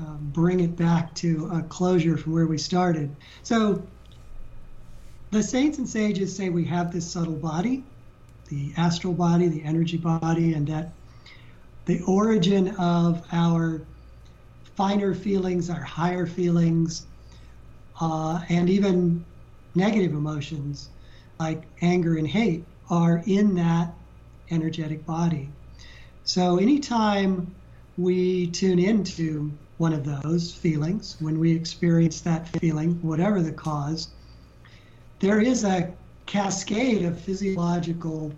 uh, 0.01 0.17
bring 0.21 0.61
it 0.61 0.77
back 0.77 1.15
to 1.15 1.51
a 1.53 1.63
closure 1.63 2.17
from 2.17 2.33
where 2.35 2.47
we 2.47 2.59
started. 2.59 3.15
So, 3.43 3.83
the 5.31 5.43
saints 5.43 5.79
and 5.79 5.89
sages 5.89 6.35
say 6.35 6.51
we 6.51 6.65
have 6.67 6.93
this 6.93 7.11
subtle 7.11 7.37
body, 7.37 7.85
the 8.49 8.73
astral 8.77 9.15
body, 9.15 9.49
the 9.49 9.63
energy 9.63 9.97
body, 9.97 10.55
and 10.55 10.67
that 10.69 10.93
the 11.87 12.01
origin 12.03 12.69
of 12.77 13.25
our 13.33 13.87
finer 14.77 15.15
feelings, 15.15 15.71
our 15.71 15.83
higher 15.83 16.27
feelings, 16.27 17.07
uh, 18.01 18.41
and 18.49 18.71
even 18.71 19.25
negative 19.75 20.13
emotions 20.13 20.91
like 21.41 21.65
anger 21.83 22.17
and 22.17 22.27
hate 22.27 22.65
are 22.91 23.23
in 23.27 23.55
that 23.55 23.95
energetic 24.51 25.05
body. 25.05 25.51
So, 26.25 26.59
anytime 26.59 27.55
we 27.97 28.51
tune 28.51 28.79
into 28.79 29.57
one 29.79 29.93
of 29.93 30.05
those 30.05 30.55
feelings, 30.55 31.17
when 31.21 31.39
we 31.39 31.53
experience 31.53 32.21
that 32.23 32.49
feeling, 32.61 33.01
whatever 33.03 33.43
the 33.43 33.53
cause, 33.53 34.09
there 35.21 35.41
is 35.41 35.65
a 35.65 35.95
cascade 36.29 37.05
of 37.05 37.19
physiological 37.19 38.31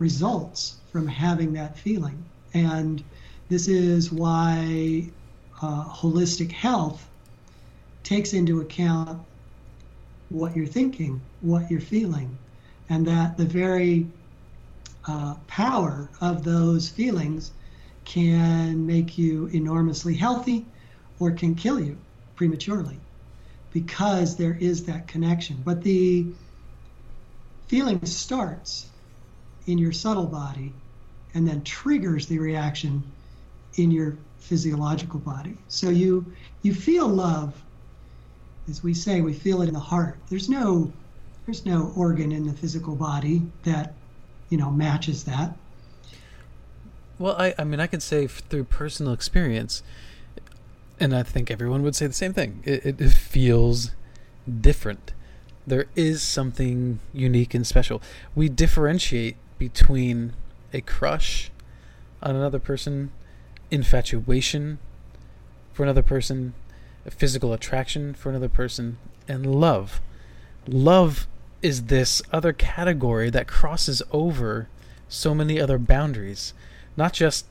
results 0.00 0.78
from 0.90 1.06
having 1.06 1.52
that 1.52 1.78
feeling. 1.78 2.22
And 2.52 3.02
this 3.48 3.68
is 3.68 4.10
why 4.10 5.08
uh, 5.62 5.84
holistic 5.84 6.50
health 6.50 7.08
takes 8.02 8.32
into 8.32 8.60
account 8.60 9.22
what 10.28 10.56
you're 10.56 10.66
thinking, 10.66 11.20
what 11.40 11.70
you're 11.70 11.80
feeling, 11.80 12.36
and 12.90 13.06
that 13.06 13.36
the 13.36 13.44
very 13.44 14.06
uh, 15.06 15.34
power 15.46 16.08
of 16.20 16.42
those 16.42 16.88
feelings 16.88 17.52
can 18.04 18.84
make 18.84 19.16
you 19.16 19.46
enormously 19.46 20.14
healthy 20.14 20.66
or 21.20 21.30
can 21.30 21.54
kill 21.54 21.78
you 21.78 21.96
prematurely 22.34 22.98
because 23.72 24.36
there 24.36 24.56
is 24.60 24.84
that 24.84 25.06
connection. 25.06 25.56
But 25.64 25.82
the 25.82 26.26
feeling 27.66 28.04
starts 28.04 28.86
in 29.66 29.78
your 29.78 29.92
subtle 29.92 30.26
body 30.26 30.72
and 31.34 31.46
then 31.48 31.62
triggers 31.62 32.26
the 32.26 32.38
reaction 32.38 33.02
in 33.76 33.90
your 33.90 34.16
physiological 34.38 35.20
body. 35.20 35.56
So 35.68 35.90
you 35.90 36.24
you 36.62 36.74
feel 36.74 37.08
love 37.08 37.54
as 38.68 38.82
we 38.82 38.94
say 38.94 39.20
we 39.20 39.32
feel 39.32 39.62
it 39.62 39.68
in 39.68 39.74
the 39.74 39.80
heart. 39.80 40.18
There's 40.28 40.48
no 40.48 40.92
there's 41.46 41.66
no 41.66 41.92
organ 41.96 42.32
in 42.32 42.46
the 42.46 42.52
physical 42.52 42.94
body 42.94 43.42
that 43.64 43.94
you 44.48 44.58
know 44.58 44.70
matches 44.70 45.24
that. 45.24 45.56
Well, 47.18 47.36
I, 47.38 47.54
I 47.58 47.64
mean, 47.64 47.78
I 47.78 47.86
can 47.86 48.00
say 48.00 48.26
through 48.26 48.64
personal 48.64 49.12
experience, 49.12 49.82
and 50.98 51.14
I 51.14 51.22
think 51.22 51.50
everyone 51.50 51.82
would 51.82 51.94
say 51.94 52.06
the 52.06 52.12
same 52.12 52.32
thing. 52.32 52.60
It, 52.64 53.00
it, 53.00 53.10
feels 53.10 53.92
different. 54.60 55.12
There 55.66 55.86
is 55.96 56.22
something 56.22 57.00
unique 57.12 57.54
and 57.54 57.66
special. 57.66 58.02
We 58.34 58.48
differentiate 58.48 59.36
between 59.58 60.34
a 60.72 60.80
crush 60.80 61.50
on 62.22 62.36
another 62.36 62.58
person, 62.58 63.10
infatuation 63.70 64.78
for 65.72 65.82
another 65.82 66.02
person, 66.02 66.54
physical 67.08 67.52
attraction 67.52 68.14
for 68.14 68.30
another 68.30 68.48
person, 68.48 68.98
and 69.26 69.46
love. 69.46 70.00
Love 70.66 71.26
is 71.62 71.84
this 71.84 72.20
other 72.32 72.52
category 72.52 73.30
that 73.30 73.46
crosses 73.46 74.02
over 74.12 74.68
so 75.08 75.34
many 75.34 75.60
other 75.60 75.78
boundaries 75.78 76.52
not 76.96 77.12
just 77.12 77.46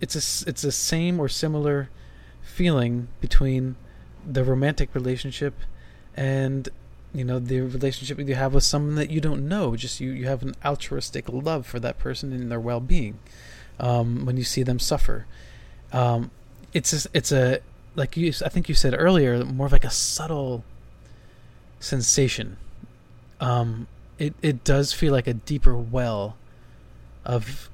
it's 0.00 0.14
a 0.14 0.48
it's 0.48 0.62
the 0.62 0.72
same 0.72 1.20
or 1.20 1.28
similar 1.28 1.88
feeling 2.42 3.08
between 3.20 3.76
the 4.26 4.44
romantic 4.44 4.94
relationship 4.94 5.54
and 6.16 6.68
you 7.12 7.24
know 7.24 7.38
the 7.38 7.60
relationship 7.60 8.16
that 8.16 8.28
you 8.28 8.34
have 8.34 8.54
with 8.54 8.64
someone 8.64 8.94
that 8.94 9.10
you 9.10 9.20
don't 9.20 9.48
know 9.48 9.74
just 9.74 10.00
you 10.00 10.12
you 10.12 10.26
have 10.26 10.42
an 10.42 10.54
altruistic 10.64 11.28
love 11.28 11.66
for 11.66 11.80
that 11.80 11.98
person 11.98 12.32
and 12.32 12.50
their 12.50 12.60
well-being 12.60 13.18
um, 13.80 14.26
when 14.26 14.36
you 14.36 14.44
see 14.44 14.62
them 14.62 14.78
suffer. 14.78 15.26
Um, 15.92 16.30
it's 16.72 17.06
a, 17.06 17.08
it's 17.12 17.32
a 17.32 17.60
like 17.96 18.16
you 18.16 18.32
I 18.44 18.48
think 18.48 18.68
you 18.68 18.74
said 18.74 18.94
earlier 18.96 19.44
more 19.44 19.66
of 19.66 19.72
like 19.72 19.84
a 19.84 19.90
subtle 19.90 20.64
sensation. 21.80 22.58
Um, 23.40 23.88
it 24.18 24.34
it 24.42 24.62
does 24.62 24.92
feel 24.92 25.12
like 25.12 25.26
a 25.26 25.34
deeper 25.34 25.76
well 25.76 26.36
of 27.24 27.68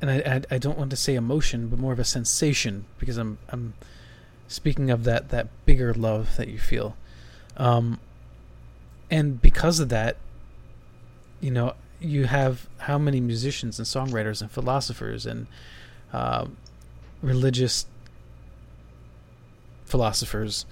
and 0.00 0.10
I, 0.10 0.16
I, 0.50 0.54
I 0.54 0.58
don't 0.58 0.78
want 0.78 0.90
to 0.90 0.96
say 0.96 1.14
emotion 1.14 1.68
but 1.68 1.78
more 1.78 1.92
of 1.92 1.98
a 1.98 2.04
sensation 2.04 2.84
because 2.98 3.16
I'm 3.16 3.38
I'm 3.48 3.74
speaking 4.48 4.90
of 4.90 5.04
that 5.04 5.30
that 5.30 5.48
bigger 5.64 5.94
love 5.94 6.36
that 6.36 6.48
you 6.48 6.58
feel. 6.58 6.96
Um, 7.56 8.00
and 9.10 9.40
because 9.40 9.80
of 9.80 9.88
that, 9.88 10.16
you 11.40 11.50
know, 11.50 11.74
you 12.00 12.26
have 12.26 12.68
how 12.78 12.98
many 12.98 13.20
musicians 13.20 13.78
and 13.78 13.86
songwriters 13.86 14.40
and 14.40 14.50
philosophers 14.50 15.26
and 15.26 15.46
uh, 16.12 16.46
religious 17.22 17.86
philosophers, 19.84 20.66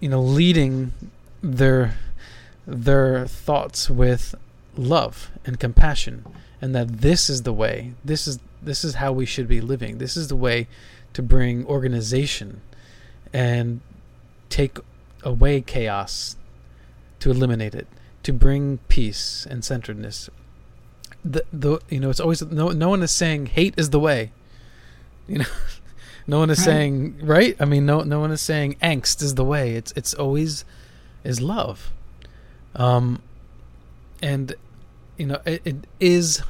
you 0.00 0.08
know, 0.08 0.20
leading 0.20 0.92
their 1.42 1.94
their 2.66 3.26
thoughts 3.26 3.90
with 3.90 4.34
love 4.76 5.30
and 5.44 5.58
compassion, 5.58 6.24
and 6.60 6.74
that 6.74 7.00
this 7.00 7.30
is 7.30 7.42
the 7.42 7.52
way. 7.52 7.94
This 8.04 8.26
is 8.26 8.38
this 8.60 8.84
is 8.84 8.96
how 8.96 9.12
we 9.12 9.26
should 9.26 9.48
be 9.48 9.60
living. 9.60 9.98
This 9.98 10.16
is 10.16 10.28
the 10.28 10.36
way 10.36 10.68
to 11.14 11.22
bring 11.22 11.66
organization 11.66 12.60
and 13.32 13.80
take 14.48 14.78
away 15.24 15.60
chaos 15.60 16.36
to 17.22 17.30
eliminate 17.30 17.72
it, 17.72 17.86
to 18.24 18.32
bring 18.32 18.78
peace 18.88 19.46
and 19.48 19.64
centeredness. 19.64 20.28
The 21.24 21.44
the 21.52 21.78
you 21.88 22.00
know 22.00 22.10
it's 22.10 22.18
always 22.18 22.42
no 22.42 22.70
no 22.70 22.88
one 22.88 23.00
is 23.00 23.12
saying 23.12 23.46
hate 23.46 23.74
is 23.76 23.90
the 23.90 24.00
way. 24.00 24.32
You 25.28 25.38
know, 25.38 25.44
no 26.26 26.40
one 26.40 26.50
is 26.50 26.58
right. 26.58 26.64
saying 26.64 27.20
right. 27.22 27.56
I 27.60 27.64
mean, 27.64 27.86
no 27.86 28.00
no 28.00 28.18
one 28.18 28.32
is 28.32 28.40
saying 28.40 28.74
angst 28.82 29.22
is 29.22 29.36
the 29.36 29.44
way. 29.44 29.76
It's 29.76 29.92
it's 29.92 30.14
always 30.14 30.64
is 31.22 31.40
love, 31.40 31.92
um, 32.74 33.22
and 34.20 34.56
you 35.16 35.26
know 35.26 35.40
it, 35.44 35.62
it 35.64 35.76
is 36.00 36.42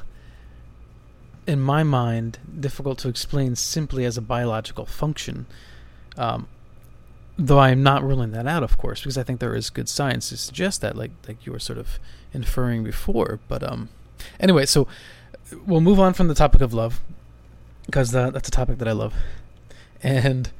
in 1.45 1.59
my 1.61 1.83
mind 1.83 2.39
difficult 2.59 2.97
to 2.97 3.09
explain 3.09 3.55
simply 3.55 4.05
as 4.05 4.17
a 4.17 4.21
biological 4.21 4.87
function. 4.87 5.45
Um, 6.17 6.47
though 7.37 7.57
I 7.59 7.71
am 7.71 7.81
not 7.83 8.03
ruling 8.03 8.31
that 8.31 8.47
out, 8.47 8.63
of 8.63 8.77
course, 8.77 9.01
because 9.01 9.17
I 9.17 9.23
think 9.23 9.39
there 9.39 9.55
is 9.55 9.69
good 9.69 9.89
science 9.89 10.29
to 10.29 10.37
suggest 10.37 10.81
that, 10.81 10.95
like 10.95 11.11
like 11.27 11.45
you 11.45 11.51
were 11.51 11.59
sort 11.59 11.79
of 11.79 11.99
inferring 12.33 12.83
before. 12.83 13.39
But 13.47 13.63
um, 13.63 13.89
anyway, 14.39 14.65
so 14.65 14.87
we'll 15.65 15.81
move 15.81 15.99
on 15.99 16.13
from 16.13 16.27
the 16.27 16.35
topic 16.35 16.61
of 16.61 16.73
love 16.73 17.01
because 17.85 18.11
that, 18.11 18.33
that's 18.33 18.47
a 18.47 18.51
topic 18.51 18.77
that 18.79 18.87
I 18.87 18.93
love, 18.93 19.13
and 20.01 20.51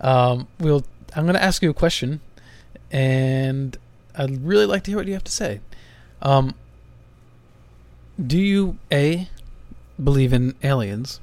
um, 0.00 0.48
we'll. 0.58 0.84
I'm 1.16 1.24
going 1.24 1.34
to 1.34 1.42
ask 1.42 1.62
you 1.62 1.70
a 1.70 1.74
question, 1.74 2.20
and 2.90 3.76
I'd 4.14 4.44
really 4.44 4.66
like 4.66 4.84
to 4.84 4.90
hear 4.90 4.98
what 4.98 5.06
you 5.06 5.14
have 5.14 5.24
to 5.24 5.32
say. 5.32 5.60
Um, 6.20 6.54
do 8.24 8.38
you 8.38 8.78
a 8.92 9.28
believe 10.02 10.32
in 10.32 10.54
aliens, 10.62 11.20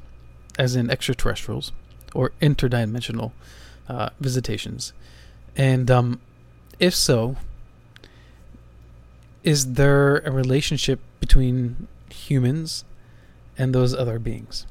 as 0.57 0.75
in 0.75 0.89
extraterrestrials 0.89 1.71
or 2.15 2.31
interdimensional? 2.41 3.31
Uh, 3.87 4.09
visitations, 4.19 4.93
and 5.55 5.89
um, 5.89 6.19
if 6.79 6.93
so, 6.93 7.35
is 9.43 9.73
there 9.73 10.17
a 10.19 10.31
relationship 10.31 10.99
between 11.19 11.87
humans 12.09 12.83
and 13.57 13.73
those 13.73 13.93
other 13.93 14.19
beings? 14.19 14.65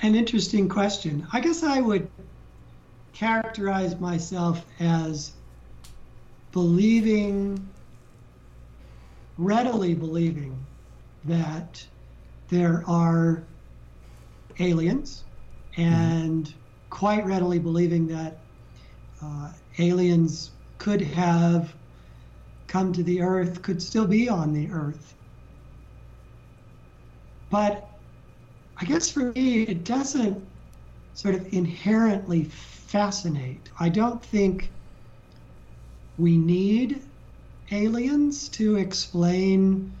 An 0.00 0.14
interesting 0.14 0.68
question. 0.68 1.26
I 1.32 1.40
guess 1.40 1.62
I 1.62 1.80
would 1.80 2.08
characterize 3.12 3.98
myself 4.00 4.64
as 4.80 5.32
believing, 6.52 7.68
readily 9.38 9.94
believing, 9.94 10.58
that 11.24 11.86
there 12.48 12.82
are 12.86 13.42
aliens 14.58 15.24
and 15.76 16.46
mm-hmm. 16.46 16.58
quite 16.90 17.24
readily 17.26 17.58
believing 17.58 18.06
that 18.08 18.38
uh, 19.22 19.50
aliens 19.78 20.50
could 20.78 21.00
have 21.00 21.74
come 22.66 22.92
to 22.92 23.02
the 23.02 23.20
earth, 23.20 23.62
could 23.62 23.80
still 23.80 24.06
be 24.06 24.28
on 24.28 24.52
the 24.52 24.68
earth. 24.70 25.14
But 27.50 27.88
I 28.76 28.84
guess 28.84 29.10
for 29.10 29.32
me, 29.32 29.62
it 29.62 29.84
doesn't 29.84 30.44
sort 31.14 31.36
of 31.36 31.52
inherently 31.52 32.44
fascinate. 32.44 33.70
I 33.78 33.88
don't 33.88 34.22
think 34.24 34.70
we 36.18 36.36
need 36.36 37.00
aliens 37.70 38.48
to 38.50 38.76
explain 38.76 39.92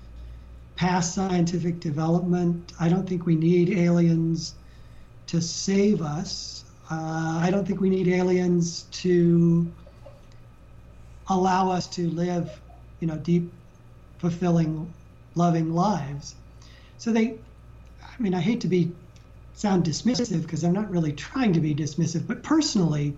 past 0.76 1.14
scientific 1.14 1.80
development. 1.80 2.72
I 2.80 2.88
don't 2.88 3.08
think 3.08 3.26
we 3.26 3.36
need 3.36 3.70
aliens 3.70 4.54
to 5.26 5.40
save 5.40 6.02
us. 6.02 6.64
Uh, 6.90 7.40
I 7.42 7.50
don't 7.50 7.66
think 7.66 7.80
we 7.80 7.90
need 7.90 8.08
aliens 8.08 8.82
to 9.02 9.72
allow 11.28 11.70
us 11.70 11.86
to 11.88 12.10
live, 12.10 12.60
you 13.00 13.06
know, 13.06 13.16
deep, 13.16 13.50
fulfilling, 14.18 14.92
loving 15.34 15.72
lives. 15.74 16.34
So 16.98 17.12
they, 17.12 17.38
I 18.02 18.22
mean, 18.22 18.34
I 18.34 18.40
hate 18.40 18.60
to 18.62 18.68
be 18.68 18.92
sound 19.54 19.84
dismissive 19.84 20.42
because 20.42 20.64
I'm 20.64 20.72
not 20.72 20.90
really 20.90 21.12
trying 21.12 21.52
to 21.54 21.60
be 21.60 21.74
dismissive, 21.74 22.26
but 22.26 22.42
personally, 22.42 23.16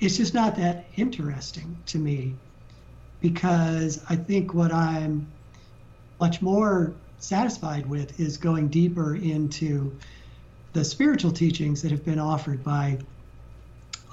it's 0.00 0.16
just 0.16 0.34
not 0.34 0.56
that 0.56 0.86
interesting 0.96 1.78
to 1.86 1.98
me 1.98 2.34
because 3.20 4.04
I 4.10 4.16
think 4.16 4.52
what 4.52 4.72
I'm 4.72 5.26
much 6.20 6.42
more 6.42 6.94
satisfied 7.18 7.86
with 7.86 8.20
is 8.20 8.36
going 8.36 8.68
deeper 8.68 9.16
into 9.16 9.98
the 10.74 10.84
spiritual 10.84 11.30
teachings 11.30 11.80
that 11.82 11.90
have 11.90 12.04
been 12.04 12.18
offered 12.18 12.62
by 12.62 12.98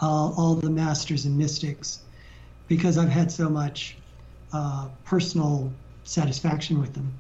uh, 0.01 0.05
all 0.05 0.55
the 0.55 0.69
masters 0.69 1.25
and 1.25 1.37
mystics 1.37 2.01
because 2.67 2.97
I've 2.97 3.09
had 3.09 3.31
so 3.31 3.49
much 3.49 3.97
uh, 4.53 4.87
personal 5.03 5.71
satisfaction 6.03 6.79
with 6.79 6.93
them. 6.93 7.11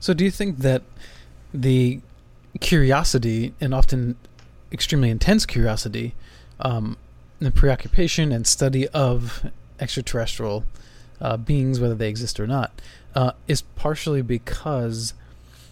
So, 0.00 0.14
do 0.14 0.24
you 0.24 0.30
think 0.30 0.58
that 0.58 0.82
the 1.52 2.00
curiosity 2.60 3.54
and 3.60 3.74
often 3.74 4.16
extremely 4.72 5.10
intense 5.10 5.44
curiosity, 5.46 6.14
um, 6.60 6.96
the 7.40 7.50
preoccupation 7.50 8.32
and 8.32 8.46
study 8.46 8.88
of 8.88 9.44
extraterrestrial 9.80 10.64
uh, 11.20 11.36
beings, 11.36 11.80
whether 11.80 11.94
they 11.94 12.08
exist 12.08 12.38
or 12.38 12.46
not, 12.46 12.80
uh, 13.14 13.32
is 13.48 13.62
partially 13.62 14.22
because 14.22 15.12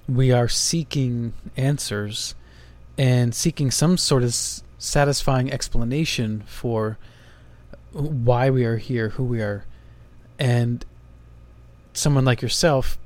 we 0.08 0.32
are 0.32 0.48
seeking 0.48 1.32
answers 1.56 2.34
and 2.96 3.34
seeking 3.34 3.70
some 3.70 3.96
sort 3.96 4.22
of 4.22 4.34
satisfying 4.78 5.52
explanation 5.52 6.42
for 6.46 6.98
why 7.92 8.50
we 8.50 8.64
are 8.64 8.76
here, 8.76 9.10
who 9.10 9.24
we 9.24 9.40
are, 9.40 9.64
and 10.38 10.84
someone 11.92 12.24
like 12.24 12.42
yourself 12.42 12.98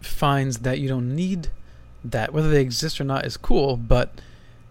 finds 0.00 0.58
that 0.58 0.78
you 0.78 0.88
don't 0.88 1.14
need 1.14 1.48
that, 2.04 2.32
whether 2.32 2.50
they 2.50 2.60
exist 2.60 3.00
or 3.00 3.04
not, 3.04 3.24
is 3.24 3.36
cool, 3.36 3.76
but 3.76 4.20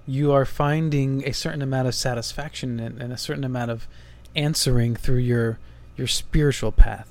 you 0.06 0.32
are 0.32 0.46
finding 0.46 1.26
a 1.28 1.32
certain 1.32 1.62
amount 1.62 1.88
of 1.88 1.96
satisfaction 1.96 2.80
and, 2.80 3.02
and 3.02 3.14
a 3.14 3.18
certain 3.18 3.44
amount 3.44 3.72
of 3.72 3.88
answering 4.36 4.96
through 4.96 5.18
your 5.18 5.60
your 5.96 6.08
spiritual 6.08 6.72
path. 6.72 7.08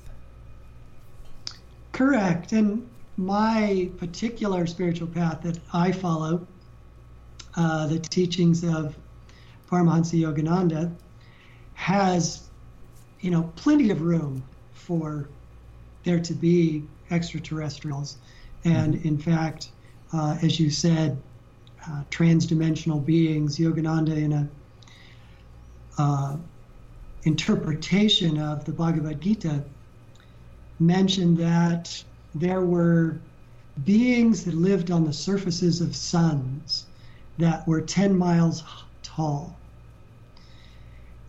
Correct, 1.91 2.51
and 2.51 2.87
my 3.17 3.89
particular 3.97 4.65
spiritual 4.65 5.07
path 5.07 5.41
that 5.43 5.59
I 5.71 5.91
follow 5.91 6.47
uh, 7.55 7.87
the 7.87 7.99
teachings 7.99 8.63
of 8.63 8.95
Paramahansa 9.69 10.19
Yogananda 10.19 10.93
has, 11.73 12.49
you 13.21 13.31
know, 13.31 13.51
plenty 13.55 13.89
of 13.89 14.01
room 14.01 14.43
for 14.73 15.27
there 16.03 16.19
to 16.19 16.33
be 16.33 16.83
extraterrestrials. 17.09 18.17
And 18.63 18.95
in 19.05 19.17
fact, 19.17 19.69
uh, 20.13 20.37
as 20.41 20.59
you 20.59 20.69
said, 20.69 21.21
uh, 21.87 22.03
transdimensional 22.11 23.03
beings, 23.03 23.57
Yogananda 23.57 24.15
in 24.15 24.33
a 24.33 24.49
uh, 25.97 26.37
interpretation 27.23 28.39
of 28.39 28.65
the 28.65 28.71
Bhagavad 28.71 29.21
Gita 29.21 29.63
mentioned 30.79 31.37
that 31.37 32.03
there 32.33 32.61
were 32.61 33.19
beings 33.83 34.43
that 34.45 34.53
lived 34.53 34.91
on 34.91 35.05
the 35.05 35.13
surfaces 35.13 35.81
of 35.81 35.95
suns 35.95 36.85
that 37.41 37.67
were 37.67 37.81
10 37.81 38.17
miles 38.17 38.63
tall. 39.03 39.55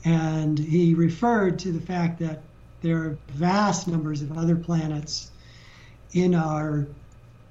And 0.05 0.59
he 0.59 0.94
referred 0.94 1.59
to 1.60 1.72
the 1.72 1.80
fact 1.80 2.18
that 2.20 2.43
there 2.80 2.98
are 2.98 3.18
vast 3.28 3.86
numbers 3.86 4.22
of 4.22 4.36
other 4.36 4.56
planets 4.56 5.30
in 6.12 6.34
our 6.34 6.86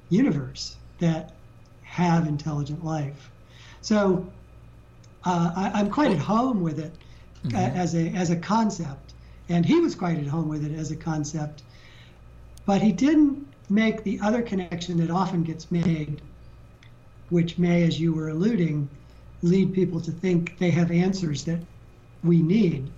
universe 0.09 0.75
that 0.99 1.33
have 1.83 2.27
intelligent 2.27 2.83
life. 2.83 3.31
So 3.81 4.25
uh, 5.25 5.51
I, 5.55 5.79
am 5.79 5.89
quite 5.89 6.11
at 6.11 6.19
home 6.19 6.61
with 6.61 6.79
it 6.79 6.93
mm-hmm. 7.45 7.55
as 7.55 7.95
a 7.95 8.09
as 8.09 8.29
a 8.29 8.35
concept, 8.35 9.13
and 9.49 9.65
he 9.65 9.79
was 9.79 9.95
quite 9.95 10.17
at 10.17 10.27
home 10.27 10.47
with 10.49 10.65
it 10.65 10.77
as 10.77 10.91
a 10.91 10.95
concept. 10.95 11.63
But 12.65 12.81
he 12.81 12.91
didn't 12.91 13.47
make 13.69 14.03
the 14.03 14.19
other 14.21 14.41
connection 14.41 14.97
that 14.97 15.09
often 15.09 15.43
gets 15.43 15.71
made, 15.71 16.21
which 17.31 17.57
may, 17.57 17.83
as 17.83 17.99
you 17.99 18.13
were 18.13 18.29
alluding, 18.29 18.87
lead 19.41 19.73
people 19.73 19.99
to 20.01 20.11
think 20.11 20.59
they 20.59 20.69
have 20.69 20.91
answers 20.91 21.43
that 21.45 21.59
we 22.23 22.41
need, 22.41 22.91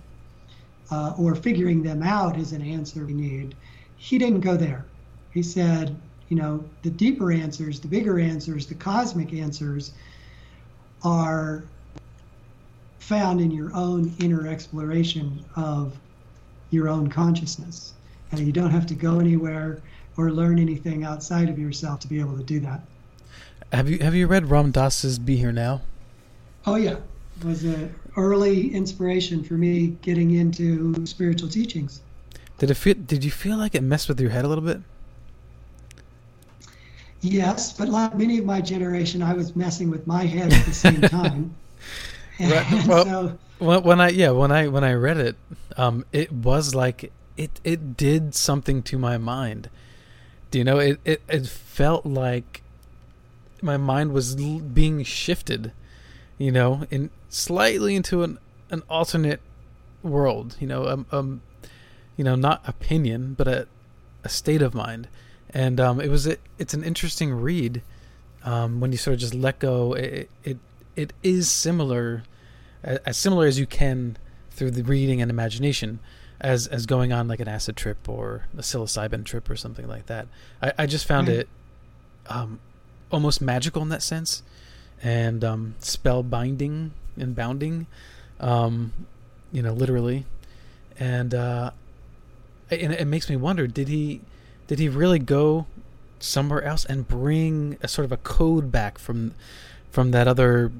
uh, 0.90 1.14
or 1.18 1.34
figuring 1.34 1.82
them 1.82 2.02
out 2.02 2.36
is 2.36 2.52
an 2.52 2.60
answer 2.60 3.06
we 3.06 3.14
need. 3.14 3.54
He 3.96 4.18
didn't 4.18 4.40
go 4.40 4.56
there. 4.56 4.84
He 5.32 5.42
said, 5.42 5.96
you 6.28 6.36
know, 6.36 6.64
the 6.82 6.90
deeper 6.90 7.32
answers, 7.32 7.80
the 7.80 7.88
bigger 7.88 8.18
answers, 8.18 8.66
the 8.66 8.74
cosmic 8.74 9.32
answers 9.32 9.92
are 11.02 11.64
found 12.98 13.40
in 13.40 13.50
your 13.50 13.74
own 13.74 14.12
inner 14.18 14.48
exploration 14.48 15.44
of 15.56 15.96
your 16.70 16.88
own 16.88 17.08
consciousness. 17.08 17.94
And 18.32 18.40
you 18.40 18.52
don't 18.52 18.70
have 18.70 18.86
to 18.86 18.94
go 18.94 19.20
anywhere 19.20 19.80
or 20.16 20.32
learn 20.32 20.58
anything 20.58 21.04
outside 21.04 21.48
of 21.48 21.58
yourself 21.58 22.00
to 22.00 22.08
be 22.08 22.18
able 22.18 22.36
to 22.36 22.42
do 22.42 22.58
that. 22.60 22.80
Have 23.74 23.90
you 23.90 23.98
have 23.98 24.14
you 24.14 24.28
read 24.28 24.50
Ram 24.50 24.70
Dass's 24.70 25.18
Be 25.18 25.34
Here 25.36 25.50
Now? 25.50 25.82
Oh 26.64 26.76
yeah, 26.76 26.98
it 27.40 27.44
was 27.44 27.64
an 27.64 27.92
early 28.16 28.72
inspiration 28.72 29.42
for 29.42 29.54
me 29.54 29.96
getting 30.00 30.30
into 30.30 31.04
spiritual 31.04 31.48
teachings. 31.48 32.00
Did 32.58 32.70
it 32.70 32.74
feel? 32.74 32.94
Did 32.94 33.24
you 33.24 33.32
feel 33.32 33.56
like 33.56 33.74
it 33.74 33.82
messed 33.82 34.08
with 34.08 34.20
your 34.20 34.30
head 34.30 34.44
a 34.44 34.48
little 34.48 34.62
bit? 34.62 34.80
Yes, 37.20 37.72
but 37.72 37.88
like 37.88 38.16
many 38.16 38.38
of 38.38 38.44
my 38.44 38.60
generation, 38.60 39.24
I 39.24 39.32
was 39.32 39.56
messing 39.56 39.90
with 39.90 40.06
my 40.06 40.24
head 40.24 40.52
at 40.52 40.64
the 40.66 40.72
same 40.72 41.00
time. 41.18 41.52
right. 42.38 42.86
Well, 42.86 43.38
so, 43.58 43.80
when 43.80 44.00
I 44.00 44.10
yeah 44.10 44.30
when 44.30 44.52
I 44.52 44.68
when 44.68 44.84
I 44.84 44.92
read 44.92 45.16
it, 45.16 45.34
um, 45.76 46.04
it 46.12 46.30
was 46.30 46.76
like 46.76 47.10
it 47.36 47.60
it 47.64 47.96
did 47.96 48.36
something 48.36 48.84
to 48.84 48.98
my 48.98 49.18
mind. 49.18 49.68
Do 50.52 50.58
you 50.58 50.64
know 50.64 50.78
it 50.78 51.00
it, 51.04 51.22
it 51.28 51.48
felt 51.48 52.06
like 52.06 52.62
my 53.64 53.76
mind 53.76 54.12
was 54.12 54.36
l- 54.40 54.60
being 54.60 55.02
shifted, 55.02 55.72
you 56.38 56.52
know, 56.52 56.86
in 56.90 57.10
slightly 57.28 57.96
into 57.96 58.22
an 58.22 58.38
an 58.70 58.82
alternate 58.88 59.40
world. 60.02 60.56
You 60.60 60.66
know, 60.66 60.86
um, 60.86 61.06
um 61.10 61.42
you 62.16 62.22
know, 62.22 62.36
not 62.36 62.62
opinion, 62.68 63.34
but 63.34 63.48
a 63.48 63.66
a 64.22 64.28
state 64.28 64.62
of 64.62 64.74
mind, 64.74 65.08
and 65.50 65.78
um, 65.78 66.00
it 66.00 66.08
was 66.08 66.26
it, 66.26 66.40
it's 66.58 66.74
an 66.74 66.84
interesting 66.84 67.32
read. 67.32 67.82
Um, 68.44 68.80
when 68.80 68.92
you 68.92 68.98
sort 68.98 69.14
of 69.14 69.20
just 69.20 69.34
let 69.34 69.58
go, 69.58 69.94
it, 69.94 70.30
it 70.44 70.58
it 70.96 71.12
is 71.22 71.50
similar, 71.50 72.24
as 72.82 73.16
similar 73.16 73.46
as 73.46 73.58
you 73.58 73.66
can 73.66 74.16
through 74.50 74.70
the 74.72 74.82
reading 74.82 75.22
and 75.22 75.30
imagination, 75.30 75.98
as 76.40 76.66
as 76.66 76.86
going 76.86 77.12
on 77.12 77.28
like 77.28 77.40
an 77.40 77.48
acid 77.48 77.76
trip 77.76 78.08
or 78.08 78.44
a 78.56 78.60
psilocybin 78.60 79.24
trip 79.24 79.48
or 79.48 79.56
something 79.56 79.88
like 79.88 80.06
that. 80.06 80.28
I, 80.62 80.72
I 80.78 80.86
just 80.86 81.06
found 81.06 81.28
right. 81.28 81.38
it 81.38 81.48
um, 82.26 82.60
almost 83.14 83.40
magical 83.40 83.82
in 83.82 83.88
that 83.88 84.02
sense, 84.02 84.42
and 85.02 85.44
um, 85.44 85.74
spell 85.78 86.22
binding 86.22 86.92
and 87.16 87.34
bounding, 87.34 87.86
um, 88.40 88.92
you 89.52 89.62
know, 89.62 89.72
literally, 89.72 90.26
and 90.98 91.34
uh, 91.34 91.70
and 92.70 92.92
it 92.92 93.06
makes 93.06 93.30
me 93.30 93.36
wonder: 93.36 93.66
did 93.66 93.88
he 93.88 94.20
did 94.66 94.78
he 94.78 94.88
really 94.88 95.18
go 95.18 95.66
somewhere 96.18 96.62
else 96.62 96.84
and 96.84 97.06
bring 97.06 97.76
a 97.82 97.88
sort 97.88 98.04
of 98.04 98.12
a 98.12 98.16
code 98.18 98.72
back 98.72 98.98
from 98.98 99.34
from 99.90 100.10
that 100.10 100.26
other 100.26 100.72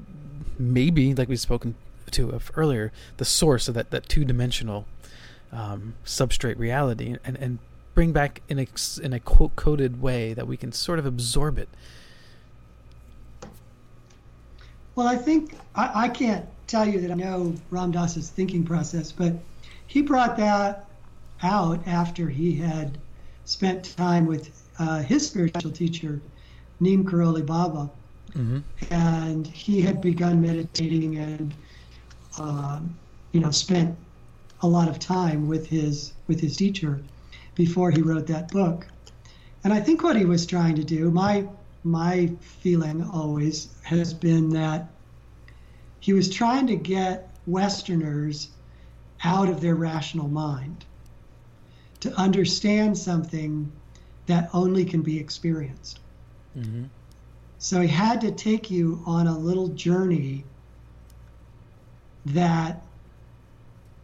maybe 0.57 1.13
like 1.13 1.29
we've 1.29 1.39
spoken 1.39 1.75
to 2.09 2.29
of 2.29 2.51
earlier 2.55 2.91
the 3.17 3.25
source 3.25 3.67
of 3.67 3.75
that 3.75 3.91
that 3.91 4.07
two 4.09 4.25
dimensional 4.25 4.85
um, 5.51 5.93
substrate 6.03 6.57
reality 6.57 7.15
and 7.23 7.37
and 7.37 7.59
bring 7.95 8.11
back 8.11 8.41
in 8.47 8.59
a 8.59 8.67
in 9.01 9.13
a 9.13 9.19
coded 9.19 10.01
way 10.01 10.33
that 10.33 10.45
we 10.45 10.57
can 10.57 10.71
sort 10.71 10.99
of 10.99 11.05
absorb 11.05 11.57
it. 11.57 11.69
Well, 14.95 15.07
I 15.07 15.15
think 15.15 15.55
I, 15.75 16.05
I 16.05 16.09
can't 16.09 16.45
tell 16.67 16.87
you 16.87 16.99
that 17.01 17.11
I 17.11 17.15
know 17.15 17.53
Ram 17.69 17.91
Dass's 17.91 18.29
thinking 18.29 18.63
process, 18.63 19.11
but 19.11 19.33
he 19.87 20.01
brought 20.01 20.37
that 20.37 20.85
out 21.43 21.85
after 21.87 22.29
he 22.29 22.55
had 22.55 22.97
spent 23.45 23.95
time 23.95 24.25
with 24.25 24.63
uh, 24.79 24.99
his 24.99 25.27
spiritual 25.27 25.71
teacher, 25.71 26.21
Neem 26.79 27.05
Karoli 27.05 27.45
Baba, 27.45 27.89
Mm-hmm. 28.37 28.93
And 28.93 29.47
he 29.47 29.81
had 29.81 30.01
begun 30.01 30.41
meditating 30.41 31.17
and, 31.17 31.53
um, 32.37 32.95
you 33.31 33.39
know, 33.39 33.51
spent 33.51 33.97
a 34.61 34.67
lot 34.67 34.89
of 34.89 34.99
time 34.99 35.47
with 35.47 35.67
his 35.67 36.13
with 36.27 36.39
his 36.39 36.57
teacher 36.57 37.01
before 37.55 37.91
he 37.91 38.01
wrote 38.01 38.27
that 38.27 38.51
book. 38.51 38.87
And 39.63 39.73
I 39.73 39.79
think 39.79 40.03
what 40.03 40.15
he 40.15 40.25
was 40.25 40.45
trying 40.45 40.75
to 40.75 40.83
do, 40.83 41.09
my 41.11 41.47
my 41.85 42.31
feeling 42.41 43.07
always 43.13 43.69
has 43.83 44.13
been 44.13 44.49
that 44.49 44.89
he 45.99 46.13
was 46.13 46.29
trying 46.29 46.67
to 46.67 46.75
get 46.75 47.29
Westerners 47.45 48.49
out 49.23 49.49
of 49.49 49.61
their 49.61 49.75
rational 49.75 50.27
mind 50.27 50.83
to 51.99 52.11
understand 52.13 52.97
something 52.97 53.71
that 54.25 54.49
only 54.53 54.83
can 54.83 55.01
be 55.01 55.19
experienced. 55.19 55.99
Mm-hmm. 56.57 56.85
So 57.59 57.81
he 57.81 57.87
had 57.87 58.21
to 58.21 58.31
take 58.31 58.71
you 58.71 59.01
on 59.05 59.27
a 59.27 59.37
little 59.37 59.67
journey 59.69 60.43
that 62.25 62.81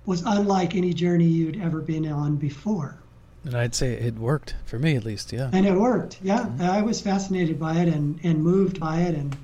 was 0.06 0.22
unlike 0.26 0.76
any 0.76 0.94
journey 0.94 1.26
you'd 1.26 1.60
ever 1.60 1.82
been 1.82 2.08
on 2.12 2.36
before. 2.36 3.01
And 3.44 3.56
I'd 3.56 3.74
say 3.74 3.94
it 3.94 4.16
worked 4.16 4.56
for 4.66 4.78
me 4.78 4.96
at 4.96 5.04
least, 5.04 5.34
yeah. 5.34 5.50
And 5.52 5.66
it 5.66 5.74
worked, 5.74 6.20
yeah. 6.22 6.42
Mm-hmm. 6.42 6.62
I 6.62 6.82
was 6.82 7.02
fascinated 7.02 7.60
by 7.60 7.78
it 7.78 7.88
and, 7.88 8.20
and 8.24 8.44
moved 8.44 8.80
by 8.80 9.02
it, 9.02 9.16
and 9.16 9.36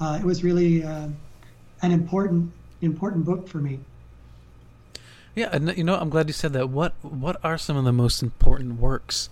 uh, 0.00 0.18
it 0.20 0.24
was 0.24 0.42
really 0.42 0.82
uh, 0.82 1.08
an 1.82 1.92
important 1.92 2.52
important 2.82 3.24
book 3.24 3.48
for 3.48 3.58
me. 3.58 3.78
Yeah, 5.34 5.50
and 5.52 5.76
you 5.76 5.84
know, 5.84 5.94
I'm 5.96 6.10
glad 6.10 6.28
you 6.28 6.32
said 6.32 6.52
that. 6.54 6.70
What 6.70 6.94
what 7.02 7.36
are 7.44 7.58
some 7.58 7.76
of 7.76 7.84
the 7.84 7.92
most 7.92 8.22
important 8.22 8.80
works 8.80 9.28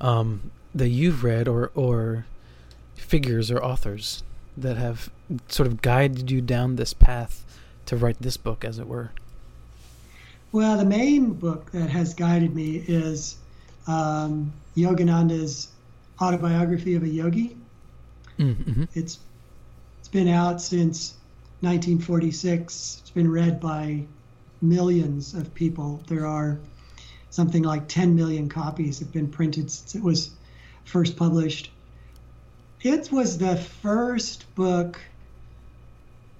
um, 0.00 0.50
that 0.74 0.88
you've 0.88 1.24
read 1.24 1.48
or 1.48 1.72
or 1.74 2.26
figures 2.94 3.50
or 3.50 3.62
authors 3.62 4.22
that 4.56 4.76
have 4.76 5.10
sort 5.48 5.66
of 5.66 5.82
guided 5.82 6.30
you 6.30 6.40
down 6.40 6.76
this 6.76 6.92
path 6.94 7.44
to 7.86 7.96
write 7.96 8.16
this 8.20 8.36
book, 8.36 8.64
as 8.64 8.78
it 8.78 8.86
were? 8.86 9.10
Well, 10.52 10.78
the 10.78 10.84
main 10.84 11.32
book 11.32 11.72
that 11.72 11.90
has 11.90 12.14
guided 12.14 12.54
me 12.54 12.84
is 12.86 13.36
um, 13.86 14.52
Yogananda's 14.76 15.68
autobiography 16.20 16.94
of 16.94 17.02
a 17.02 17.08
yogi. 17.08 17.56
Mm-hmm. 18.38 18.84
It's 18.94 19.18
it's 19.98 20.08
been 20.08 20.28
out 20.28 20.60
since 20.60 21.14
1946. 21.60 22.98
It's 23.00 23.10
been 23.10 23.30
read 23.30 23.60
by 23.60 24.04
millions 24.60 25.34
of 25.34 25.52
people. 25.54 26.02
There 26.06 26.26
are 26.26 26.58
something 27.30 27.62
like 27.62 27.88
10 27.88 28.14
million 28.14 28.48
copies 28.48 28.98
have 29.00 29.12
been 29.12 29.28
printed 29.28 29.70
since 29.70 29.94
it 29.94 30.02
was 30.02 30.30
first 30.84 31.16
published. 31.16 31.70
It 32.82 33.10
was 33.10 33.38
the 33.38 33.56
first 33.56 34.54
book 34.54 35.00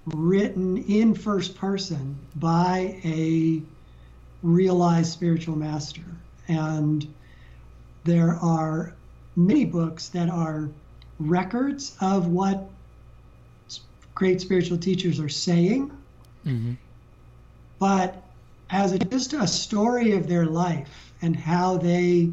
written 0.05 0.77
in 0.77 1.13
first 1.13 1.55
person 1.57 2.17
by 2.35 2.99
a 3.03 3.61
realized 4.41 5.11
spiritual 5.11 5.55
master. 5.55 6.05
And 6.47 7.13
there 8.07 8.35
are 8.41 8.93
many 9.35 9.65
books 9.65 10.09
that 10.09 10.29
are 10.29 10.69
records 11.19 11.95
of 12.01 12.27
what 12.27 12.67
great 14.15 14.41
spiritual 14.41 14.77
teachers 14.77 15.19
are 15.19 15.29
saying. 15.29 15.91
Mm-hmm. 16.45 16.73
But 17.77 18.23
as 18.71 18.93
a, 18.93 18.99
just 18.99 19.33
a 19.33 19.45
story 19.45 20.13
of 20.13 20.27
their 20.27 20.45
life 20.45 21.13
and 21.21 21.35
how 21.35 21.77
they 21.77 22.31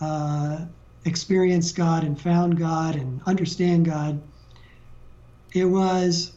uh, 0.00 0.60
experienced 1.04 1.76
God 1.76 2.04
and 2.04 2.18
found 2.18 2.58
God 2.58 2.96
and 2.96 3.20
understand 3.26 3.84
God, 3.84 4.20
it 5.52 5.66
was, 5.66 6.32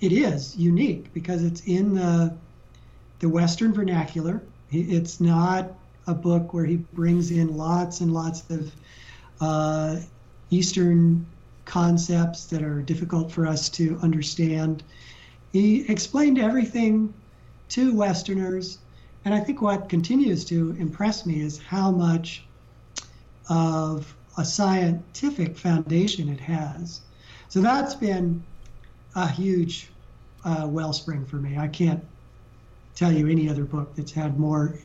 it 0.00 0.12
is 0.12 0.56
unique 0.56 1.12
because 1.14 1.42
it's 1.42 1.62
in 1.62 1.94
the 1.94 2.36
the 3.20 3.28
Western 3.28 3.72
vernacular. 3.72 4.42
It's 4.70 5.20
not 5.20 5.72
a 6.08 6.14
book 6.14 6.52
where 6.52 6.64
he 6.64 6.76
brings 6.76 7.30
in 7.30 7.56
lots 7.56 8.00
and 8.00 8.12
lots 8.12 8.42
of 8.50 8.72
uh, 9.40 9.96
Eastern 10.50 11.24
concepts 11.64 12.46
that 12.46 12.62
are 12.62 12.80
difficult 12.82 13.30
for 13.30 13.46
us 13.46 13.68
to 13.68 13.98
understand. 14.02 14.82
He 15.52 15.88
explained 15.88 16.38
everything 16.38 17.12
to 17.70 17.94
Westerners. 17.94 18.78
And 19.24 19.34
I 19.34 19.40
think 19.40 19.60
what 19.60 19.88
continues 19.88 20.44
to 20.46 20.74
impress 20.78 21.26
me 21.26 21.42
is 21.42 21.58
how 21.58 21.90
much 21.90 22.44
of 23.50 24.14
a 24.38 24.44
scientific 24.44 25.56
foundation 25.56 26.28
it 26.28 26.40
has. 26.40 27.02
So 27.48 27.60
that's 27.60 27.94
been 27.94 28.42
a 29.14 29.28
huge 29.28 29.90
uh, 30.44 30.66
wellspring 30.68 31.26
for 31.26 31.36
me. 31.36 31.58
I 31.58 31.68
can't 31.68 32.02
tell 32.94 33.12
you 33.12 33.28
any 33.28 33.48
other 33.48 33.64
book 33.64 33.94
that's 33.94 34.12
had 34.12 34.38
more 34.38 34.78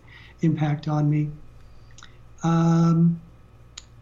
impact 0.43 0.87
on 0.87 1.09
me. 1.09 1.29
Um, 2.43 3.19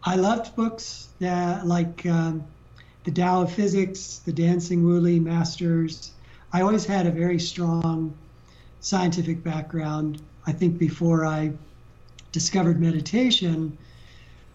I 0.02 0.16
loved 0.16 0.56
books 0.56 1.08
that 1.20 1.66
like 1.66 2.04
um, 2.06 2.44
the 3.04 3.10
Tao 3.10 3.42
of 3.42 3.52
Physics, 3.52 4.20
the 4.24 4.32
Dancing 4.32 4.84
Wu-Li 4.84 5.20
Masters. 5.20 6.12
I 6.52 6.62
always 6.62 6.84
had 6.84 7.06
a 7.06 7.10
very 7.10 7.38
strong 7.38 8.14
scientific 8.80 9.42
background. 9.44 10.20
I 10.46 10.52
think 10.52 10.78
before 10.78 11.24
I 11.24 11.52
discovered 12.32 12.80
meditation, 12.80 13.78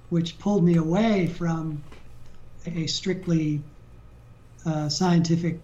which 0.09 0.38
pulled 0.39 0.64
me 0.64 0.76
away 0.76 1.27
from 1.27 1.81
a 2.65 2.88
strictly 2.88 3.61
uh, 4.65 4.89
scientific 4.89 5.59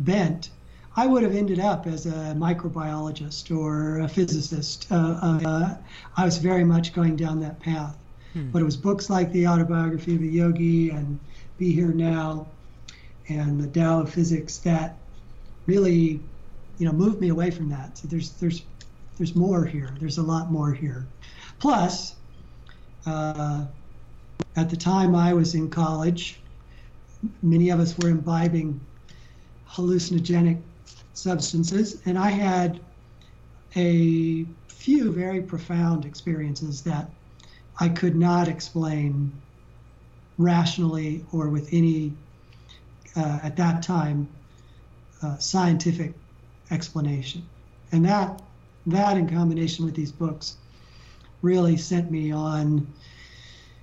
bent, 0.00 0.50
I 0.94 1.06
would 1.06 1.22
have 1.22 1.34
ended 1.34 1.58
up 1.58 1.86
as 1.86 2.06
a 2.06 2.34
microbiologist 2.36 3.56
or 3.56 4.00
a 4.00 4.08
physicist. 4.08 4.86
Uh, 4.90 5.18
uh, 5.22 5.74
I 6.16 6.24
was 6.24 6.38
very 6.38 6.64
much 6.64 6.92
going 6.92 7.16
down 7.16 7.40
that 7.40 7.60
path. 7.60 7.96
Hmm. 8.34 8.50
But 8.50 8.62
it 8.62 8.64
was 8.64 8.76
books 8.76 9.08
like 9.08 9.32
The 9.32 9.46
Autobiography 9.46 10.14
of 10.14 10.22
a 10.22 10.26
Yogi 10.26 10.90
and 10.90 11.18
Be 11.58 11.72
Here 11.72 11.92
Now 11.92 12.46
and 13.28 13.60
The 13.60 13.68
Tao 13.68 14.00
of 14.00 14.10
Physics 14.10 14.58
that 14.58 14.98
really, 15.66 16.20
you 16.78 16.86
know, 16.86 16.92
moved 16.92 17.20
me 17.20 17.28
away 17.28 17.50
from 17.50 17.70
that. 17.70 17.96
So 17.96 18.08
there's 18.08 18.30
there's 18.32 18.62
there's 19.16 19.34
more 19.34 19.64
here. 19.64 19.94
There's 19.98 20.18
a 20.18 20.22
lot 20.22 20.50
more 20.50 20.72
here. 20.72 21.06
Plus, 21.58 22.16
uh, 23.06 23.64
at 24.56 24.68
the 24.68 24.76
time 24.76 25.14
I 25.14 25.32
was 25.32 25.54
in 25.54 25.70
college, 25.70 26.40
many 27.42 27.70
of 27.70 27.80
us 27.80 27.96
were 27.98 28.08
imbibing 28.08 28.80
hallucinogenic 29.68 30.60
substances, 31.14 32.00
and 32.06 32.18
I 32.18 32.30
had 32.30 32.80
a 33.76 34.46
few 34.68 35.12
very 35.12 35.40
profound 35.40 36.04
experiences 36.04 36.82
that 36.82 37.10
I 37.80 37.88
could 37.88 38.16
not 38.16 38.48
explain 38.48 39.32
rationally 40.38 41.24
or 41.32 41.48
with 41.48 41.68
any, 41.72 42.12
uh, 43.16 43.38
at 43.42 43.56
that 43.56 43.82
time, 43.82 44.28
uh, 45.22 45.38
scientific 45.38 46.14
explanation. 46.70 47.46
And 47.92 48.04
that, 48.04 48.42
that 48.86 49.16
in 49.16 49.28
combination 49.28 49.84
with 49.84 49.94
these 49.94 50.12
books 50.12 50.56
really 51.42 51.76
sent 51.76 52.10
me 52.10 52.32
on, 52.32 52.86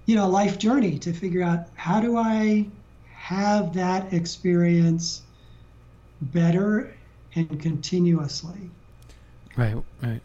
you 0.05 0.15
know, 0.15 0.25
a 0.25 0.27
life 0.27 0.57
journey 0.57 0.97
to 0.99 1.13
figure 1.13 1.43
out 1.43 1.67
how 1.75 1.99
do 1.99 2.17
I 2.17 2.67
have 3.05 3.73
that 3.73 4.11
experience 4.13 5.21
better 6.21 6.93
and 7.35 7.59
continuously. 7.59 8.71
Right, 9.55 9.75
right. 10.01 10.21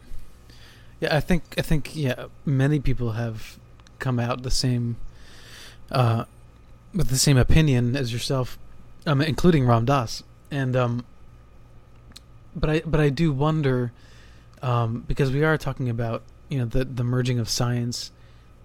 Yeah, 0.99 1.15
I 1.15 1.19
think 1.19 1.43
I 1.57 1.61
think 1.61 1.95
yeah, 1.95 2.25
many 2.45 2.79
people 2.79 3.11
have 3.11 3.59
come 3.99 4.19
out 4.19 4.43
the 4.43 4.51
same 4.51 4.97
uh, 5.91 6.25
with 6.93 7.09
the 7.09 7.17
same 7.17 7.37
opinion 7.37 7.95
as 7.95 8.13
yourself, 8.13 8.57
um, 9.05 9.21
including 9.21 9.67
Ram 9.67 9.85
Dass. 9.85 10.23
And 10.49 10.75
um, 10.75 11.05
but 12.55 12.69
I 12.69 12.81
but 12.85 12.99
I 12.99 13.09
do 13.09 13.33
wonder 13.33 13.91
um, 14.61 15.03
because 15.07 15.31
we 15.31 15.43
are 15.43 15.57
talking 15.57 15.89
about 15.89 16.23
you 16.49 16.59
know 16.59 16.65
the 16.65 16.85
the 16.85 17.03
merging 17.03 17.39
of 17.39 17.49
science 17.49 18.11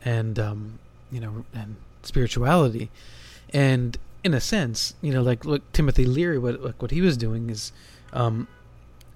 and 0.04 0.38
um, 0.38 0.78
you 1.10 1.20
know 1.20 1.44
and 1.52 1.76
spirituality, 2.02 2.90
and 3.52 3.98
in 4.22 4.34
a 4.34 4.40
sense, 4.40 4.94
you 5.00 5.12
know, 5.12 5.22
like 5.22 5.44
look 5.44 5.70
Timothy 5.72 6.04
Leary, 6.04 6.38
what 6.38 6.62
like 6.62 6.80
what 6.80 6.90
he 6.90 7.00
was 7.00 7.16
doing 7.16 7.50
is 7.50 7.72
um, 8.12 8.48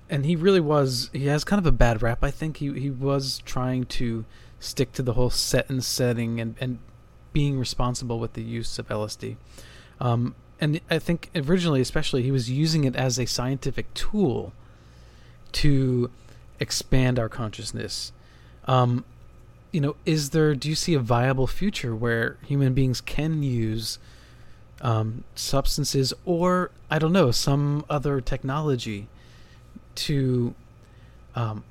and 0.08 0.26
he 0.26 0.36
really 0.36 0.60
was. 0.60 1.10
He 1.12 1.26
has 1.26 1.44
kind 1.44 1.58
of 1.58 1.66
a 1.66 1.72
bad 1.72 2.02
rap. 2.02 2.22
I 2.22 2.30
think 2.30 2.58
he 2.58 2.72
he 2.78 2.90
was 2.90 3.42
trying 3.44 3.84
to 3.84 4.24
stick 4.60 4.92
to 4.92 5.02
the 5.02 5.14
whole 5.14 5.30
set 5.30 5.68
and 5.68 5.82
setting 5.82 6.40
and 6.40 6.56
and 6.60 6.78
being 7.32 7.58
responsible 7.58 8.18
with 8.18 8.34
the 8.34 8.42
use 8.42 8.78
of 8.78 8.88
LSD. 8.88 9.36
Um, 10.00 10.34
and 10.60 10.80
I 10.90 10.98
think 10.98 11.30
originally, 11.34 11.80
especially, 11.80 12.22
he 12.22 12.30
was 12.30 12.50
using 12.50 12.84
it 12.84 12.94
as 12.96 13.18
a 13.18 13.26
scientific 13.26 13.92
tool 13.94 14.52
to 15.52 16.10
expand 16.60 17.18
our 17.18 17.28
consciousness. 17.28 18.12
Um, 18.66 19.04
you 19.72 19.80
know, 19.80 19.96
is 20.06 20.30
there? 20.30 20.54
Do 20.54 20.68
you 20.68 20.74
see 20.74 20.94
a 20.94 21.00
viable 21.00 21.46
future 21.46 21.94
where 21.94 22.36
human 22.46 22.74
beings 22.74 23.00
can 23.00 23.42
use 23.42 23.98
um, 24.84 25.24
substances 25.34 26.12
or 26.26 26.70
I 26.90 26.98
don't 27.00 27.12
know 27.12 27.30
some 27.32 27.84
other 27.88 28.20
technology 28.20 29.08
to 29.96 30.54
um, 31.34 31.64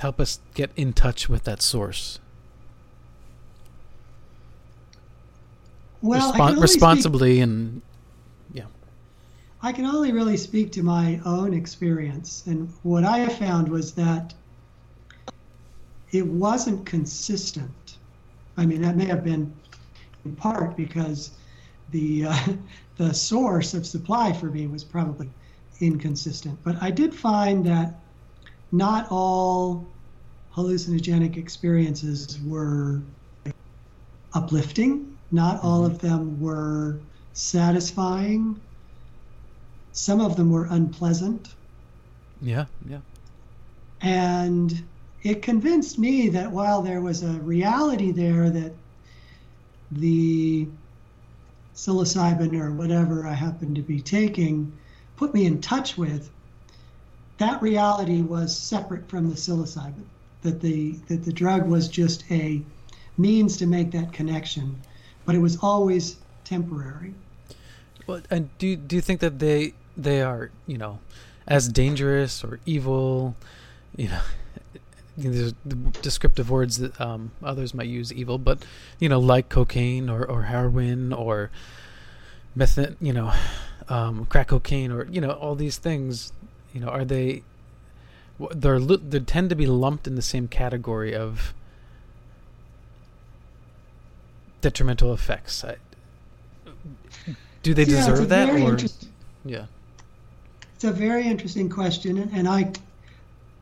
help 0.00 0.18
us 0.18 0.40
get 0.54 0.70
in 0.74 0.94
touch 0.94 1.28
with 1.28 1.44
that 1.44 1.60
source. 1.60 2.18
Well, 6.00 6.32
Respon- 6.32 6.60
responsibly 6.60 7.34
speak, 7.34 7.42
and 7.42 7.82
yeah. 8.52 8.64
I 9.62 9.72
can 9.72 9.84
only 9.84 10.12
really 10.12 10.36
speak 10.36 10.72
to 10.72 10.82
my 10.82 11.20
own 11.24 11.54
experience, 11.54 12.44
and 12.46 12.72
what 12.82 13.04
I 13.04 13.18
have 13.18 13.38
found 13.38 13.68
was 13.68 13.92
that 13.92 14.34
it 16.12 16.26
wasn't 16.26 16.84
consistent. 16.86 17.96
I 18.56 18.66
mean, 18.66 18.82
that 18.82 18.96
may 18.96 19.06
have 19.06 19.24
been 19.24 19.52
in 20.24 20.36
part 20.36 20.76
because 20.76 21.32
the 21.94 22.26
uh, 22.26 22.46
the 22.96 23.14
source 23.14 23.72
of 23.72 23.86
supply 23.86 24.32
for 24.32 24.46
me 24.46 24.66
was 24.66 24.84
probably 24.84 25.30
inconsistent. 25.80 26.58
But 26.62 26.76
I 26.82 26.90
did 26.90 27.14
find 27.14 27.64
that 27.64 27.94
not 28.70 29.06
all 29.10 29.86
hallucinogenic 30.54 31.36
experiences 31.36 32.38
were 32.44 33.00
uplifting. 34.34 35.16
Not 35.32 35.62
all 35.62 35.82
mm-hmm. 35.82 35.94
of 35.94 35.98
them 36.00 36.40
were 36.40 36.98
satisfying. 37.32 38.60
Some 39.92 40.20
of 40.20 40.36
them 40.36 40.50
were 40.50 40.66
unpleasant. 40.70 41.54
Yeah, 42.42 42.66
yeah. 42.88 43.00
And 44.00 44.84
it 45.22 45.40
convinced 45.42 45.98
me 45.98 46.28
that 46.28 46.50
while 46.50 46.82
there 46.82 47.00
was 47.00 47.22
a 47.22 47.32
reality 47.54 48.10
there 48.10 48.50
that 48.50 48.72
the 49.90 50.68
psilocybin 51.74 52.58
or 52.60 52.72
whatever 52.72 53.26
I 53.26 53.34
happened 53.34 53.76
to 53.76 53.82
be 53.82 54.00
taking 54.00 54.72
put 55.16 55.34
me 55.34 55.46
in 55.46 55.60
touch 55.60 55.96
with, 55.96 56.30
that 57.38 57.60
reality 57.62 58.22
was 58.22 58.56
separate 58.56 59.08
from 59.08 59.28
the 59.28 59.36
psilocybin. 59.36 60.04
That 60.42 60.60
the 60.60 60.92
that 61.08 61.24
the 61.24 61.32
drug 61.32 61.66
was 61.66 61.88
just 61.88 62.30
a 62.30 62.62
means 63.16 63.56
to 63.58 63.66
make 63.66 63.90
that 63.92 64.12
connection, 64.12 64.78
but 65.24 65.34
it 65.34 65.38
was 65.38 65.56
always 65.62 66.16
temporary. 66.44 67.14
Well, 68.06 68.20
and 68.30 68.50
do 68.58 68.76
do 68.76 68.96
you 68.96 69.02
think 69.02 69.20
that 69.20 69.38
they 69.38 69.72
they 69.96 70.20
are 70.20 70.50
you 70.66 70.76
know 70.76 70.98
as 71.46 71.68
dangerous 71.68 72.44
or 72.44 72.60
evil, 72.66 73.36
you 73.96 74.08
know? 74.08 74.20
There's 75.16 75.52
descriptive 76.02 76.50
words 76.50 76.78
that 76.78 77.00
um, 77.00 77.30
others 77.42 77.72
might 77.72 77.86
use 77.86 78.12
evil, 78.12 78.36
but 78.38 78.64
you 78.98 79.08
know, 79.08 79.20
like 79.20 79.48
cocaine 79.48 80.10
or, 80.10 80.24
or 80.24 80.44
heroin 80.44 81.12
or 81.12 81.50
meth, 82.56 82.78
you 83.00 83.12
know, 83.12 83.32
um, 83.88 84.26
crack 84.26 84.48
cocaine 84.48 84.90
or 84.90 85.06
you 85.06 85.20
know 85.20 85.30
all 85.30 85.54
these 85.54 85.76
things 85.76 86.32
you 86.72 86.80
know 86.80 86.88
are 86.88 87.04
they 87.04 87.42
they're 88.54 88.80
they 88.80 89.20
tend 89.20 89.50
to 89.50 89.56
be 89.56 89.66
lumped 89.66 90.06
in 90.06 90.16
the 90.16 90.22
same 90.22 90.48
category 90.48 91.14
of 91.14 91.54
detrimental 94.60 95.12
effects. 95.12 95.62
I, 95.64 95.76
do 97.62 97.74
they 97.74 97.84
yeah, 97.84 97.96
deserve 97.96 98.28
that 98.30 98.48
or 98.50 98.78
yeah. 99.44 99.66
It's 100.74 100.84
a 100.84 100.90
very 100.90 101.26
interesting 101.26 101.68
question 101.68 102.30
and 102.34 102.48
i 102.48 102.70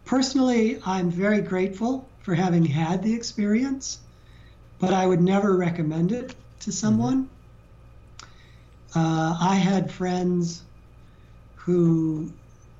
personally 0.04 0.80
i'm 0.86 1.10
very 1.10 1.40
grateful 1.40 2.08
for 2.20 2.34
having 2.34 2.64
had 2.64 3.02
the 3.02 3.12
experience 3.14 3.98
but 4.78 4.92
i 4.92 5.06
would 5.06 5.20
never 5.20 5.56
recommend 5.56 6.12
it 6.12 6.34
to 6.60 6.72
someone 6.72 7.24
mm-hmm 7.24 7.36
uh, 8.94 9.36
I 9.40 9.54
had 9.54 9.90
friends 9.90 10.64
who 11.54 12.30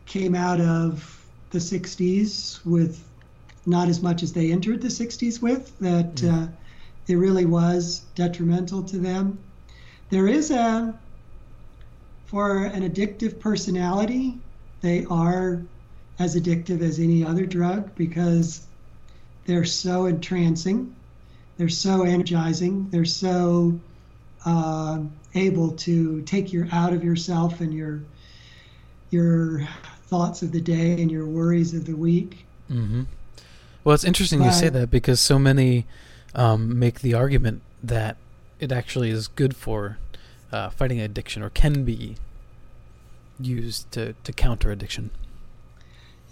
came 0.07 0.35
out 0.35 0.61
of 0.61 1.25
the 1.51 1.59
60s 1.59 2.65
with 2.67 3.03
not 3.65 3.89
as 3.89 4.03
much 4.03 4.23
as 4.23 4.33
they 4.33 4.51
entered 4.51 4.83
the 4.83 4.89
60s 4.89 5.41
with, 5.41 5.79
that 5.79 6.17
mm. 6.17 6.45
uh, 6.45 6.49
it 7.07 7.15
really 7.15 7.47
was 7.47 8.03
detrimental 8.15 8.83
to 8.83 8.99
them. 8.99 9.39
There 10.11 10.27
is 10.27 10.51
a, 10.51 10.99
for 12.27 12.65
an 12.65 12.89
addictive 12.89 13.39
personality, 13.41 14.39
they 14.83 15.07
are 15.07 15.63
as 16.23 16.37
addictive 16.37 16.81
as 16.81 16.99
any 16.99 17.25
other 17.25 17.45
drug 17.45 17.95
because 17.97 18.67
they're 19.45 19.65
so 19.65 20.07
entrancing, 20.07 20.95
they're 21.59 21.69
so 21.69 22.03
energizing, 22.03 22.89
they're 22.91 23.05
so 23.05 23.79
uh, 24.45 25.01
able 25.35 25.73
to 25.73 26.23
take 26.23 26.53
you 26.53 26.69
out 26.73 26.93
of 26.93 27.03
yourself 27.05 27.61
and 27.61 27.75
your 27.75 28.01
your 29.11 29.67
thoughts 30.07 30.43
of 30.43 30.53
the 30.53 30.61
day 30.61 31.01
and 31.01 31.11
your 31.11 31.27
worries 31.27 31.75
of 31.75 31.85
the 31.85 31.95
week. 31.95 32.47
Mm-hmm. 32.71 33.03
Well, 33.85 33.95
it's 33.95 34.05
interesting 34.05 34.39
but, 34.39 34.47
you 34.47 34.53
say 34.53 34.69
that 34.69 34.91
because 34.91 35.21
so 35.21 35.39
many 35.39 35.87
um, 36.35 36.79
make 36.79 37.01
the 37.01 37.15
argument 37.15 37.63
that 37.83 38.17
it 38.61 38.73
actually 38.73 39.11
is 39.11 39.29
good 39.29 39.55
for 39.55 39.99
uh, 40.51 40.71
fighting 40.71 41.01
addiction 41.01 41.43
or 41.43 41.51
can 41.51 41.85
be 41.85 42.17
used 43.41 43.91
to, 43.93 44.15
to 44.25 44.33
counter 44.33 44.71
addiction. 44.71 45.11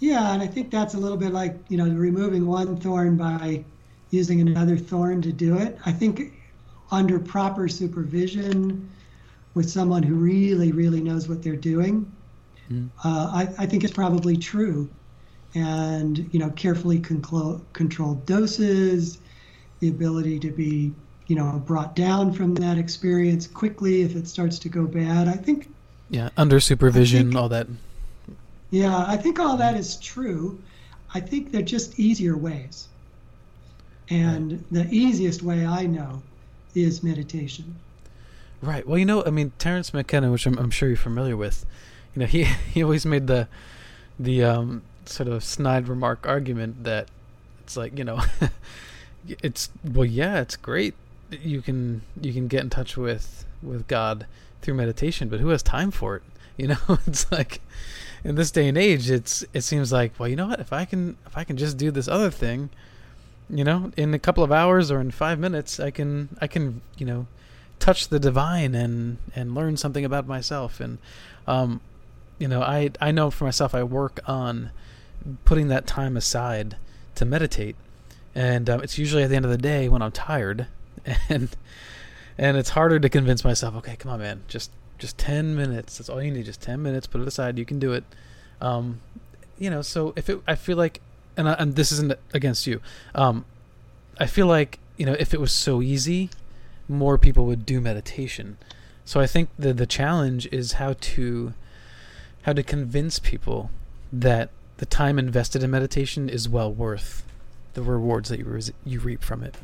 Yeah, 0.00 0.32
and 0.32 0.42
I 0.42 0.46
think 0.46 0.70
that's 0.70 0.94
a 0.94 0.98
little 0.98 1.18
bit 1.18 1.32
like, 1.32 1.56
you 1.68 1.76
know, 1.76 1.88
removing 1.88 2.46
one 2.46 2.76
thorn 2.78 3.16
by 3.16 3.64
using 4.10 4.40
another 4.40 4.76
thorn 4.76 5.22
to 5.22 5.32
do 5.32 5.58
it. 5.58 5.78
I 5.84 5.92
think 5.92 6.32
under 6.90 7.18
proper 7.18 7.68
supervision 7.68 8.90
with 9.54 9.68
someone 9.68 10.02
who 10.02 10.14
really, 10.14 10.72
really 10.72 11.00
knows 11.02 11.28
what 11.28 11.42
they're 11.42 11.54
doing, 11.54 12.10
mm. 12.70 12.88
uh, 13.04 13.30
I, 13.32 13.48
I, 13.58 13.66
think 13.66 13.84
it's 13.84 13.92
probably 13.92 14.36
true. 14.36 14.88
And, 15.54 16.28
you 16.32 16.38
know, 16.38 16.50
carefully 16.50 16.98
control, 16.98 17.60
controlled 17.72 18.24
doses, 18.24 19.18
the 19.80 19.88
ability 19.88 20.38
to 20.40 20.50
be, 20.50 20.92
you 21.26 21.36
know, 21.36 21.62
brought 21.66 21.94
down 21.94 22.32
from 22.32 22.54
that 22.56 22.78
experience 22.78 23.46
quickly 23.46 24.02
if 24.02 24.16
it 24.16 24.28
starts 24.28 24.58
to 24.60 24.68
go 24.68 24.86
bad. 24.86 25.28
I 25.28 25.32
think. 25.34 25.72
Yeah, 26.08 26.30
under 26.36 26.60
supervision, 26.60 27.30
think, 27.30 27.36
all 27.36 27.48
that. 27.50 27.66
Yeah, 28.70 29.04
I 29.06 29.16
think 29.16 29.38
all 29.38 29.56
that 29.56 29.76
is 29.76 29.96
true. 29.96 30.58
I 31.12 31.20
think 31.20 31.50
they're 31.50 31.62
just 31.62 31.98
easier 31.98 32.36
ways. 32.36 32.88
And 34.08 34.52
right. 34.52 34.70
the 34.70 34.88
easiest 34.94 35.42
way 35.42 35.66
I 35.66 35.86
know 35.86 36.22
is 36.74 37.02
meditation. 37.02 37.76
Right. 38.62 38.86
Well, 38.86 38.98
you 38.98 39.04
know, 39.04 39.24
I 39.24 39.30
mean, 39.30 39.52
Terence 39.58 39.94
McKenna, 39.94 40.30
which 40.30 40.46
I'm, 40.46 40.58
I'm 40.58 40.70
sure 40.70 40.88
you're 40.88 40.96
familiar 40.96 41.36
with, 41.36 41.64
you 42.14 42.20
know, 42.20 42.26
he 42.34 42.44
he 42.44 42.82
always 42.82 43.06
made 43.06 43.26
the 43.26 43.48
the 44.18 44.44
um, 44.44 44.82
sort 45.06 45.28
of 45.28 45.42
snide 45.42 45.88
remark 45.88 46.26
argument 46.26 46.84
that 46.84 47.08
it's 47.62 47.76
like, 47.76 47.96
you 47.96 48.04
know, 48.04 48.20
it's 49.28 49.70
well, 49.84 50.04
yeah, 50.04 50.40
it's 50.40 50.56
great. 50.56 50.94
You 51.30 51.62
can 51.62 52.02
you 52.20 52.32
can 52.32 52.48
get 52.48 52.62
in 52.62 52.70
touch 52.70 52.96
with 52.96 53.44
with 53.62 53.86
God 53.88 54.26
through 54.62 54.74
meditation, 54.74 55.28
but 55.28 55.40
who 55.40 55.48
has 55.48 55.62
time 55.62 55.90
for 55.90 56.16
it? 56.16 56.22
You 56.56 56.68
know, 56.68 56.78
it's 57.06 57.30
like 57.32 57.60
in 58.24 58.34
this 58.34 58.50
day 58.50 58.68
and 58.68 58.76
age, 58.76 59.10
it's 59.10 59.44
it 59.52 59.62
seems 59.62 59.92
like 59.92 60.12
well, 60.18 60.28
you 60.28 60.36
know 60.36 60.48
what? 60.48 60.60
If 60.60 60.72
I 60.72 60.84
can 60.84 61.16
if 61.26 61.36
I 61.36 61.44
can 61.44 61.56
just 61.56 61.76
do 61.76 61.90
this 61.90 62.08
other 62.08 62.30
thing, 62.30 62.70
you 63.48 63.64
know, 63.64 63.90
in 63.96 64.14
a 64.14 64.18
couple 64.18 64.44
of 64.44 64.52
hours 64.52 64.90
or 64.90 65.00
in 65.00 65.10
five 65.10 65.38
minutes, 65.38 65.80
I 65.80 65.90
can 65.90 66.36
I 66.40 66.46
can 66.46 66.82
you 66.98 67.06
know 67.06 67.26
touch 67.78 68.08
the 68.08 68.20
divine 68.20 68.74
and 68.74 69.18
and 69.34 69.54
learn 69.54 69.76
something 69.76 70.04
about 70.04 70.26
myself. 70.26 70.80
And 70.80 70.98
um, 71.46 71.80
you 72.38 72.46
know, 72.46 72.62
I 72.62 72.90
I 73.00 73.10
know 73.10 73.30
for 73.30 73.44
myself, 73.44 73.74
I 73.74 73.82
work 73.82 74.20
on 74.26 74.70
putting 75.44 75.68
that 75.68 75.86
time 75.86 76.16
aside 76.16 76.76
to 77.14 77.24
meditate, 77.24 77.76
and 78.34 78.68
um, 78.70 78.82
it's 78.82 78.98
usually 78.98 79.22
at 79.22 79.30
the 79.30 79.36
end 79.36 79.44
of 79.44 79.50
the 79.50 79.58
day 79.58 79.88
when 79.88 80.02
I'm 80.02 80.12
tired, 80.12 80.66
and 81.28 81.48
and 82.38 82.56
it's 82.56 82.70
harder 82.70 83.00
to 83.00 83.08
convince 83.08 83.44
myself. 83.44 83.74
Okay, 83.76 83.96
come 83.96 84.12
on, 84.12 84.20
man, 84.20 84.42
just 84.46 84.70
just 85.00 85.18
10 85.18 85.56
minutes. 85.56 85.98
That's 85.98 86.08
all 86.08 86.22
you 86.22 86.30
need 86.30 86.44
just 86.44 86.62
10 86.62 86.80
minutes 86.80 87.06
put 87.08 87.20
it 87.20 87.26
aside 87.26 87.58
you 87.58 87.64
can 87.64 87.78
do 87.78 87.92
it. 87.92 88.04
Um, 88.60 89.00
you 89.60 89.70
know 89.70 89.82
so 89.82 90.12
if 90.16 90.28
it 90.28 90.40
i 90.48 90.56
feel 90.56 90.76
like 90.76 91.00
and, 91.36 91.48
I, 91.48 91.52
and 91.52 91.76
this 91.76 91.92
isn't 91.92 92.12
against 92.34 92.66
you 92.66 92.80
um, 93.14 93.44
i 94.18 94.26
feel 94.26 94.46
like 94.46 94.80
you 94.96 95.06
know 95.06 95.14
if 95.20 95.32
it 95.32 95.40
was 95.40 95.52
so 95.52 95.80
easy 95.80 96.30
more 96.88 97.16
people 97.16 97.46
would 97.46 97.64
do 97.64 97.80
meditation. 97.80 98.58
So 99.04 99.20
i 99.20 99.26
think 99.26 99.48
the 99.56 99.72
the 99.72 99.86
challenge 99.86 100.48
is 100.50 100.72
how 100.72 100.96
to 101.00 101.54
how 102.42 102.52
to 102.52 102.64
convince 102.64 103.20
people 103.20 103.70
that 104.12 104.50
the 104.78 104.86
time 104.86 105.18
invested 105.18 105.62
in 105.62 105.70
meditation 105.70 106.28
is 106.28 106.48
well 106.48 106.72
worth 106.72 107.22
the 107.74 107.82
rewards 107.82 108.30
that 108.30 108.40
you 108.40 108.46
re- 108.46 108.74
you 108.84 108.98
reap 108.98 109.22
from 109.22 109.44
it. 109.44 109.56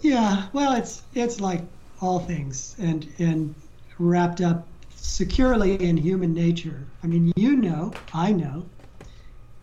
Yeah 0.00 0.46
well 0.54 0.72
it's 0.72 1.02
it's 1.14 1.38
like 1.40 1.62
all 2.00 2.20
things 2.20 2.76
and 2.78 3.06
and 3.18 3.54
wrapped 3.98 4.40
up 4.40 4.66
securely 4.94 5.74
in 5.82 5.96
human 5.96 6.34
nature. 6.34 6.86
I 7.02 7.06
mean, 7.06 7.32
you 7.36 7.56
know, 7.56 7.92
I 8.12 8.32
know 8.32 8.66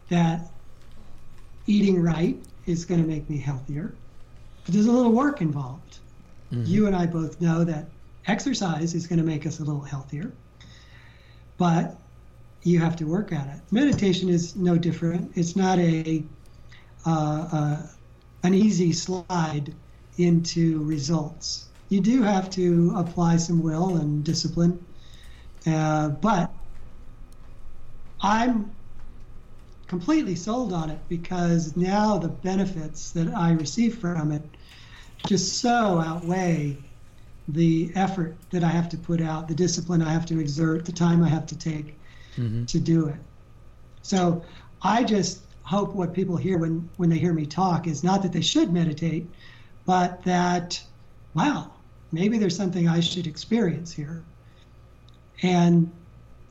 that 0.10 0.52
eating 1.68 2.02
right 2.02 2.42
is 2.66 2.86
going 2.86 3.02
to 3.02 3.08
make 3.08 3.30
me 3.30 3.38
healthier, 3.38 3.94
but 4.66 4.74
there's 4.74 4.86
a 4.86 4.92
little 4.92 5.12
work 5.12 5.42
involved. 5.42 6.00
Mm-hmm. 6.52 6.66
You 6.66 6.88
and 6.88 6.96
I 6.96 7.06
both 7.06 7.42
know 7.42 7.64
that 7.64 7.88
exercise 8.28 8.94
is 8.94 9.08
going 9.08 9.20
to 9.20 9.26
make 9.26 9.46
us 9.46 9.60
a 9.60 9.64
little 9.64 9.82
healthier, 9.82 10.32
but 11.58 11.98
you 12.64 12.80
have 12.80 12.96
to 12.98 13.06
work 13.06 13.32
at 13.32 13.48
it. 13.48 13.62
Meditation 13.72 14.30
is 14.30 14.56
no 14.56 14.78
different. 14.78 15.32
It's 15.36 15.56
not 15.56 15.80
a 15.80 16.24
uh, 17.06 17.48
uh, 17.52 17.88
an 18.44 18.54
easy 18.54 18.94
slide 18.94 19.74
into 20.18 20.84
results 20.84 21.68
you 21.94 22.02
do 22.02 22.24
have 22.24 22.50
to 22.50 22.92
apply 22.96 23.38
some 23.38 23.62
will 23.62 23.98
and 23.98 24.24
discipline. 24.24 24.84
Uh, 25.68 26.10
but 26.10 26.52
I'm 28.20 28.72
completely 29.86 30.36
sold 30.36 30.74
on 30.74 30.90
it 30.90 31.00
because 31.08 31.78
now 31.78 32.18
the 32.18 32.30
benefits 32.30 33.12
that 33.12 33.28
I 33.36 33.52
receive 33.52 34.00
from 34.00 34.32
it 34.32 34.42
just 35.28 35.60
so 35.60 36.00
outweigh 36.00 36.78
the 37.48 37.92
effort 37.94 38.36
that 38.50 38.64
I 38.64 38.70
have 38.70 38.90
to 38.90 38.98
put 38.98 39.22
out, 39.22 39.48
the 39.48 39.54
discipline 39.54 40.02
I 40.02 40.12
have 40.12 40.26
to 40.28 40.40
exert, 40.40 40.86
the 40.86 40.92
time 40.92 41.24
I 41.24 41.30
have 41.30 41.46
to 41.48 41.58
take 41.58 41.96
mm-hmm. 42.36 42.66
to 42.66 42.80
do 42.80 43.08
it. 43.08 43.20
So 44.02 44.44
I 44.82 45.04
just 45.04 45.42
hope 45.62 45.94
what 45.94 46.14
people 46.14 46.38
hear 46.38 46.58
when, 46.58 46.90
when 46.98 47.10
they 47.10 47.20
hear 47.20 47.34
me 47.34 47.46
talk 47.46 47.86
is 47.86 48.04
not 48.04 48.24
that 48.24 48.34
they 48.34 48.42
should 48.42 48.74
meditate, 48.74 49.30
but 49.86 50.24
that, 50.24 50.82
wow, 51.36 51.72
maybe 52.14 52.38
there's 52.38 52.56
something 52.56 52.88
I 52.88 53.00
should 53.00 53.26
experience 53.26 53.92
here 53.92 54.24
and 55.42 55.92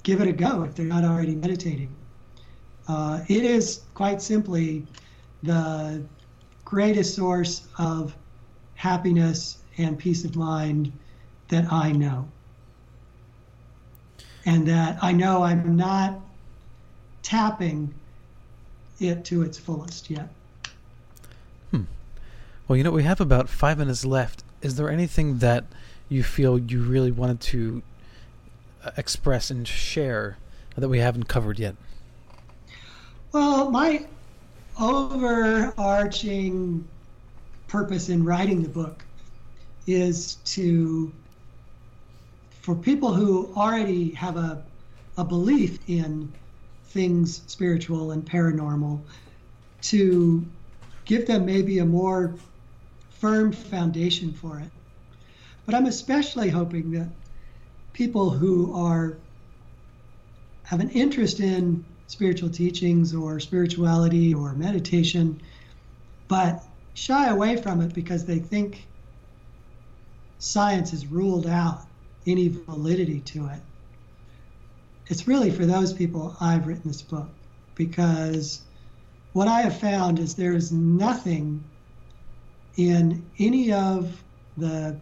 give 0.02 0.20
it 0.20 0.26
a 0.26 0.32
go 0.32 0.64
if 0.64 0.74
they're 0.74 0.84
not 0.84 1.04
already 1.04 1.36
meditating. 1.36 1.94
Uh, 2.88 3.20
it 3.28 3.44
is 3.44 3.82
quite 3.94 4.20
simply 4.20 4.84
the 5.44 6.02
greatest 6.64 7.14
source 7.14 7.68
of 7.78 8.14
happiness 8.74 9.58
and 9.78 9.96
peace 9.96 10.24
of 10.24 10.34
mind 10.34 10.92
that 11.48 11.72
I 11.72 11.92
know. 11.92 12.28
And 14.44 14.66
that 14.66 14.98
I 15.00 15.12
know 15.12 15.44
I'm 15.44 15.76
not 15.76 16.20
tapping 17.22 17.94
it 18.98 19.24
to 19.26 19.42
its 19.42 19.56
fullest 19.56 20.10
yet. 20.10 20.28
Hmm. 21.70 21.82
Well, 22.66 22.76
you 22.76 22.82
know, 22.82 22.90
we 22.90 23.04
have 23.04 23.20
about 23.20 23.48
five 23.48 23.78
minutes 23.78 24.04
left 24.04 24.42
is 24.62 24.76
there 24.76 24.88
anything 24.88 25.38
that 25.38 25.64
you 26.08 26.22
feel 26.22 26.58
you 26.58 26.82
really 26.82 27.10
wanted 27.10 27.40
to 27.40 27.82
uh, 28.84 28.92
express 28.96 29.50
and 29.50 29.66
share 29.66 30.38
that 30.76 30.88
we 30.88 31.00
haven't 31.00 31.24
covered 31.24 31.58
yet? 31.58 31.74
Well, 33.32 33.70
my 33.70 34.06
overarching 34.80 36.86
purpose 37.68 38.08
in 38.08 38.24
writing 38.24 38.62
the 38.62 38.68
book 38.68 39.04
is 39.86 40.36
to 40.44 41.12
for 42.60 42.74
people 42.76 43.12
who 43.12 43.52
already 43.56 44.10
have 44.10 44.36
a, 44.36 44.62
a 45.18 45.24
belief 45.24 45.80
in 45.88 46.32
things 46.86 47.42
spiritual 47.46 48.12
and 48.12 48.24
paranormal 48.24 49.00
to 49.80 50.46
give 51.04 51.26
them 51.26 51.44
maybe 51.44 51.80
a 51.80 51.84
more 51.84 52.32
firm 53.22 53.52
foundation 53.52 54.32
for 54.32 54.58
it. 54.58 54.68
But 55.64 55.76
I'm 55.76 55.86
especially 55.86 56.48
hoping 56.48 56.90
that 56.90 57.08
people 57.92 58.30
who 58.30 58.74
are 58.74 59.16
have 60.64 60.80
an 60.80 60.90
interest 60.90 61.38
in 61.38 61.84
spiritual 62.08 62.50
teachings 62.50 63.14
or 63.14 63.38
spirituality 63.38 64.34
or 64.34 64.54
meditation, 64.54 65.40
but 66.26 66.64
shy 66.94 67.28
away 67.28 67.56
from 67.56 67.80
it 67.80 67.94
because 67.94 68.26
they 68.26 68.40
think 68.40 68.88
science 70.40 70.90
has 70.90 71.06
ruled 71.06 71.46
out 71.46 71.82
any 72.26 72.48
validity 72.48 73.20
to 73.20 73.46
it. 73.46 73.60
It's 75.06 75.28
really 75.28 75.52
for 75.52 75.64
those 75.64 75.92
people 75.92 76.36
I've 76.40 76.66
written 76.66 76.88
this 76.88 77.02
book 77.02 77.28
because 77.76 78.62
what 79.32 79.46
I 79.46 79.60
have 79.60 79.78
found 79.78 80.18
is 80.18 80.34
there 80.34 80.56
is 80.56 80.72
nothing 80.72 81.62
in 82.76 83.24
any 83.38 83.72
of 83.72 84.22
the 84.56 84.96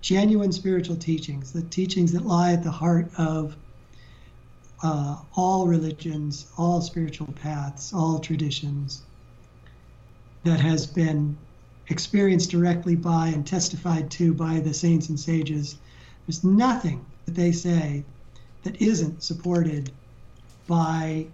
genuine 0.00 0.52
spiritual 0.52 0.96
teachings, 0.96 1.52
the 1.52 1.62
teachings 1.62 2.12
that 2.12 2.24
lie 2.24 2.52
at 2.52 2.62
the 2.62 2.70
heart 2.70 3.08
of 3.18 3.56
uh, 4.82 5.16
all 5.36 5.66
religions, 5.66 6.46
all 6.56 6.80
spiritual 6.80 7.32
paths, 7.42 7.92
all 7.92 8.18
traditions 8.18 9.02
that 10.44 10.60
has 10.60 10.86
been 10.86 11.36
experienced 11.88 12.50
directly 12.50 12.94
by 12.94 13.28
and 13.28 13.46
testified 13.46 14.10
to 14.10 14.32
by 14.32 14.60
the 14.60 14.72
saints 14.72 15.08
and 15.08 15.18
sages. 15.18 15.76
There's 16.26 16.44
nothing 16.44 17.04
that 17.24 17.34
they 17.34 17.52
say 17.52 18.04
that 18.62 18.80
isn't 18.80 19.22
supported 19.22 19.90
by 20.66 21.26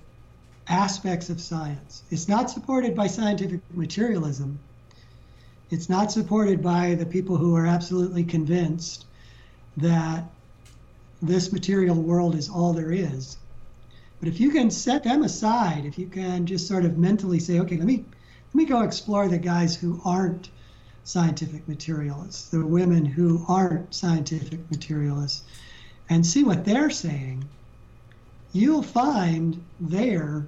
aspects 0.68 1.28
of 1.28 1.40
science. 1.40 2.02
It's 2.10 2.28
not 2.28 2.50
supported 2.50 2.94
by 2.94 3.08
scientific 3.08 3.60
materialism. 3.72 4.58
It's 5.70 5.88
not 5.88 6.12
supported 6.12 6.62
by 6.62 6.94
the 6.94 7.06
people 7.06 7.36
who 7.36 7.56
are 7.56 7.66
absolutely 7.66 8.24
convinced 8.24 9.06
that 9.76 10.24
this 11.22 11.52
material 11.52 11.96
world 11.96 12.34
is 12.34 12.48
all 12.48 12.72
there 12.72 12.92
is. 12.92 13.36
But 14.20 14.28
if 14.28 14.40
you 14.40 14.50
can 14.50 14.70
set 14.70 15.04
them 15.04 15.22
aside, 15.22 15.84
if 15.84 15.98
you 15.98 16.06
can 16.06 16.46
just 16.46 16.66
sort 16.66 16.84
of 16.84 16.98
mentally 16.98 17.40
say, 17.40 17.60
okay, 17.60 17.76
let 17.76 17.86
me 17.86 18.04
let 18.54 18.54
me 18.54 18.64
go 18.66 18.82
explore 18.82 19.26
the 19.26 19.38
guys 19.38 19.74
who 19.74 20.00
aren't 20.04 20.48
scientific 21.02 21.66
materialists, 21.66 22.48
the 22.50 22.64
women 22.64 23.04
who 23.04 23.44
aren't 23.48 23.92
scientific 23.92 24.70
materialists, 24.70 25.42
and 26.08 26.24
see 26.24 26.44
what 26.44 26.64
they're 26.64 26.90
saying, 26.90 27.44
you'll 28.52 28.82
find 28.82 29.62
there 29.80 30.46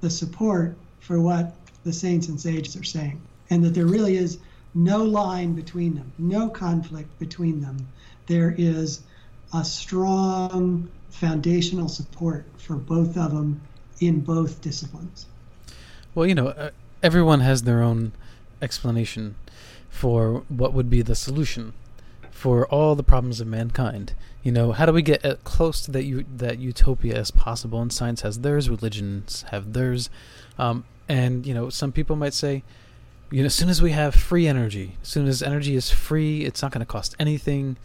the 0.00 0.10
support 0.10 0.76
for 1.00 1.20
what 1.20 1.54
the 1.84 1.92
saints 1.92 2.28
and 2.28 2.40
sages 2.40 2.74
are 2.76 2.84
saying, 2.84 3.20
and 3.50 3.64
that 3.64 3.74
there 3.74 3.86
really 3.86 4.16
is 4.16 4.38
no 4.74 5.02
line 5.02 5.54
between 5.54 5.94
them, 5.94 6.12
no 6.18 6.48
conflict 6.48 7.18
between 7.18 7.60
them. 7.60 7.88
There 8.26 8.54
is 8.58 9.02
a 9.54 9.64
strong 9.64 10.88
foundational 11.10 11.88
support 11.88 12.44
for 12.58 12.76
both 12.76 13.16
of 13.16 13.32
them 13.32 13.60
in 14.00 14.20
both 14.20 14.60
disciplines. 14.60 15.26
Well, 16.14 16.26
you 16.26 16.34
know, 16.34 16.48
uh, 16.48 16.70
everyone 17.02 17.40
has 17.40 17.62
their 17.62 17.82
own 17.82 18.12
explanation 18.60 19.36
for 19.88 20.44
what 20.48 20.72
would 20.72 20.90
be 20.90 21.02
the 21.02 21.14
solution 21.14 21.72
for 22.30 22.66
all 22.66 22.94
the 22.94 23.02
problems 23.02 23.40
of 23.40 23.46
mankind. 23.46 24.14
You 24.42 24.52
know, 24.52 24.72
how 24.72 24.84
do 24.84 24.92
we 24.92 25.02
get 25.02 25.24
as 25.24 25.38
close 25.44 25.80
to 25.82 25.90
that 25.92 26.04
u- 26.04 26.26
that 26.36 26.58
utopia 26.58 27.16
as 27.16 27.30
possible? 27.30 27.80
And 27.80 27.92
science 27.92 28.20
has 28.20 28.40
theirs, 28.40 28.68
religions 28.68 29.44
have 29.50 29.72
theirs, 29.72 30.10
um, 30.58 30.84
and 31.08 31.46
you 31.46 31.54
know, 31.54 31.70
some 31.70 31.92
people 31.92 32.14
might 32.14 32.34
say, 32.34 32.62
you 33.30 33.42
know, 33.42 33.46
as 33.46 33.54
soon 33.54 33.68
as 33.68 33.82
we 33.82 33.92
have 33.92 34.14
free 34.14 34.46
energy, 34.46 34.96
as 35.02 35.08
soon 35.08 35.26
as 35.26 35.42
energy 35.42 35.74
is 35.74 35.90
free, 35.90 36.44
it's 36.44 36.62
not 36.62 36.72
going 36.72 36.80
to 36.80 36.86
cost 36.86 37.14
anything. 37.18 37.76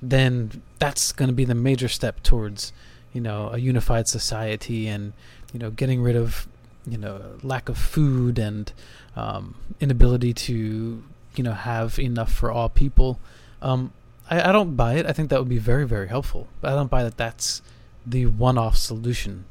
Then 0.00 0.62
that's 0.78 1.12
going 1.12 1.28
to 1.28 1.34
be 1.34 1.44
the 1.44 1.54
major 1.54 1.88
step 1.88 2.22
towards, 2.22 2.72
you 3.12 3.20
know, 3.20 3.50
a 3.50 3.58
unified 3.58 4.08
society 4.08 4.86
and 4.86 5.12
you 5.52 5.60
know, 5.60 5.70
getting 5.70 6.02
rid 6.02 6.16
of 6.16 6.46
you 6.86 6.98
know 6.98 7.20
lack 7.42 7.68
of 7.68 7.78
food 7.78 8.38
and 8.38 8.72
um, 9.16 9.54
inability 9.80 10.32
to 10.32 11.02
you 11.34 11.42
know 11.42 11.52
have 11.52 11.98
enough 11.98 12.32
for 12.32 12.50
all 12.50 12.68
people. 12.68 13.18
Um, 13.62 13.92
I, 14.30 14.50
I 14.50 14.52
don't 14.52 14.76
buy 14.76 14.94
it. 14.94 15.06
I 15.06 15.12
think 15.12 15.30
that 15.30 15.38
would 15.38 15.48
be 15.48 15.58
very 15.58 15.86
very 15.86 16.08
helpful, 16.08 16.46
but 16.60 16.72
I 16.72 16.74
don't 16.74 16.90
buy 16.90 17.02
that 17.02 17.16
that's 17.16 17.62
the 18.04 18.26
one-off 18.26 18.76
solution. 18.76 19.46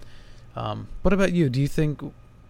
Um, 0.55 0.87
what 1.01 1.13
about 1.13 1.33
you? 1.33 1.49
Do 1.49 1.59
you 1.59 1.67
think? 1.67 2.01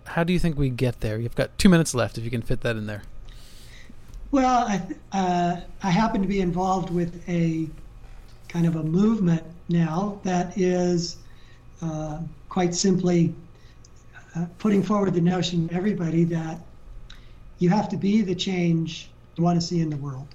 How 0.05 0.23
do 0.23 0.33
you 0.33 0.39
think 0.39 0.57
we 0.57 0.69
get 0.69 1.01
there? 1.01 1.19
You've 1.19 1.35
got 1.35 1.57
two 1.57 1.69
minutes 1.69 1.93
left. 1.93 2.17
If 2.17 2.23
you 2.23 2.31
can 2.31 2.41
fit 2.41 2.61
that 2.61 2.75
in 2.75 2.87
there. 2.87 3.03
Well, 4.31 4.67
I, 4.67 4.81
uh, 5.11 5.61
I 5.83 5.89
happen 5.89 6.21
to 6.21 6.27
be 6.27 6.41
involved 6.41 6.89
with 6.89 7.27
a 7.29 7.67
kind 8.47 8.65
of 8.65 8.75
a 8.75 8.83
movement 8.83 9.43
now 9.69 10.19
that 10.23 10.57
is 10.57 11.17
uh, 11.81 12.19
quite 12.49 12.73
simply 12.75 13.33
uh, 14.35 14.45
putting 14.59 14.83
forward 14.83 15.13
the 15.13 15.21
notion 15.21 15.67
to 15.67 15.75
everybody 15.75 16.23
that 16.25 16.59
you 17.59 17.69
have 17.69 17.89
to 17.89 17.97
be 17.97 18.21
the 18.21 18.35
change 18.35 19.09
you 19.35 19.43
want 19.43 19.59
to 19.59 19.65
see 19.65 19.79
in 19.79 19.89
the 19.89 19.97
world. 19.97 20.27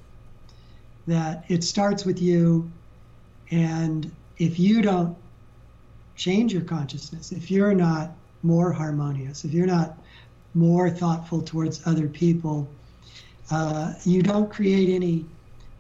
That 1.06 1.44
it 1.48 1.64
starts 1.64 2.05
with 2.05 2.20
you, 2.20 2.70
and 3.51 4.10
if 4.38 4.59
you 4.59 4.82
don't 4.82 5.16
change 6.16 6.52
your 6.52 6.62
consciousness, 6.62 7.32
if 7.32 7.51
you're 7.51 7.74
not 7.74 8.12
more 8.42 8.72
harmonious, 8.72 9.44
if 9.44 9.52
you're 9.52 9.66
not 9.66 9.98
more 10.54 10.90
thoughtful 10.90 11.42
towards 11.42 11.86
other 11.86 12.08
people, 12.08 12.68
uh, 13.50 13.94
you 14.04 14.22
don't 14.22 14.50
create 14.50 14.88
any 14.88 15.24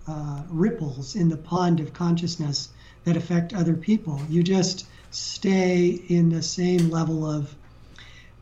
uh, 0.08 0.42
ripples 0.48 1.16
in 1.16 1.28
the 1.28 1.36
pond 1.36 1.80
of 1.80 1.92
consciousness 1.92 2.70
that 3.04 3.16
affect 3.16 3.54
other 3.54 3.74
people. 3.74 4.20
You 4.28 4.42
just 4.42 4.86
stay 5.10 6.02
in 6.08 6.28
the 6.28 6.42
same 6.42 6.90
level 6.90 7.28
of 7.28 7.54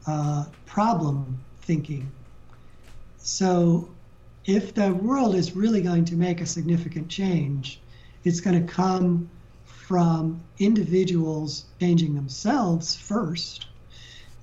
uh, 0.06 0.46
problem 0.66 1.38
thinking. 1.62 2.10
So, 3.18 3.90
if 4.46 4.72
the 4.72 4.94
world 4.94 5.34
is 5.34 5.54
really 5.54 5.82
going 5.82 6.06
to 6.06 6.16
make 6.16 6.40
a 6.40 6.46
significant 6.46 7.08
change, 7.08 7.80
it's 8.24 8.40
going 8.40 8.66
to 8.66 8.72
come 8.72 9.28
from 9.64 10.40
individuals 10.58 11.64
changing 11.80 12.14
themselves 12.14 12.94
first, 12.94 13.66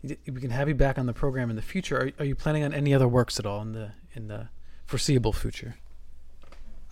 we 0.04 0.40
can 0.40 0.50
have 0.50 0.68
you 0.68 0.74
back 0.76 0.98
on 0.98 1.06
the 1.06 1.12
program 1.12 1.50
in 1.50 1.56
the 1.56 1.62
future. 1.62 1.96
Are, 1.96 2.10
are 2.20 2.24
you 2.24 2.36
planning 2.36 2.62
on 2.62 2.72
any 2.72 2.94
other 2.94 3.08
works 3.08 3.40
at 3.40 3.44
all 3.44 3.60
in 3.62 3.72
the 3.72 3.90
in 4.14 4.28
the 4.28 4.46
foreseeable 4.84 5.32
future? 5.32 5.74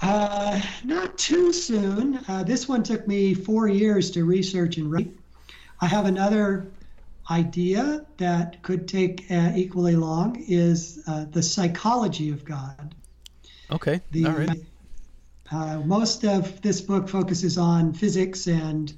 Uh, 0.02 0.60
not 0.82 1.16
too 1.16 1.52
soon. 1.52 2.18
Uh, 2.26 2.42
this 2.42 2.68
one 2.68 2.82
took 2.82 3.06
me 3.06 3.34
four 3.34 3.68
years 3.68 4.10
to 4.10 4.24
research 4.24 4.78
and 4.78 4.90
write. 4.90 5.12
I 5.80 5.86
have 5.86 6.06
another 6.06 6.66
idea 7.30 8.04
that 8.16 8.62
could 8.62 8.88
take 8.88 9.30
uh, 9.30 9.52
equally 9.54 9.94
long 9.94 10.44
is 10.48 11.04
uh, 11.06 11.26
the 11.30 11.40
psychology 11.40 12.30
of 12.30 12.44
God. 12.44 12.96
Okay. 13.70 14.00
The, 14.10 14.26
All 14.26 14.32
right. 14.32 14.58
Uh, 15.54 15.78
most 15.84 16.24
of 16.24 16.60
this 16.62 16.80
book 16.80 17.08
focuses 17.08 17.56
on 17.56 17.92
physics 17.92 18.48
and 18.48 18.92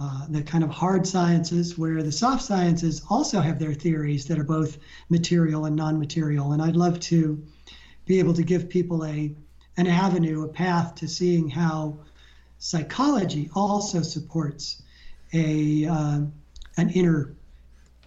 uh, 0.00 0.26
the 0.28 0.42
kind 0.42 0.64
of 0.64 0.70
hard 0.70 1.06
sciences, 1.06 1.78
where 1.78 2.02
the 2.02 2.10
soft 2.10 2.42
sciences 2.42 3.00
also 3.08 3.40
have 3.40 3.60
their 3.60 3.72
theories 3.72 4.26
that 4.26 4.36
are 4.36 4.44
both 4.44 4.78
material 5.08 5.66
and 5.66 5.76
non-material. 5.76 6.50
And 6.50 6.60
I'd 6.60 6.74
love 6.74 6.98
to 7.00 7.40
be 8.06 8.18
able 8.18 8.34
to 8.34 8.42
give 8.42 8.68
people 8.68 9.04
a 9.04 9.36
an 9.76 9.86
avenue, 9.86 10.42
a 10.42 10.48
path 10.48 10.96
to 10.96 11.06
seeing 11.06 11.48
how 11.48 12.00
psychology 12.58 13.48
also 13.54 14.02
supports 14.02 14.82
a 15.32 15.86
uh, 15.86 16.20
an 16.76 16.90
inner 16.90 17.36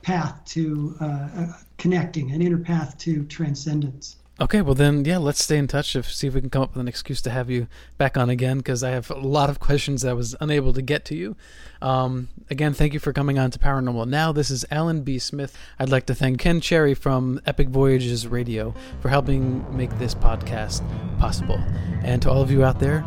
path 0.01 0.43
to 0.47 0.97
uh, 0.99 1.05
uh, 1.05 1.53
connecting, 1.77 2.31
an 2.31 2.41
inner 2.41 2.57
path 2.57 2.97
to 2.97 3.23
transcendence. 3.25 4.17
Okay, 4.39 4.61
well 4.61 4.75
then, 4.75 5.03
yeah, 5.03 5.17
let's 5.17 5.43
stay 5.43 5.57
in 5.57 5.67
touch. 5.67 5.95
If 5.95 6.13
see 6.13 6.27
if 6.27 6.35
we 6.35 6.41
can 6.41 6.51
come 6.51 6.61
up 6.61 6.73
with 6.73 6.81
an 6.81 6.87
excuse 6.87 7.21
to 7.23 7.31
have 7.31 7.49
you 7.49 7.67
back 7.97 8.17
on 8.17 8.29
again, 8.29 8.57
because 8.57 8.83
I 8.83 8.91
have 8.91 9.09
a 9.09 9.15
lot 9.15 9.49
of 9.49 9.59
questions 9.67 10.03
that 10.03 10.09
I 10.09 10.13
was 10.13 10.35
unable 10.39 10.73
to 10.73 10.81
get 10.81 11.05
to 11.05 11.15
you. 11.15 11.35
Um, 11.81 12.29
again, 12.49 12.73
thank 12.73 12.93
you 12.93 12.99
for 12.99 13.13
coming 13.13 13.39
on 13.39 13.49
to 13.51 13.59
Paranormal 13.59 14.07
Now. 14.07 14.31
This 14.31 14.51
is 14.51 14.63
Alan 14.69 15.01
B. 15.01 15.17
Smith. 15.17 15.57
I'd 15.79 15.89
like 15.89 16.05
to 16.07 16.15
thank 16.15 16.39
Ken 16.39 16.61
Cherry 16.61 16.93
from 16.93 17.41
Epic 17.47 17.69
Voyages 17.69 18.27
Radio 18.27 18.75
for 19.01 19.09
helping 19.09 19.75
make 19.75 19.97
this 19.97 20.13
podcast 20.13 20.87
possible, 21.17 21.59
and 22.03 22.21
to 22.21 22.29
all 22.29 22.43
of 22.43 22.51
you 22.51 22.63
out 22.63 22.79
there, 22.79 23.03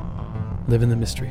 live 0.67 0.83
in 0.83 0.89
the 0.89 0.97
mystery. 0.97 1.31